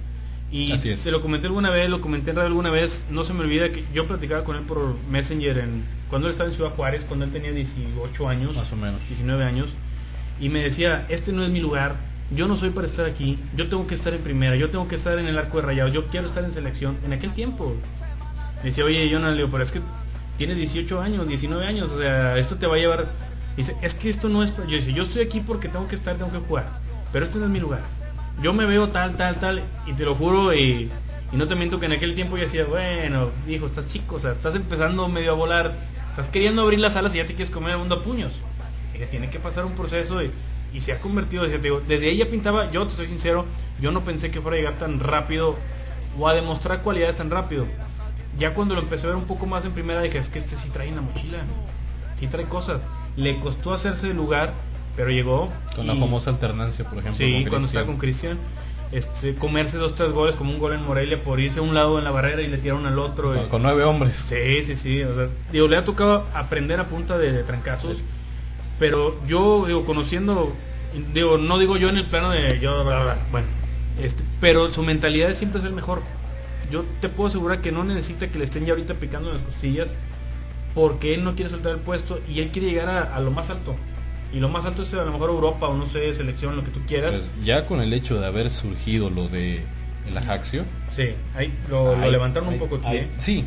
Y 0.54 0.78
se 0.78 1.10
lo 1.10 1.20
comenté 1.20 1.48
alguna 1.48 1.68
vez, 1.68 1.90
lo 1.90 2.00
comenté 2.00 2.30
en 2.30 2.36
radio 2.36 2.46
alguna 2.46 2.70
vez, 2.70 3.02
no 3.10 3.24
se 3.24 3.34
me 3.34 3.40
olvida 3.40 3.72
que 3.72 3.84
yo 3.92 4.06
platicaba 4.06 4.44
con 4.44 4.54
él 4.54 4.62
por 4.62 4.94
Messenger 5.10 5.58
en, 5.58 5.84
cuando 6.08 6.28
él 6.28 6.30
estaba 6.30 6.48
en 6.48 6.54
Ciudad 6.54 6.70
Juárez, 6.70 7.04
cuando 7.04 7.24
él 7.24 7.32
tenía 7.32 7.50
18 7.50 8.28
años, 8.28 8.54
más 8.54 8.70
o 8.70 8.76
menos, 8.76 9.00
19 9.08 9.42
años, 9.42 9.70
y 10.38 10.50
me 10.50 10.60
decía, 10.60 11.06
este 11.08 11.32
no 11.32 11.42
es 11.42 11.50
mi 11.50 11.58
lugar, 11.58 11.96
yo 12.30 12.46
no 12.46 12.56
soy 12.56 12.70
para 12.70 12.86
estar 12.86 13.04
aquí, 13.04 13.36
yo 13.56 13.68
tengo 13.68 13.88
que 13.88 13.96
estar 13.96 14.14
en 14.14 14.20
primera, 14.20 14.54
yo 14.54 14.70
tengo 14.70 14.86
que 14.86 14.94
estar 14.94 15.18
en 15.18 15.26
el 15.26 15.36
arco 15.38 15.56
de 15.56 15.66
rayado, 15.66 15.88
yo 15.88 16.06
quiero 16.06 16.28
estar 16.28 16.44
en 16.44 16.52
selección. 16.52 16.98
En 17.04 17.12
aquel 17.12 17.34
tiempo, 17.34 17.74
me 18.58 18.68
decía, 18.68 18.84
oye, 18.84 19.08
yo 19.08 19.18
no 19.18 19.32
Leo, 19.32 19.50
pero 19.50 19.64
es 19.64 19.72
que 19.72 19.80
tienes 20.36 20.56
18 20.56 21.00
años, 21.00 21.26
19 21.26 21.66
años, 21.66 21.90
o 21.90 22.00
sea, 22.00 22.38
esto 22.38 22.54
te 22.54 22.68
va 22.68 22.76
a 22.76 22.78
llevar... 22.78 23.08
Dice, 23.56 23.74
es 23.82 23.94
que 23.94 24.08
esto 24.08 24.28
no 24.28 24.44
es... 24.44 24.52
Yo 24.56 24.76
dice, 24.76 24.92
yo 24.92 25.02
estoy 25.02 25.22
aquí 25.22 25.40
porque 25.40 25.66
tengo 25.66 25.88
que 25.88 25.96
estar, 25.96 26.16
tengo 26.16 26.30
que 26.30 26.46
jugar, 26.46 26.68
pero 27.12 27.24
esto 27.24 27.40
no 27.40 27.46
es 27.46 27.50
mi 27.50 27.58
lugar 27.58 27.82
yo 28.42 28.52
me 28.52 28.66
veo 28.66 28.88
tal, 28.88 29.16
tal, 29.16 29.38
tal, 29.38 29.62
y 29.86 29.92
te 29.92 30.04
lo 30.04 30.14
juro, 30.14 30.54
y, 30.54 30.90
no 31.32 31.48
te 31.48 31.56
miento 31.56 31.80
que 31.80 31.86
en 31.86 31.92
aquel 31.92 32.14
tiempo 32.14 32.36
yo 32.36 32.44
decía, 32.44 32.64
bueno, 32.64 33.30
hijo, 33.48 33.66
estás 33.66 33.88
chico, 33.88 34.16
o 34.16 34.18
sea, 34.20 34.30
estás 34.30 34.54
empezando 34.54 35.08
medio 35.08 35.32
a 35.32 35.34
volar, 35.34 35.72
estás 36.10 36.28
queriendo 36.28 36.62
abrir 36.62 36.78
las 36.78 36.94
alas 36.94 37.12
y 37.14 37.18
ya 37.18 37.26
te 37.26 37.34
quieres 37.34 37.52
comer 37.52 37.72
el 37.72 37.78
mundo 37.78 37.96
a 37.96 38.02
puños. 38.02 38.34
Y 38.94 38.98
que 38.98 39.06
tiene 39.06 39.30
que 39.30 39.40
pasar 39.40 39.64
un 39.64 39.72
proceso 39.72 40.22
y, 40.22 40.30
y 40.72 40.80
se 40.80 40.92
ha 40.92 41.00
convertido, 41.00 41.46
desde, 41.46 41.80
desde 41.88 42.08
ella 42.08 42.30
pintaba, 42.30 42.70
yo 42.70 42.86
te 42.86 42.94
soy 42.94 43.06
sincero, 43.06 43.46
yo 43.80 43.90
no 43.90 44.02
pensé 44.02 44.30
que 44.30 44.40
fuera 44.40 44.56
a 44.56 44.60
llegar 44.60 44.74
tan 44.78 45.00
rápido 45.00 45.56
o 46.18 46.28
a 46.28 46.34
demostrar 46.34 46.82
cualidades 46.82 47.16
tan 47.16 47.30
rápido. 47.30 47.66
Ya 48.38 48.54
cuando 48.54 48.74
lo 48.74 48.80
empecé 48.80 49.06
a 49.06 49.10
ver 49.10 49.16
un 49.16 49.24
poco 49.24 49.46
más 49.46 49.64
en 49.64 49.72
primera 49.72 50.02
dije, 50.02 50.18
es 50.18 50.28
que 50.28 50.38
este 50.40 50.56
sí 50.56 50.68
trae 50.70 50.92
una 50.92 51.02
mochila, 51.02 51.38
sí 52.18 52.26
trae 52.26 52.44
cosas. 52.44 52.82
Le 53.16 53.38
costó 53.38 53.72
hacerse 53.72 54.08
de 54.08 54.14
lugar, 54.14 54.52
pero 54.96 55.10
llegó. 55.10 55.52
Con 55.74 55.86
la 55.86 55.94
famosa 55.94 56.30
alternancia, 56.30 56.84
por 56.84 56.98
ejemplo. 56.98 57.18
Sí, 57.18 57.46
cuando 57.48 57.68
estaba 57.68 57.86
con 57.86 57.96
Cristian. 57.96 58.38
Este, 58.92 59.34
comerse 59.34 59.76
dos 59.76 59.96
tres 59.96 60.12
goles 60.12 60.36
como 60.36 60.52
un 60.52 60.60
gol 60.60 60.72
en 60.72 60.84
Morelia 60.84 61.20
por 61.24 61.40
irse 61.40 61.58
a 61.58 61.62
un 61.62 61.74
lado 61.74 61.98
en 61.98 62.04
la 62.04 62.12
barrera 62.12 62.42
y 62.42 62.46
le 62.46 62.58
tiraron 62.58 62.86
al 62.86 62.98
otro. 62.98 63.48
Con, 63.48 63.62
nueve 63.62 63.82
hombres. 63.82 64.14
Sí, 64.28 64.62
sí, 64.62 64.76
sí. 64.76 65.02
digo, 65.50 65.66
le 65.66 65.76
ha 65.76 65.84
tocado 65.84 66.26
aprender 66.32 66.78
a 66.78 66.86
punta 66.86 67.18
de, 67.18 67.42
trancazos. 67.42 67.98
Pero 68.78 69.20
yo, 69.26 69.64
digo, 69.66 69.84
conociendo, 69.84 70.52
digo, 71.12 71.38
no 71.38 71.58
digo 71.58 71.76
yo 71.76 71.88
en 71.88 71.96
el 71.96 72.06
plano 72.06 72.30
de 72.30 72.60
yo, 72.60 72.84
bueno, 72.84 73.46
este, 74.00 74.22
pero 74.40 74.70
su 74.72 74.82
mentalidad 74.82 75.30
es 75.30 75.38
siempre 75.38 75.60
ser 75.60 75.72
mejor. 75.72 76.02
Yo 76.70 76.84
te 77.00 77.08
puedo 77.08 77.28
asegurar 77.28 77.60
que 77.60 77.72
no 77.72 77.82
necesita 77.82 78.28
que 78.28 78.38
le 78.38 78.44
estén 78.44 78.64
ya 78.64 78.72
ahorita 78.74 78.94
picando 78.94 79.32
las 79.32 79.42
costillas 79.42 79.92
porque 80.74 81.14
él 81.14 81.24
no 81.24 81.34
quiere 81.34 81.50
soltar 81.50 81.72
el 81.72 81.80
puesto 81.80 82.20
y 82.28 82.40
él 82.40 82.50
quiere 82.50 82.68
llegar 82.68 82.88
a 83.12 83.20
lo 83.20 83.30
más 83.30 83.50
alto 83.50 83.76
y 84.32 84.40
lo 84.40 84.48
más 84.48 84.64
alto 84.64 84.82
es 84.82 84.92
a 84.94 85.04
lo 85.04 85.12
mejor 85.12 85.30
Europa 85.30 85.68
o 85.68 85.76
no 85.76 85.86
sé, 85.86 86.14
selección, 86.14 86.56
lo 86.56 86.64
que 86.64 86.70
tú 86.70 86.80
quieras. 86.86 87.12
Pues 87.12 87.44
ya 87.44 87.66
con 87.66 87.80
el 87.80 87.92
hecho 87.92 88.20
de 88.20 88.26
haber 88.26 88.50
surgido 88.50 89.10
lo 89.10 89.28
de 89.28 89.62
el 90.08 90.16
Ajaxio. 90.16 90.64
Sí, 90.90 91.10
ahí 91.34 91.52
lo, 91.70 91.96
levantaron 92.10 92.50
un 92.50 92.58
poco 92.58 92.76
aquí. 92.76 92.96
¿eh? 92.96 93.08
Sí, 93.18 93.44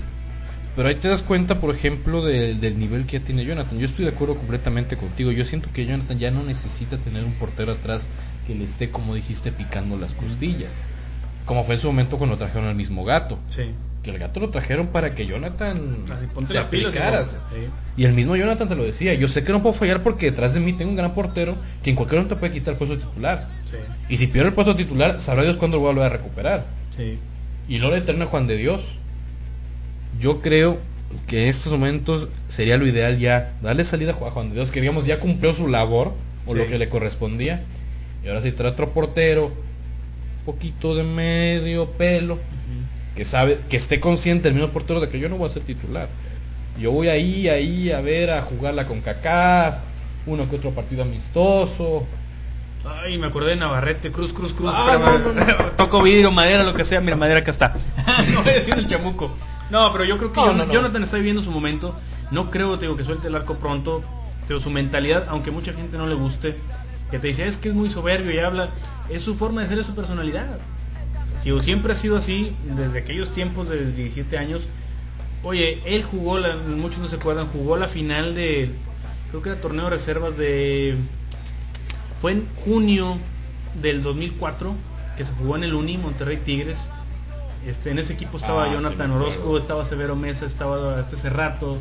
pero 0.77 0.89
ahí 0.89 0.95
te 0.95 1.07
das 1.07 1.23
cuenta, 1.23 1.59
por 1.59 1.73
ejemplo, 1.73 2.23
del 2.23 2.77
nivel 2.77 3.05
que 3.05 3.19
ya 3.19 3.25
tiene 3.25 3.43
Jonathan. 3.45 3.79
Yo 3.79 3.87
estoy 3.87 4.05
de 4.05 4.11
acuerdo 4.11 4.35
completamente 4.35 4.95
contigo. 4.95 5.31
Yo 5.31 5.43
siento 5.43 5.69
que 5.73 5.85
Jonathan 5.85 6.19
ya 6.19 6.29
no 6.29 6.43
necesita 6.43 6.97
tener 6.97 7.23
un 7.23 7.33
portero 7.33 7.71
atrás 7.71 8.07
que 8.45 8.53
le 8.53 8.65
esté, 8.65 8.91
como 8.91 9.15
dijiste, 9.15 9.51
picando 9.51 9.97
las 9.97 10.13
costillas. 10.13 10.71
Como 11.45 11.63
fue 11.63 11.75
en 11.75 11.81
su 11.81 11.87
momento 11.87 12.17
cuando 12.17 12.37
trajeron 12.37 12.67
al 12.67 12.75
mismo 12.75 13.03
gato. 13.03 13.39
Sí. 13.49 13.71
Que 14.03 14.11
el 14.11 14.19
gato 14.19 14.39
lo 14.39 14.49
trajeron 14.49 14.87
para 14.87 15.15
que 15.15 15.25
Jonathan 15.25 16.05
se 16.49 16.57
aplicara. 16.57 17.25
Y 17.97 18.05
el 18.05 18.13
mismo 18.13 18.35
Jonathan 18.35 18.69
te 18.69 18.75
lo 18.75 18.83
decía. 18.83 19.13
Yo 19.15 19.27
sé 19.27 19.43
que 19.43 19.51
no 19.51 19.61
puedo 19.61 19.73
fallar 19.73 20.03
porque 20.03 20.27
detrás 20.27 20.53
de 20.53 20.59
mí 20.59 20.73
tengo 20.73 20.91
un 20.91 20.97
gran 20.97 21.13
portero 21.13 21.55
que 21.83 21.89
en 21.89 21.95
cualquier 21.95 22.21
momento 22.21 22.37
puede 22.37 22.53
quitar 22.53 22.73
el 22.73 22.77
puesto 22.77 22.97
titular. 22.97 23.47
Y 24.07 24.17
si 24.17 24.27
pierde 24.27 24.49
el 24.49 24.55
puesto 24.55 24.75
titular, 24.75 25.19
sabrá 25.19 25.43
Dios 25.43 25.57
cuándo 25.57 25.77
lo 25.77 25.81
voy 25.81 25.89
a 25.89 25.93
volver 25.93 26.11
a 26.11 26.17
recuperar. 26.17 26.65
Sí. 26.95 27.17
Y 27.67 27.79
lo 27.79 27.93
eterno 27.95 28.27
Juan 28.27 28.47
de 28.47 28.55
Dios. 28.55 28.97
Yo 30.19 30.41
creo 30.41 30.79
que 31.27 31.43
en 31.43 31.49
estos 31.49 31.71
momentos 31.71 32.27
sería 32.47 32.77
lo 32.77 32.87
ideal 32.87 33.17
ya 33.19 33.53
darle 33.61 33.83
salida 33.85 34.11
a 34.11 34.13
Juan 34.13 34.49
de 34.49 34.55
Dios, 34.55 34.71
que 34.71 34.81
digamos 34.81 35.05
ya 35.05 35.19
cumplió 35.19 35.53
su 35.53 35.67
labor 35.67 36.13
o 36.45 36.53
lo 36.53 36.65
que 36.65 36.77
le 36.77 36.89
correspondía. 36.89 37.65
Y 38.23 38.29
ahora 38.29 38.41
sí 38.41 38.51
trae 38.51 38.71
otro 38.71 38.93
portero, 38.93 39.51
poquito 40.45 40.95
de 40.95 41.03
medio 41.03 41.91
pelo, 41.91 42.39
que 43.17 43.25
sabe, 43.25 43.59
que 43.67 43.77
esté 43.77 43.99
consciente 43.99 44.47
el 44.47 44.53
mismo 44.53 44.69
portero 44.69 44.99
de 44.99 45.09
que 45.09 45.19
yo 45.19 45.27
no 45.27 45.37
voy 45.37 45.49
a 45.49 45.53
ser 45.53 45.63
titular. 45.63 46.07
Yo 46.79 46.91
voy 46.91 47.07
ahí, 47.09 47.49
ahí 47.49 47.91
a 47.91 47.99
ver, 47.99 48.29
a 48.29 48.43
jugarla 48.43 48.85
con 48.85 49.01
Kaká, 49.01 49.79
uno 50.27 50.47
que 50.47 50.57
otro 50.57 50.69
partido 50.69 51.01
amistoso. 51.01 52.05
Ay, 52.85 53.17
me 53.17 53.25
acordé 53.25 53.49
de 53.49 53.55
Navarrete, 53.55 54.11
cruz, 54.11 54.33
cruz, 54.33 54.53
cruz. 54.53 54.71
Ah, 54.71 55.17
Toco 55.77 56.03
vidrio, 56.03 56.31
madera, 56.31 56.63
lo 56.63 56.75
que 56.75 56.85
sea. 56.85 57.01
Mira, 57.01 57.15
madera 57.15 57.39
acá 57.39 57.49
está. 57.49 57.75
no 58.33 58.43
voy 58.43 58.51
a 58.51 58.53
decir 58.53 58.77
el 58.77 58.85
chamuco. 58.85 59.35
No, 59.71 59.91
pero 59.91 60.05
yo 60.05 60.19
creo 60.19 60.31
que 60.31 60.39
Jonathan, 60.71 61.01
está 61.01 61.17
viviendo 61.17 61.41
su 61.41 61.49
momento. 61.49 61.95
No 62.29 62.51
creo, 62.51 62.77
te 62.77 62.87
que 62.95 63.03
suelte 63.03 63.29
el 63.29 63.35
arco 63.35 63.55
pronto. 63.55 64.03
Pero 64.47 64.59
su 64.59 64.69
mentalidad, 64.69 65.25
aunque 65.27 65.49
mucha 65.49 65.73
gente 65.73 65.97
no 65.97 66.05
le 66.05 66.13
guste, 66.13 66.55
que 67.09 67.17
te 67.17 67.27
dice 67.27 67.47
es 67.47 67.57
que 67.57 67.69
es 67.69 67.75
muy 67.75 67.89
soberbio 67.89 68.31
y 68.31 68.37
habla, 68.37 68.69
es 69.09 69.23
su 69.23 69.35
forma 69.35 69.63
de 69.63 69.69
ser, 69.69 69.79
es 69.79 69.87
su 69.87 69.95
personalidad. 69.95 70.59
Si 71.43 71.59
siempre 71.61 71.93
ha 71.93 71.95
sido 71.95 72.17
así, 72.17 72.55
desde 72.75 72.99
aquellos 72.99 73.31
tiempos 73.31 73.69
de 73.69 73.91
17 73.91 74.37
años. 74.37 74.61
Oye, 75.43 75.81
él 75.85 76.03
jugó, 76.03 76.39
la, 76.39 76.55
muchos 76.55 76.99
no 76.99 77.07
se 77.07 77.15
acuerdan, 77.15 77.47
jugó 77.47 77.77
la 77.77 77.87
final 77.87 78.35
de, 78.35 78.71
creo 79.29 79.41
que 79.41 79.49
era 79.49 79.61
torneo 79.61 79.85
de 79.85 79.91
reservas 79.91 80.37
de, 80.37 80.95
fue 82.19 82.31
en 82.33 82.47
junio 82.65 83.17
del 83.81 84.03
2004, 84.03 84.73
que 85.15 85.25
se 85.25 85.31
jugó 85.33 85.55
en 85.55 85.63
el 85.63 85.73
Uni, 85.73 85.97
Monterrey 85.97 86.37
Tigres 86.37 86.89
este, 87.67 87.91
en 87.91 87.99
ese 87.99 88.13
equipo 88.13 88.37
estaba 88.37 88.63
ah, 88.63 88.71
Jonathan 88.71 89.11
Orozco, 89.11 89.57
estaba 89.57 89.83
Severo 89.83 90.15
Mesa, 90.15 90.45
estaba 90.45 91.01
este 91.01 91.17
Cerrato, 91.17 91.77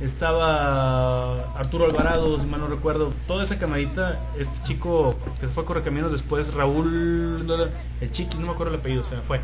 estaba 0.00 1.52
Arturo 1.58 1.84
Alvarado, 1.84 2.40
si 2.40 2.46
mal 2.46 2.60
no 2.60 2.68
recuerdo. 2.68 3.12
Toda 3.26 3.44
esa 3.44 3.58
camarita, 3.58 4.18
este 4.38 4.66
chico 4.66 5.16
que 5.40 5.48
fue 5.48 5.62
a 5.62 5.66
Correcaminos 5.66 6.10
después, 6.12 6.52
Raúl, 6.54 7.46
el 8.00 8.12
chiqui, 8.12 8.38
no 8.38 8.46
me 8.46 8.52
acuerdo 8.52 8.74
el 8.74 8.80
apellido, 8.80 9.04
se 9.04 9.16
me 9.16 9.22
fue. 9.22 9.40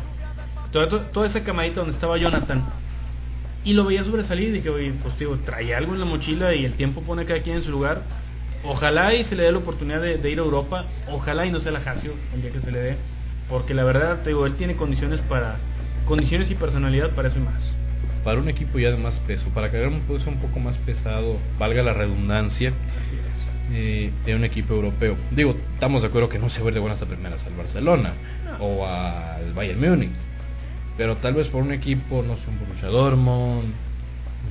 Toda, 0.71 1.25
esa 1.25 1.43
camarita 1.43 1.81
donde 1.81 1.93
estaba 1.93 2.17
Jonathan. 2.17 2.63
Y 3.63 3.73
lo 3.73 3.85
veía 3.85 4.03
sobresalir 4.03 4.49
y 4.49 4.51
dije, 4.51 4.69
oye, 4.69 4.93
pues 5.01 5.17
digo, 5.19 5.37
trae 5.45 5.75
algo 5.75 5.93
en 5.93 5.99
la 5.99 6.05
mochila 6.05 6.53
y 6.55 6.65
el 6.65 6.73
tiempo 6.73 7.01
pone 7.01 7.25
cada 7.25 7.41
quien 7.41 7.57
en 7.57 7.63
su 7.63 7.71
lugar. 7.71 8.01
Ojalá 8.63 9.13
y 9.13 9.23
se 9.23 9.35
le 9.35 9.43
dé 9.43 9.51
la 9.51 9.57
oportunidad 9.59 10.01
de, 10.01 10.29
ir 10.29 10.39
a 10.39 10.43
Europa. 10.43 10.85
Ojalá 11.11 11.45
y 11.45 11.51
no 11.51 11.59
sea 11.59 11.71
la 11.71 11.81
Jacio 11.81 12.13
el 12.33 12.41
día 12.41 12.51
que 12.51 12.61
se 12.61 12.71
le 12.71 12.79
dé. 12.79 12.97
Porque 13.49 13.73
la 13.73 13.83
verdad, 13.83 14.21
te 14.23 14.29
digo, 14.29 14.45
él 14.45 14.55
tiene 14.55 14.75
condiciones 14.75 15.21
para, 15.21 15.57
condiciones 16.05 16.49
y 16.49 16.55
personalidad 16.55 17.11
para 17.11 17.29
eso 17.29 17.37
y 17.39 17.41
más. 17.41 17.71
Para 18.27 18.41
un 18.41 18.49
equipo 18.49 18.77
ya 18.77 18.91
de 18.91 18.97
más 18.97 19.21
peso, 19.21 19.47
para 19.53 19.69
crear 19.69 19.87
un 19.87 20.01
peso 20.01 20.29
un 20.29 20.35
poco 20.35 20.59
más 20.59 20.77
pesado, 20.77 21.37
valga 21.57 21.81
la 21.81 21.93
redundancia, 21.93 22.73
eh, 23.71 24.11
de 24.25 24.35
un 24.35 24.43
equipo 24.43 24.73
europeo. 24.73 25.15
Digo, 25.31 25.55
estamos 25.75 26.01
de 26.01 26.09
acuerdo 26.09 26.27
que 26.27 26.37
no 26.37 26.49
se 26.49 26.61
ve 26.61 26.73
de 26.73 26.81
buenas 26.81 27.01
a 27.01 27.05
primeras 27.05 27.45
al 27.45 27.53
Barcelona 27.53 28.11
o 28.59 28.85
al 28.85 29.53
Bayern 29.53 29.79
Múnich, 29.79 30.11
pero 30.97 31.15
tal 31.15 31.35
vez 31.35 31.47
por 31.47 31.63
un 31.63 31.71
equipo, 31.71 32.21
no 32.21 32.35
sé, 32.35 32.49
un 32.49 32.59
Borussia 32.59 32.89
Dortmund, 32.89 33.73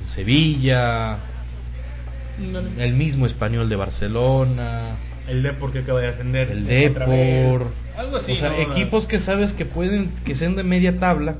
Sevilla, 0.07 1.19
el 2.79 2.93
mismo 2.93 3.27
español 3.27 3.69
de 3.69 3.75
Barcelona, 3.75 4.95
el 5.29 5.43
Depor 5.43 5.71
que 5.71 5.79
acaba 5.81 6.01
de 6.01 6.07
ascender. 6.07 6.49
El 6.49 6.65
Depor. 6.65 7.71
Algo 7.95 8.17
así. 8.17 8.31
O 8.31 8.35
sea, 8.37 8.59
equipos 8.59 9.05
que 9.05 9.19
sabes 9.19 9.53
que 9.53 9.65
pueden, 9.65 10.09
que 10.25 10.33
sean 10.33 10.55
de 10.55 10.63
media 10.63 10.97
tabla, 10.97 11.35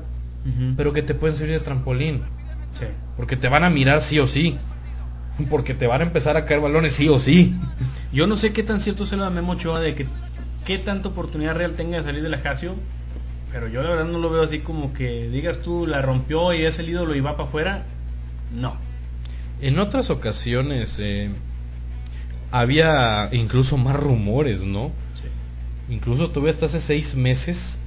pero 0.76 0.92
que 0.92 1.02
te 1.02 1.14
pueden 1.14 1.36
servir 1.36 1.54
de 1.54 1.60
trampolín. 1.60 2.22
Sí. 2.70 2.84
Porque 3.16 3.36
te 3.36 3.48
van 3.48 3.64
a 3.64 3.70
mirar 3.70 4.02
sí 4.02 4.18
o 4.18 4.26
sí. 4.26 4.56
Porque 5.50 5.74
te 5.74 5.86
van 5.86 6.00
a 6.00 6.04
empezar 6.04 6.36
a 6.36 6.44
caer 6.44 6.60
balones 6.60 6.94
sí 6.94 7.08
o 7.08 7.20
sí. 7.20 7.54
Yo 8.12 8.26
no 8.26 8.36
sé 8.36 8.52
qué 8.52 8.62
tan 8.62 8.80
cierto 8.80 9.06
sea 9.06 9.18
lo 9.18 9.24
de 9.24 9.30
Memo 9.30 9.52
Ochoa 9.52 9.80
de 9.80 9.94
que 9.94 10.06
qué 10.64 10.78
tanta 10.78 11.08
oportunidad 11.08 11.54
real 11.56 11.72
tenga 11.72 11.98
de 11.98 12.04
salir 12.04 12.22
de 12.22 12.28
la. 12.28 12.40
Pero 13.50 13.68
yo 13.68 13.82
la 13.82 13.88
verdad 13.88 14.04
no 14.04 14.18
lo 14.18 14.28
veo 14.28 14.42
así 14.42 14.58
como 14.58 14.92
que 14.92 15.30
digas 15.30 15.60
tú 15.62 15.86
la 15.86 16.02
rompió 16.02 16.52
y 16.52 16.64
es 16.64 16.78
el 16.78 16.90
ídolo 16.90 17.14
y 17.14 17.20
va 17.20 17.36
para 17.36 17.48
afuera. 17.48 17.86
No. 18.54 18.76
En 19.60 19.78
otras 19.78 20.10
ocasiones, 20.10 20.96
eh, 20.98 21.30
había 22.50 23.28
incluso 23.32 23.76
más 23.76 23.96
rumores, 23.96 24.60
¿no? 24.60 24.92
Sí. 25.14 25.94
Incluso 25.94 26.30
tuve 26.30 26.50
hasta 26.50 26.66
hace 26.66 26.80
seis 26.80 27.14
meses, 27.14 27.78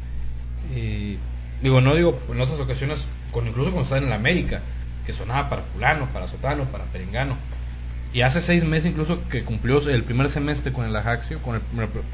eh, 0.74 1.18
digo, 1.62 1.82
no 1.82 1.96
digo 1.96 2.20
en 2.32 2.42
otras 2.42 2.60
ocasiones, 2.60 3.06
con 3.32 3.48
incluso 3.48 3.72
cuando 3.72 3.84
estaba 3.84 4.02
en 4.02 4.10
la 4.10 4.16
América, 4.16 4.62
que 5.06 5.14
sonaba 5.14 5.50
para 5.50 5.62
fulano, 5.62 6.08
para 6.14 6.28
sotano, 6.28 6.66
para 6.66 6.86
perengano. 6.86 7.38
Y 8.14 8.22
hace 8.22 8.42
seis 8.42 8.66
meses 8.66 8.92
incluso 8.92 9.28
que 9.30 9.44
cumplió 9.44 9.80
el 9.90 10.04
primer 10.04 10.30
semestre 10.30 10.74
con 10.74 10.86
el 10.86 10.96
Ajaxio, 10.96 11.42
con 11.42 11.56
el, 11.56 11.62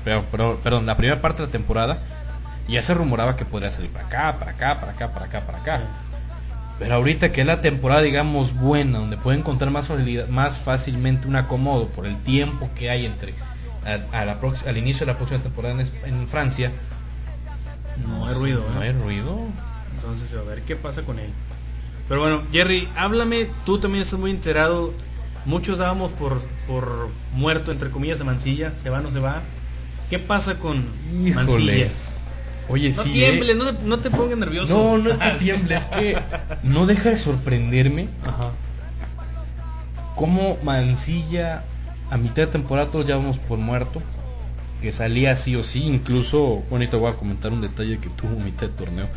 perdón, 0.05 0.85
la 0.85 0.95
primera 0.95 1.21
parte 1.21 1.41
de 1.41 1.47
la 1.47 1.51
temporada, 1.51 1.99
ya 2.67 2.83
se 2.83 2.93
rumoraba 2.93 3.35
que 3.35 3.45
podría 3.45 3.71
salir 3.71 3.89
para 3.89 4.05
acá, 4.05 4.39
para 4.39 4.51
acá, 4.51 4.79
para 4.79 4.91
acá, 4.91 5.13
para 5.13 5.25
acá, 5.25 5.41
para 5.41 5.57
acá. 5.59 5.81
Pero 6.79 6.93
ahorita 6.93 7.31
que 7.31 7.41
es 7.41 7.47
la 7.47 7.61
temporada, 7.61 8.01
digamos, 8.01 8.53
buena, 8.53 8.99
donde 8.99 9.17
puede 9.17 9.39
encontrar 9.39 9.71
más, 9.71 9.89
más 10.29 10.59
fácilmente 10.59 11.27
un 11.27 11.35
acomodo 11.35 11.87
por 11.87 12.05
el 12.05 12.17
tiempo 12.21 12.69
que 12.75 12.91
hay 12.91 13.05
entre 13.05 13.33
a, 14.11 14.25
la 14.25 14.37
al 14.67 14.77
inicio 14.77 15.05
de 15.05 15.13
la 15.13 15.17
próxima 15.17 15.41
temporada 15.41 15.81
en, 16.05 16.27
Francia, 16.27 16.71
no 18.05 18.27
hay 18.27 18.33
ruido. 18.35 18.63
No 18.73 18.83
¿eh? 18.83 18.87
hay 18.87 18.93
ruido. 18.93 19.37
Entonces, 19.95 20.37
a 20.37 20.41
ver 20.43 20.61
qué 20.63 20.75
pasa 20.75 21.03
con 21.03 21.19
él. 21.19 21.29
Pero 22.07 22.21
bueno, 22.21 22.41
Jerry, 22.51 22.87
háblame, 22.95 23.49
tú 23.65 23.79
también 23.79 24.03
estás 24.03 24.19
muy 24.19 24.31
enterado. 24.31 24.93
Muchos 25.45 25.77
dábamos 25.77 26.11
por, 26.11 26.41
por 26.67 27.09
muerto, 27.33 27.71
entre 27.71 27.89
comillas, 27.89 28.19
a 28.21 28.23
Mancilla. 28.23 28.73
¿Se 28.79 28.89
va 28.89 29.01
no 29.01 29.11
se 29.11 29.19
va? 29.19 29.41
¿Qué 30.09 30.19
pasa 30.19 30.59
con 30.59 30.85
Mancilla? 31.33 31.89
Oye, 32.69 32.91
no 32.91 33.03
tiembles, 33.03 33.55
no, 33.55 33.71
no, 33.71 33.99
te 33.99 34.11
pongas 34.11 34.37
nervioso. 34.37 34.73
No, 34.73 34.97
no 34.97 35.09
es 35.09 35.17
que 35.17 35.31
tiemble, 35.39 35.75
es 35.75 35.85
que 35.85 36.17
no 36.63 36.85
deja 36.85 37.11
de 37.11 37.17
sorprenderme 37.17 38.09
Ajá. 38.25 38.51
cómo 40.15 40.57
Mancilla 40.63 41.63
a 42.09 42.17
mitad 42.17 42.43
de 42.43 42.47
temporada 42.47 42.91
todos 42.91 43.05
ya 43.05 43.15
vamos 43.15 43.39
por 43.39 43.57
muerto, 43.57 44.01
que 44.81 44.91
salía 44.91 45.35
sí 45.35 45.55
o 45.55 45.63
sí, 45.63 45.83
incluso, 45.83 46.63
bueno, 46.69 46.87
te 46.87 46.95
voy 46.95 47.11
a 47.11 47.15
comentar 47.15 47.51
un 47.51 47.61
detalle 47.61 47.99
que 47.99 48.09
tuvo 48.09 48.39
mitad 48.39 48.67
de 48.67 48.73
torneo. 48.73 49.09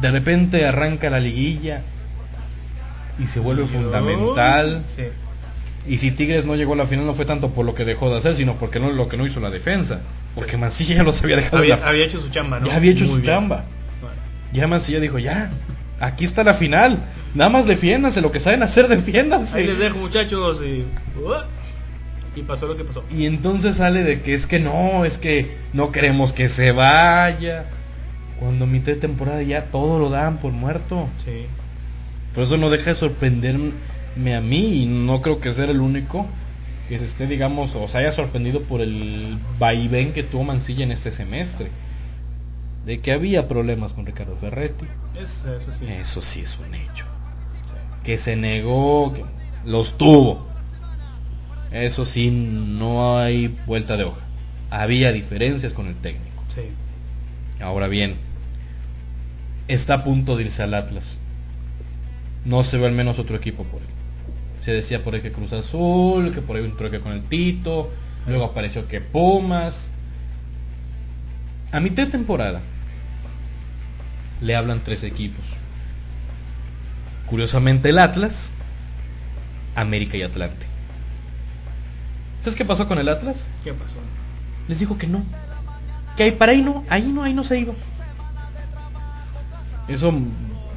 De 0.00 0.10
repente 0.10 0.64
arranca 0.66 1.10
la 1.10 1.20
liguilla 1.20 1.82
y 3.18 3.26
se 3.26 3.40
vuelve 3.40 3.66
fundamental. 3.66 4.82
Sí. 4.88 5.04
Y 5.86 5.98
si 5.98 6.10
Tigres 6.10 6.44
no 6.44 6.54
llegó 6.54 6.74
a 6.74 6.76
la 6.76 6.86
final 6.86 7.06
no 7.06 7.14
fue 7.14 7.24
tanto 7.24 7.50
por 7.50 7.64
lo 7.64 7.74
que 7.74 7.84
dejó 7.84 8.10
de 8.10 8.18
hacer, 8.18 8.34
sino 8.34 8.54
porque 8.54 8.78
no 8.78 8.90
lo 8.90 9.08
que 9.08 9.16
no 9.16 9.26
hizo 9.26 9.40
la 9.40 9.50
defensa. 9.50 10.00
Porque 10.34 10.56
Mancilla 10.56 10.96
ya 10.96 11.02
los 11.02 11.22
había 11.22 11.36
dejado. 11.36 11.58
Había, 11.58 11.76
había 11.76 12.04
hecho 12.04 12.20
su 12.20 12.28
chamba, 12.28 12.60
¿no? 12.60 12.66
Ya 12.66 12.76
había 12.76 12.92
hecho 12.92 13.06
su 13.06 13.20
chamba. 13.22 13.64
Ya 14.52 14.66
Mancilla 14.66 15.00
dijo, 15.00 15.18
ya, 15.18 15.50
aquí 16.00 16.24
está 16.24 16.44
la 16.44 16.54
final. 16.54 16.98
Nada 17.34 17.50
más 17.50 17.66
defiéndanse, 17.66 18.20
lo 18.20 18.32
que 18.32 18.40
saben 18.40 18.62
hacer, 18.62 18.88
defiéndanse. 18.88 19.58
Ahí 19.58 19.66
les 19.66 19.78
dejo, 19.78 19.98
muchachos. 19.98 20.62
Y, 20.62 20.84
y 22.36 22.42
pasó 22.42 22.66
lo 22.66 22.76
que 22.76 22.84
pasó. 22.84 23.04
Y 23.10 23.26
entonces 23.26 23.76
sale 23.76 24.02
de 24.02 24.22
que 24.22 24.34
es 24.34 24.46
que 24.46 24.60
no, 24.60 25.04
es 25.04 25.18
que 25.18 25.56
no 25.72 25.92
queremos 25.92 26.32
que 26.32 26.48
se 26.48 26.72
vaya. 26.72 27.66
Cuando 28.38 28.66
mitad 28.66 28.92
de 28.92 28.96
temporada 28.96 29.42
ya 29.42 29.66
todo 29.66 29.98
lo 29.98 30.10
dan 30.10 30.38
por 30.38 30.52
muerto. 30.52 31.08
Sí. 31.24 31.46
Por 32.34 32.44
eso 32.44 32.56
no 32.56 32.70
deja 32.70 32.90
de 32.90 32.96
sorprenderme 32.96 34.36
a 34.36 34.40
mí 34.40 34.82
y 34.82 34.86
no 34.86 35.22
creo 35.22 35.40
que 35.40 35.52
sea 35.52 35.64
el 35.64 35.80
único 35.80 36.26
que 36.88 36.98
se 36.98 37.04
esté, 37.04 37.26
digamos, 37.26 37.74
o 37.74 37.86
se 37.88 37.98
haya 37.98 38.12
sorprendido 38.12 38.62
por 38.62 38.80
el 38.80 39.38
vaivén 39.58 40.12
que 40.12 40.22
tuvo 40.22 40.44
Mancilla 40.44 40.84
en 40.84 40.92
este 40.92 41.12
semestre. 41.12 41.70
De 42.86 43.00
que 43.00 43.12
había 43.12 43.48
problemas 43.48 43.92
con 43.92 44.06
Ricardo 44.06 44.36
Ferretti. 44.36 44.86
eso, 45.20 45.58
sí. 45.78 45.86
Eso 45.86 46.22
sí 46.22 46.40
es 46.40 46.56
un 46.58 46.74
hecho. 46.74 47.04
Que 48.02 48.16
se 48.16 48.36
negó, 48.36 49.12
que 49.12 49.24
los 49.66 49.98
tuvo. 49.98 50.46
Eso 51.72 52.04
sí, 52.04 52.30
no 52.30 53.18
hay 53.18 53.54
vuelta 53.66 53.96
de 53.96 54.04
hoja. 54.04 54.22
Había 54.70 55.12
diferencias 55.12 55.72
con 55.72 55.86
el 55.86 55.96
técnico. 55.96 56.44
Sí. 56.48 56.62
Ahora 57.62 57.88
bien, 57.88 58.16
está 59.68 59.94
a 59.94 60.04
punto 60.04 60.36
de 60.36 60.44
irse 60.44 60.62
al 60.62 60.74
Atlas. 60.74 61.18
No 62.44 62.62
se 62.62 62.78
ve 62.78 62.86
al 62.86 62.92
menos 62.92 63.18
otro 63.18 63.36
equipo 63.36 63.64
por 63.64 63.82
él. 63.82 63.88
Se 64.64 64.72
decía 64.72 65.04
por 65.04 65.14
ahí 65.14 65.20
que 65.20 65.32
Cruz 65.32 65.52
Azul, 65.52 66.32
que 66.32 66.40
por 66.40 66.56
ahí 66.56 66.62
un 66.62 66.76
truque 66.76 67.00
con 67.00 67.12
el 67.12 67.22
Tito, 67.22 67.90
luego 68.26 68.44
apareció 68.44 68.88
que 68.88 69.00
Pumas. 69.00 69.90
A 71.72 71.80
mitad 71.80 72.04
de 72.06 72.12
temporada 72.12 72.62
le 74.40 74.56
hablan 74.56 74.82
tres 74.82 75.02
equipos. 75.02 75.44
Curiosamente 77.26 77.90
el 77.90 77.98
Atlas, 77.98 78.52
América 79.74 80.16
y 80.16 80.22
Atlante. 80.22 80.66
¿Sabes 82.40 82.56
qué 82.56 82.64
pasó 82.64 82.86
con 82.86 82.98
el 82.98 83.08
Atlas? 83.08 83.36
¿Qué 83.64 83.72
pasó? 83.72 83.94
Les 84.68 84.78
dijo 84.78 84.96
que 84.96 85.06
no. 85.06 85.22
Que 86.16 86.24
ahí 86.24 86.30
para 86.32 86.52
ahí 86.52 86.62
no, 86.62 86.84
ahí 86.88 87.02
no, 87.02 87.22
ahí 87.22 87.34
no 87.34 87.44
se 87.44 87.58
iba. 87.58 87.74
Eso 89.88 90.12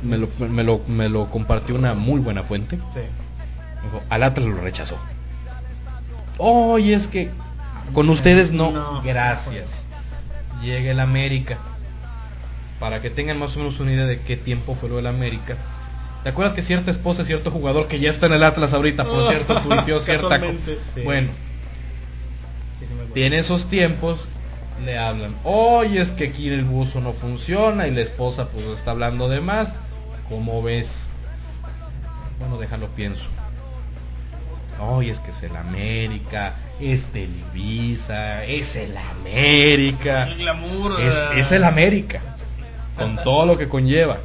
me 0.03 0.17
lo, 0.17 0.27
me 0.39 0.63
lo, 0.63 0.81
me 0.87 1.09
lo 1.09 1.29
compartió 1.29 1.75
una 1.75 1.93
muy 1.93 2.19
buena 2.19 2.43
fuente. 2.43 2.77
Sí. 2.93 3.01
Dijo, 3.83 4.01
al 4.09 4.23
Atlas 4.23 4.47
lo 4.47 4.61
rechazó. 4.61 4.97
Oye, 6.37 6.93
es 6.93 7.07
que 7.07 7.29
con 7.93 8.09
ustedes 8.09 8.51
no. 8.51 8.71
No. 8.71 9.01
Gracias. 9.03 9.85
Llega 10.61 10.91
el 10.91 10.99
América. 10.99 11.57
Para 12.79 13.01
que 13.01 13.09
tengan 13.09 13.37
más 13.37 13.55
o 13.55 13.59
menos 13.59 13.79
una 13.79 13.91
idea 13.91 14.05
de 14.05 14.21
qué 14.21 14.37
tiempo 14.37 14.73
fue 14.73 14.89
lo 14.89 14.95
del 14.95 15.07
América. 15.07 15.57
¿Te 16.23 16.29
acuerdas 16.29 16.53
que 16.53 16.61
cierta 16.61 16.91
esposa, 16.91 17.25
cierto 17.25 17.51
jugador 17.51 17.87
que 17.87 17.99
ya 17.99 18.09
está 18.09 18.27
en 18.27 18.33
el 18.33 18.43
Atlas 18.43 18.73
ahorita, 18.73 19.03
por 19.05 19.27
cierto, 19.29 19.59
tuiteó 19.61 19.99
cierta... 19.99 20.39
sí. 20.39 21.01
Bueno, 21.03 21.29
tiene 23.13 23.39
esos 23.39 23.65
tiempos, 23.65 24.27
le 24.83 24.97
hablan, 24.97 25.35
oye, 25.43 26.01
es 26.01 26.11
que 26.11 26.25
aquí 26.25 26.49
el 26.49 26.65
buzo 26.65 27.01
no 27.01 27.13
funciona 27.13 27.87
y 27.87 27.91
la 27.91 28.01
esposa 28.01 28.47
pues 28.47 28.65
está 28.65 28.91
hablando 28.91 29.29
de 29.29 29.41
más. 29.41 29.73
¿Cómo 30.29 30.63
ves? 30.63 31.07
Bueno, 32.39 32.57
déjalo 32.57 32.87
pienso. 32.87 33.29
Oye, 34.79 35.11
es 35.11 35.19
que 35.19 35.29
es 35.29 35.43
el 35.43 35.55
América, 35.55 36.55
es 36.79 37.05
Televisa, 37.07 38.43
es 38.45 38.75
el 38.75 38.97
América. 38.97 40.23
Es 40.23 40.29
el 40.29 40.37
glamour. 40.37 41.01
Es, 41.01 41.15
es 41.35 41.51
el 41.51 41.63
América, 41.63 42.21
con 42.97 43.15
todo 43.23 43.45
lo 43.45 43.57
que 43.57 43.69
conlleva. 43.69 44.17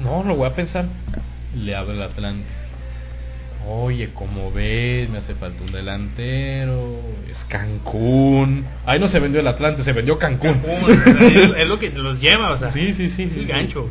No, 0.00 0.22
lo 0.24 0.34
voy 0.34 0.48
a 0.48 0.54
pensar. 0.54 0.84
Le 1.54 1.74
habla 1.74 1.94
el 1.94 2.02
Atlante. 2.02 2.59
Oye, 3.72 4.12
como 4.12 4.50
ves, 4.50 5.08
me 5.10 5.18
hace 5.18 5.36
falta 5.36 5.62
un 5.62 5.70
delantero. 5.70 7.00
Es 7.30 7.44
Cancún. 7.44 8.66
Ahí 8.84 8.98
no 8.98 9.06
se 9.06 9.20
vendió 9.20 9.40
el 9.40 9.46
Atlante, 9.46 9.84
se 9.84 9.92
vendió 9.92 10.18
Cancún. 10.18 10.60
Es, 10.88 11.56
es 11.56 11.68
lo 11.68 11.78
que 11.78 11.90
los 11.90 12.20
lleva, 12.20 12.50
o 12.50 12.58
sea. 12.58 12.70
Sí, 12.70 12.94
sí, 12.94 13.08
sí. 13.10 13.22
es 13.24 13.32
sí, 13.32 13.38
el 13.38 13.46
sí. 13.46 13.52
gancho. 13.52 13.88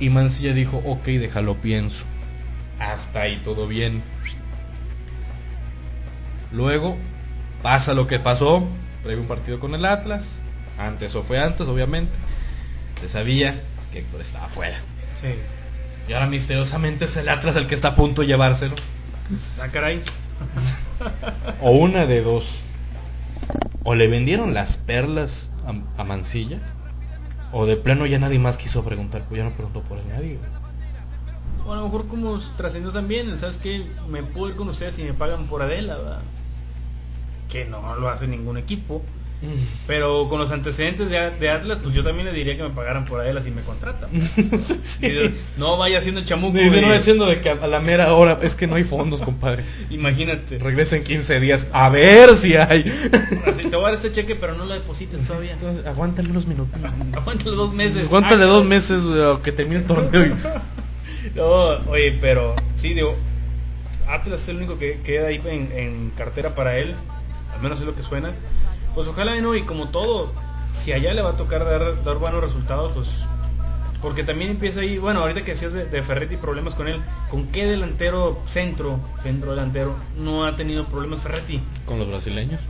Y 0.00 0.10
Mancilla 0.10 0.54
dijo, 0.54 0.82
ok, 0.84 1.04
déjalo 1.04 1.54
pienso. 1.54 2.02
Hasta 2.80 3.20
ahí 3.20 3.40
todo 3.44 3.68
bien. 3.68 4.02
Luego 6.50 6.96
pasa 7.62 7.94
lo 7.94 8.08
que 8.08 8.18
pasó. 8.18 8.66
Previo 9.04 9.22
un 9.22 9.28
partido 9.28 9.60
con 9.60 9.72
el 9.76 9.84
Atlas. 9.84 10.24
Antes 10.78 11.14
o 11.14 11.22
fue 11.22 11.38
antes, 11.38 11.64
obviamente. 11.68 12.12
Se 13.00 13.08
sabía 13.08 13.62
que 13.92 14.00
Héctor 14.00 14.20
estaba 14.20 14.48
fuera. 14.48 14.78
Sí. 15.22 15.28
Y 16.08 16.14
ahora 16.14 16.26
misteriosamente 16.26 17.04
es 17.04 17.16
el 17.18 17.28
Atlas 17.28 17.56
el 17.56 17.66
que 17.66 17.74
está 17.74 17.88
a 17.88 17.94
punto 17.94 18.22
de 18.22 18.28
llevárselo. 18.28 18.74
Ah, 19.60 19.68
caray. 19.70 20.02
O 21.60 21.72
una 21.72 22.06
de 22.06 22.22
dos. 22.22 22.60
O 23.84 23.94
le 23.94 24.08
vendieron 24.08 24.54
las 24.54 24.78
perlas 24.78 25.50
a, 25.66 26.00
a 26.00 26.04
Mancilla. 26.04 26.60
O 27.52 27.66
de 27.66 27.76
plano 27.76 28.06
ya 28.06 28.18
nadie 28.18 28.38
más 28.38 28.56
quiso 28.56 28.82
preguntar. 28.84 29.24
Pues 29.28 29.38
ya 29.38 29.44
no 29.44 29.50
preguntó 29.50 29.82
por 29.82 30.02
nadie. 30.06 30.38
O 31.66 31.72
a 31.74 31.76
lo 31.76 31.84
mejor 31.84 32.08
como 32.08 32.38
trascendió 32.56 32.90
también, 32.90 33.38
¿sabes 33.38 33.58
qué? 33.58 33.86
Me 34.08 34.22
puedo 34.22 34.48
ir 34.48 34.56
con 34.56 34.68
ustedes 34.70 34.94
si 34.94 35.02
me 35.02 35.12
pagan 35.12 35.46
por 35.46 35.60
Adela, 35.60 35.98
¿verdad? 35.98 36.22
Que 37.50 37.66
no 37.66 37.96
lo 37.96 38.08
hace 38.08 38.26
ningún 38.26 38.56
equipo. 38.56 39.02
Pero 39.86 40.28
con 40.28 40.40
los 40.40 40.50
antecedentes 40.50 41.08
de, 41.10 41.30
de 41.30 41.48
Atlas, 41.50 41.78
pues 41.80 41.94
yo 41.94 42.02
también 42.02 42.26
le 42.26 42.32
diría 42.32 42.56
que 42.56 42.64
me 42.64 42.70
pagaran 42.70 43.04
por 43.04 43.20
Adela 43.20 43.40
si 43.42 43.50
me 43.52 43.62
contratan. 43.62 44.10
No 45.56 45.76
vaya 45.76 45.98
haciendo 45.98 46.20
el 46.20 46.26
chamuco. 46.26 46.58
Dice, 46.58 46.80
no 46.80 46.92
diciendo 46.92 47.26
de 47.26 47.40
que 47.40 47.50
a 47.50 47.66
la 47.66 47.80
mera 47.80 48.12
hora 48.14 48.38
es 48.42 48.54
que 48.54 48.66
no 48.66 48.74
hay 48.76 48.84
fondos, 48.84 49.22
compadre. 49.22 49.64
Imagínate. 49.90 50.58
Regresa 50.58 50.96
en 50.96 51.04
15 51.04 51.40
días 51.40 51.68
a 51.72 51.88
ver 51.88 52.36
si 52.36 52.56
hay. 52.56 52.84
Así, 53.46 53.62
te 53.68 53.76
voy 53.76 53.84
a 53.86 53.88
dar 53.88 53.94
este 53.94 54.10
cheque, 54.10 54.34
pero 54.34 54.54
no 54.54 54.64
lo 54.64 54.74
deposites 54.74 55.22
todavía. 55.22 55.52
Entonces, 55.52 55.86
aguántale 55.86 56.30
unos 56.30 56.46
minutos. 56.46 56.80
Aguántale 57.14 57.50
dos 57.56 57.72
meses. 57.72 58.06
Aguántale 58.08 58.42
Ah, 58.44 58.46
dos 58.46 58.64
no. 58.64 58.68
meses 58.70 59.00
eh, 59.04 59.36
que 59.42 59.52
termine 59.52 59.80
el 59.80 59.86
torneo. 59.86 60.26
y- 60.26 60.34
No, 61.34 61.44
oye, 61.90 62.16
pero 62.20 62.54
sí, 62.76 62.94
digo, 62.94 63.14
Atlas 64.08 64.42
es 64.42 64.48
el 64.48 64.56
único 64.56 64.78
que 64.78 65.00
queda 65.04 65.28
ahí 65.28 65.40
en, 65.44 65.70
en 65.76 66.10
cartera 66.16 66.54
para 66.54 66.78
él, 66.78 66.94
al 67.54 67.60
menos 67.62 67.80
es 67.80 67.86
lo 67.86 67.94
que 67.94 68.02
suena. 68.02 68.32
Pues 68.94 69.06
ojalá 69.08 69.40
no, 69.40 69.54
y 69.54 69.62
como 69.62 69.88
todo, 69.88 70.32
si 70.72 70.92
allá 70.92 71.14
le 71.14 71.22
va 71.22 71.30
a 71.30 71.36
tocar 71.36 71.64
dar, 71.64 72.02
dar 72.02 72.16
buenos 72.16 72.42
resultados, 72.42 72.92
pues 72.94 73.08
porque 74.00 74.22
también 74.22 74.50
empieza 74.50 74.80
ahí, 74.80 74.98
bueno, 74.98 75.20
ahorita 75.20 75.44
que 75.44 75.52
decías 75.52 75.72
de, 75.72 75.84
de 75.84 76.02
Ferretti 76.02 76.36
problemas 76.36 76.74
con 76.74 76.86
él, 76.86 77.00
¿con 77.30 77.48
qué 77.48 77.66
delantero 77.66 78.40
centro, 78.46 79.00
centro 79.22 79.50
delantero, 79.50 79.96
no 80.16 80.44
ha 80.44 80.54
tenido 80.54 80.84
problemas 80.84 81.20
Ferretti? 81.20 81.60
Con 81.84 81.98
los 81.98 82.08
brasileños. 82.08 82.60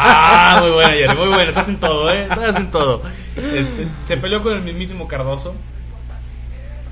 Ah, 0.00 0.60
muy 0.62 0.70
buena, 0.70 0.92
Jerry, 0.92 1.16
muy 1.16 1.28
buena, 1.28 1.42
estás 1.44 1.68
en 1.68 1.78
todo, 1.78 2.10
¿eh? 2.10 2.22
Estás 2.22 2.56
en 2.56 2.70
todo. 2.70 3.02
Este, 3.36 3.86
se 4.04 4.16
peleó 4.16 4.42
con 4.42 4.54
el 4.54 4.62
mismísimo 4.62 5.08
Cardoso. 5.08 5.54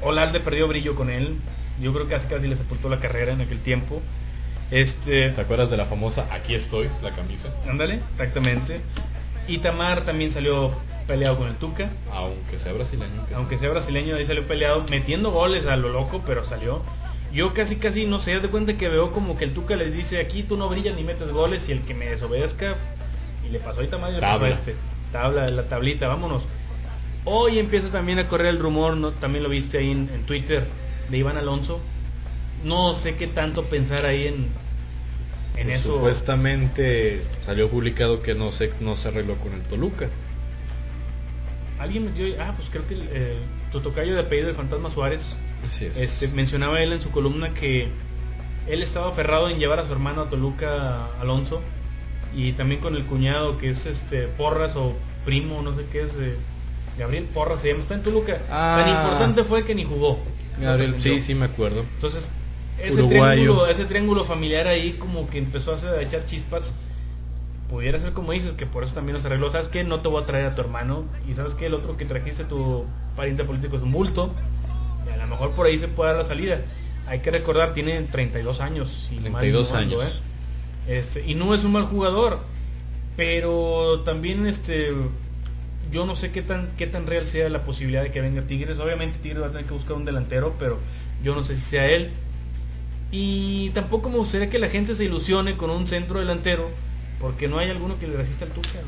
Olalde 0.02 0.40
perdió 0.40 0.68
brillo 0.68 0.94
con 0.94 1.08
él. 1.08 1.36
Yo 1.80 1.92
creo 1.92 2.06
que 2.06 2.14
casi 2.14 2.26
casi 2.26 2.48
le 2.48 2.56
sepultó 2.56 2.88
la 2.88 3.00
carrera 3.00 3.32
en 3.32 3.40
aquel 3.40 3.60
tiempo. 3.60 4.02
Este, 4.70 5.30
¿Te 5.30 5.40
acuerdas 5.40 5.70
de 5.70 5.76
la 5.76 5.86
famosa 5.86 6.26
Aquí 6.30 6.54
estoy, 6.54 6.88
la 7.02 7.10
camisa? 7.12 7.48
ándale, 7.68 8.00
exactamente. 8.12 8.80
Itamar 9.48 10.04
también 10.04 10.32
salió 10.32 10.72
peleado 11.06 11.38
con 11.38 11.48
el 11.48 11.54
Tuca. 11.54 11.90
Aunque 12.12 12.58
sea 12.58 12.72
brasileño. 12.72 13.26
que- 13.28 13.34
Aunque 13.34 13.58
sea 13.58 13.70
brasileño, 13.70 14.16
ahí 14.16 14.26
salió 14.26 14.46
peleado, 14.46 14.84
metiendo 14.90 15.30
goles 15.30 15.66
a 15.66 15.76
lo 15.76 15.90
loco, 15.90 16.22
pero 16.26 16.44
salió. 16.44 16.82
Yo 17.32 17.54
casi 17.54 17.76
casi 17.76 18.06
no 18.06 18.18
sé, 18.18 18.40
de 18.40 18.48
cuenta 18.48 18.76
que 18.76 18.88
veo 18.88 19.12
como 19.12 19.36
que 19.36 19.44
el 19.44 19.52
Tuca 19.54 19.76
les 19.76 19.94
dice, 19.94 20.18
aquí 20.18 20.42
tú 20.42 20.56
no 20.56 20.68
brillas 20.68 20.96
ni 20.96 21.04
metes 21.04 21.30
goles 21.30 21.68
y 21.68 21.72
el 21.72 21.82
que 21.82 21.94
me 21.94 22.06
desobedezca, 22.06 22.74
y 23.46 23.50
le 23.50 23.60
pasó 23.60 23.80
a 23.80 23.84
Itamar 23.84 24.10
y 24.10 24.14
le 24.14 24.20
pasó 24.20 24.32
a 24.34 24.38
Tabla. 24.38 24.54
este. 24.56 24.74
Tabla, 25.12 25.48
la 25.48 25.62
tablita, 25.68 26.08
vámonos. 26.08 26.42
Hoy 27.24 27.58
empieza 27.60 27.88
también 27.88 28.18
a 28.18 28.26
correr 28.28 28.46
el 28.46 28.58
rumor, 28.58 28.96
¿no? 28.96 29.10
también 29.12 29.42
lo 29.44 29.48
viste 29.48 29.78
ahí 29.78 29.90
en, 29.92 30.08
en 30.12 30.24
Twitter, 30.26 30.66
de 31.08 31.18
Iván 31.18 31.36
Alonso. 31.36 31.80
No 32.64 32.94
sé 32.94 33.16
qué 33.16 33.26
tanto 33.26 33.64
pensar 33.64 34.06
ahí 34.06 34.26
en, 34.26 34.46
en 35.56 35.66
Pues, 35.66 35.80
eso. 35.80 35.94
Supuestamente 35.94 37.22
salió 37.44 37.68
publicado 37.68 38.22
que 38.22 38.34
no 38.34 38.52
se, 38.52 38.72
no 38.80 38.96
se 38.96 39.08
arregló 39.08 39.36
con 39.36 39.52
el 39.54 39.62
Toluca. 39.62 40.08
Alguien 41.78 42.06
metió, 42.06 42.26
ah, 42.40 42.54
pues 42.56 42.68
creo 42.70 42.86
que 42.86 42.94
el, 42.94 43.02
eh, 43.12 43.36
tu 43.70 43.80
tocayo 43.80 44.14
de 44.14 44.20
apellido 44.20 44.48
de 44.48 44.54
Fantasma 44.54 44.90
Suárez 44.90 45.32
Así 45.68 45.86
es. 45.86 45.96
Este, 45.96 46.28
mencionaba 46.28 46.80
él 46.80 46.92
en 46.92 47.00
su 47.00 47.10
columna 47.10 47.52
que 47.54 47.88
él 48.66 48.82
estaba 48.82 49.08
aferrado 49.08 49.48
en 49.48 49.58
llevar 49.58 49.78
a 49.78 49.86
su 49.86 49.92
hermano 49.92 50.22
a 50.22 50.30
Toluca 50.30 51.06
Alonso 51.20 51.60
y 52.34 52.52
también 52.52 52.80
con 52.80 52.94
el 52.96 53.04
cuñado 53.04 53.58
que 53.58 53.70
es 53.70 53.86
este 53.86 54.26
Porras 54.26 54.74
o 54.76 54.94
primo, 55.24 55.62
no 55.62 55.74
sé 55.76 55.84
qué 55.90 56.02
es, 56.02 56.14
eh, 56.16 56.34
Gabriel 56.98 57.24
Porras 57.24 57.60
se 57.60 57.68
llama, 57.68 57.80
está 57.82 57.94
en 57.94 58.02
Toluca. 58.02 58.40
Ah. 58.50 58.82
Tan 58.82 58.94
importante 58.94 59.44
fue 59.44 59.64
que 59.64 59.74
ni 59.74 59.84
jugó. 59.84 60.18
Gabriel, 60.60 60.94
sí, 60.98 61.20
sí 61.20 61.34
me 61.34 61.44
acuerdo. 61.44 61.80
Entonces, 61.94 62.30
ese 62.82 63.02
Uruguayo. 63.02 63.34
triángulo, 63.42 63.66
ese 63.66 63.84
triángulo 63.86 64.24
familiar 64.24 64.66
ahí 64.66 64.92
como 64.94 65.28
que 65.28 65.38
empezó 65.38 65.72
a, 65.72 65.76
hacer- 65.76 65.98
a 65.98 66.02
echar 66.02 66.24
chispas. 66.24 66.74
Pudiera 67.68 67.98
ser 67.98 68.12
como 68.12 68.30
dices, 68.32 68.52
que 68.52 68.64
por 68.66 68.84
eso 68.84 68.94
también 68.94 69.14
nos 69.16 69.24
arregló. 69.24 69.50
¿Sabes 69.50 69.68
qué? 69.68 69.82
No 69.82 70.00
te 70.00 70.08
voy 70.08 70.22
a 70.22 70.26
traer 70.26 70.46
a 70.46 70.54
tu 70.54 70.60
hermano. 70.60 71.04
Y 71.28 71.34
sabes 71.34 71.54
que 71.54 71.66
el 71.66 71.74
otro 71.74 71.96
que 71.96 72.04
trajiste, 72.04 72.44
tu 72.44 72.84
pariente 73.16 73.44
político, 73.44 73.76
es 73.76 73.82
un 73.82 73.90
bulto. 73.92 74.32
Y 75.08 75.12
a 75.12 75.16
lo 75.16 75.26
mejor 75.26 75.50
por 75.52 75.66
ahí 75.66 75.76
se 75.78 75.88
puede 75.88 76.10
dar 76.10 76.18
la 76.20 76.24
salida. 76.24 76.60
Hay 77.08 77.20
que 77.20 77.30
recordar, 77.32 77.74
tiene 77.74 78.02
32 78.02 78.60
años. 78.60 79.08
Mal 79.12 79.40
32 79.40 79.72
no 79.72 79.78
ando, 79.78 80.00
años. 80.00 80.22
¿eh? 80.86 80.98
Este, 80.98 81.24
y 81.26 81.34
no 81.34 81.54
es 81.54 81.64
un 81.64 81.72
mal 81.72 81.84
jugador. 81.86 82.38
Pero 83.16 84.00
también 84.04 84.46
este 84.46 84.92
yo 85.92 86.04
no 86.04 86.16
sé 86.16 86.32
qué 86.32 86.42
tan 86.42 86.68
qué 86.76 86.86
tan 86.86 87.06
real 87.06 87.26
sea 87.26 87.48
la 87.48 87.64
posibilidad 87.64 88.02
de 88.02 88.10
que 88.10 88.20
venga 88.20 88.42
Tigres. 88.42 88.78
Obviamente 88.78 89.18
Tigres 89.18 89.42
va 89.42 89.46
a 89.46 89.50
tener 89.50 89.64
que 89.66 89.72
buscar 89.74 89.96
un 89.96 90.04
delantero, 90.04 90.54
pero 90.58 90.78
yo 91.22 91.34
no 91.34 91.42
sé 91.42 91.56
si 91.56 91.62
sea 91.62 91.88
él. 91.88 92.12
Y 93.10 93.70
tampoco 93.70 94.10
me 94.10 94.16
gustaría 94.16 94.50
que 94.50 94.58
la 94.58 94.68
gente 94.68 94.94
se 94.94 95.04
ilusione 95.04 95.56
con 95.56 95.70
un 95.70 95.86
centro 95.86 96.18
delantero, 96.18 96.70
porque 97.20 97.48
no 97.48 97.58
hay 97.58 97.70
alguno 97.70 97.98
que 97.98 98.08
le 98.08 98.16
resista 98.16 98.44
al 98.44 98.50
Tuca. 98.50 98.80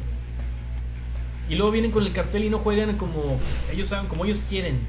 Y 1.48 1.54
luego 1.54 1.70
vienen 1.70 1.90
con 1.90 2.04
el 2.04 2.12
cartel 2.12 2.44
y 2.44 2.50
no 2.50 2.58
juegan 2.58 2.96
como 2.96 3.38
ellos 3.72 3.88
saben, 3.88 4.08
como 4.08 4.24
ellos 4.24 4.42
quieren. 4.48 4.80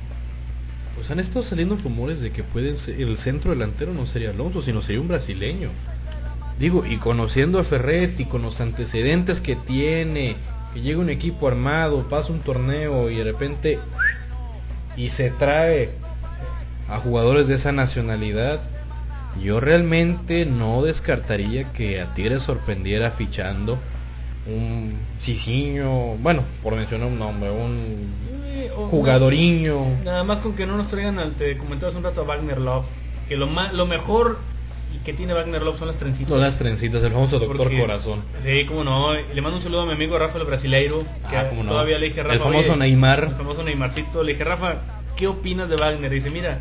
Pues 0.96 1.10
han 1.12 1.20
estado 1.20 1.44
saliendo 1.44 1.78
rumores 1.78 2.20
de 2.20 2.32
que 2.32 2.44
puede 2.44 2.76
ser, 2.76 3.00
el 3.00 3.18
centro 3.18 3.52
delantero 3.52 3.94
no 3.94 4.06
sería 4.06 4.32
Alonso, 4.32 4.62
sino 4.62 4.82
sería 4.82 5.00
un 5.00 5.08
brasileño. 5.08 5.70
Digo, 6.60 6.86
y 6.86 6.98
conociendo 6.98 7.60
a 7.60 7.64
Ferretti, 7.64 8.26
con 8.26 8.42
los 8.42 8.60
antecedentes 8.60 9.40
que 9.40 9.56
tiene, 9.56 10.36
que 10.74 10.82
llega 10.82 11.00
un 11.00 11.10
equipo 11.10 11.48
armado, 11.48 12.10
pasa 12.10 12.34
un 12.34 12.40
torneo 12.40 13.10
y 13.10 13.16
de 13.16 13.24
repente 13.24 13.80
y 14.98 15.10
se 15.10 15.30
trae 15.30 15.92
a 16.90 16.98
jugadores 16.98 17.48
de 17.48 17.56
esa 17.56 17.72
nacionalidad, 17.72 18.60
yo 19.42 19.60
realmente 19.60 20.46
no 20.46 20.82
descartaría 20.82 21.72
que 21.72 22.02
a 22.02 22.14
Tigres 22.14 22.44
sorprendiera 22.44 23.12
fichando 23.12 23.78
un 24.48 24.94
Cicinho, 25.20 26.18
bueno, 26.20 26.44
por 26.64 26.76
mencionar 26.76 27.08
un 27.08 27.20
nombre, 27.20 27.50
un 27.52 28.12
jugadoriño. 28.90 30.04
Nada 30.04 30.24
más 30.24 30.40
con 30.40 30.54
que 30.54 30.66
no 30.66 30.78
nos 30.78 30.88
traigan, 30.88 31.20
al, 31.20 31.34
te 31.34 31.58
comentabas 31.58 31.96
un 31.96 32.04
rato 32.04 32.22
a 32.22 32.24
Wagner 32.24 32.60
Love, 32.60 32.86
que 33.28 33.38
lo, 33.38 33.48
lo 33.74 33.86
mejor 33.86 34.40
y 34.94 35.00
que 35.00 35.14
tiene 35.14 35.34
Wagner 35.34 35.62
Love 35.62 35.78
son 35.78 35.88
las 35.88 35.98
trencitas. 35.98 36.30
Son 36.30 36.42
las 36.42 36.58
trencitas, 36.58 37.04
el 37.04 37.12
famoso 37.12 37.40
doctor 37.40 37.72
corazón. 37.80 38.24
Sí, 38.44 38.66
como 38.66 38.84
no. 38.84 39.14
Le 39.14 39.42
mando 39.42 39.58
un 39.58 39.64
saludo 39.64 39.82
a 39.82 39.86
mi 39.86 39.94
amigo 39.94 40.18
Rafa 40.18 40.40
el 40.40 40.46
brasileiro, 40.46 41.04
que 41.30 41.38
ah, 41.38 41.50
todavía 41.68 42.00
le 42.00 42.08
dije 42.08 42.24
Rafa. 42.24 42.36
El 42.36 42.42
famoso 42.42 42.76
Neymar. 42.76 43.26
El 43.26 43.36
famoso 43.36 43.64
Neymarcito. 43.64 44.24
Le 44.24 44.32
dije, 44.34 44.44
Rafa, 44.44 44.78
¿qué 45.16 45.28
opinas 45.28 45.70
de 45.70 45.76
Wagner? 45.76 46.12
dice, 46.12 46.32
mira, 46.32 46.60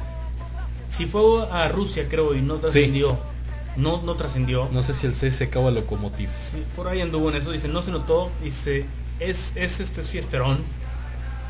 si 0.89 1.07
fue 1.07 1.47
a 1.51 1.69
Rusia, 1.69 2.07
creo, 2.09 2.35
y 2.35 2.43
no 2.43 2.57
trascendió. 2.57 3.19
No, 3.77 4.03
no 4.03 4.17
trascendió. 4.17 4.69
No 4.73 4.83
sé 4.83 4.93
si 4.93 5.07
el 5.07 5.13
CSK 5.13 5.57
o 5.57 5.69
el 5.69 5.77
Lokomotiv. 5.77 6.29
Sí, 6.43 6.63
por 6.75 6.89
ahí 6.89 7.01
anduvo 7.01 7.31
en 7.31 7.37
eso. 7.37 7.53
Dice, 7.53 7.69
no 7.69 7.83
se 7.83 7.93
notó. 7.93 8.31
Dice, 8.43 8.87
es, 9.21 9.53
es 9.55 9.81
este 9.81 10.01
es 10.01 10.09
fiesterón, 10.09 10.59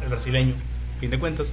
el 0.02 0.08
brasileño, 0.10 0.54
fin 1.00 1.10
de 1.10 1.18
cuentas. 1.18 1.48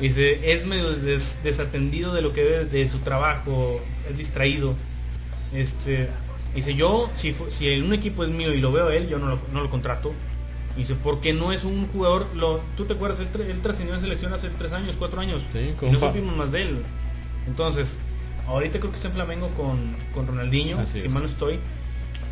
Dice, 0.00 0.52
es 0.52 0.64
medio 0.64 0.92
desatendido 0.92 2.14
de 2.14 2.22
lo 2.22 2.32
que 2.32 2.42
ve 2.42 2.64
de 2.64 2.88
su 2.88 2.98
trabajo, 2.98 3.80
es 4.10 4.18
distraído. 4.18 4.74
Este, 5.52 6.08
dice, 6.54 6.74
yo, 6.74 7.10
si, 7.16 7.34
si 7.50 7.78
un 7.80 7.92
equipo 7.92 8.24
es 8.24 8.30
mío 8.30 8.52
y 8.52 8.60
lo 8.60 8.72
veo 8.72 8.88
a 8.88 8.94
él, 8.94 9.08
yo 9.08 9.18
no 9.18 9.26
lo, 9.26 9.38
no 9.52 9.62
lo 9.62 9.70
contrato. 9.70 10.12
Dice, 10.76 10.96
porque 10.96 11.32
no 11.32 11.52
es 11.52 11.62
un 11.62 11.86
jugador, 11.88 12.26
lo, 12.34 12.60
tú 12.76 12.84
te 12.84 12.94
acuerdas, 12.94 13.20
él, 13.20 13.28
él 13.42 13.60
trascendió 13.60 13.94
en 13.94 14.00
selección 14.00 14.32
hace 14.32 14.48
tres 14.50 14.72
años, 14.72 14.96
cuatro 14.98 15.20
años. 15.20 15.42
y 15.54 15.86
no 15.90 16.00
supimos 16.00 16.36
más 16.36 16.50
de 16.50 16.62
él. 16.62 16.82
Entonces, 17.46 17.98
ahorita 18.46 18.78
creo 18.78 18.90
que 18.90 18.96
está 18.96 19.08
en 19.08 19.14
Flamengo 19.14 19.48
con, 19.56 19.96
con 20.14 20.26
Ronaldinho, 20.26 20.84
si 20.86 21.08
mal 21.08 21.22
no 21.22 21.28
estoy 21.28 21.58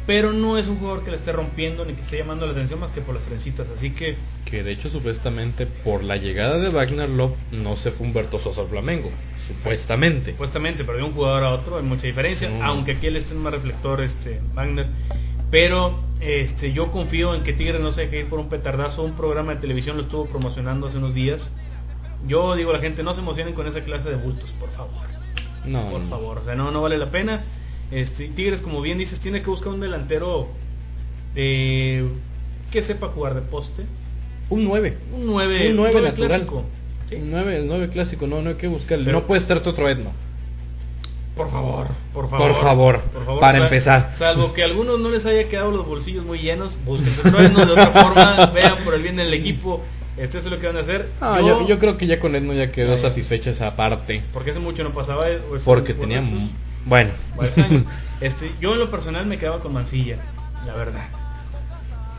pero 0.07 0.33
no 0.33 0.59
es 0.59 0.67
un 0.67 0.79
jugador 0.79 1.05
que 1.05 1.11
le 1.11 1.17
esté 1.17 1.33
rompiendo 1.33 1.85
ni 1.85 1.95
que 1.95 2.03
esté 2.03 2.19
llamando 2.19 2.47
la 2.47 2.53
atención 2.53 2.81
más 2.81 2.91
que 2.91 3.01
por 3.01 3.15
las 3.15 3.25
trencitas, 3.25 3.67
así 3.75 3.91
que... 3.91 4.17
Que 4.45 4.63
de 4.63 4.73
hecho 4.73 4.89
supuestamente 4.89 5.67
por 5.67 6.03
la 6.03 6.17
llegada 6.17 6.59
de 6.59 6.69
Wagner 6.71 7.09
Love 7.09 7.35
no 7.53 7.77
se 7.77 7.91
fue 7.91 8.07
Humberto 8.07 8.39
Sosa 8.39 8.63
al 8.63 8.69
Flamengo, 8.69 9.11
supuestamente. 9.47 10.33
Supuestamente, 10.33 10.85
pero 10.85 10.99
de 10.99 11.05
un 11.05 11.13
jugador 11.13 11.45
a 11.45 11.51
otro 11.51 11.77
hay 11.77 11.85
mucha 11.85 12.07
diferencia, 12.07 12.51
aunque 12.63 12.93
aquí 12.93 13.07
él 13.07 13.17
esté 13.17 13.35
en 13.35 13.43
más 13.43 13.53
reflector 13.53 14.01
este 14.01 14.41
Wagner, 14.55 14.87
pero 15.51 16.01
este 16.21 16.73
yo 16.73 16.91
confío 16.91 17.35
en 17.35 17.43
que 17.45 17.53
Tigre 17.53 17.79
no 17.79 17.93
se 17.93 18.03
deje 18.03 18.21
ir 18.21 18.27
por 18.27 18.41
un 18.41 18.49
petardazo, 18.49 19.03
un 19.03 19.15
programa 19.15 19.55
de 19.55 19.61
televisión 19.61 19.97
lo 19.97 20.03
estuvo 20.03 20.27
promocionando 20.27 20.89
hace 20.89 20.99
unos 20.99 21.15
días. 21.15 21.51
Yo 22.27 22.55
digo 22.55 22.71
a 22.71 22.75
la 22.75 22.81
gente, 22.81 23.03
no 23.03 23.15
se 23.15 23.21
emocionen 23.21 23.55
con 23.55 23.67
esa 23.67 23.81
clase 23.83 24.09
de 24.09 24.17
bultos, 24.17 24.53
por 24.53 24.71
favor. 24.71 25.09
No, 25.65 25.91
por 25.91 26.09
favor, 26.09 26.39
o 26.39 26.45
sea, 26.45 26.55
no, 26.55 26.71
no 26.71 26.83
vale 26.83 26.99
la 26.99 27.11
pena 27.11 27.45
este, 27.93 28.29
Tigres, 28.29 28.63
como 28.63 28.81
bien 28.81 28.97
dices, 28.97 29.21
tiene 29.21 29.43
que 29.43 29.51
buscar 29.51 29.69
un 29.69 29.81
delantero 29.81 30.49
que 31.35 32.03
sepa 32.81 33.09
jugar 33.09 33.35
de 33.35 33.43
poste. 33.43 33.83
Un 34.49 34.65
9. 34.65 34.97
Un 35.15 35.27
9, 35.27 35.71
un 35.71 35.77
9, 35.77 36.13
clásico. 36.15 36.65
Un 37.13 37.31
9, 37.31 37.57
el 37.57 37.67
9 37.67 37.89
clásico, 37.91 38.27
no, 38.27 38.41
no 38.41 38.51
hay 38.51 38.57
que 38.57 38.69
buscarle. 38.69 39.13
no 39.13 39.27
puede 39.27 39.43
estar 39.43 39.59
otro 39.59 39.89
Edno. 39.89 40.13
Por 41.37 41.51
favor, 41.51 41.87
por 42.13 42.29
favor. 42.29 42.53
Por 42.53 43.25
favor, 43.25 43.41
para 43.41 43.59
empezar. 43.59 44.13
Salvo 44.17 44.53
que 44.53 44.63
a 44.63 44.67
algunos 44.67 45.01
no 45.01 45.09
les 45.09 45.25
haya 45.25 45.49
quedado 45.49 45.71
los 45.71 45.87
bolsillos 45.87 46.25
muy 46.27 46.41
llenos, 46.41 46.79
busquen 46.85 47.15
de 47.55 47.63
otra 47.63 47.87
forma, 47.87 48.47
vean 48.55 48.77
por 48.85 48.95
el 48.95 49.03
bien 49.03 49.17
del 49.17 49.33
equipo. 49.33 49.83
Este 50.19 50.39
es 50.39 50.45
lo 50.45 50.61
que 50.61 50.67
van 50.67 50.77
a 50.77 50.81
hacer. 50.81 51.09
Ah, 51.23 51.41
yo, 51.41 51.67
yo, 51.67 51.79
creo 51.79 51.97
que 51.97 52.07
ya 52.07 52.21
con 52.21 52.35
Edno 52.35 52.53
ya 52.53 52.71
quedó 52.71 52.99
satisfecha 52.99 53.51
esa 53.51 53.77
parte. 53.77 54.23
Porque 54.35 54.51
hace 54.51 54.61
mucho 54.61 54.85
no 54.85 54.91
pasaba. 54.91 55.25
Porque 55.65 55.95
tenía 55.95 56.23
bueno. 56.85 57.11
Este, 58.21 58.53
yo 58.61 58.75
en 58.75 58.79
lo 58.79 58.89
personal 58.89 59.27
me 59.27 59.37
quedaba 59.37 59.59
con 59.59 59.73
Mancilla, 59.73 60.17
la 60.65 60.75
verdad. 60.75 61.09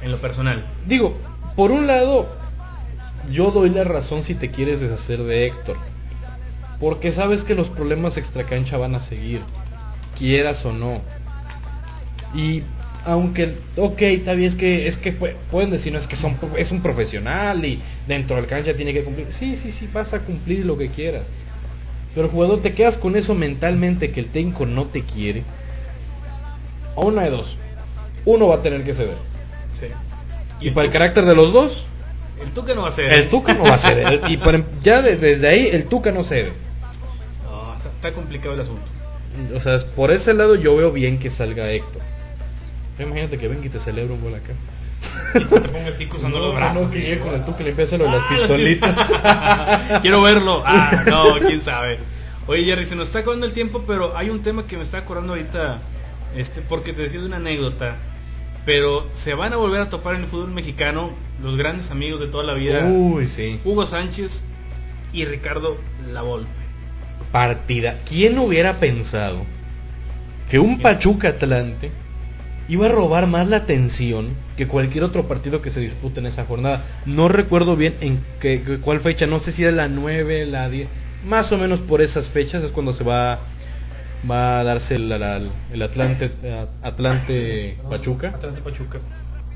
En 0.01 0.11
lo 0.11 0.18
personal. 0.18 0.66
Digo, 0.86 1.16
por 1.55 1.72
un 1.72 1.88
lado, 1.88 2.28
yo 3.32 3.51
doy 3.51 3.70
la 3.70 3.86
razón 3.86 4.22
si 4.22 4.36
te 4.36 4.51
quieres 4.51 4.82
deshacer 4.82 5.24
de 5.24 5.47
Héctor. 5.47 5.78
Porque 6.84 7.13
sabes 7.13 7.45
que 7.45 7.55
los 7.55 7.69
problemas 7.69 8.17
extracancha 8.17 8.75
van 8.75 8.93
a 8.93 8.99
seguir, 8.99 9.39
quieras 10.17 10.65
o 10.65 10.73
no. 10.73 10.99
Y 12.36 12.63
aunque, 13.05 13.55
ok, 13.77 14.01
está 14.01 14.34
bien, 14.34 14.49
es 14.49 14.57
que, 14.57 14.86
es 14.89 14.97
que 14.97 15.13
pueden 15.13 15.69
decir, 15.69 15.93
no, 15.93 15.99
es 15.99 16.07
que 16.07 16.17
son, 16.17 16.38
es 16.57 16.73
un 16.73 16.81
profesional 16.81 17.63
y 17.63 17.81
dentro 18.05 18.36
del 18.36 18.47
cancha 18.47 18.73
tiene 18.73 18.91
que 18.91 19.05
cumplir. 19.05 19.27
Sí, 19.29 19.55
sí, 19.55 19.71
sí, 19.71 19.88
vas 19.93 20.13
a 20.13 20.19
cumplir 20.19 20.65
lo 20.65 20.77
que 20.77 20.89
quieras. 20.89 21.27
Pero 22.15 22.27
jugador, 22.27 22.61
te 22.61 22.73
quedas 22.73 22.97
con 22.97 23.15
eso 23.15 23.34
mentalmente 23.34 24.11
que 24.11 24.19
el 24.19 24.25
técnico 24.25 24.65
no 24.65 24.84
te 24.84 25.03
quiere. 25.03 25.43
O 26.95 27.05
una 27.05 27.21
de 27.21 27.29
dos. 27.29 27.57
Uno 28.25 28.49
va 28.49 28.55
a 28.55 28.61
tener 28.61 28.84
que 28.84 28.93
ceder. 28.93 29.15
Sí. 29.79 29.88
Y, 30.67 30.71
para 30.71 30.88
el 30.88 30.91
carácter 30.91 31.23
de 31.23 31.34
los 31.34 31.53
dos, 31.53 31.88
el 32.43 32.51
Tuca 32.51 32.75
no 32.75 32.81
va 32.81 32.89
a 32.89 32.91
ceder. 32.91 33.13
El 33.13 33.29
Tuca 33.29 33.53
no 33.53 33.63
va 33.63 33.75
a 33.75 33.77
ceder. 33.77 34.19
y 34.27 34.38
ya 34.84 35.01
desde 35.01 35.47
ahí, 35.47 35.69
el 35.71 35.86
Tuca 35.86 36.11
no 36.11 36.25
cede. 36.25 36.51
No, 38.04 38.10
está 38.10 38.12
complicado 38.12 38.54
el 38.54 38.62
asunto. 38.62 38.84
O 39.56 39.60
sea, 39.60 39.80
por 39.95 40.12
ese 40.12 40.34
lado 40.34 40.56
yo 40.56 40.76
veo 40.76 40.91
bien 40.91 41.20
que 41.20 41.30
salga 41.30 41.72
Héctor. 41.72 42.01
Imagínate 42.99 43.38
que 43.38 43.47
venga 43.47 43.66
y 43.66 43.70
te 43.70 43.80
celebra 43.80 44.14
un 44.14 44.22
gol 44.22 44.36
acá. 44.36 44.54
Y 45.36 45.43
te 45.45 45.70
ponga 45.70 45.89
así 45.89 46.06
cruzando 46.06 46.39
los 46.39 46.56
brazos. 46.56 46.84
No, 46.84 46.91
que 46.91 46.99
llegue 46.99 47.20
con 47.20 47.34
el 47.34 47.43
Tuca 47.45 47.64
le 47.64 47.70
empieza 47.72 47.97
lo 47.97 48.06
de 48.06 48.12
las 48.12 48.24
ah, 48.24 48.30
pistolitas. 48.30 50.01
Quiero 50.01 50.22
verlo. 50.22 50.64
Ah, 50.66 51.04
no, 51.08 51.39
quién 51.39 51.62
sabe. 51.62 51.97
Oye, 52.47 52.66
Jerry, 52.66 52.86
se 52.86 52.95
nos 52.95 53.08
está 53.08 53.20
acabando 53.20 53.45
el 53.45 53.54
tiempo, 53.54 53.84
pero 53.88 54.16
hay 54.18 54.30
un 54.30 54.43
tema 54.43 54.68
que 54.68 54.78
me 54.78 54.84
está 54.84 54.99
acordando 54.99 55.34
ahorita, 55.34 55.80
este, 56.36 56.62
porque 56.62 56.93
te 56.93 57.04
decía 57.04 57.20
de 57.20 57.26
una 57.26 57.38
anécdota. 57.38 57.97
Pero 58.66 59.08
se 59.14 59.34
van 59.34 59.54
a 59.54 59.58
volver 59.58 59.82
a 59.82 59.89
topar 59.89 60.16
en 60.16 60.22
el 60.22 60.28
fútbol 60.28 60.51
mexicano 60.51 61.12
los 61.41 61.58
grandes 61.58 61.89
amigos 61.89 62.20
de 62.20 62.28
toda 62.28 62.43
la 62.43 62.54
vida. 62.54 62.86
Uy, 62.86 63.28
sí. 63.28 63.60
Hugo 63.66 63.88
Sánchez 63.88 64.45
y 65.12 65.26
Ricardo 65.26 65.78
Lavolpe. 66.12 66.62
Partida. 67.32 67.99
¿Quién 68.07 68.38
hubiera 68.38 68.80
pensado 68.80 69.45
que 70.49 70.59
un 70.59 70.80
Pachuca 70.80 71.30
Atlante 71.30 71.91
iba 72.68 72.86
a 72.86 72.89
robar 72.89 73.28
más 73.28 73.47
la 73.47 73.57
atención 73.57 74.30
que 74.57 74.68
cualquier 74.68 75.03
otro 75.03 75.28
partido 75.28 75.61
que 75.61 75.72
se 75.72 75.80
dispute 75.80 76.20
en 76.20 76.28
esa 76.28 76.45
jornada. 76.45 76.84
No 77.05 77.28
recuerdo 77.28 77.76
bien 77.76 77.95
en 78.01 78.24
qué, 78.39 78.61
cuál 78.82 78.99
fecha, 78.99 79.26
no 79.28 79.39
sé 79.39 79.51
si 79.51 79.66
es 79.66 79.74
la 79.74 79.88
9, 79.88 80.46
la 80.46 80.70
10, 80.70 80.87
más 81.25 81.51
o 81.51 81.58
menos 81.58 81.82
por 81.82 82.01
esas 82.01 82.29
fechas 82.29 82.63
es 82.63 82.71
cuando 82.71 82.93
se 82.93 83.04
va 83.04 83.39
va 84.29 84.62
a 84.62 84.63
darse 84.63 84.96
el, 84.96 85.12
el, 85.12 85.82
Atlante 85.82 86.32
Atlante 86.82 87.78
Pachuca. 87.89 88.29
Atlante 88.29 88.62
Pachuca. 88.62 89.00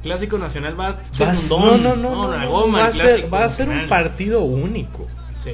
Clásico 0.03 0.37
Nacional 0.37 0.79
va 0.79 0.89
a 0.89 1.03
ser 1.11 1.27
un 1.29 1.49
don, 1.49 1.83
no, 1.83 1.95
no, 1.95 2.27
no, 2.27 2.71
va, 2.71 2.87
a 2.87 2.91
ser, 2.91 3.33
va 3.33 3.45
a 3.45 3.49
ser 3.49 3.69
un 3.69 3.87
partido 3.87 4.41
único. 4.41 5.07
Sí. 5.39 5.51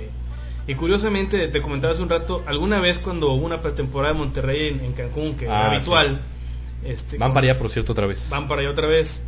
Y 0.68 0.76
curiosamente, 0.76 1.48
te 1.48 1.62
comentaba 1.62 1.94
hace 1.94 2.02
un 2.02 2.10
rato, 2.10 2.44
alguna 2.46 2.80
vez 2.80 3.00
cuando 3.00 3.32
hubo 3.32 3.46
una 3.46 3.62
pretemporada 3.62 4.14
de 4.14 4.20
Monterrey 4.20 4.80
en, 4.84 4.94
Cancún, 4.94 5.36
que 5.36 5.46
era 5.46 5.68
ah, 5.68 5.72
habitual, 5.72 6.22
este, 6.86 7.18
van 7.18 7.34
para 7.34 7.48
allá, 7.48 7.60
por 7.60 7.70
cierto, 7.70 7.92
otra 7.92 8.08
vez. 8.08 8.30
Van 8.30 8.48
para 8.48 8.62
allá 8.62 8.70
otra 8.70 8.88
vez. 8.88 9.22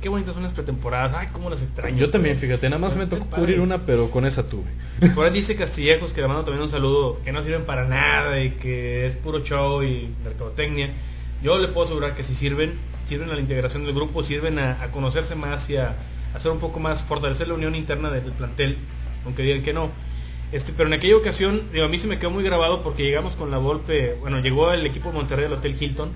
Qué 0.00 0.10
bonitas 0.10 0.34
son 0.34 0.42
las 0.42 0.52
pretemporadas. 0.52 1.14
Ay, 1.16 1.28
cómo 1.32 1.48
las 1.48 1.62
extraño. 1.62 1.96
Yo 1.96 2.10
también, 2.10 2.36
fíjate, 2.36 2.68
nada 2.68 2.78
más 2.78 2.94
me 2.96 3.06
tocó 3.06 3.26
cubrir 3.26 3.60
una, 3.60 3.86
pero 3.86 4.10
con 4.10 4.26
esa 4.26 4.46
tuve. 4.46 4.70
Por 5.14 5.26
ahí 5.26 5.32
dice 5.32 5.56
Castillejos, 5.56 6.12
que 6.12 6.20
le 6.20 6.28
mando 6.28 6.44
también 6.44 6.62
un 6.62 6.70
saludo, 6.70 7.20
que 7.24 7.32
no 7.32 7.42
sirven 7.42 7.64
para 7.64 7.86
nada 7.86 8.40
y 8.42 8.50
que 8.50 9.06
es 9.06 9.14
puro 9.14 9.42
show 9.42 9.82
y 9.82 10.14
mercadotecnia. 10.22 10.90
Yo 11.42 11.58
le 11.58 11.68
puedo 11.68 11.86
asegurar 11.86 12.14
que 12.14 12.22
si 12.24 12.34
sirven, 12.34 12.74
sirven 13.06 13.30
a 13.30 13.34
la 13.34 13.40
integración 13.40 13.84
del 13.84 13.94
grupo, 13.94 14.22
sirven 14.22 14.58
a, 14.58 14.90
conocerse 14.90 15.34
más 15.34 15.68
y 15.70 15.76
a 15.76 15.96
hacer 16.34 16.50
un 16.50 16.58
poco 16.58 16.78
más, 16.78 17.02
fortalecer 17.02 17.48
la 17.48 17.54
unión 17.54 17.74
interna 17.74 18.10
del, 18.10 18.32
plantel, 18.32 18.78
aunque 19.24 19.42
digan 19.42 19.62
que 19.62 19.72
no. 19.72 19.90
Este, 20.52 20.72
pero 20.72 20.88
en 20.88 20.94
aquella 20.94 21.16
ocasión, 21.16 21.62
a 21.82 21.88
mí 21.88 21.98
se 21.98 22.06
me 22.06 22.18
quedó 22.18 22.30
muy 22.30 22.44
grabado 22.44 22.82
porque 22.82 23.02
llegamos 23.02 23.34
con 23.34 23.50
la 23.50 23.56
golpe, 23.56 24.16
bueno, 24.20 24.40
llegó 24.40 24.72
el 24.72 24.86
equipo 24.86 25.10
de 25.10 25.16
Monterrey 25.16 25.44
del 25.44 25.54
Hotel 25.54 25.76
Hilton, 25.78 26.10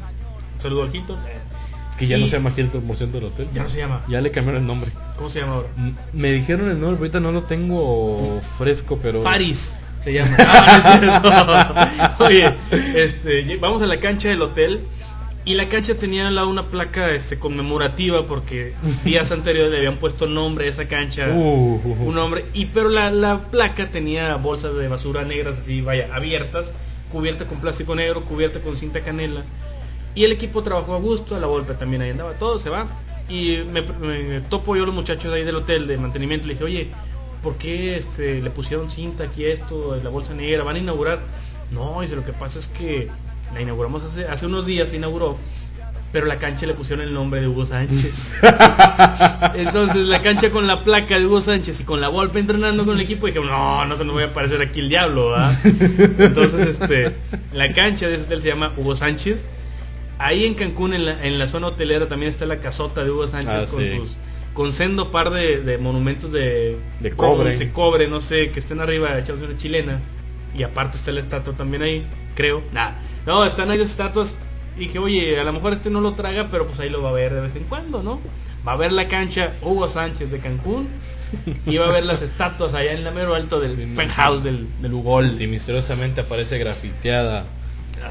saludo 0.62 0.85
al 0.85 0.94
Hilton. 0.94 1.19
Que 1.98 2.07
ya 2.07 2.16
no 2.16 2.27
se 2.27 2.32
llama 2.32 2.52
Hilton 2.57 2.82
por 2.82 2.97
ciento 2.97 3.19
del 3.19 3.27
hotel. 3.28 3.48
Ya 3.52 3.62
no 3.62 3.69
se 3.69 3.77
llama. 3.77 4.02
Ya 4.09 4.23
le 4.23 4.31
cambiaron 4.31 4.62
el 4.62 4.66
nombre. 4.66 4.90
¿Cómo 5.16 5.28
se 5.28 5.40
llama 5.40 5.57
ahora? 5.57 5.69
me 6.15 6.32
dijeron 6.32 6.70
el 6.70 6.81
nombre, 6.81 6.98
ahorita 6.98 7.20
no 7.20 7.31
lo 7.31 7.43
tengo 7.43 8.40
fresco, 8.57 8.98
pero. 9.02 9.23
Paris 9.23 9.77
se 10.02 10.12
llama. 10.12 10.36
Ah, 10.39 12.16
Oye, 12.20 12.55
este, 12.94 13.57
vamos 13.57 13.82
a 13.82 13.86
la 13.86 14.01
cancha 14.01 14.28
del 14.28 14.40
hotel 14.40 14.81
Y 15.45 15.55
la 15.55 15.69
cancha 15.69 15.95
tenía 15.95 16.29
al 16.29 16.35
lado 16.35 16.49
una 16.49 16.67
placa 16.67 17.11
este, 17.11 17.39
conmemorativa 17.39 18.27
porque 18.27 18.75
días 19.05 19.33
anteriores 19.33 19.71
le 19.71 19.79
habían 19.79 19.97
puesto 19.97 20.27
nombre 20.27 20.67
a 20.67 20.71
esa 20.71 20.87
cancha, 20.87 21.29
uh, 21.31 21.33
uh, 21.33 21.81
uh. 21.85 22.09
un 22.09 22.15
nombre, 22.15 22.45
y 22.53 22.67
pero 22.67 22.89
la, 22.89 23.11
la, 23.11 23.51
placa 23.51 23.89
tenía 23.91 24.37
bolsas 24.37 24.75
de 24.75 24.89
basura 24.89 25.25
negras 25.25 25.57
así, 25.62 25.81
vaya, 25.81 26.09
abiertas, 26.12 26.73
cubierta 27.11 27.47
con 27.47 27.59
plástico 27.59 27.95
negro, 27.95 28.25
cubierta 28.25 28.61
con 28.61 28.77
cinta 28.77 29.01
canela. 29.01 29.45
Y 30.15 30.25
el 30.25 30.33
equipo 30.33 30.62
trabajó 30.62 30.95
a 30.95 30.99
gusto, 30.99 31.37
a 31.37 31.41
la 31.41 31.47
golpe 31.47 31.75
también 31.75 32.03
ahí 32.03 32.11
andaba 32.11 32.33
todo, 32.35 32.59
se 32.59 32.69
va. 32.69 32.87
Y 33.29 33.59
me, 33.71 33.83
topo 34.51 34.77
yo 34.77 34.85
los 34.85 34.95
muchachos 34.95 35.33
ahí 35.33 35.45
del 35.45 35.55
hotel 35.55 35.87
de 35.87 35.97
mantenimiento, 35.97 36.47
le 36.47 36.55
dije, 36.55 36.65
oye, 36.65 36.91
¿por 37.43 37.57
qué 37.57 37.97
este, 37.97 38.43
le 38.43 38.51
pusieron 38.51 38.91
cinta 38.91 39.25
aquí 39.25 39.45
esto, 39.45 39.99
la 40.03 40.11
bolsa 40.11 40.35
negra? 40.35 40.65
¿Van 40.65 40.77
a 40.77 40.81
inaugurar? 40.81 41.21
No, 41.71 42.01
dice, 42.03 42.17
lo 42.17 42.25
que 42.25 42.33
pasa 42.33 42.59
es 42.59 42.67
que 42.67 43.09
la 43.55 43.61
inauguramos 43.61 44.03
hace, 44.03 44.27
hace 44.27 44.47
unos 44.47 44.67
días, 44.67 44.91
se 44.91 44.97
inauguró, 44.97 45.39
pero 46.12 46.27
la 46.27 46.39
cancha 46.39 46.67
le 46.67 46.75
pusieron 46.75 47.05
el 47.05 47.15
nombre 47.15 47.41
de 47.41 47.49
Hugo 47.49 47.67
Sánchez. 47.67 48.35
Entonces 49.55 50.07
la 50.07 50.23
cancha 50.23 50.51
con 50.51 50.67
la 50.67 50.83
placa 50.85 51.19
de 51.19 51.27
Hugo 51.27 51.43
Sánchez 51.43 51.81
y 51.81 51.85
con 51.85 52.01
la 52.01 52.09
Volpe 52.09 52.39
entrenando 52.39 52.85
con 52.85 52.97
el 52.97 53.01
equipo, 53.01 53.27
dije, 53.27 53.41
no, 53.41 53.85
no 53.85 53.97
se 53.97 54.05
nos 54.05 54.15
voy 54.15 54.25
a 54.25 54.27
aparecer 54.27 54.61
aquí 54.61 54.81
el 54.81 54.89
diablo, 54.89 55.35
Entonces 55.65 56.67
este, 56.67 57.17
la 57.53 57.73
cancha 57.73 58.09
de 58.09 58.17
ese 58.17 58.25
hotel 58.25 58.43
se 58.43 58.49
llama 58.49 58.73
Hugo 58.77 58.97
Sánchez. 58.97 59.47
Ahí 60.19 60.45
en 60.45 60.55
Cancún, 60.55 60.93
en 60.93 61.07
la, 61.07 61.25
en 61.25 61.39
la 61.39 61.49
zona 61.49 61.69
hotelera, 61.69 62.07
también 62.07 62.29
está 62.31 62.45
la 62.45 62.61
casota 62.61 63.03
de 63.03 63.11
Hugo 63.11 63.27
Sánchez 63.29 63.55
ah, 63.55 63.67
con 63.71 63.81
sus 63.81 64.11
con 64.53 64.73
sendo 64.73 65.11
par 65.11 65.31
de, 65.31 65.79
monumentos 65.79 66.33
de, 66.33 66.77
de 67.01 67.11
cobre. 67.12 67.57
Se 67.57 67.71
cobre, 67.73 68.09
no 68.09 68.21
sé, 68.21 68.51
que 68.51 68.59
estén 68.59 68.81
arriba 68.81 69.19
echados 69.19 69.41
una 69.41 69.57
chilena. 69.57 70.01
Y 70.55 70.62
aparte 70.62 70.97
está 70.97 71.12
la 71.12 71.20
estatua 71.20 71.55
también 71.55 71.82
ahí, 71.82 72.06
creo. 72.35 72.62
Nada. 72.72 72.98
No, 73.27 73.44
están 73.44 73.70
ahí 73.70 73.78
las 73.78 73.90
estatuas. 73.90 74.36
Dije, 74.77 74.98
oye, 74.98 75.39
a 75.39 75.44
lo 75.44 75.52
mejor 75.52 75.72
este 75.72 75.90
no 75.90 76.01
lo 76.01 76.14
traga, 76.14 76.48
pero 76.51 76.66
pues 76.66 76.81
ahí 76.81 76.90
lo 76.90 77.02
va 77.02 77.10
a 77.10 77.12
ver 77.12 77.35
de 77.35 77.40
vez 77.40 77.56
en 77.56 77.64
cuando, 77.64 78.02
¿no? 78.02 78.20
Va 78.66 78.72
a 78.72 78.77
ver 78.77 78.93
la 78.93 79.09
cancha 79.09 79.55
Hugo 79.62 79.89
Sánchez 79.89 80.31
de 80.31 80.39
Cancún 80.39 80.89
y 81.66 81.77
va 81.77 81.86
a 81.86 81.90
ver 81.90 82.05
las 82.05 82.22
estatuas 82.22 82.74
allá 82.74 82.93
en 82.93 83.05
la 83.05 83.10
mero 83.10 83.35
alto 83.35 83.60
del 83.60 83.77
penthouse 83.94 84.43
del, 84.43 84.68
del 84.81 84.94
Hugo. 84.94 85.22
Si 85.32 85.47
misteriosamente 85.47 86.22
aparece 86.22 86.59
grafiteada 86.59 87.47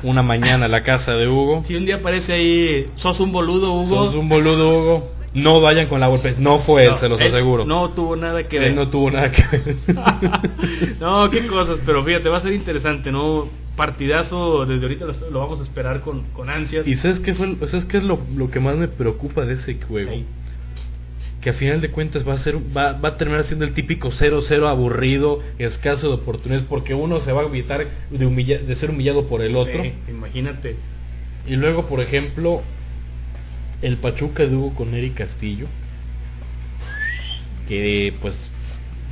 una 0.03 0.23
mañana 0.23 0.67
la 0.67 0.83
casa 0.83 1.13
de 1.15 1.27
Hugo. 1.27 1.63
Si 1.63 1.75
un 1.75 1.85
día 1.85 1.95
aparece 1.95 2.33
ahí, 2.33 2.85
sos 2.95 3.19
un 3.19 3.31
boludo 3.31 3.73
Hugo. 3.73 4.05
Sos 4.05 4.15
un 4.15 4.29
boludo 4.29 4.69
Hugo. 4.69 5.11
No 5.33 5.61
vayan 5.61 5.87
con 5.87 5.99
la 5.99 6.07
golpe. 6.07 6.35
No 6.39 6.57
fue 6.59 6.85
él, 6.85 6.93
se 6.99 7.07
los 7.07 7.21
aseguro. 7.21 7.65
No 7.65 7.89
tuvo 7.91 8.15
nada 8.15 8.47
que 8.47 8.59
ver. 8.59 8.69
Él 8.69 8.75
no 8.75 8.89
tuvo 8.89 9.11
nada 9.11 9.31
que 9.31 9.43
ver. 9.51 9.75
no, 10.99 11.29
qué 11.29 11.45
cosas, 11.45 11.79
pero 11.85 12.03
fíjate, 12.03 12.29
va 12.29 12.37
a 12.37 12.41
ser 12.41 12.53
interesante, 12.53 13.11
¿no? 13.11 13.47
Partidazo, 13.75 14.65
desde 14.65 14.83
ahorita 14.83 15.05
lo, 15.31 15.39
vamos 15.39 15.59
a 15.59 15.63
esperar 15.63 16.01
con, 16.01 16.23
con, 16.33 16.49
ansias. 16.49 16.87
¿Y 16.87 16.95
sabes 16.95 17.19
qué, 17.19 17.33
fue, 17.33 17.55
¿sabes 17.67 17.85
qué 17.85 17.97
es 17.97 18.03
lo, 18.03 18.19
lo, 18.35 18.51
que 18.51 18.59
más 18.59 18.75
me 18.75 18.87
preocupa 18.87 19.45
de 19.45 19.53
ese 19.53 19.77
juego? 19.87 20.11
Que 21.39 21.51
a 21.51 21.53
final 21.53 21.79
de 21.79 21.89
cuentas 21.89 22.27
va 22.27 22.33
a 22.33 22.39
ser 22.39 22.57
va, 22.75 22.93
va 22.93 23.09
a 23.09 23.17
terminar 23.17 23.45
siendo 23.45 23.63
el 23.63 23.73
típico 23.73 24.09
0-0 24.09 24.67
aburrido, 24.67 25.39
escaso 25.59 26.09
de 26.09 26.15
oportunidades, 26.15 26.67
porque 26.67 26.93
uno 26.93 27.21
se 27.21 27.31
va 27.31 27.43
a 27.43 27.45
evitar 27.45 27.87
de, 28.09 28.57
de 28.57 28.75
ser 28.75 28.89
humillado 28.89 29.27
por 29.27 29.41
el 29.41 29.55
otro. 29.55 29.81
imagínate. 30.09 30.75
Y 31.47 31.55
luego, 31.55 31.85
por 31.85 32.01
ejemplo, 32.01 32.61
el 33.81 33.97
Pachuca 33.97 34.45
de 34.45 34.55
Hugo 34.55 34.73
con 34.75 34.93
Eric 34.93 35.15
Castillo, 35.15 35.67
que 37.67 38.13
pues 38.21 38.51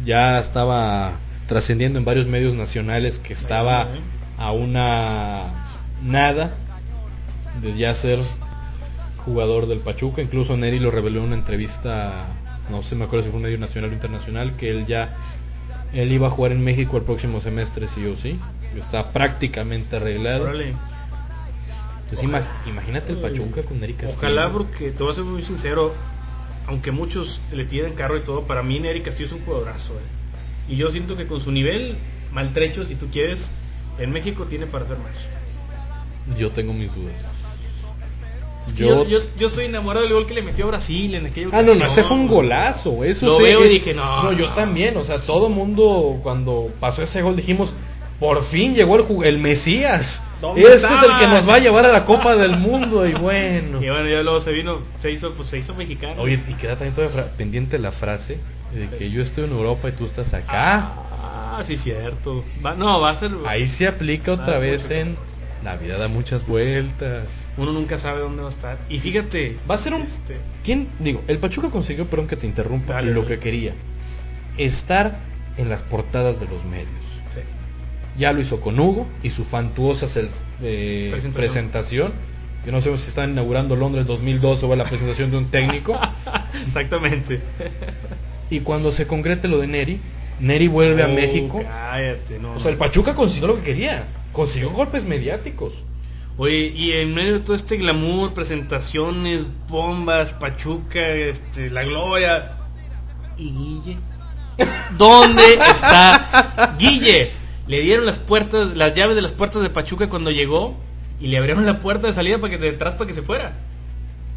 ya 0.05 0.39
estaba 0.39 1.13
trascendiendo 1.47 1.99
en 1.99 2.05
varios 2.05 2.27
medios 2.27 2.53
nacionales 2.55 3.19
que 3.19 3.33
estaba 3.33 3.87
a 4.37 4.51
una 4.51 5.43
nada 6.03 6.53
de 7.61 7.75
ya 7.75 7.93
ser 7.93 8.19
jugador 9.25 9.67
del 9.67 9.79
Pachuca, 9.79 10.21
incluso 10.21 10.55
Neri 10.57 10.79
lo 10.79 10.91
reveló 10.91 11.19
en 11.19 11.27
una 11.27 11.35
entrevista, 11.35 12.27
no 12.69 12.83
sé, 12.83 12.95
me 12.95 13.05
acuerdo 13.05 13.25
si 13.25 13.31
fue 13.31 13.37
un 13.37 13.43
medio 13.43 13.57
nacional 13.57 13.91
o 13.91 13.93
internacional, 13.93 14.55
que 14.55 14.69
él 14.69 14.85
ya 14.85 15.15
él 15.93 16.11
iba 16.11 16.27
a 16.27 16.29
jugar 16.29 16.51
en 16.51 16.63
México 16.63 16.97
el 16.97 17.03
próximo 17.03 17.41
semestre 17.41 17.87
sí 17.87 18.05
o 18.05 18.15
sí, 18.15 18.39
está 18.77 19.11
prácticamente 19.11 19.95
arreglado. 19.95 20.49
Pues 22.09 22.23
imagínate 22.23 23.11
el 23.11 23.17
Pachuca 23.17 23.63
con 23.63 23.83
Eric 23.83 23.97
Castillo. 23.97 24.19
Ojalá, 24.19 24.51
porque 24.51 24.91
te 24.91 25.03
voy 25.03 25.11
a 25.11 25.15
ser 25.15 25.25
muy 25.25 25.43
sincero, 25.43 25.93
aunque 26.67 26.91
muchos 26.91 27.41
le 27.51 27.65
tienen 27.65 27.93
carro 27.93 28.17
y 28.17 28.21
todo, 28.21 28.43
para 28.43 28.63
mí 28.63 28.77
Eric 28.77 29.05
Castillo 29.05 29.27
es 29.27 29.33
un 29.33 29.41
jugadorazo. 29.41 29.93
Eh. 29.93 30.73
Y 30.73 30.75
yo 30.77 30.89
siento 30.91 31.17
que 31.17 31.27
con 31.27 31.41
su 31.41 31.51
nivel, 31.51 31.95
maltrecho, 32.31 32.85
si 32.85 32.95
tú 32.95 33.07
quieres, 33.11 33.49
en 33.99 34.11
México 34.11 34.45
tiene 34.45 34.67
para 34.67 34.85
hacer 34.85 34.97
más. 34.97 36.37
Yo 36.37 36.51
tengo 36.51 36.73
mis 36.73 36.93
dudas. 36.93 37.31
Yo, 38.75 39.07
yo, 39.07 39.19
yo, 39.39 39.47
estoy 39.47 39.65
enamorado 39.65 40.03
del 40.05 40.13
gol 40.13 40.27
que 40.27 40.33
le 40.33 40.41
metió 40.41 40.65
a 40.65 40.67
Brasil 40.67 41.15
en 41.15 41.25
aquello 41.25 41.49
Ah, 41.53 41.61
no, 41.61 41.73
no, 41.73 41.85
ese 41.85 42.03
fue 42.03 42.17
un 42.17 42.27
golazo. 42.27 43.03
Eso 43.03 43.25
Lo 43.25 43.39
veo 43.39 43.65
y 43.65 43.69
dije, 43.69 43.93
no. 43.93 44.23
No, 44.23 44.33
yo 44.33 44.49
también. 44.49 44.97
O 44.97 45.05
sea, 45.05 45.19
todo 45.19 45.47
mundo, 45.49 46.19
cuando 46.21 46.69
pasó 46.79 47.01
ese 47.01 47.21
gol, 47.21 47.35
dijimos, 47.37 47.73
por 48.19 48.43
fin 48.43 48.73
llegó 48.73 48.97
el, 48.97 49.27
el 49.27 49.39
Mesías. 49.39 50.21
Este 50.55 50.75
es 50.75 50.83
el 50.83 51.17
que 51.19 51.27
nos 51.27 51.49
va 51.49 51.55
a 51.55 51.59
llevar 51.59 51.85
a 51.85 51.91
la 51.91 52.05
Copa 52.05 52.35
del 52.35 52.57
Mundo 52.57 53.07
y 53.07 53.13
bueno. 53.13 53.81
Y 53.81 53.89
bueno, 53.89 54.07
ya 54.07 54.23
luego 54.23 54.41
se 54.41 54.51
vino, 54.51 54.81
se 54.99 55.11
hizo, 55.11 55.33
pues 55.33 55.49
se 55.49 55.57
hizo 55.57 55.73
mexicano. 55.75 56.21
Oye, 56.21 56.39
y 56.47 56.53
queda 56.53 56.73
también 56.73 56.93
todavía 56.93 57.31
pendiente 57.37 57.79
la 57.79 57.91
frase 57.91 58.39
de 58.73 58.97
que 58.97 59.09
yo 59.09 59.21
estoy 59.21 59.45
en 59.45 59.51
Europa 59.51 59.89
y 59.89 59.91
tú 59.93 60.05
estás 60.05 60.33
acá. 60.33 60.91
Ah, 61.21 61.61
sí, 61.65 61.77
cierto. 61.77 62.43
no, 62.77 62.99
va 62.99 63.11
a 63.11 63.19
ser. 63.19 63.31
Ahí 63.45 63.69
se 63.69 63.87
aplica 63.87 64.33
otra 64.33 64.59
vez 64.59 64.89
en 64.89 65.15
la 65.63 65.75
vida 65.75 65.97
da 65.97 66.07
muchas 66.07 66.45
vueltas. 66.45 67.49
Uno 67.57 67.71
nunca 67.71 67.97
sabe 67.97 68.19
dónde 68.19 68.41
va 68.41 68.49
a 68.49 68.51
estar. 68.51 68.77
Y 68.89 68.99
fíjate, 68.99 69.57
va 69.69 69.75
a 69.75 69.77
ser 69.79 69.93
un. 69.93 70.03
Este... 70.03 70.37
¿Quién? 70.63 70.87
Digo, 70.99 71.23
el 71.27 71.39
Pachuca 71.39 71.69
consiguió, 71.69 72.07
perdón 72.07 72.27
que 72.27 72.35
te 72.35 72.45
interrumpa, 72.45 73.01
lo 73.01 73.25
que 73.25 73.39
quería: 73.39 73.73
estar 74.57 75.17
en 75.57 75.69
las 75.69 75.81
portadas 75.81 76.39
de 76.39 76.45
los 76.45 76.63
medios 76.65 77.07
ya 78.17 78.33
lo 78.33 78.41
hizo 78.41 78.59
con 78.59 78.79
Hugo 78.79 79.07
y 79.23 79.29
su 79.29 79.45
fantuosa 79.45 80.07
eh, 80.61 81.15
presentación. 81.33 82.13
Yo 82.65 82.71
no 82.71 82.81
sé 82.81 82.95
si 82.97 83.07
están 83.07 83.31
inaugurando 83.31 83.75
Londres 83.75 84.05
2012 84.05 84.65
o 84.65 84.75
la 84.75 84.83
presentación 84.83 85.31
de 85.31 85.37
un 85.37 85.45
técnico. 85.49 85.97
Exactamente. 86.67 87.39
Y 88.49 88.61
cuando 88.61 88.91
se 88.91 89.07
concrete 89.07 89.47
lo 89.47 89.59
de 89.59 89.67
Neri, 89.67 90.01
Neri 90.39 90.67
vuelve 90.67 91.03
a 91.03 91.07
México. 91.07 91.63
o 92.55 92.59
sea, 92.59 92.71
el 92.71 92.77
Pachuca 92.77 93.15
consiguió 93.15 93.47
lo 93.47 93.55
que 93.57 93.63
quería. 93.63 94.07
Consiguió 94.33 94.71
golpes 94.71 95.05
mediáticos. 95.05 95.83
Oye, 96.37 96.71
y 96.75 96.91
en 96.91 97.15
medio 97.15 97.33
de 97.33 97.39
todo 97.39 97.55
este 97.55 97.77
glamour, 97.77 98.33
presentaciones, 98.33 99.45
bombas, 99.67 100.33
Pachuca, 100.33 101.07
este, 101.07 101.69
la 101.71 101.83
gloria. 101.83 102.57
¿Y 103.37 103.51
Guille? 103.51 103.97
¿Dónde 104.97 105.55
está 105.55 106.75
Guille? 106.77 107.31
Le 107.67 107.81
dieron 107.81 108.05
las 108.05 108.17
puertas, 108.19 108.75
las 108.77 108.93
llaves 108.93 109.15
de 109.15 109.21
las 109.21 109.33
puertas 109.33 109.61
de 109.61 109.69
Pachuca 109.69 110.07
cuando 110.07 110.31
llegó 110.31 110.75
y 111.19 111.27
le 111.27 111.37
abrieron 111.37 111.65
la 111.65 111.79
puerta 111.79 112.07
de 112.07 112.13
salida 112.13 112.37
para 112.37 112.51
que 112.51 112.57
detrás 112.57 112.95
para 112.95 113.07
que 113.07 113.13
se 113.13 113.21
fuera. 113.21 113.57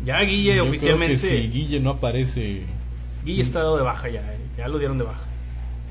Ya 0.05 0.21
Guille 0.23 0.61
oficialmente. 0.61 1.19
si 1.19 1.49
Guille 1.49 1.81
no 1.81 1.91
aparece. 1.91 2.63
Guille 3.25 3.43
está 3.43 3.61
dado 3.61 3.77
de 3.77 3.83
baja 3.83 4.09
ya, 4.09 4.21
eh, 4.21 4.39
ya 4.57 4.67
lo 4.69 4.79
dieron 4.79 4.99
de 4.99 5.05
baja. 5.05 5.27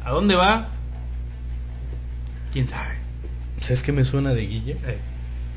¿A 0.04 0.12
dónde 0.12 0.36
va? 0.36 0.70
¿Quién 2.52 2.68
sabe? 2.68 2.96
¿Sabes 3.62 3.84
qué 3.84 3.92
me 3.92 4.04
suena 4.04 4.34
de 4.34 4.46
Guille? 4.46 4.72
Eh. 4.86 4.98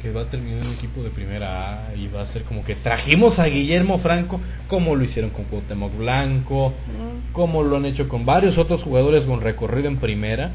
Que 0.01 0.11
va 0.13 0.23
a 0.23 0.31
terminar 0.31 0.61
en 0.61 0.67
un 0.67 0.75
equipo 0.75 1.03
de 1.03 1.11
primera 1.11 1.87
A 1.87 1.95
y 1.95 2.09
va 2.09 2.23
a 2.23 2.27
ser 2.27 2.43
como 2.43 2.65
que 2.65 2.75
trajimos 2.75 3.39
a 3.39 3.47
Guillermo 3.47 3.99
Franco, 3.99 4.41
como 4.69 4.97
lo 4.97 5.05
hicieron 5.05 5.31
con 5.31 5.45
Cuauhtémoc 5.45 5.97
Blanco, 5.97 6.71
mm. 6.71 7.33
como 7.33 7.63
lo 7.63 7.77
han 7.77 7.87
hecho 7.87 8.09
con 8.09 8.27
varios 8.27 8.59
otros 8.59 8.83
jugadores 8.83 9.25
con 9.25 9.41
recorrido 9.41 9.89
en 9.89 9.97
primera 9.97 10.53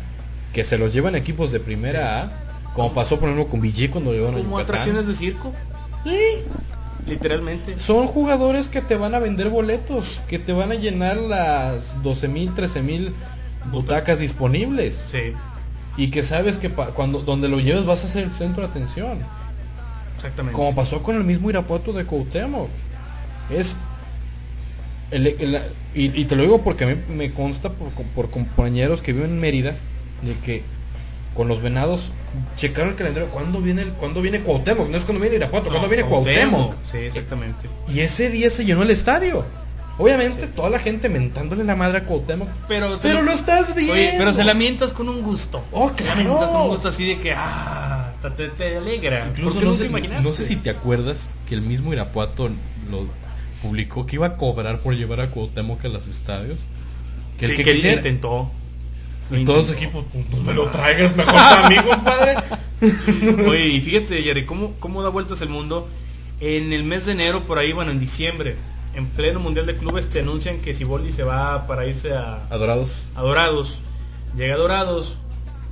que 0.54 0.64
se 0.64 0.78
los 0.78 0.94
llevan 0.94 1.16
equipos 1.16 1.52
de 1.52 1.60
primera 1.60 2.24
A, 2.24 2.32
como 2.74 2.94
pasó 2.94 3.20
por 3.20 3.30
ejemplo 3.30 3.50
con 3.50 3.62
Villi 3.62 3.88
cuando 3.90 4.14
llevan 4.14 4.36
a 4.36 4.38
Como 4.38 4.60
atracciones 4.60 5.08
de 5.08 5.16
circo. 5.16 5.54
Sí. 6.04 6.44
Literalmente. 7.08 7.80
Son 7.80 8.06
jugadores 8.08 8.68
que 8.68 8.82
te 8.82 8.98
van 8.98 9.16
a 9.16 9.20
vender 9.20 9.50
boletos, 9.50 10.20
que 10.28 10.40
te 10.40 10.52
van 10.52 10.72
a 10.72 10.76
llenar 10.76 11.18
las 11.18 12.02
12 12.04 12.28
mil, 12.28 12.54
13 12.54 12.82
mil 12.82 13.14
butacas 13.72 14.20
disponibles. 14.20 15.06
Sí. 15.10 15.34
Y 15.96 16.12
que 16.12 16.24
sabes 16.24 16.58
que 16.58 16.70
cuando 16.70 17.20
donde 17.20 17.48
lo 17.48 17.60
lleves 17.60 17.86
vas 17.86 18.04
a 18.04 18.08
ser 18.08 18.26
el 18.26 18.32
centro 18.32 18.64
de 18.64 18.70
atención. 18.70 19.20
Exactamente. 20.16 20.56
Como 20.56 20.76
pasó 20.76 21.02
con 21.02 21.16
el 21.16 21.24
mismo 21.24 21.50
Irapuato 21.50 21.94
de 21.94 22.06
Cuauhtémoc. 22.06 22.70
Es 23.50 23.78
y, 25.94 26.26
te 26.26 26.36
lo 26.36 26.44
digo 26.44 26.62
porque 26.64 26.84
a 26.84 26.88
mí 26.88 26.96
me 27.10 27.32
consta 27.32 27.70
por, 27.70 27.90
por 28.14 28.30
compañeros 28.30 29.02
que 29.02 29.14
viven 29.14 29.32
en 29.32 29.40
Mérida 29.40 29.76
de 30.22 30.34
que 30.44 30.64
con 31.34 31.48
los 31.48 31.62
venados 31.62 32.12
checaron 32.56 32.92
el 32.92 32.96
calendario 32.96 33.30
cuándo 33.30 33.62
viene 33.62 33.84
el, 33.84 33.90
cuándo 33.90 34.22
viene 34.22 34.42
Cuauhtémoc, 34.42 34.90
no 34.90 34.98
es 34.98 35.04
cuando 35.04 35.22
viene 35.22 35.36
Irapuato, 35.38 35.70
cuándo 35.70 35.88
viene 35.88 36.04
Cuauhtémoc. 36.04 36.76
Sí, 36.92 36.98
exactamente. 36.98 37.70
Y 37.88 38.00
ese 38.00 38.30
día 38.30 38.50
se 38.50 38.66
llenó 38.66 38.84
el 38.84 38.92
estadio. 38.92 39.46
Obviamente 40.00 40.46
toda 40.46 40.70
la 40.70 40.78
gente 40.78 41.10
mentándole 41.10 41.64
la 41.64 41.76
madre 41.76 42.00
a 42.00 42.04
Cuauhtémoc, 42.04 42.50
pero 42.68 43.00
pero 43.02 43.24
lo, 43.24 43.32
estás 43.32 43.74
viendo. 43.74 43.94
pero 44.18 44.34
se 44.34 44.44
la 44.44 44.54
mientas 44.54 44.94
con 44.94 45.10
un 45.10 45.24
gusto. 45.24 45.64
Oh, 45.72 45.90
claro. 45.90 46.22
Se 46.22 46.28
con 46.28 46.62
un 46.62 46.68
gusto 46.70 46.90
así 46.90 47.08
de 47.08 47.20
que 47.20 47.34
ah 47.34 48.08
hasta 48.18 48.36
te, 48.36 48.78
alegra. 48.78 49.28
Incluso 49.30 49.62
no, 49.62 49.76
sé, 49.76 49.90
no 49.90 50.34
sé 50.34 50.46
si 50.46 50.56
te 50.56 50.70
acuerdas 50.70 51.30
que 51.48 51.56
el 51.56 51.62
mismo 51.62 51.94
Irapuato 51.94 52.50
lo 52.90 53.08
publicó 53.62 54.06
que 54.06 54.16
iba 54.16 54.28
a 54.28 54.38
cobrar 54.38 54.80
por 54.80 54.96
llevar 54.96 55.22
a 55.22 55.30
Cuauhtémoc 55.30 55.86
a 55.86 55.90
los 55.90 56.08
estadios. 56.08 56.58
Que 57.40 57.46
el 57.46 57.64
que, 57.64 57.94
intentó. 57.94 58.52
Y 59.32 59.44
todos 59.44 59.68
los 59.68 59.78
equipos, 59.78 60.06
pues 60.12 60.30
no 60.30 60.44
me 60.44 60.54
lo 60.54 60.68
traigas 60.68 61.16
mejor 61.16 61.34
para 61.34 61.70
mí, 61.70 61.76
compadre. 61.76 62.36
Oye, 63.48 63.68
y 63.68 63.82
fíjate, 63.82 64.24
Yari, 64.24 64.46
¿cómo, 64.46 64.74
cómo 64.80 65.04
da 65.04 65.10
vueltas 65.10 65.42
el 65.42 65.50
mundo. 65.50 65.88
En 66.40 66.72
el 66.72 66.84
mes 66.84 67.06
de 67.06 67.14
enero, 67.14 67.46
por 67.46 67.58
ahí, 67.58 67.74
bueno, 67.74 67.92
en 67.92 68.00
diciembre, 68.00 68.56
en 68.94 69.08
pleno 69.08 69.40
Mundial 69.40 69.66
de 69.66 69.76
Clubes, 69.76 70.08
te 70.08 70.20
anuncian 70.20 70.60
que 70.60 70.76
Siboldi 70.76 71.12
se 71.12 71.24
va 71.24 71.68
para 71.68 71.86
irse 71.86 72.14
a... 72.14 72.48
Adorados. 72.50 73.04
Adorados. 73.16 73.80
Llega 74.36 74.54
a 74.54 74.58
Dorados, 74.58 75.18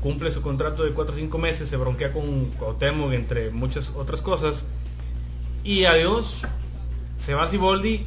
cumple 0.02 0.32
su 0.32 0.41
contrato 0.41 0.84
de 0.84 0.91
4 0.91 1.15
o 1.15 1.18
5 1.18 1.38
meses, 1.38 1.69
se 1.69 1.77
bronquea 1.77 2.11
con 2.11 2.45
Cuauhtémoc, 2.57 3.14
entre 3.14 3.52
muchas 3.52 3.91
otras 3.95 4.22
cosas. 4.22 4.64
Y 5.64 5.86
adiós, 5.86 6.41
se 7.19 7.36
va 7.36 7.48
Siboldi 7.48 8.06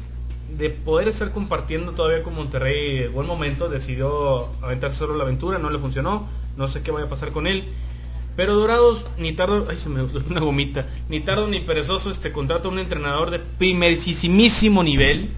de 0.57 0.69
poder 0.69 1.07
estar 1.07 1.31
compartiendo 1.31 1.93
todavía 1.93 2.23
con 2.23 2.35
Monterrey 2.35 3.07
buen 3.07 3.27
momento, 3.27 3.69
decidió 3.69 4.47
aventar 4.61 4.93
solo 4.93 5.15
la 5.15 5.23
aventura, 5.23 5.59
no 5.59 5.69
le 5.69 5.79
funcionó, 5.79 6.27
no 6.57 6.67
sé 6.67 6.81
qué 6.81 6.91
vaya 6.91 7.05
a 7.05 7.09
pasar 7.09 7.31
con 7.31 7.47
él. 7.47 7.65
Pero 8.35 8.55
Dorados, 8.55 9.05
ni 9.17 9.33
tardo, 9.33 9.67
ay 9.69 9.77
se 9.77 9.89
me 9.89 10.03
una 10.29 10.39
gomita, 10.39 10.87
ni 11.09 11.19
tardo 11.19 11.47
ni 11.47 11.59
perezoso, 11.59 12.09
este 12.09 12.31
contrato 12.31 12.69
a 12.69 12.71
un 12.71 12.79
entrenador 12.79 13.31
de 13.31 13.39
primerísimo 13.39 14.83
nivel. 14.83 15.29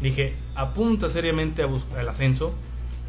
Dije, 0.00 0.34
apunta 0.54 1.10
seriamente 1.10 1.62
al 1.62 2.08
ascenso 2.08 2.52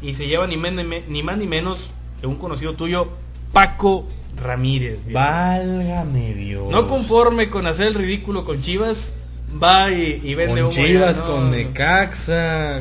y 0.00 0.14
se 0.14 0.26
lleva 0.26 0.46
ni, 0.46 0.56
ni 0.56 1.22
más 1.22 1.38
ni 1.38 1.46
menos 1.46 1.90
que 2.20 2.26
un 2.26 2.36
conocido 2.36 2.74
tuyo, 2.74 3.08
Paco 3.52 4.06
Ramírez. 4.36 5.00
Válgame 5.10 6.34
Dios. 6.34 6.70
No 6.70 6.86
conforme 6.86 7.50
con 7.50 7.66
hacer 7.66 7.88
el 7.88 7.94
ridículo 7.94 8.44
con 8.44 8.62
Chivas, 8.62 9.16
va 9.62 9.90
y, 9.90 10.34
vende 10.34 10.62
con 10.62 10.70
Chivas, 10.70 11.22
con 11.22 11.50
Necaxa. 11.50 12.80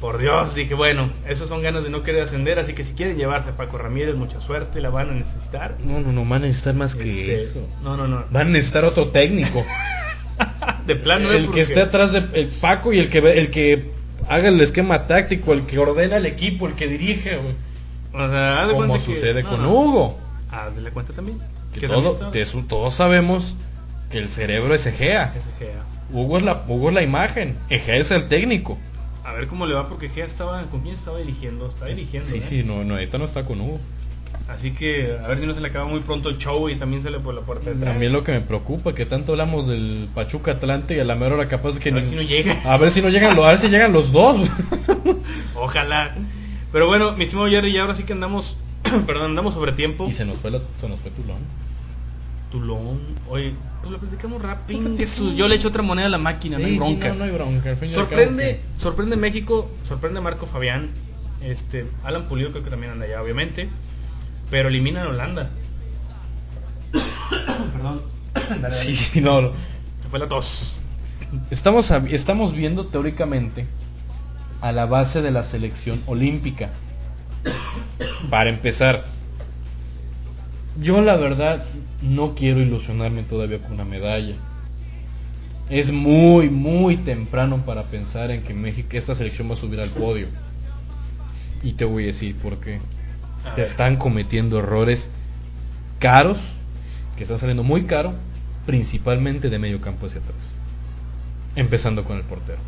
Por 0.00 0.18
Dios, 0.18 0.54
dije, 0.54 0.74
bueno, 0.74 1.10
esos 1.26 1.48
son 1.48 1.62
ganas 1.62 1.82
de 1.82 1.90
no 1.90 2.02
querer 2.02 2.22
ascender, 2.22 2.58
así 2.58 2.74
que 2.74 2.84
si 2.84 2.92
quieren 2.92 3.16
llevarse 3.16 3.50
a 3.50 3.56
Paco 3.56 3.78
Ramírez, 3.78 4.14
mucha 4.14 4.40
suerte, 4.40 4.80
la 4.80 4.90
van 4.90 5.10
a 5.10 5.12
necesitar. 5.14 5.76
No, 5.82 6.00
no, 6.00 6.12
no, 6.12 6.24
van 6.24 6.42
a 6.42 6.46
necesitar 6.46 6.74
más 6.74 6.94
que 6.94 7.08
este, 7.08 7.42
eso. 7.42 7.66
No, 7.82 7.96
no, 7.96 8.06
no. 8.06 8.24
Van 8.30 8.48
a 8.48 8.50
necesitar 8.50 8.84
otro 8.84 9.08
técnico. 9.08 9.64
de 10.86 10.96
plano. 10.96 11.32
El 11.32 11.50
que 11.50 11.62
esté 11.62 11.80
atrás 11.80 12.12
de 12.12 12.24
el 12.34 12.48
Paco 12.48 12.92
y 12.92 12.98
el 12.98 13.08
que 13.08 13.18
el 13.18 13.50
que 13.50 13.90
haga 14.28 14.48
el 14.48 14.60
esquema 14.60 15.06
táctico, 15.06 15.52
el 15.54 15.66
que 15.66 15.78
ordena 15.78 16.18
el 16.18 16.26
equipo, 16.26 16.66
el 16.66 16.74
que 16.74 16.88
dirige, 16.88 17.38
O 18.12 18.28
sea, 18.28 18.68
Como 18.70 18.98
sucede 18.98 19.44
con 19.44 19.64
Hugo. 19.64 20.18
Haz 20.50 20.76
de 20.76 20.90
cuenta 20.90 21.12
también. 21.12 21.38
Que, 21.72 21.88
todo, 21.88 22.30
todos 22.68 22.94
sabemos 22.94 23.54
que 24.10 24.18
el 24.18 24.28
cerebro 24.28 24.74
es 24.74 24.86
Egea. 24.86 25.34
Hugo 26.12 26.38
es 26.38 26.44
la, 26.44 26.64
Hugo 26.68 26.88
es 26.88 26.94
la 26.94 27.02
imagen, 27.02 27.56
Egea 27.68 27.96
es 27.96 28.10
el 28.10 28.28
técnico. 28.28 28.78
A 29.24 29.32
ver 29.32 29.48
cómo 29.48 29.66
le 29.66 29.74
va 29.74 29.88
porque 29.88 30.06
Egea 30.06 30.24
estaba, 30.24 30.62
¿con 30.64 30.82
quién 30.82 30.94
estaba 30.94 31.18
dirigiendo? 31.18 31.68
Está 31.68 31.86
dirigiendo. 31.86 32.30
Sí, 32.30 32.38
¿eh? 32.38 32.42
sí, 32.42 32.62
no, 32.62 32.84
no, 32.84 32.94
ahorita 32.94 33.18
no 33.18 33.24
está 33.24 33.44
con 33.44 33.60
Hugo. 33.60 33.80
Así 34.48 34.70
que 34.70 35.18
a 35.22 35.26
ver 35.26 35.40
si 35.40 35.46
no 35.46 35.54
se 35.54 35.60
le 35.60 35.68
acaba 35.68 35.86
muy 35.86 36.00
pronto 36.00 36.28
el 36.28 36.38
show 36.38 36.68
y 36.68 36.76
también 36.76 37.02
sale 37.02 37.18
por 37.18 37.34
la 37.34 37.40
puerta 37.40 37.70
de 37.70 37.76
atrás. 37.76 37.96
A 37.96 37.98
mí 37.98 38.06
es 38.06 38.12
lo 38.12 38.22
que 38.22 38.30
me 38.30 38.40
preocupa, 38.40 38.94
que 38.94 39.04
tanto 39.04 39.32
hablamos 39.32 39.66
del 39.66 40.08
Pachuca 40.14 40.52
Atlante 40.52 40.96
y 40.96 41.00
a 41.00 41.04
la 41.04 41.16
mera 41.16 41.34
hora 41.34 41.48
capaz 41.48 41.80
que 41.80 41.88
a 41.88 41.94
ver 41.94 42.04
si 42.04 42.14
no 42.14 42.22
llega. 42.22 42.60
A 42.64 42.76
ver 42.76 42.92
si 42.92 43.02
no 43.02 43.08
llegan, 43.08 43.36
a 43.36 43.48
ver 43.48 43.58
si 43.58 43.68
llegan 43.68 43.92
los 43.92 44.12
dos. 44.12 44.38
Ojalá. 45.56 46.14
Pero 46.72 46.86
bueno, 46.86 47.12
mi 47.12 47.24
estimado 47.24 47.48
Jerry, 47.48 47.70
y 47.70 47.78
ahora 47.78 47.96
sí 47.96 48.04
que 48.04 48.12
andamos, 48.12 48.56
perdón, 49.06 49.30
andamos 49.30 49.54
sobre 49.54 49.72
tiempo. 49.72 50.06
Y 50.08 50.12
se 50.12 50.24
nos 50.24 50.38
fue 50.38 50.52
se 50.78 50.88
nos 50.88 51.00
fue 51.00 51.10
Tulón. 51.10 51.38
Tulón. 52.50 53.00
Oye, 53.28 53.54
pues 53.80 53.92
lo 53.92 53.98
platicamos 53.98 54.42
rápido. 54.42 54.96
Yo 55.34 55.48
le 55.48 55.54
echo 55.54 55.68
otra 55.68 55.82
moneda 55.82 56.06
a 56.06 56.10
la 56.10 56.18
máquina, 56.18 56.58
no 56.58 56.66
hay 56.66 56.76
bronca. 56.76 57.12
no, 57.12 57.24
hay 57.24 57.30
bronca. 57.30 57.76
sorprende, 57.94 58.60
sorprende 58.78 59.16
México, 59.16 59.70
sorprende 59.86 60.20
Marco 60.20 60.46
Fabián. 60.46 60.90
Este, 61.42 61.86
Alan 62.02 62.26
Pulido 62.28 62.50
creo 62.50 62.64
que 62.64 62.70
también 62.70 62.92
anda 62.92 63.04
allá, 63.04 63.22
obviamente. 63.22 63.68
Pero 64.50 64.68
elimina 64.68 65.02
a 65.02 65.08
Holanda. 65.08 65.50
Perdón. 67.72 68.02
sí, 68.72 69.20
no, 69.20 69.52
fue 70.10 70.18
la 70.18 70.28
tos. 70.28 70.78
Estamos, 71.50 71.90
estamos 72.10 72.52
viendo 72.52 72.86
teóricamente 72.86 73.66
a 74.60 74.72
la 74.72 74.86
base 74.86 75.22
de 75.22 75.30
la 75.30 75.44
selección 75.44 76.02
olímpica. 76.06 76.70
Para 78.30 78.50
empezar, 78.50 79.04
yo 80.80 81.00
la 81.00 81.16
verdad 81.16 81.64
no 82.02 82.34
quiero 82.34 82.60
ilusionarme 82.60 83.22
todavía 83.22 83.58
con 83.60 83.72
una 83.72 83.84
medalla. 83.84 84.34
Es 85.68 85.90
muy, 85.90 86.48
muy 86.48 86.96
temprano 86.96 87.64
para 87.64 87.84
pensar 87.84 88.30
en 88.30 88.42
que 88.42 88.54
México, 88.54 88.88
esta 88.92 89.14
selección 89.14 89.50
va 89.50 89.54
a 89.54 89.56
subir 89.56 89.80
al 89.80 89.88
podio. 89.90 90.28
Y 91.62 91.72
te 91.72 91.84
voy 91.84 92.04
a 92.04 92.06
decir 92.08 92.36
por 92.36 92.58
qué. 92.58 92.80
Se 93.54 93.62
están 93.62 93.96
cometiendo 93.96 94.58
errores 94.58 95.10
caros, 95.98 96.38
que 97.16 97.24
están 97.24 97.38
saliendo 97.38 97.62
muy 97.62 97.84
caro, 97.84 98.14
principalmente 98.66 99.50
de 99.50 99.58
medio 99.58 99.80
campo 99.80 100.06
hacia 100.06 100.20
atrás. 100.20 100.52
Empezando 101.56 102.04
con 102.04 102.16
el 102.16 102.22
portero. 102.22 102.58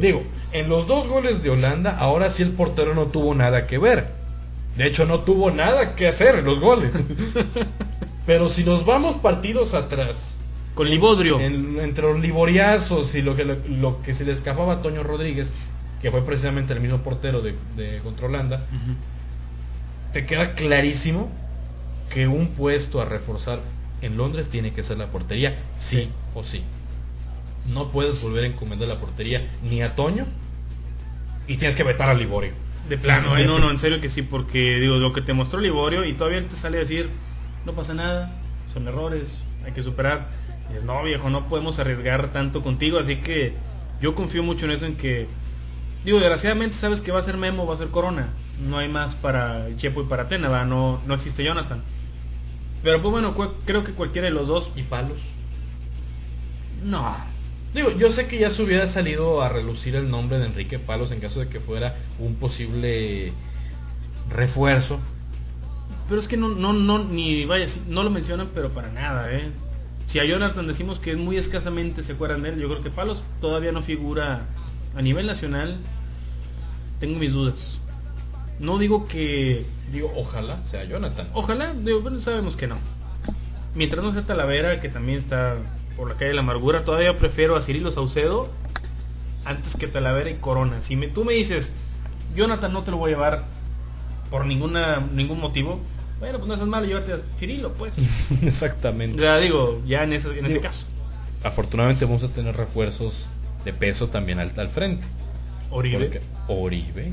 Digo, 0.00 0.22
en 0.52 0.68
los 0.68 0.86
dos 0.86 1.06
goles 1.06 1.42
de 1.42 1.50
Holanda, 1.50 1.96
ahora 1.98 2.30
sí 2.30 2.42
el 2.42 2.52
portero 2.52 2.94
no 2.94 3.06
tuvo 3.06 3.34
nada 3.34 3.66
que 3.66 3.78
ver. 3.78 4.08
De 4.76 4.86
hecho, 4.86 5.04
no 5.04 5.20
tuvo 5.20 5.50
nada 5.50 5.94
que 5.94 6.08
hacer 6.08 6.36
en 6.36 6.44
los 6.44 6.60
goles. 6.60 6.92
Pero 8.26 8.48
si 8.48 8.64
nos 8.64 8.84
vamos 8.84 9.16
partidos 9.16 9.74
atrás. 9.74 10.36
Con 10.74 10.88
Libodrio. 10.88 11.40
entre 11.40 12.04
los 12.04 12.20
liboriazos 12.20 13.14
y 13.14 13.22
lo 13.22 13.36
que, 13.36 13.44
lo, 13.44 14.02
que 14.02 14.14
se 14.14 14.24
le 14.24 14.32
escapaba 14.32 14.74
a 14.74 14.82
Toño 14.82 15.02
Rodríguez, 15.02 15.52
que 16.00 16.10
fue 16.10 16.22
precisamente 16.22 16.72
el 16.72 16.80
mismo 16.80 16.98
portero 16.98 17.42
de, 17.42 17.54
de 17.76 17.98
contra 17.98 18.28
Holanda, 18.28 18.64
te 20.12 20.24
queda 20.24 20.54
clarísimo 20.54 21.28
que 22.08 22.28
un 22.28 22.48
puesto 22.48 23.00
a 23.00 23.04
reforzar 23.04 23.60
en 24.00 24.16
Londres 24.16 24.48
tiene 24.48 24.72
que 24.72 24.82
ser 24.82 24.96
la 24.98 25.08
portería, 25.08 25.58
sí, 25.76 26.08
o 26.34 26.44
sí. 26.44 26.62
No 27.66 27.90
puedes 27.90 28.20
volver 28.22 28.44
a 28.44 28.46
encomendar 28.46 28.88
la 28.88 28.98
portería 28.98 29.46
ni 29.68 29.82
a 29.82 29.94
Toño 29.94 30.26
y 31.46 31.56
tienes 31.56 31.76
que 31.76 31.84
vetar 31.84 32.08
a 32.08 32.14
Liborio. 32.14 32.52
De 32.88 32.98
plano, 32.98 33.36
¿eh? 33.36 33.46
no, 33.46 33.58
no, 33.58 33.70
en 33.70 33.78
serio 33.78 34.00
que 34.00 34.10
sí, 34.10 34.22
porque 34.22 34.80
digo, 34.80 34.96
lo 34.96 35.12
que 35.12 35.20
te 35.20 35.32
mostró 35.32 35.60
Liborio 35.60 36.04
y 36.04 36.12
todavía 36.12 36.46
te 36.46 36.56
sale 36.56 36.78
a 36.78 36.80
decir, 36.80 37.10
no 37.64 37.72
pasa 37.72 37.94
nada, 37.94 38.32
son 38.72 38.88
errores, 38.88 39.42
hay 39.64 39.72
que 39.72 39.82
superar. 39.82 40.28
Y 40.68 40.72
dices, 40.72 40.84
no 40.84 41.02
viejo, 41.02 41.30
no 41.30 41.48
podemos 41.48 41.78
arriesgar 41.78 42.32
tanto 42.32 42.62
contigo, 42.62 42.98
así 42.98 43.16
que 43.16 43.54
yo 44.00 44.14
confío 44.14 44.42
mucho 44.42 44.64
en 44.64 44.72
eso, 44.72 44.86
en 44.86 44.96
que, 44.96 45.28
digo, 46.04 46.18
desgraciadamente 46.18 46.76
sabes 46.76 47.00
que 47.00 47.12
va 47.12 47.20
a 47.20 47.22
ser 47.22 47.36
Memo, 47.36 47.66
va 47.66 47.74
a 47.74 47.78
ser 47.78 47.88
Corona, 47.88 48.30
no 48.68 48.78
hay 48.78 48.88
más 48.88 49.14
para 49.14 49.66
Chepo 49.76 50.02
y 50.02 50.06
para 50.06 50.28
Tena, 50.28 50.64
No, 50.64 51.00
no 51.06 51.14
existe 51.14 51.44
Jonathan. 51.44 51.82
Pero 52.82 53.02
pues 53.02 53.10
bueno, 53.10 53.34
creo 53.66 53.84
que 53.84 53.92
cualquiera 53.92 54.28
de 54.28 54.34
los 54.34 54.46
dos. 54.46 54.72
¿Y 54.74 54.82
Palos? 54.82 55.18
No, 56.82 57.14
Digo, 57.74 57.90
yo 57.96 58.10
sé 58.10 58.26
que 58.26 58.38
ya 58.38 58.50
se 58.50 58.62
hubiera 58.62 58.86
salido 58.86 59.42
a 59.42 59.48
relucir 59.48 59.94
el 59.94 60.10
nombre 60.10 60.38
de 60.38 60.46
Enrique 60.46 60.78
Palos 60.78 61.12
en 61.12 61.20
caso 61.20 61.40
de 61.40 61.48
que 61.48 61.60
fuera 61.60 61.96
un 62.18 62.34
posible 62.34 63.32
refuerzo. 64.28 64.98
Pero 66.08 66.20
es 66.20 66.26
que 66.26 66.36
no, 66.36 66.48
no, 66.48 66.72
no, 66.72 67.04
ni 67.04 67.44
vaya, 67.44 67.66
no 67.88 68.02
lo 68.02 68.10
mencionan, 68.10 68.48
pero 68.52 68.70
para 68.70 68.90
nada, 68.90 69.32
¿eh? 69.32 69.50
Si 70.08 70.18
a 70.18 70.24
Jonathan 70.24 70.66
decimos 70.66 70.98
que 70.98 71.14
muy 71.14 71.36
escasamente 71.36 72.02
se 72.02 72.12
acuerdan 72.12 72.42
de 72.42 72.48
él, 72.48 72.58
yo 72.58 72.68
creo 72.68 72.82
que 72.82 72.90
Palos 72.90 73.22
todavía 73.40 73.70
no 73.70 73.80
figura 73.80 74.46
a 74.96 75.02
nivel 75.02 75.28
nacional. 75.28 75.78
Tengo 76.98 77.20
mis 77.20 77.32
dudas. 77.32 77.78
No 78.58 78.78
digo 78.78 79.06
que. 79.06 79.64
Digo, 79.92 80.12
ojalá 80.16 80.66
sea 80.66 80.82
Jonathan. 80.82 81.28
Ojalá, 81.32 81.72
digo, 81.74 82.00
bueno, 82.00 82.20
sabemos 82.20 82.56
que 82.56 82.66
no. 82.66 82.78
Mientras 83.76 84.02
no 84.02 84.12
sea 84.12 84.26
Talavera, 84.26 84.80
que 84.80 84.88
también 84.88 85.18
está 85.18 85.58
por 86.00 86.08
la 86.08 86.14
calle 86.14 86.28
de 86.28 86.34
la 86.34 86.40
amargura, 86.40 86.82
todavía 86.82 87.18
prefiero 87.18 87.56
a 87.56 87.62
Cirilo 87.62 87.90
Saucedo 87.92 88.48
antes 89.44 89.76
que 89.76 89.86
Talavera 89.86 90.30
y 90.30 90.36
Corona. 90.36 90.80
Si 90.80 90.96
me, 90.96 91.08
tú 91.08 91.26
me 91.26 91.34
dices, 91.34 91.72
Jonathan 92.34 92.72
no 92.72 92.84
te 92.84 92.90
lo 92.90 92.96
voy 92.96 93.12
a 93.12 93.14
llevar 93.16 93.44
por 94.30 94.46
ninguna 94.46 95.06
ningún 95.12 95.40
motivo, 95.40 95.78
bueno, 96.18 96.38
pues 96.38 96.48
no 96.48 96.54
es 96.54 96.60
malo, 96.62 96.86
llévate 96.86 97.12
a 97.12 97.18
Cirilo, 97.38 97.74
pues. 97.74 97.96
Exactamente. 98.42 99.22
Ya 99.22 99.36
digo, 99.36 99.82
ya 99.86 100.04
en 100.04 100.14
ese, 100.14 100.30
en 100.38 100.46
ese 100.46 100.60
caso. 100.60 100.86
Afortunadamente 101.44 102.06
vamos 102.06 102.24
a 102.24 102.28
tener 102.28 102.56
refuerzos 102.56 103.26
de 103.66 103.74
peso 103.74 104.08
también 104.08 104.38
al, 104.38 104.54
al 104.56 104.70
frente. 104.70 105.06
Oribe. 105.70 106.22
Oribe. 106.48 107.12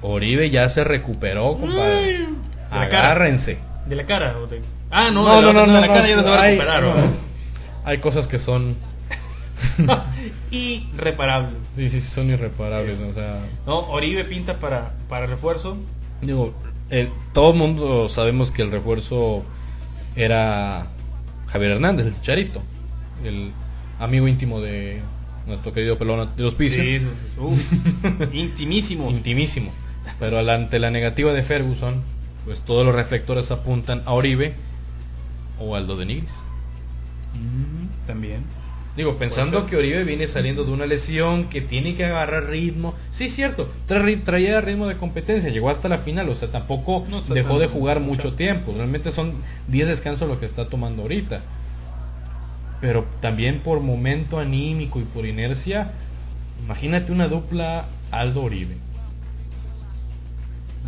Oribe 0.00 0.48
ya 0.48 0.70
se 0.70 0.84
recuperó, 0.84 1.58
compadre. 1.58 2.28
Agárrense. 2.70 3.58
¿De 3.86 3.94
la 3.94 4.06
cara? 4.06 4.38
O 4.38 4.46
de... 4.46 4.62
Ah, 4.90 5.10
no, 5.12 5.22
no, 5.22 5.52
no, 5.52 5.66
no, 5.66 5.74
de 5.74 5.80
la 5.82 5.86
cara 5.88 6.08
ya 6.08 6.16
no 6.16 6.22
se 6.22 6.28
va 6.30 6.40
a 6.40 6.46
recuperar 6.46 6.84
hay 7.84 7.98
cosas 7.98 8.26
que 8.26 8.38
son 8.38 8.76
irreparables. 10.50 11.58
Sí, 11.76 11.90
sí, 11.90 12.00
son 12.00 12.30
irreparables. 12.30 13.00
O 13.00 13.12
sea... 13.12 13.40
No, 13.66 13.80
Oribe 13.90 14.24
pinta 14.24 14.58
para, 14.58 14.94
para 15.08 15.26
refuerzo. 15.26 15.76
Digo, 16.20 16.54
todo 17.32 17.52
el 17.52 17.58
mundo 17.58 18.08
sabemos 18.08 18.50
que 18.52 18.62
el 18.62 18.70
refuerzo 18.70 19.44
era 20.14 20.86
Javier 21.48 21.72
Hernández, 21.72 22.06
el 22.06 22.20
Charito, 22.20 22.62
el 23.24 23.52
amigo 23.98 24.28
íntimo 24.28 24.60
de 24.60 25.00
nuestro 25.46 25.72
querido 25.72 25.98
pelón 25.98 26.30
de 26.36 26.42
los 26.42 26.54
pisos. 26.54 26.80
Sí, 26.80 27.00
intimísimo. 28.32 29.10
Intimísimo. 29.10 29.72
Pero 30.18 30.38
ante 30.38 30.78
la 30.78 30.90
negativa 30.90 31.32
de 31.32 31.42
Ferguson, 31.42 32.02
pues 32.44 32.60
todos 32.60 32.84
los 32.84 32.94
reflectores 32.94 33.50
apuntan 33.50 34.02
a 34.04 34.12
Oribe 34.12 34.54
o 35.58 35.76
Aldo 35.76 35.96
de 35.96 36.06
Nigris. 36.06 36.32
Mm, 37.34 38.06
también. 38.06 38.44
Digo, 38.96 39.16
pensando 39.16 39.64
que 39.64 39.76
Oribe 39.76 40.04
viene 40.04 40.28
saliendo 40.28 40.64
de 40.64 40.72
una 40.72 40.84
lesión, 40.84 41.48
que 41.48 41.62
tiene 41.62 41.94
que 41.94 42.04
agarrar 42.04 42.50
ritmo. 42.50 42.94
Sí, 43.10 43.30
cierto, 43.30 43.70
traía 43.86 44.60
ritmo 44.60 44.86
de 44.86 44.98
competencia, 44.98 45.48
llegó 45.48 45.70
hasta 45.70 45.88
la 45.88 45.96
final, 45.96 46.28
o 46.28 46.34
sea, 46.34 46.50
tampoco 46.50 47.06
dejó 47.32 47.58
de 47.58 47.68
jugar 47.68 48.00
mucho 48.00 48.34
tiempo. 48.34 48.74
Realmente 48.76 49.10
son 49.10 49.32
10 49.68 49.88
descansos 49.88 50.28
lo 50.28 50.38
que 50.38 50.44
está 50.44 50.66
tomando 50.66 51.02
ahorita. 51.02 51.40
Pero 52.82 53.06
también 53.20 53.60
por 53.60 53.80
momento 53.80 54.38
anímico 54.38 55.00
y 55.00 55.04
por 55.04 55.24
inercia, 55.24 55.92
imagínate 56.62 57.12
una 57.12 57.28
dupla 57.28 57.86
Aldo 58.10 58.42
Oribe. 58.42 58.76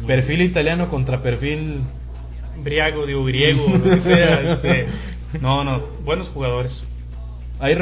perfil 0.07 0.43
italiano 0.43 0.91
contra 0.91 1.23
perfil 1.23 1.81
briago, 2.63 3.07
digo 3.07 3.25
griego, 3.25 3.67
lo 3.67 3.83
que 3.83 4.01
sea. 4.01 4.43
Este, 4.53 4.87
no, 5.41 5.65
no, 5.65 5.81
buenos 6.05 6.29
jugadores. 6.29 6.85
Hay 7.61 7.77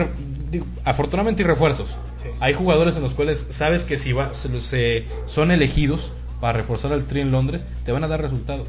afortunadamente 0.84 1.42
hay 1.42 1.48
refuerzos. 1.48 1.94
Hay 2.40 2.54
jugadores 2.54 2.96
en 2.96 3.02
los 3.02 3.14
cuales 3.14 3.46
sabes 3.50 3.84
que 3.84 3.98
si 3.98 4.12
va, 4.12 4.32
se, 4.32 5.04
son 5.26 5.50
elegidos 5.50 6.12
para 6.40 6.58
reforzar 6.58 6.92
al 6.92 7.04
tri 7.04 7.20
en 7.20 7.32
Londres, 7.32 7.64
te 7.84 7.92
van 7.92 8.04
a 8.04 8.08
dar 8.08 8.20
resultados. 8.20 8.68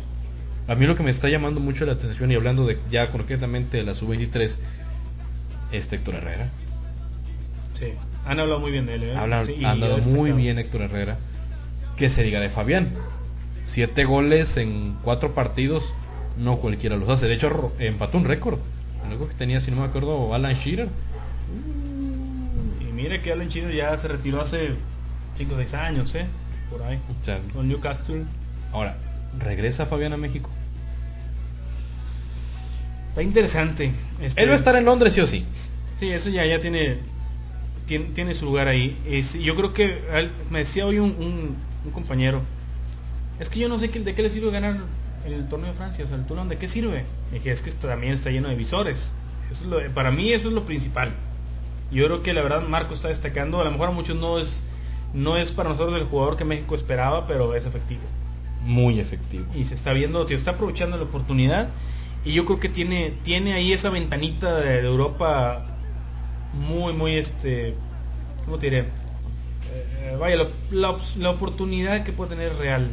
A 0.68 0.76
mí 0.76 0.86
lo 0.86 0.96
que 0.96 1.04
me 1.04 1.12
está 1.12 1.30
llamando 1.30 1.60
mucho 1.60 1.86
la 1.86 1.94
atención 1.94 2.32
y 2.32 2.36
hablando 2.36 2.66
de 2.66 2.80
ya 2.90 3.12
concretamente 3.12 3.78
de 3.78 3.84
la 3.84 3.96
sub-23 3.96 4.56
es 5.72 5.92
Héctor 5.92 6.16
Herrera. 6.16 6.50
Sí, 7.74 7.94
han 8.26 8.40
hablado 8.40 8.60
muy 8.60 8.72
bien 8.72 8.86
de 8.86 8.96
él. 8.96 9.04
¿eh? 9.04 9.16
han 9.16 9.34
hablado 9.66 9.98
muy 10.08 10.32
bien 10.32 10.58
Héctor 10.58 10.82
Herrera. 10.82 11.18
Que 11.98 12.10
se 12.10 12.24
diga 12.24 12.40
de 12.40 12.50
Fabián. 12.50 12.90
Siete 13.66 14.06
goles 14.06 14.58
en 14.58 14.96
cuatro 15.04 15.34
partidos, 15.34 15.94
no 16.38 16.58
cualquiera 16.58 16.98
los 16.98 17.10
hace. 17.10 17.28
De 17.28 17.36
hecho, 17.36 17.74
empató 17.80 18.18
un 18.18 18.26
récord 18.26 18.60
algo 19.14 19.30
que 19.30 19.36
tenía, 19.36 19.62
si 19.62 19.72
no 19.72 19.78
me 19.78 19.84
acuerdo, 19.84 20.34
Alan 20.34 20.56
Shearer. 20.56 20.90
Y 22.82 22.92
mire 22.92 23.22
que 23.22 23.32
Alan 23.32 23.48
Shearer 23.48 23.74
ya 23.74 23.98
se 23.98 24.08
retiró 24.08 24.42
hace 24.42 24.72
5 25.38 25.54
o 25.54 25.58
6 25.58 25.74
años, 25.76 26.16
¿eh? 26.16 26.26
Por 26.70 26.82
ahí. 26.84 27.00
con 27.54 27.68
Newcastle. 27.68 28.26
Ahora, 28.72 28.98
¿regresa 29.40 29.86
Fabián 29.86 30.14
a 30.14 30.18
México? 30.18 30.50
Está 33.10 33.22
interesante. 33.22 33.92
Este... 34.20 34.42
Él 34.42 34.50
va 34.50 34.54
a 34.54 34.58
estar 34.58 34.76
en 34.76 34.86
Londres, 34.86 35.14
sí 35.14 35.22
o 35.22 35.28
sí. 35.28 35.46
Sí, 36.00 36.10
eso 36.10 36.30
ya, 36.30 36.46
ya 36.46 36.60
tiene, 36.60 36.98
tiene, 37.86 38.34
su 38.34 38.46
lugar 38.46 38.68
ahí. 38.68 38.98
Es, 39.06 39.34
yo 39.34 39.56
creo 39.56 39.74
que 39.74 40.02
me 40.50 40.60
decía 40.60 40.88
hoy 40.88 40.98
un, 40.98 41.56
un, 41.86 41.92
compañero, 41.92 42.42
es 43.40 43.50
que 43.50 43.60
yo 43.60 43.70
no 43.70 43.78
sé 43.78 43.90
de 43.90 44.16
qué 44.16 44.24
le 44.24 44.30
sirve 44.32 44.50
ganar 44.50 44.78
el 45.26 45.48
torneo 45.48 45.70
de 45.70 45.76
Francia, 45.76 46.06
o 46.06 46.08
sea, 46.08 46.18
el 46.18 46.26
Toulon, 46.26 46.50
¿de 46.50 46.58
qué 46.58 46.68
sirve? 46.68 47.06
Y 47.32 47.36
dije, 47.36 47.52
es 47.52 47.62
que 47.62 47.72
también 47.72 48.14
está 48.14 48.30
lleno 48.30 48.50
de 48.50 48.56
visores. 48.56 49.14
Eso 49.52 49.66
para 49.94 50.12
mí 50.12 50.32
eso 50.32 50.48
es 50.48 50.54
lo 50.54 50.66
principal. 50.66 51.14
Yo 51.92 52.06
creo 52.06 52.24
que 52.24 52.34
la 52.34 52.42
verdad 52.42 52.62
Marco 52.68 52.94
está 52.94 53.10
destacando, 53.10 53.62
a 53.62 53.64
lo 53.64 53.72
mejor 53.72 53.90
a 53.90 53.92
muchos 53.92 54.16
no 54.18 54.40
es, 54.40 54.64
no 55.14 55.38
es 55.38 55.52
para 55.52 55.70
nosotros 55.70 56.00
el 56.00 56.08
jugador 56.08 56.38
que 56.38 56.46
México 56.46 56.76
esperaba, 56.76 57.28
pero 57.28 57.56
es 57.56 57.66
efectivo. 57.66 58.02
Muy 58.62 59.00
efectivo. 59.00 59.46
Y 59.56 59.66
se 59.66 59.76
está 59.76 59.94
viendo, 59.94 60.28
se 60.28 60.36
está 60.36 60.52
aprovechando 60.52 60.98
la 60.98 61.04
oportunidad. 61.04 61.70
Y 62.26 62.34
yo 62.34 62.46
creo 62.46 62.60
que 62.60 62.70
tiene, 62.70 63.14
tiene 63.24 63.54
ahí 63.54 63.74
esa 63.74 63.90
ventanita 63.90 64.56
de, 64.56 64.80
Europa 64.80 65.66
muy, 66.54 66.94
muy, 66.94 67.16
este, 67.16 67.76
¿cómo 68.46 68.58
te 68.58 68.68
diré? 68.68 68.80
Eh, 68.80 68.86
eh, 69.74 70.18
vaya, 70.20 70.48
la, 70.72 70.96
la 71.18 71.30
oportunidad 71.30 72.04
que 72.04 72.14
puede 72.14 72.32
tener 72.32 72.56
real 72.56 72.90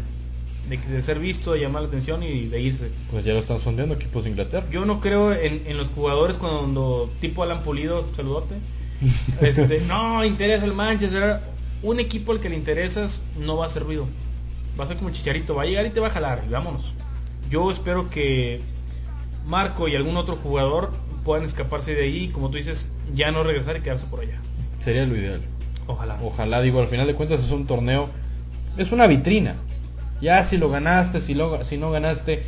de, 0.78 1.02
ser 1.02 1.18
visto, 1.18 1.52
de 1.52 1.60
llamar 1.60 1.82
la 1.82 1.88
atención 1.88 2.22
y 2.22 2.46
de 2.46 2.60
irse. 2.60 2.90
Pues 3.10 3.24
ya 3.24 3.32
lo 3.32 3.40
están 3.40 3.58
sondeando 3.58 3.94
equipos 3.94 4.24
de 4.24 4.30
Inglaterra. 4.30 4.66
Yo 4.70 4.84
no 4.84 5.00
creo 5.00 5.32
en, 5.32 5.62
en 5.66 5.76
los 5.76 5.88
jugadores 5.88 6.36
cuando 6.36 7.10
tipo 7.20 7.42
Alan 7.42 7.62
Pulido, 7.62 8.06
saludote. 8.14 8.56
Este, 9.40 9.80
no, 9.80 10.24
interesa 10.24 10.64
el 10.64 10.74
Manchester. 10.74 11.40
Un 11.82 11.98
equipo 11.98 12.32
al 12.32 12.40
que 12.40 12.50
le 12.50 12.56
interesas 12.56 13.22
no 13.38 13.56
va 13.56 13.64
a 13.64 13.66
hacer 13.68 13.82
ruido. 13.82 14.06
Va 14.78 14.84
a 14.84 14.86
ser 14.86 14.98
como 14.98 15.10
chicharito, 15.10 15.54
va 15.54 15.62
a 15.62 15.66
llegar 15.66 15.86
y 15.86 15.90
te 15.90 16.00
va 16.00 16.08
a 16.08 16.10
jalar 16.10 16.44
y 16.46 16.52
vámonos. 16.52 16.92
Yo 17.50 17.70
espero 17.72 18.10
que 18.10 18.60
Marco 19.46 19.88
y 19.88 19.96
algún 19.96 20.16
otro 20.16 20.36
jugador 20.36 20.92
puedan 21.24 21.44
escaparse 21.44 21.94
de 21.94 22.02
ahí, 22.02 22.28
como 22.28 22.50
tú 22.50 22.58
dices, 22.58 22.86
ya 23.14 23.30
no 23.30 23.42
regresar 23.42 23.76
y 23.76 23.80
quedarse 23.80 24.06
por 24.06 24.20
allá. 24.20 24.38
Sería 24.78 25.06
lo 25.06 25.16
ideal. 25.16 25.40
Ojalá. 25.86 26.18
Ojalá, 26.22 26.60
digo, 26.60 26.80
al 26.80 26.86
final 26.86 27.06
de 27.06 27.14
cuentas 27.14 27.42
es 27.42 27.50
un 27.50 27.66
torneo, 27.66 28.10
es 28.76 28.92
una 28.92 29.06
vitrina. 29.06 29.56
Ya 30.20 30.42
si 30.44 30.58
lo 30.58 30.68
ganaste, 30.70 31.20
si, 31.20 31.34
lo, 31.34 31.64
si 31.64 31.78
no 31.78 31.90
ganaste, 31.90 32.42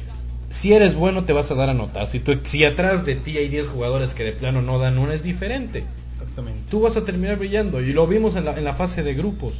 si 0.50 0.72
eres 0.72 0.94
bueno 0.94 1.24
te 1.24 1.32
vas 1.32 1.50
a 1.50 1.54
dar 1.54 1.70
a 1.70 1.74
notar. 1.74 2.06
Si, 2.06 2.20
tú, 2.20 2.38
si 2.44 2.64
atrás 2.64 3.04
de 3.06 3.16
ti 3.16 3.38
hay 3.38 3.48
10 3.48 3.68
jugadores 3.68 4.14
que 4.14 4.24
de 4.24 4.32
plano 4.32 4.62
no 4.62 4.78
dan 4.78 4.98
una, 4.98 5.14
es 5.14 5.22
diferente. 5.22 5.84
Exactamente. 6.14 6.60
Tú 6.70 6.80
vas 6.80 6.96
a 6.96 7.04
terminar 7.04 7.38
brillando. 7.38 7.80
Y 7.80 7.92
lo 7.92 8.06
vimos 8.06 8.36
en 8.36 8.44
la, 8.44 8.56
en 8.56 8.64
la 8.64 8.74
fase 8.74 9.02
de 9.02 9.14
grupos. 9.14 9.54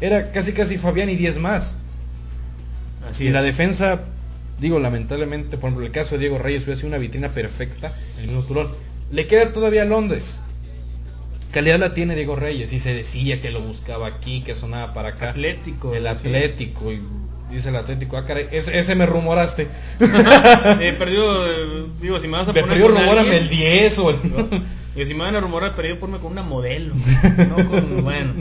Era 0.00 0.32
casi 0.32 0.52
casi 0.52 0.78
Fabián 0.78 1.08
y 1.08 1.16
10 1.16 1.38
más. 1.38 1.76
Así 3.08 3.24
y 3.24 3.30
la 3.30 3.42
defensa, 3.42 4.00
digo, 4.60 4.78
lamentablemente, 4.78 5.56
por 5.56 5.68
ejemplo, 5.68 5.86
el 5.86 5.92
caso 5.92 6.14
de 6.14 6.20
Diego 6.20 6.38
Reyes 6.38 6.64
hubiera 6.64 6.76
sido 6.76 6.88
una 6.88 6.98
vitrina 6.98 7.28
perfecta, 7.28 7.92
el 8.18 8.26
mismo 8.26 8.42
Turón. 8.42 8.70
Le 9.10 9.26
queda 9.26 9.52
todavía 9.52 9.84
Londres 9.84 10.40
calidad 11.52 11.78
la 11.78 11.94
tiene 11.94 12.16
Diego 12.16 12.34
Reyes 12.34 12.72
y 12.72 12.78
se 12.78 12.94
decía 12.94 13.40
que 13.40 13.50
lo 13.50 13.60
buscaba 13.60 14.08
aquí, 14.08 14.40
que 14.40 14.54
sonaba 14.54 14.92
para 14.94 15.10
acá. 15.10 15.30
Atlético. 15.30 15.94
El 15.94 16.06
Atlético. 16.06 16.90
Y 16.90 17.00
dice 17.50 17.68
el 17.68 17.76
Atlético, 17.76 18.16
ah, 18.16 18.24
caray, 18.24 18.48
ese, 18.50 18.94
me 18.94 19.06
rumoraste. 19.06 19.68
eh, 20.00 20.94
perdió, 20.98 21.46
eh, 21.46 21.86
digo, 22.00 22.18
si 22.18 22.26
me 22.26 22.38
vas 22.38 22.48
a 22.48 22.52
me 22.52 22.62
perdió, 22.64 22.88
rumorame 22.88 23.36
el 23.36 23.48
10 23.48 23.98
o 23.98 24.10
el... 24.10 24.16
Y 24.96 25.06
si 25.06 25.14
me 25.14 25.24
van 25.24 25.36
a 25.36 25.40
rumorar, 25.40 25.76
perdido 25.76 25.98
ponme 25.98 26.18
con 26.18 26.32
una 26.32 26.42
modelo. 26.42 26.94
no 27.48 27.70
con, 27.70 28.02
bueno. 28.02 28.32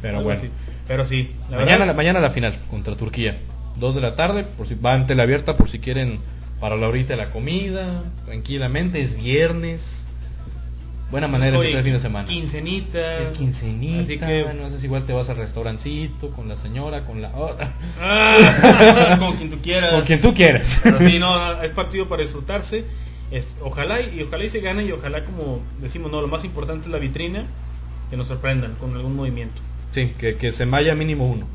Pero 0.00 0.22
bueno. 0.22 0.42
Pero 0.86 1.06
sí. 1.06 1.32
mañana, 1.50 1.86
la, 1.86 1.94
mañana 1.94 2.20
la 2.20 2.30
final 2.30 2.54
contra 2.70 2.94
Turquía. 2.94 3.36
2 3.76 3.94
de 3.94 4.00
la 4.00 4.16
tarde, 4.16 4.44
por 4.44 4.66
si 4.66 4.74
va 4.74 4.92
ante 4.92 5.14
la 5.14 5.22
abierta, 5.22 5.56
por 5.56 5.68
si 5.68 5.78
quieren 5.78 6.18
para 6.60 6.76
la 6.76 6.88
horita 6.88 7.14
de 7.14 7.18
la 7.18 7.30
comida, 7.30 8.02
tranquilamente, 8.26 9.00
es 9.00 9.16
viernes 9.16 10.07
Buena 11.10 11.26
manera 11.26 11.52
de 11.52 11.56
empezar 11.56 11.78
el 11.78 11.84
fin 11.84 11.92
de 11.94 12.00
semana. 12.00 12.28
Quincenita. 12.28 13.22
Es 13.22 13.30
quincenita. 13.30 14.02
Así 14.02 14.18
que 14.18 14.46
no 14.60 14.68
sé 14.68 14.78
si 14.78 14.84
igual 14.84 15.06
te 15.06 15.14
vas 15.14 15.28
al 15.30 15.36
restaurancito 15.36 16.30
con 16.30 16.48
la 16.48 16.56
señora, 16.56 17.06
con 17.06 17.22
la 17.22 17.34
otra. 17.34 17.72
Ah, 18.00 19.16
con 19.18 19.36
quien 19.36 19.48
tú 19.48 19.58
quieras. 19.62 19.92
Con 19.92 20.02
quien 20.02 20.20
tú 20.20 20.34
quieras. 20.34 20.80
sí, 21.00 21.18
no, 21.18 21.62
es 21.62 21.70
partido 21.70 22.08
para 22.08 22.22
disfrutarse. 22.22 22.84
Es, 23.30 23.56
ojalá 23.62 24.00
y, 24.00 24.22
ojalá 24.22 24.44
y 24.44 24.50
se 24.50 24.60
gane 24.60 24.84
y 24.84 24.92
ojalá 24.92 25.24
como 25.24 25.60
decimos, 25.80 26.10
no, 26.10 26.20
lo 26.20 26.28
más 26.28 26.44
importante 26.44 26.86
es 26.86 26.92
la 26.92 26.98
vitrina, 26.98 27.44
que 28.10 28.16
nos 28.16 28.28
sorprendan 28.28 28.74
con 28.74 28.94
algún 28.94 29.16
movimiento. 29.16 29.62
Sí, 29.92 30.12
que, 30.18 30.36
que 30.36 30.52
se 30.52 30.66
vaya 30.66 30.94
mínimo 30.94 31.26
uno. 31.26 31.46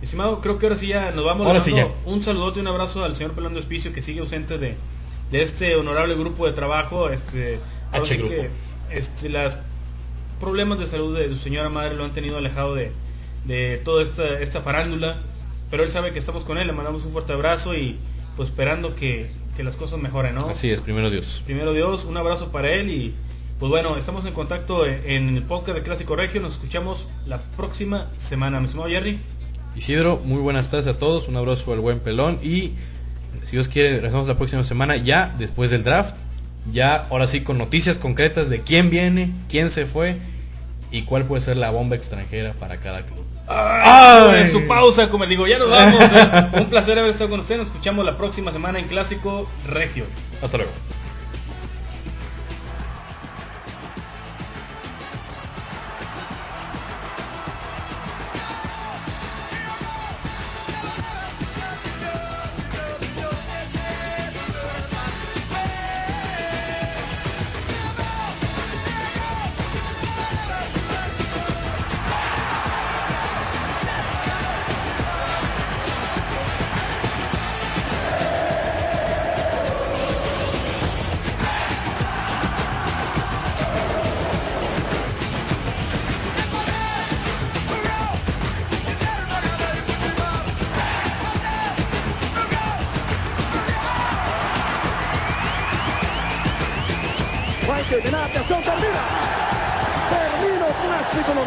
Estimado, 0.00 0.40
creo 0.40 0.58
que 0.58 0.66
ahora 0.66 0.78
sí 0.78 0.86
ya 0.86 1.10
nos 1.10 1.24
vamos. 1.24 1.46
Ahora 1.46 1.60
sí 1.60 1.72
ya. 1.72 1.88
Un 2.06 2.22
saludote 2.22 2.60
y 2.60 2.62
un 2.62 2.68
abrazo 2.68 3.04
al 3.04 3.16
señor 3.16 3.32
Pelando 3.32 3.58
Espicio 3.58 3.92
que 3.92 4.02
sigue 4.02 4.20
ausente 4.20 4.58
de, 4.58 4.76
de 5.32 5.42
este 5.42 5.74
honorable 5.74 6.14
grupo 6.14 6.46
de 6.46 6.52
trabajo. 6.52 7.10
Este, 7.10 7.58
H 7.90 8.16
que 8.16 8.50
este, 8.90 9.28
los 9.28 9.58
problemas 10.38 10.78
de 10.78 10.86
salud 10.86 11.18
de 11.18 11.28
su 11.30 11.36
señora 11.36 11.68
madre 11.68 11.94
lo 11.94 12.04
han 12.04 12.12
tenido 12.12 12.38
alejado 12.38 12.74
de, 12.74 12.92
de 13.44 13.78
toda 13.78 14.02
esta, 14.02 14.38
esta 14.38 14.60
farándula. 14.60 15.16
Pero 15.70 15.82
él 15.82 15.90
sabe 15.90 16.12
que 16.12 16.18
estamos 16.18 16.44
con 16.44 16.58
él, 16.58 16.66
le 16.66 16.72
mandamos 16.74 17.04
un 17.04 17.12
fuerte 17.12 17.32
abrazo 17.32 17.74
y 17.74 17.98
pues 18.36 18.50
esperando 18.50 18.94
que, 18.94 19.30
que 19.56 19.64
las 19.64 19.76
cosas 19.76 19.98
mejoren, 19.98 20.34
¿no? 20.34 20.48
Así 20.48 20.70
es, 20.70 20.82
primero 20.82 21.10
Dios. 21.10 21.42
Primero 21.46 21.72
Dios, 21.72 22.04
un 22.04 22.16
abrazo 22.16 22.52
para 22.52 22.70
él 22.70 22.90
y 22.90 23.14
pues 23.58 23.70
bueno, 23.70 23.96
estamos 23.96 24.26
en 24.26 24.34
contacto 24.34 24.86
en 24.86 25.36
el 25.36 25.42
podcast 25.44 25.78
de 25.78 25.84
Clásico 25.84 26.16
Regio, 26.16 26.42
nos 26.42 26.54
escuchamos 26.54 27.06
la 27.26 27.42
próxima 27.56 28.10
semana, 28.18 28.58
mi 28.58 28.66
estimado 28.66 28.90
Jerry. 28.90 29.20
Isidro, 29.76 30.20
muy 30.24 30.40
buenas 30.40 30.70
tardes 30.70 30.88
a 30.88 30.98
todos, 30.98 31.28
un 31.28 31.36
abrazo 31.36 31.72
al 31.72 31.80
buen 31.80 32.00
pelón 32.00 32.38
y 32.42 32.72
si 33.52 33.56
Dios 33.56 33.68
quiere, 33.68 33.90
regresamos 33.90 34.26
la 34.26 34.34
próxima 34.34 34.64
semana 34.64 34.96
ya 34.96 35.34
después 35.38 35.70
del 35.70 35.84
draft. 35.84 36.14
Ya 36.72 37.06
ahora 37.10 37.26
sí 37.26 37.42
con 37.42 37.58
noticias 37.58 37.98
concretas 37.98 38.48
de 38.48 38.62
quién 38.62 38.88
viene, 38.88 39.30
quién 39.50 39.68
se 39.68 39.84
fue 39.84 40.16
y 40.90 41.02
cuál 41.02 41.26
puede 41.26 41.42
ser 41.42 41.58
la 41.58 41.68
bomba 41.68 41.94
extranjera 41.94 42.54
para 42.54 42.78
cada 42.78 43.04
club. 43.04 43.22
¡Ay! 43.46 44.46
Su 44.48 44.66
pausa, 44.66 45.10
como 45.10 45.26
digo, 45.26 45.46
ya 45.46 45.58
nos 45.58 45.68
vamos. 45.68 46.02
¿eh? 46.02 46.48
Un 46.60 46.70
placer 46.70 46.98
haber 46.98 47.10
estado 47.10 47.28
con 47.28 47.40
ustedes. 47.40 47.58
Nos 47.58 47.66
escuchamos 47.68 48.06
la 48.06 48.16
próxima 48.16 48.52
semana 48.52 48.78
en 48.78 48.86
Clásico 48.86 49.46
Regio. 49.68 50.06
Hasta 50.40 50.56
luego. 50.56 50.72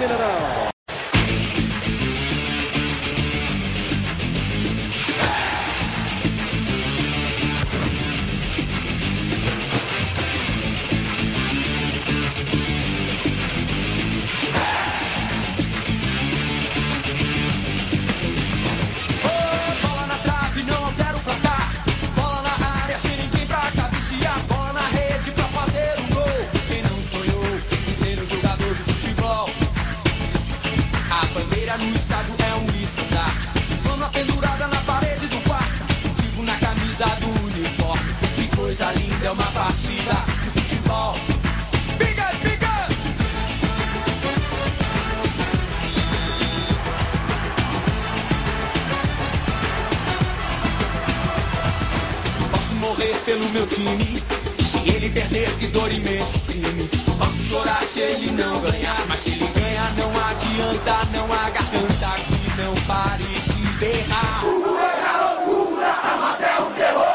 Mineirão. 0.05 0.54
Meu 53.55 53.65
time. 53.67 54.21
Se 54.59 54.89
ele 54.89 55.09
perder, 55.09 55.49
que 55.57 55.67
dor 55.67 55.89
imenso 55.89 56.39
crime. 56.41 56.89
Posso 57.17 57.43
chorar 57.49 57.83
se 57.83 58.01
ele 58.01 58.31
não 58.31 58.59
ganhar, 58.59 59.01
mas 59.07 59.21
se 59.21 59.29
ele 59.29 59.47
ganhar, 59.55 59.89
não 59.95 60.11
adianta, 60.27 61.07
não 61.13 61.25
há 61.31 61.49
garganta 61.49 62.09
que 62.27 62.61
não 62.61 62.75
pare 62.85 63.23
de 63.23 63.67
berrar. 63.79 64.43
Loucura, 64.43 65.13
loucura, 65.23 65.91
até 66.33 66.61
o 66.61 66.65
terror. 66.71 67.05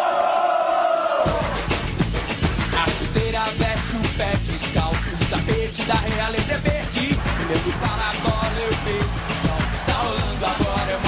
A 2.72 2.90
chuteira 2.90 3.44
veste 3.58 3.96
o 3.96 4.08
pé 4.16 4.32
descalço, 4.48 5.14
o 5.14 5.24
tapete 5.28 5.82
da 5.82 5.94
realeza 5.94 6.54
é 6.54 6.58
verde. 6.58 7.18
Lembro 7.48 7.72
para 7.80 8.08
a 8.08 8.14
bola, 8.24 8.60
eu 8.60 8.74
vejo 8.86 9.18
o 9.28 9.46
sol. 9.46 9.60
Está 9.74 9.92
rolando 9.92 10.46
agora, 10.46 10.90
é 10.90 10.99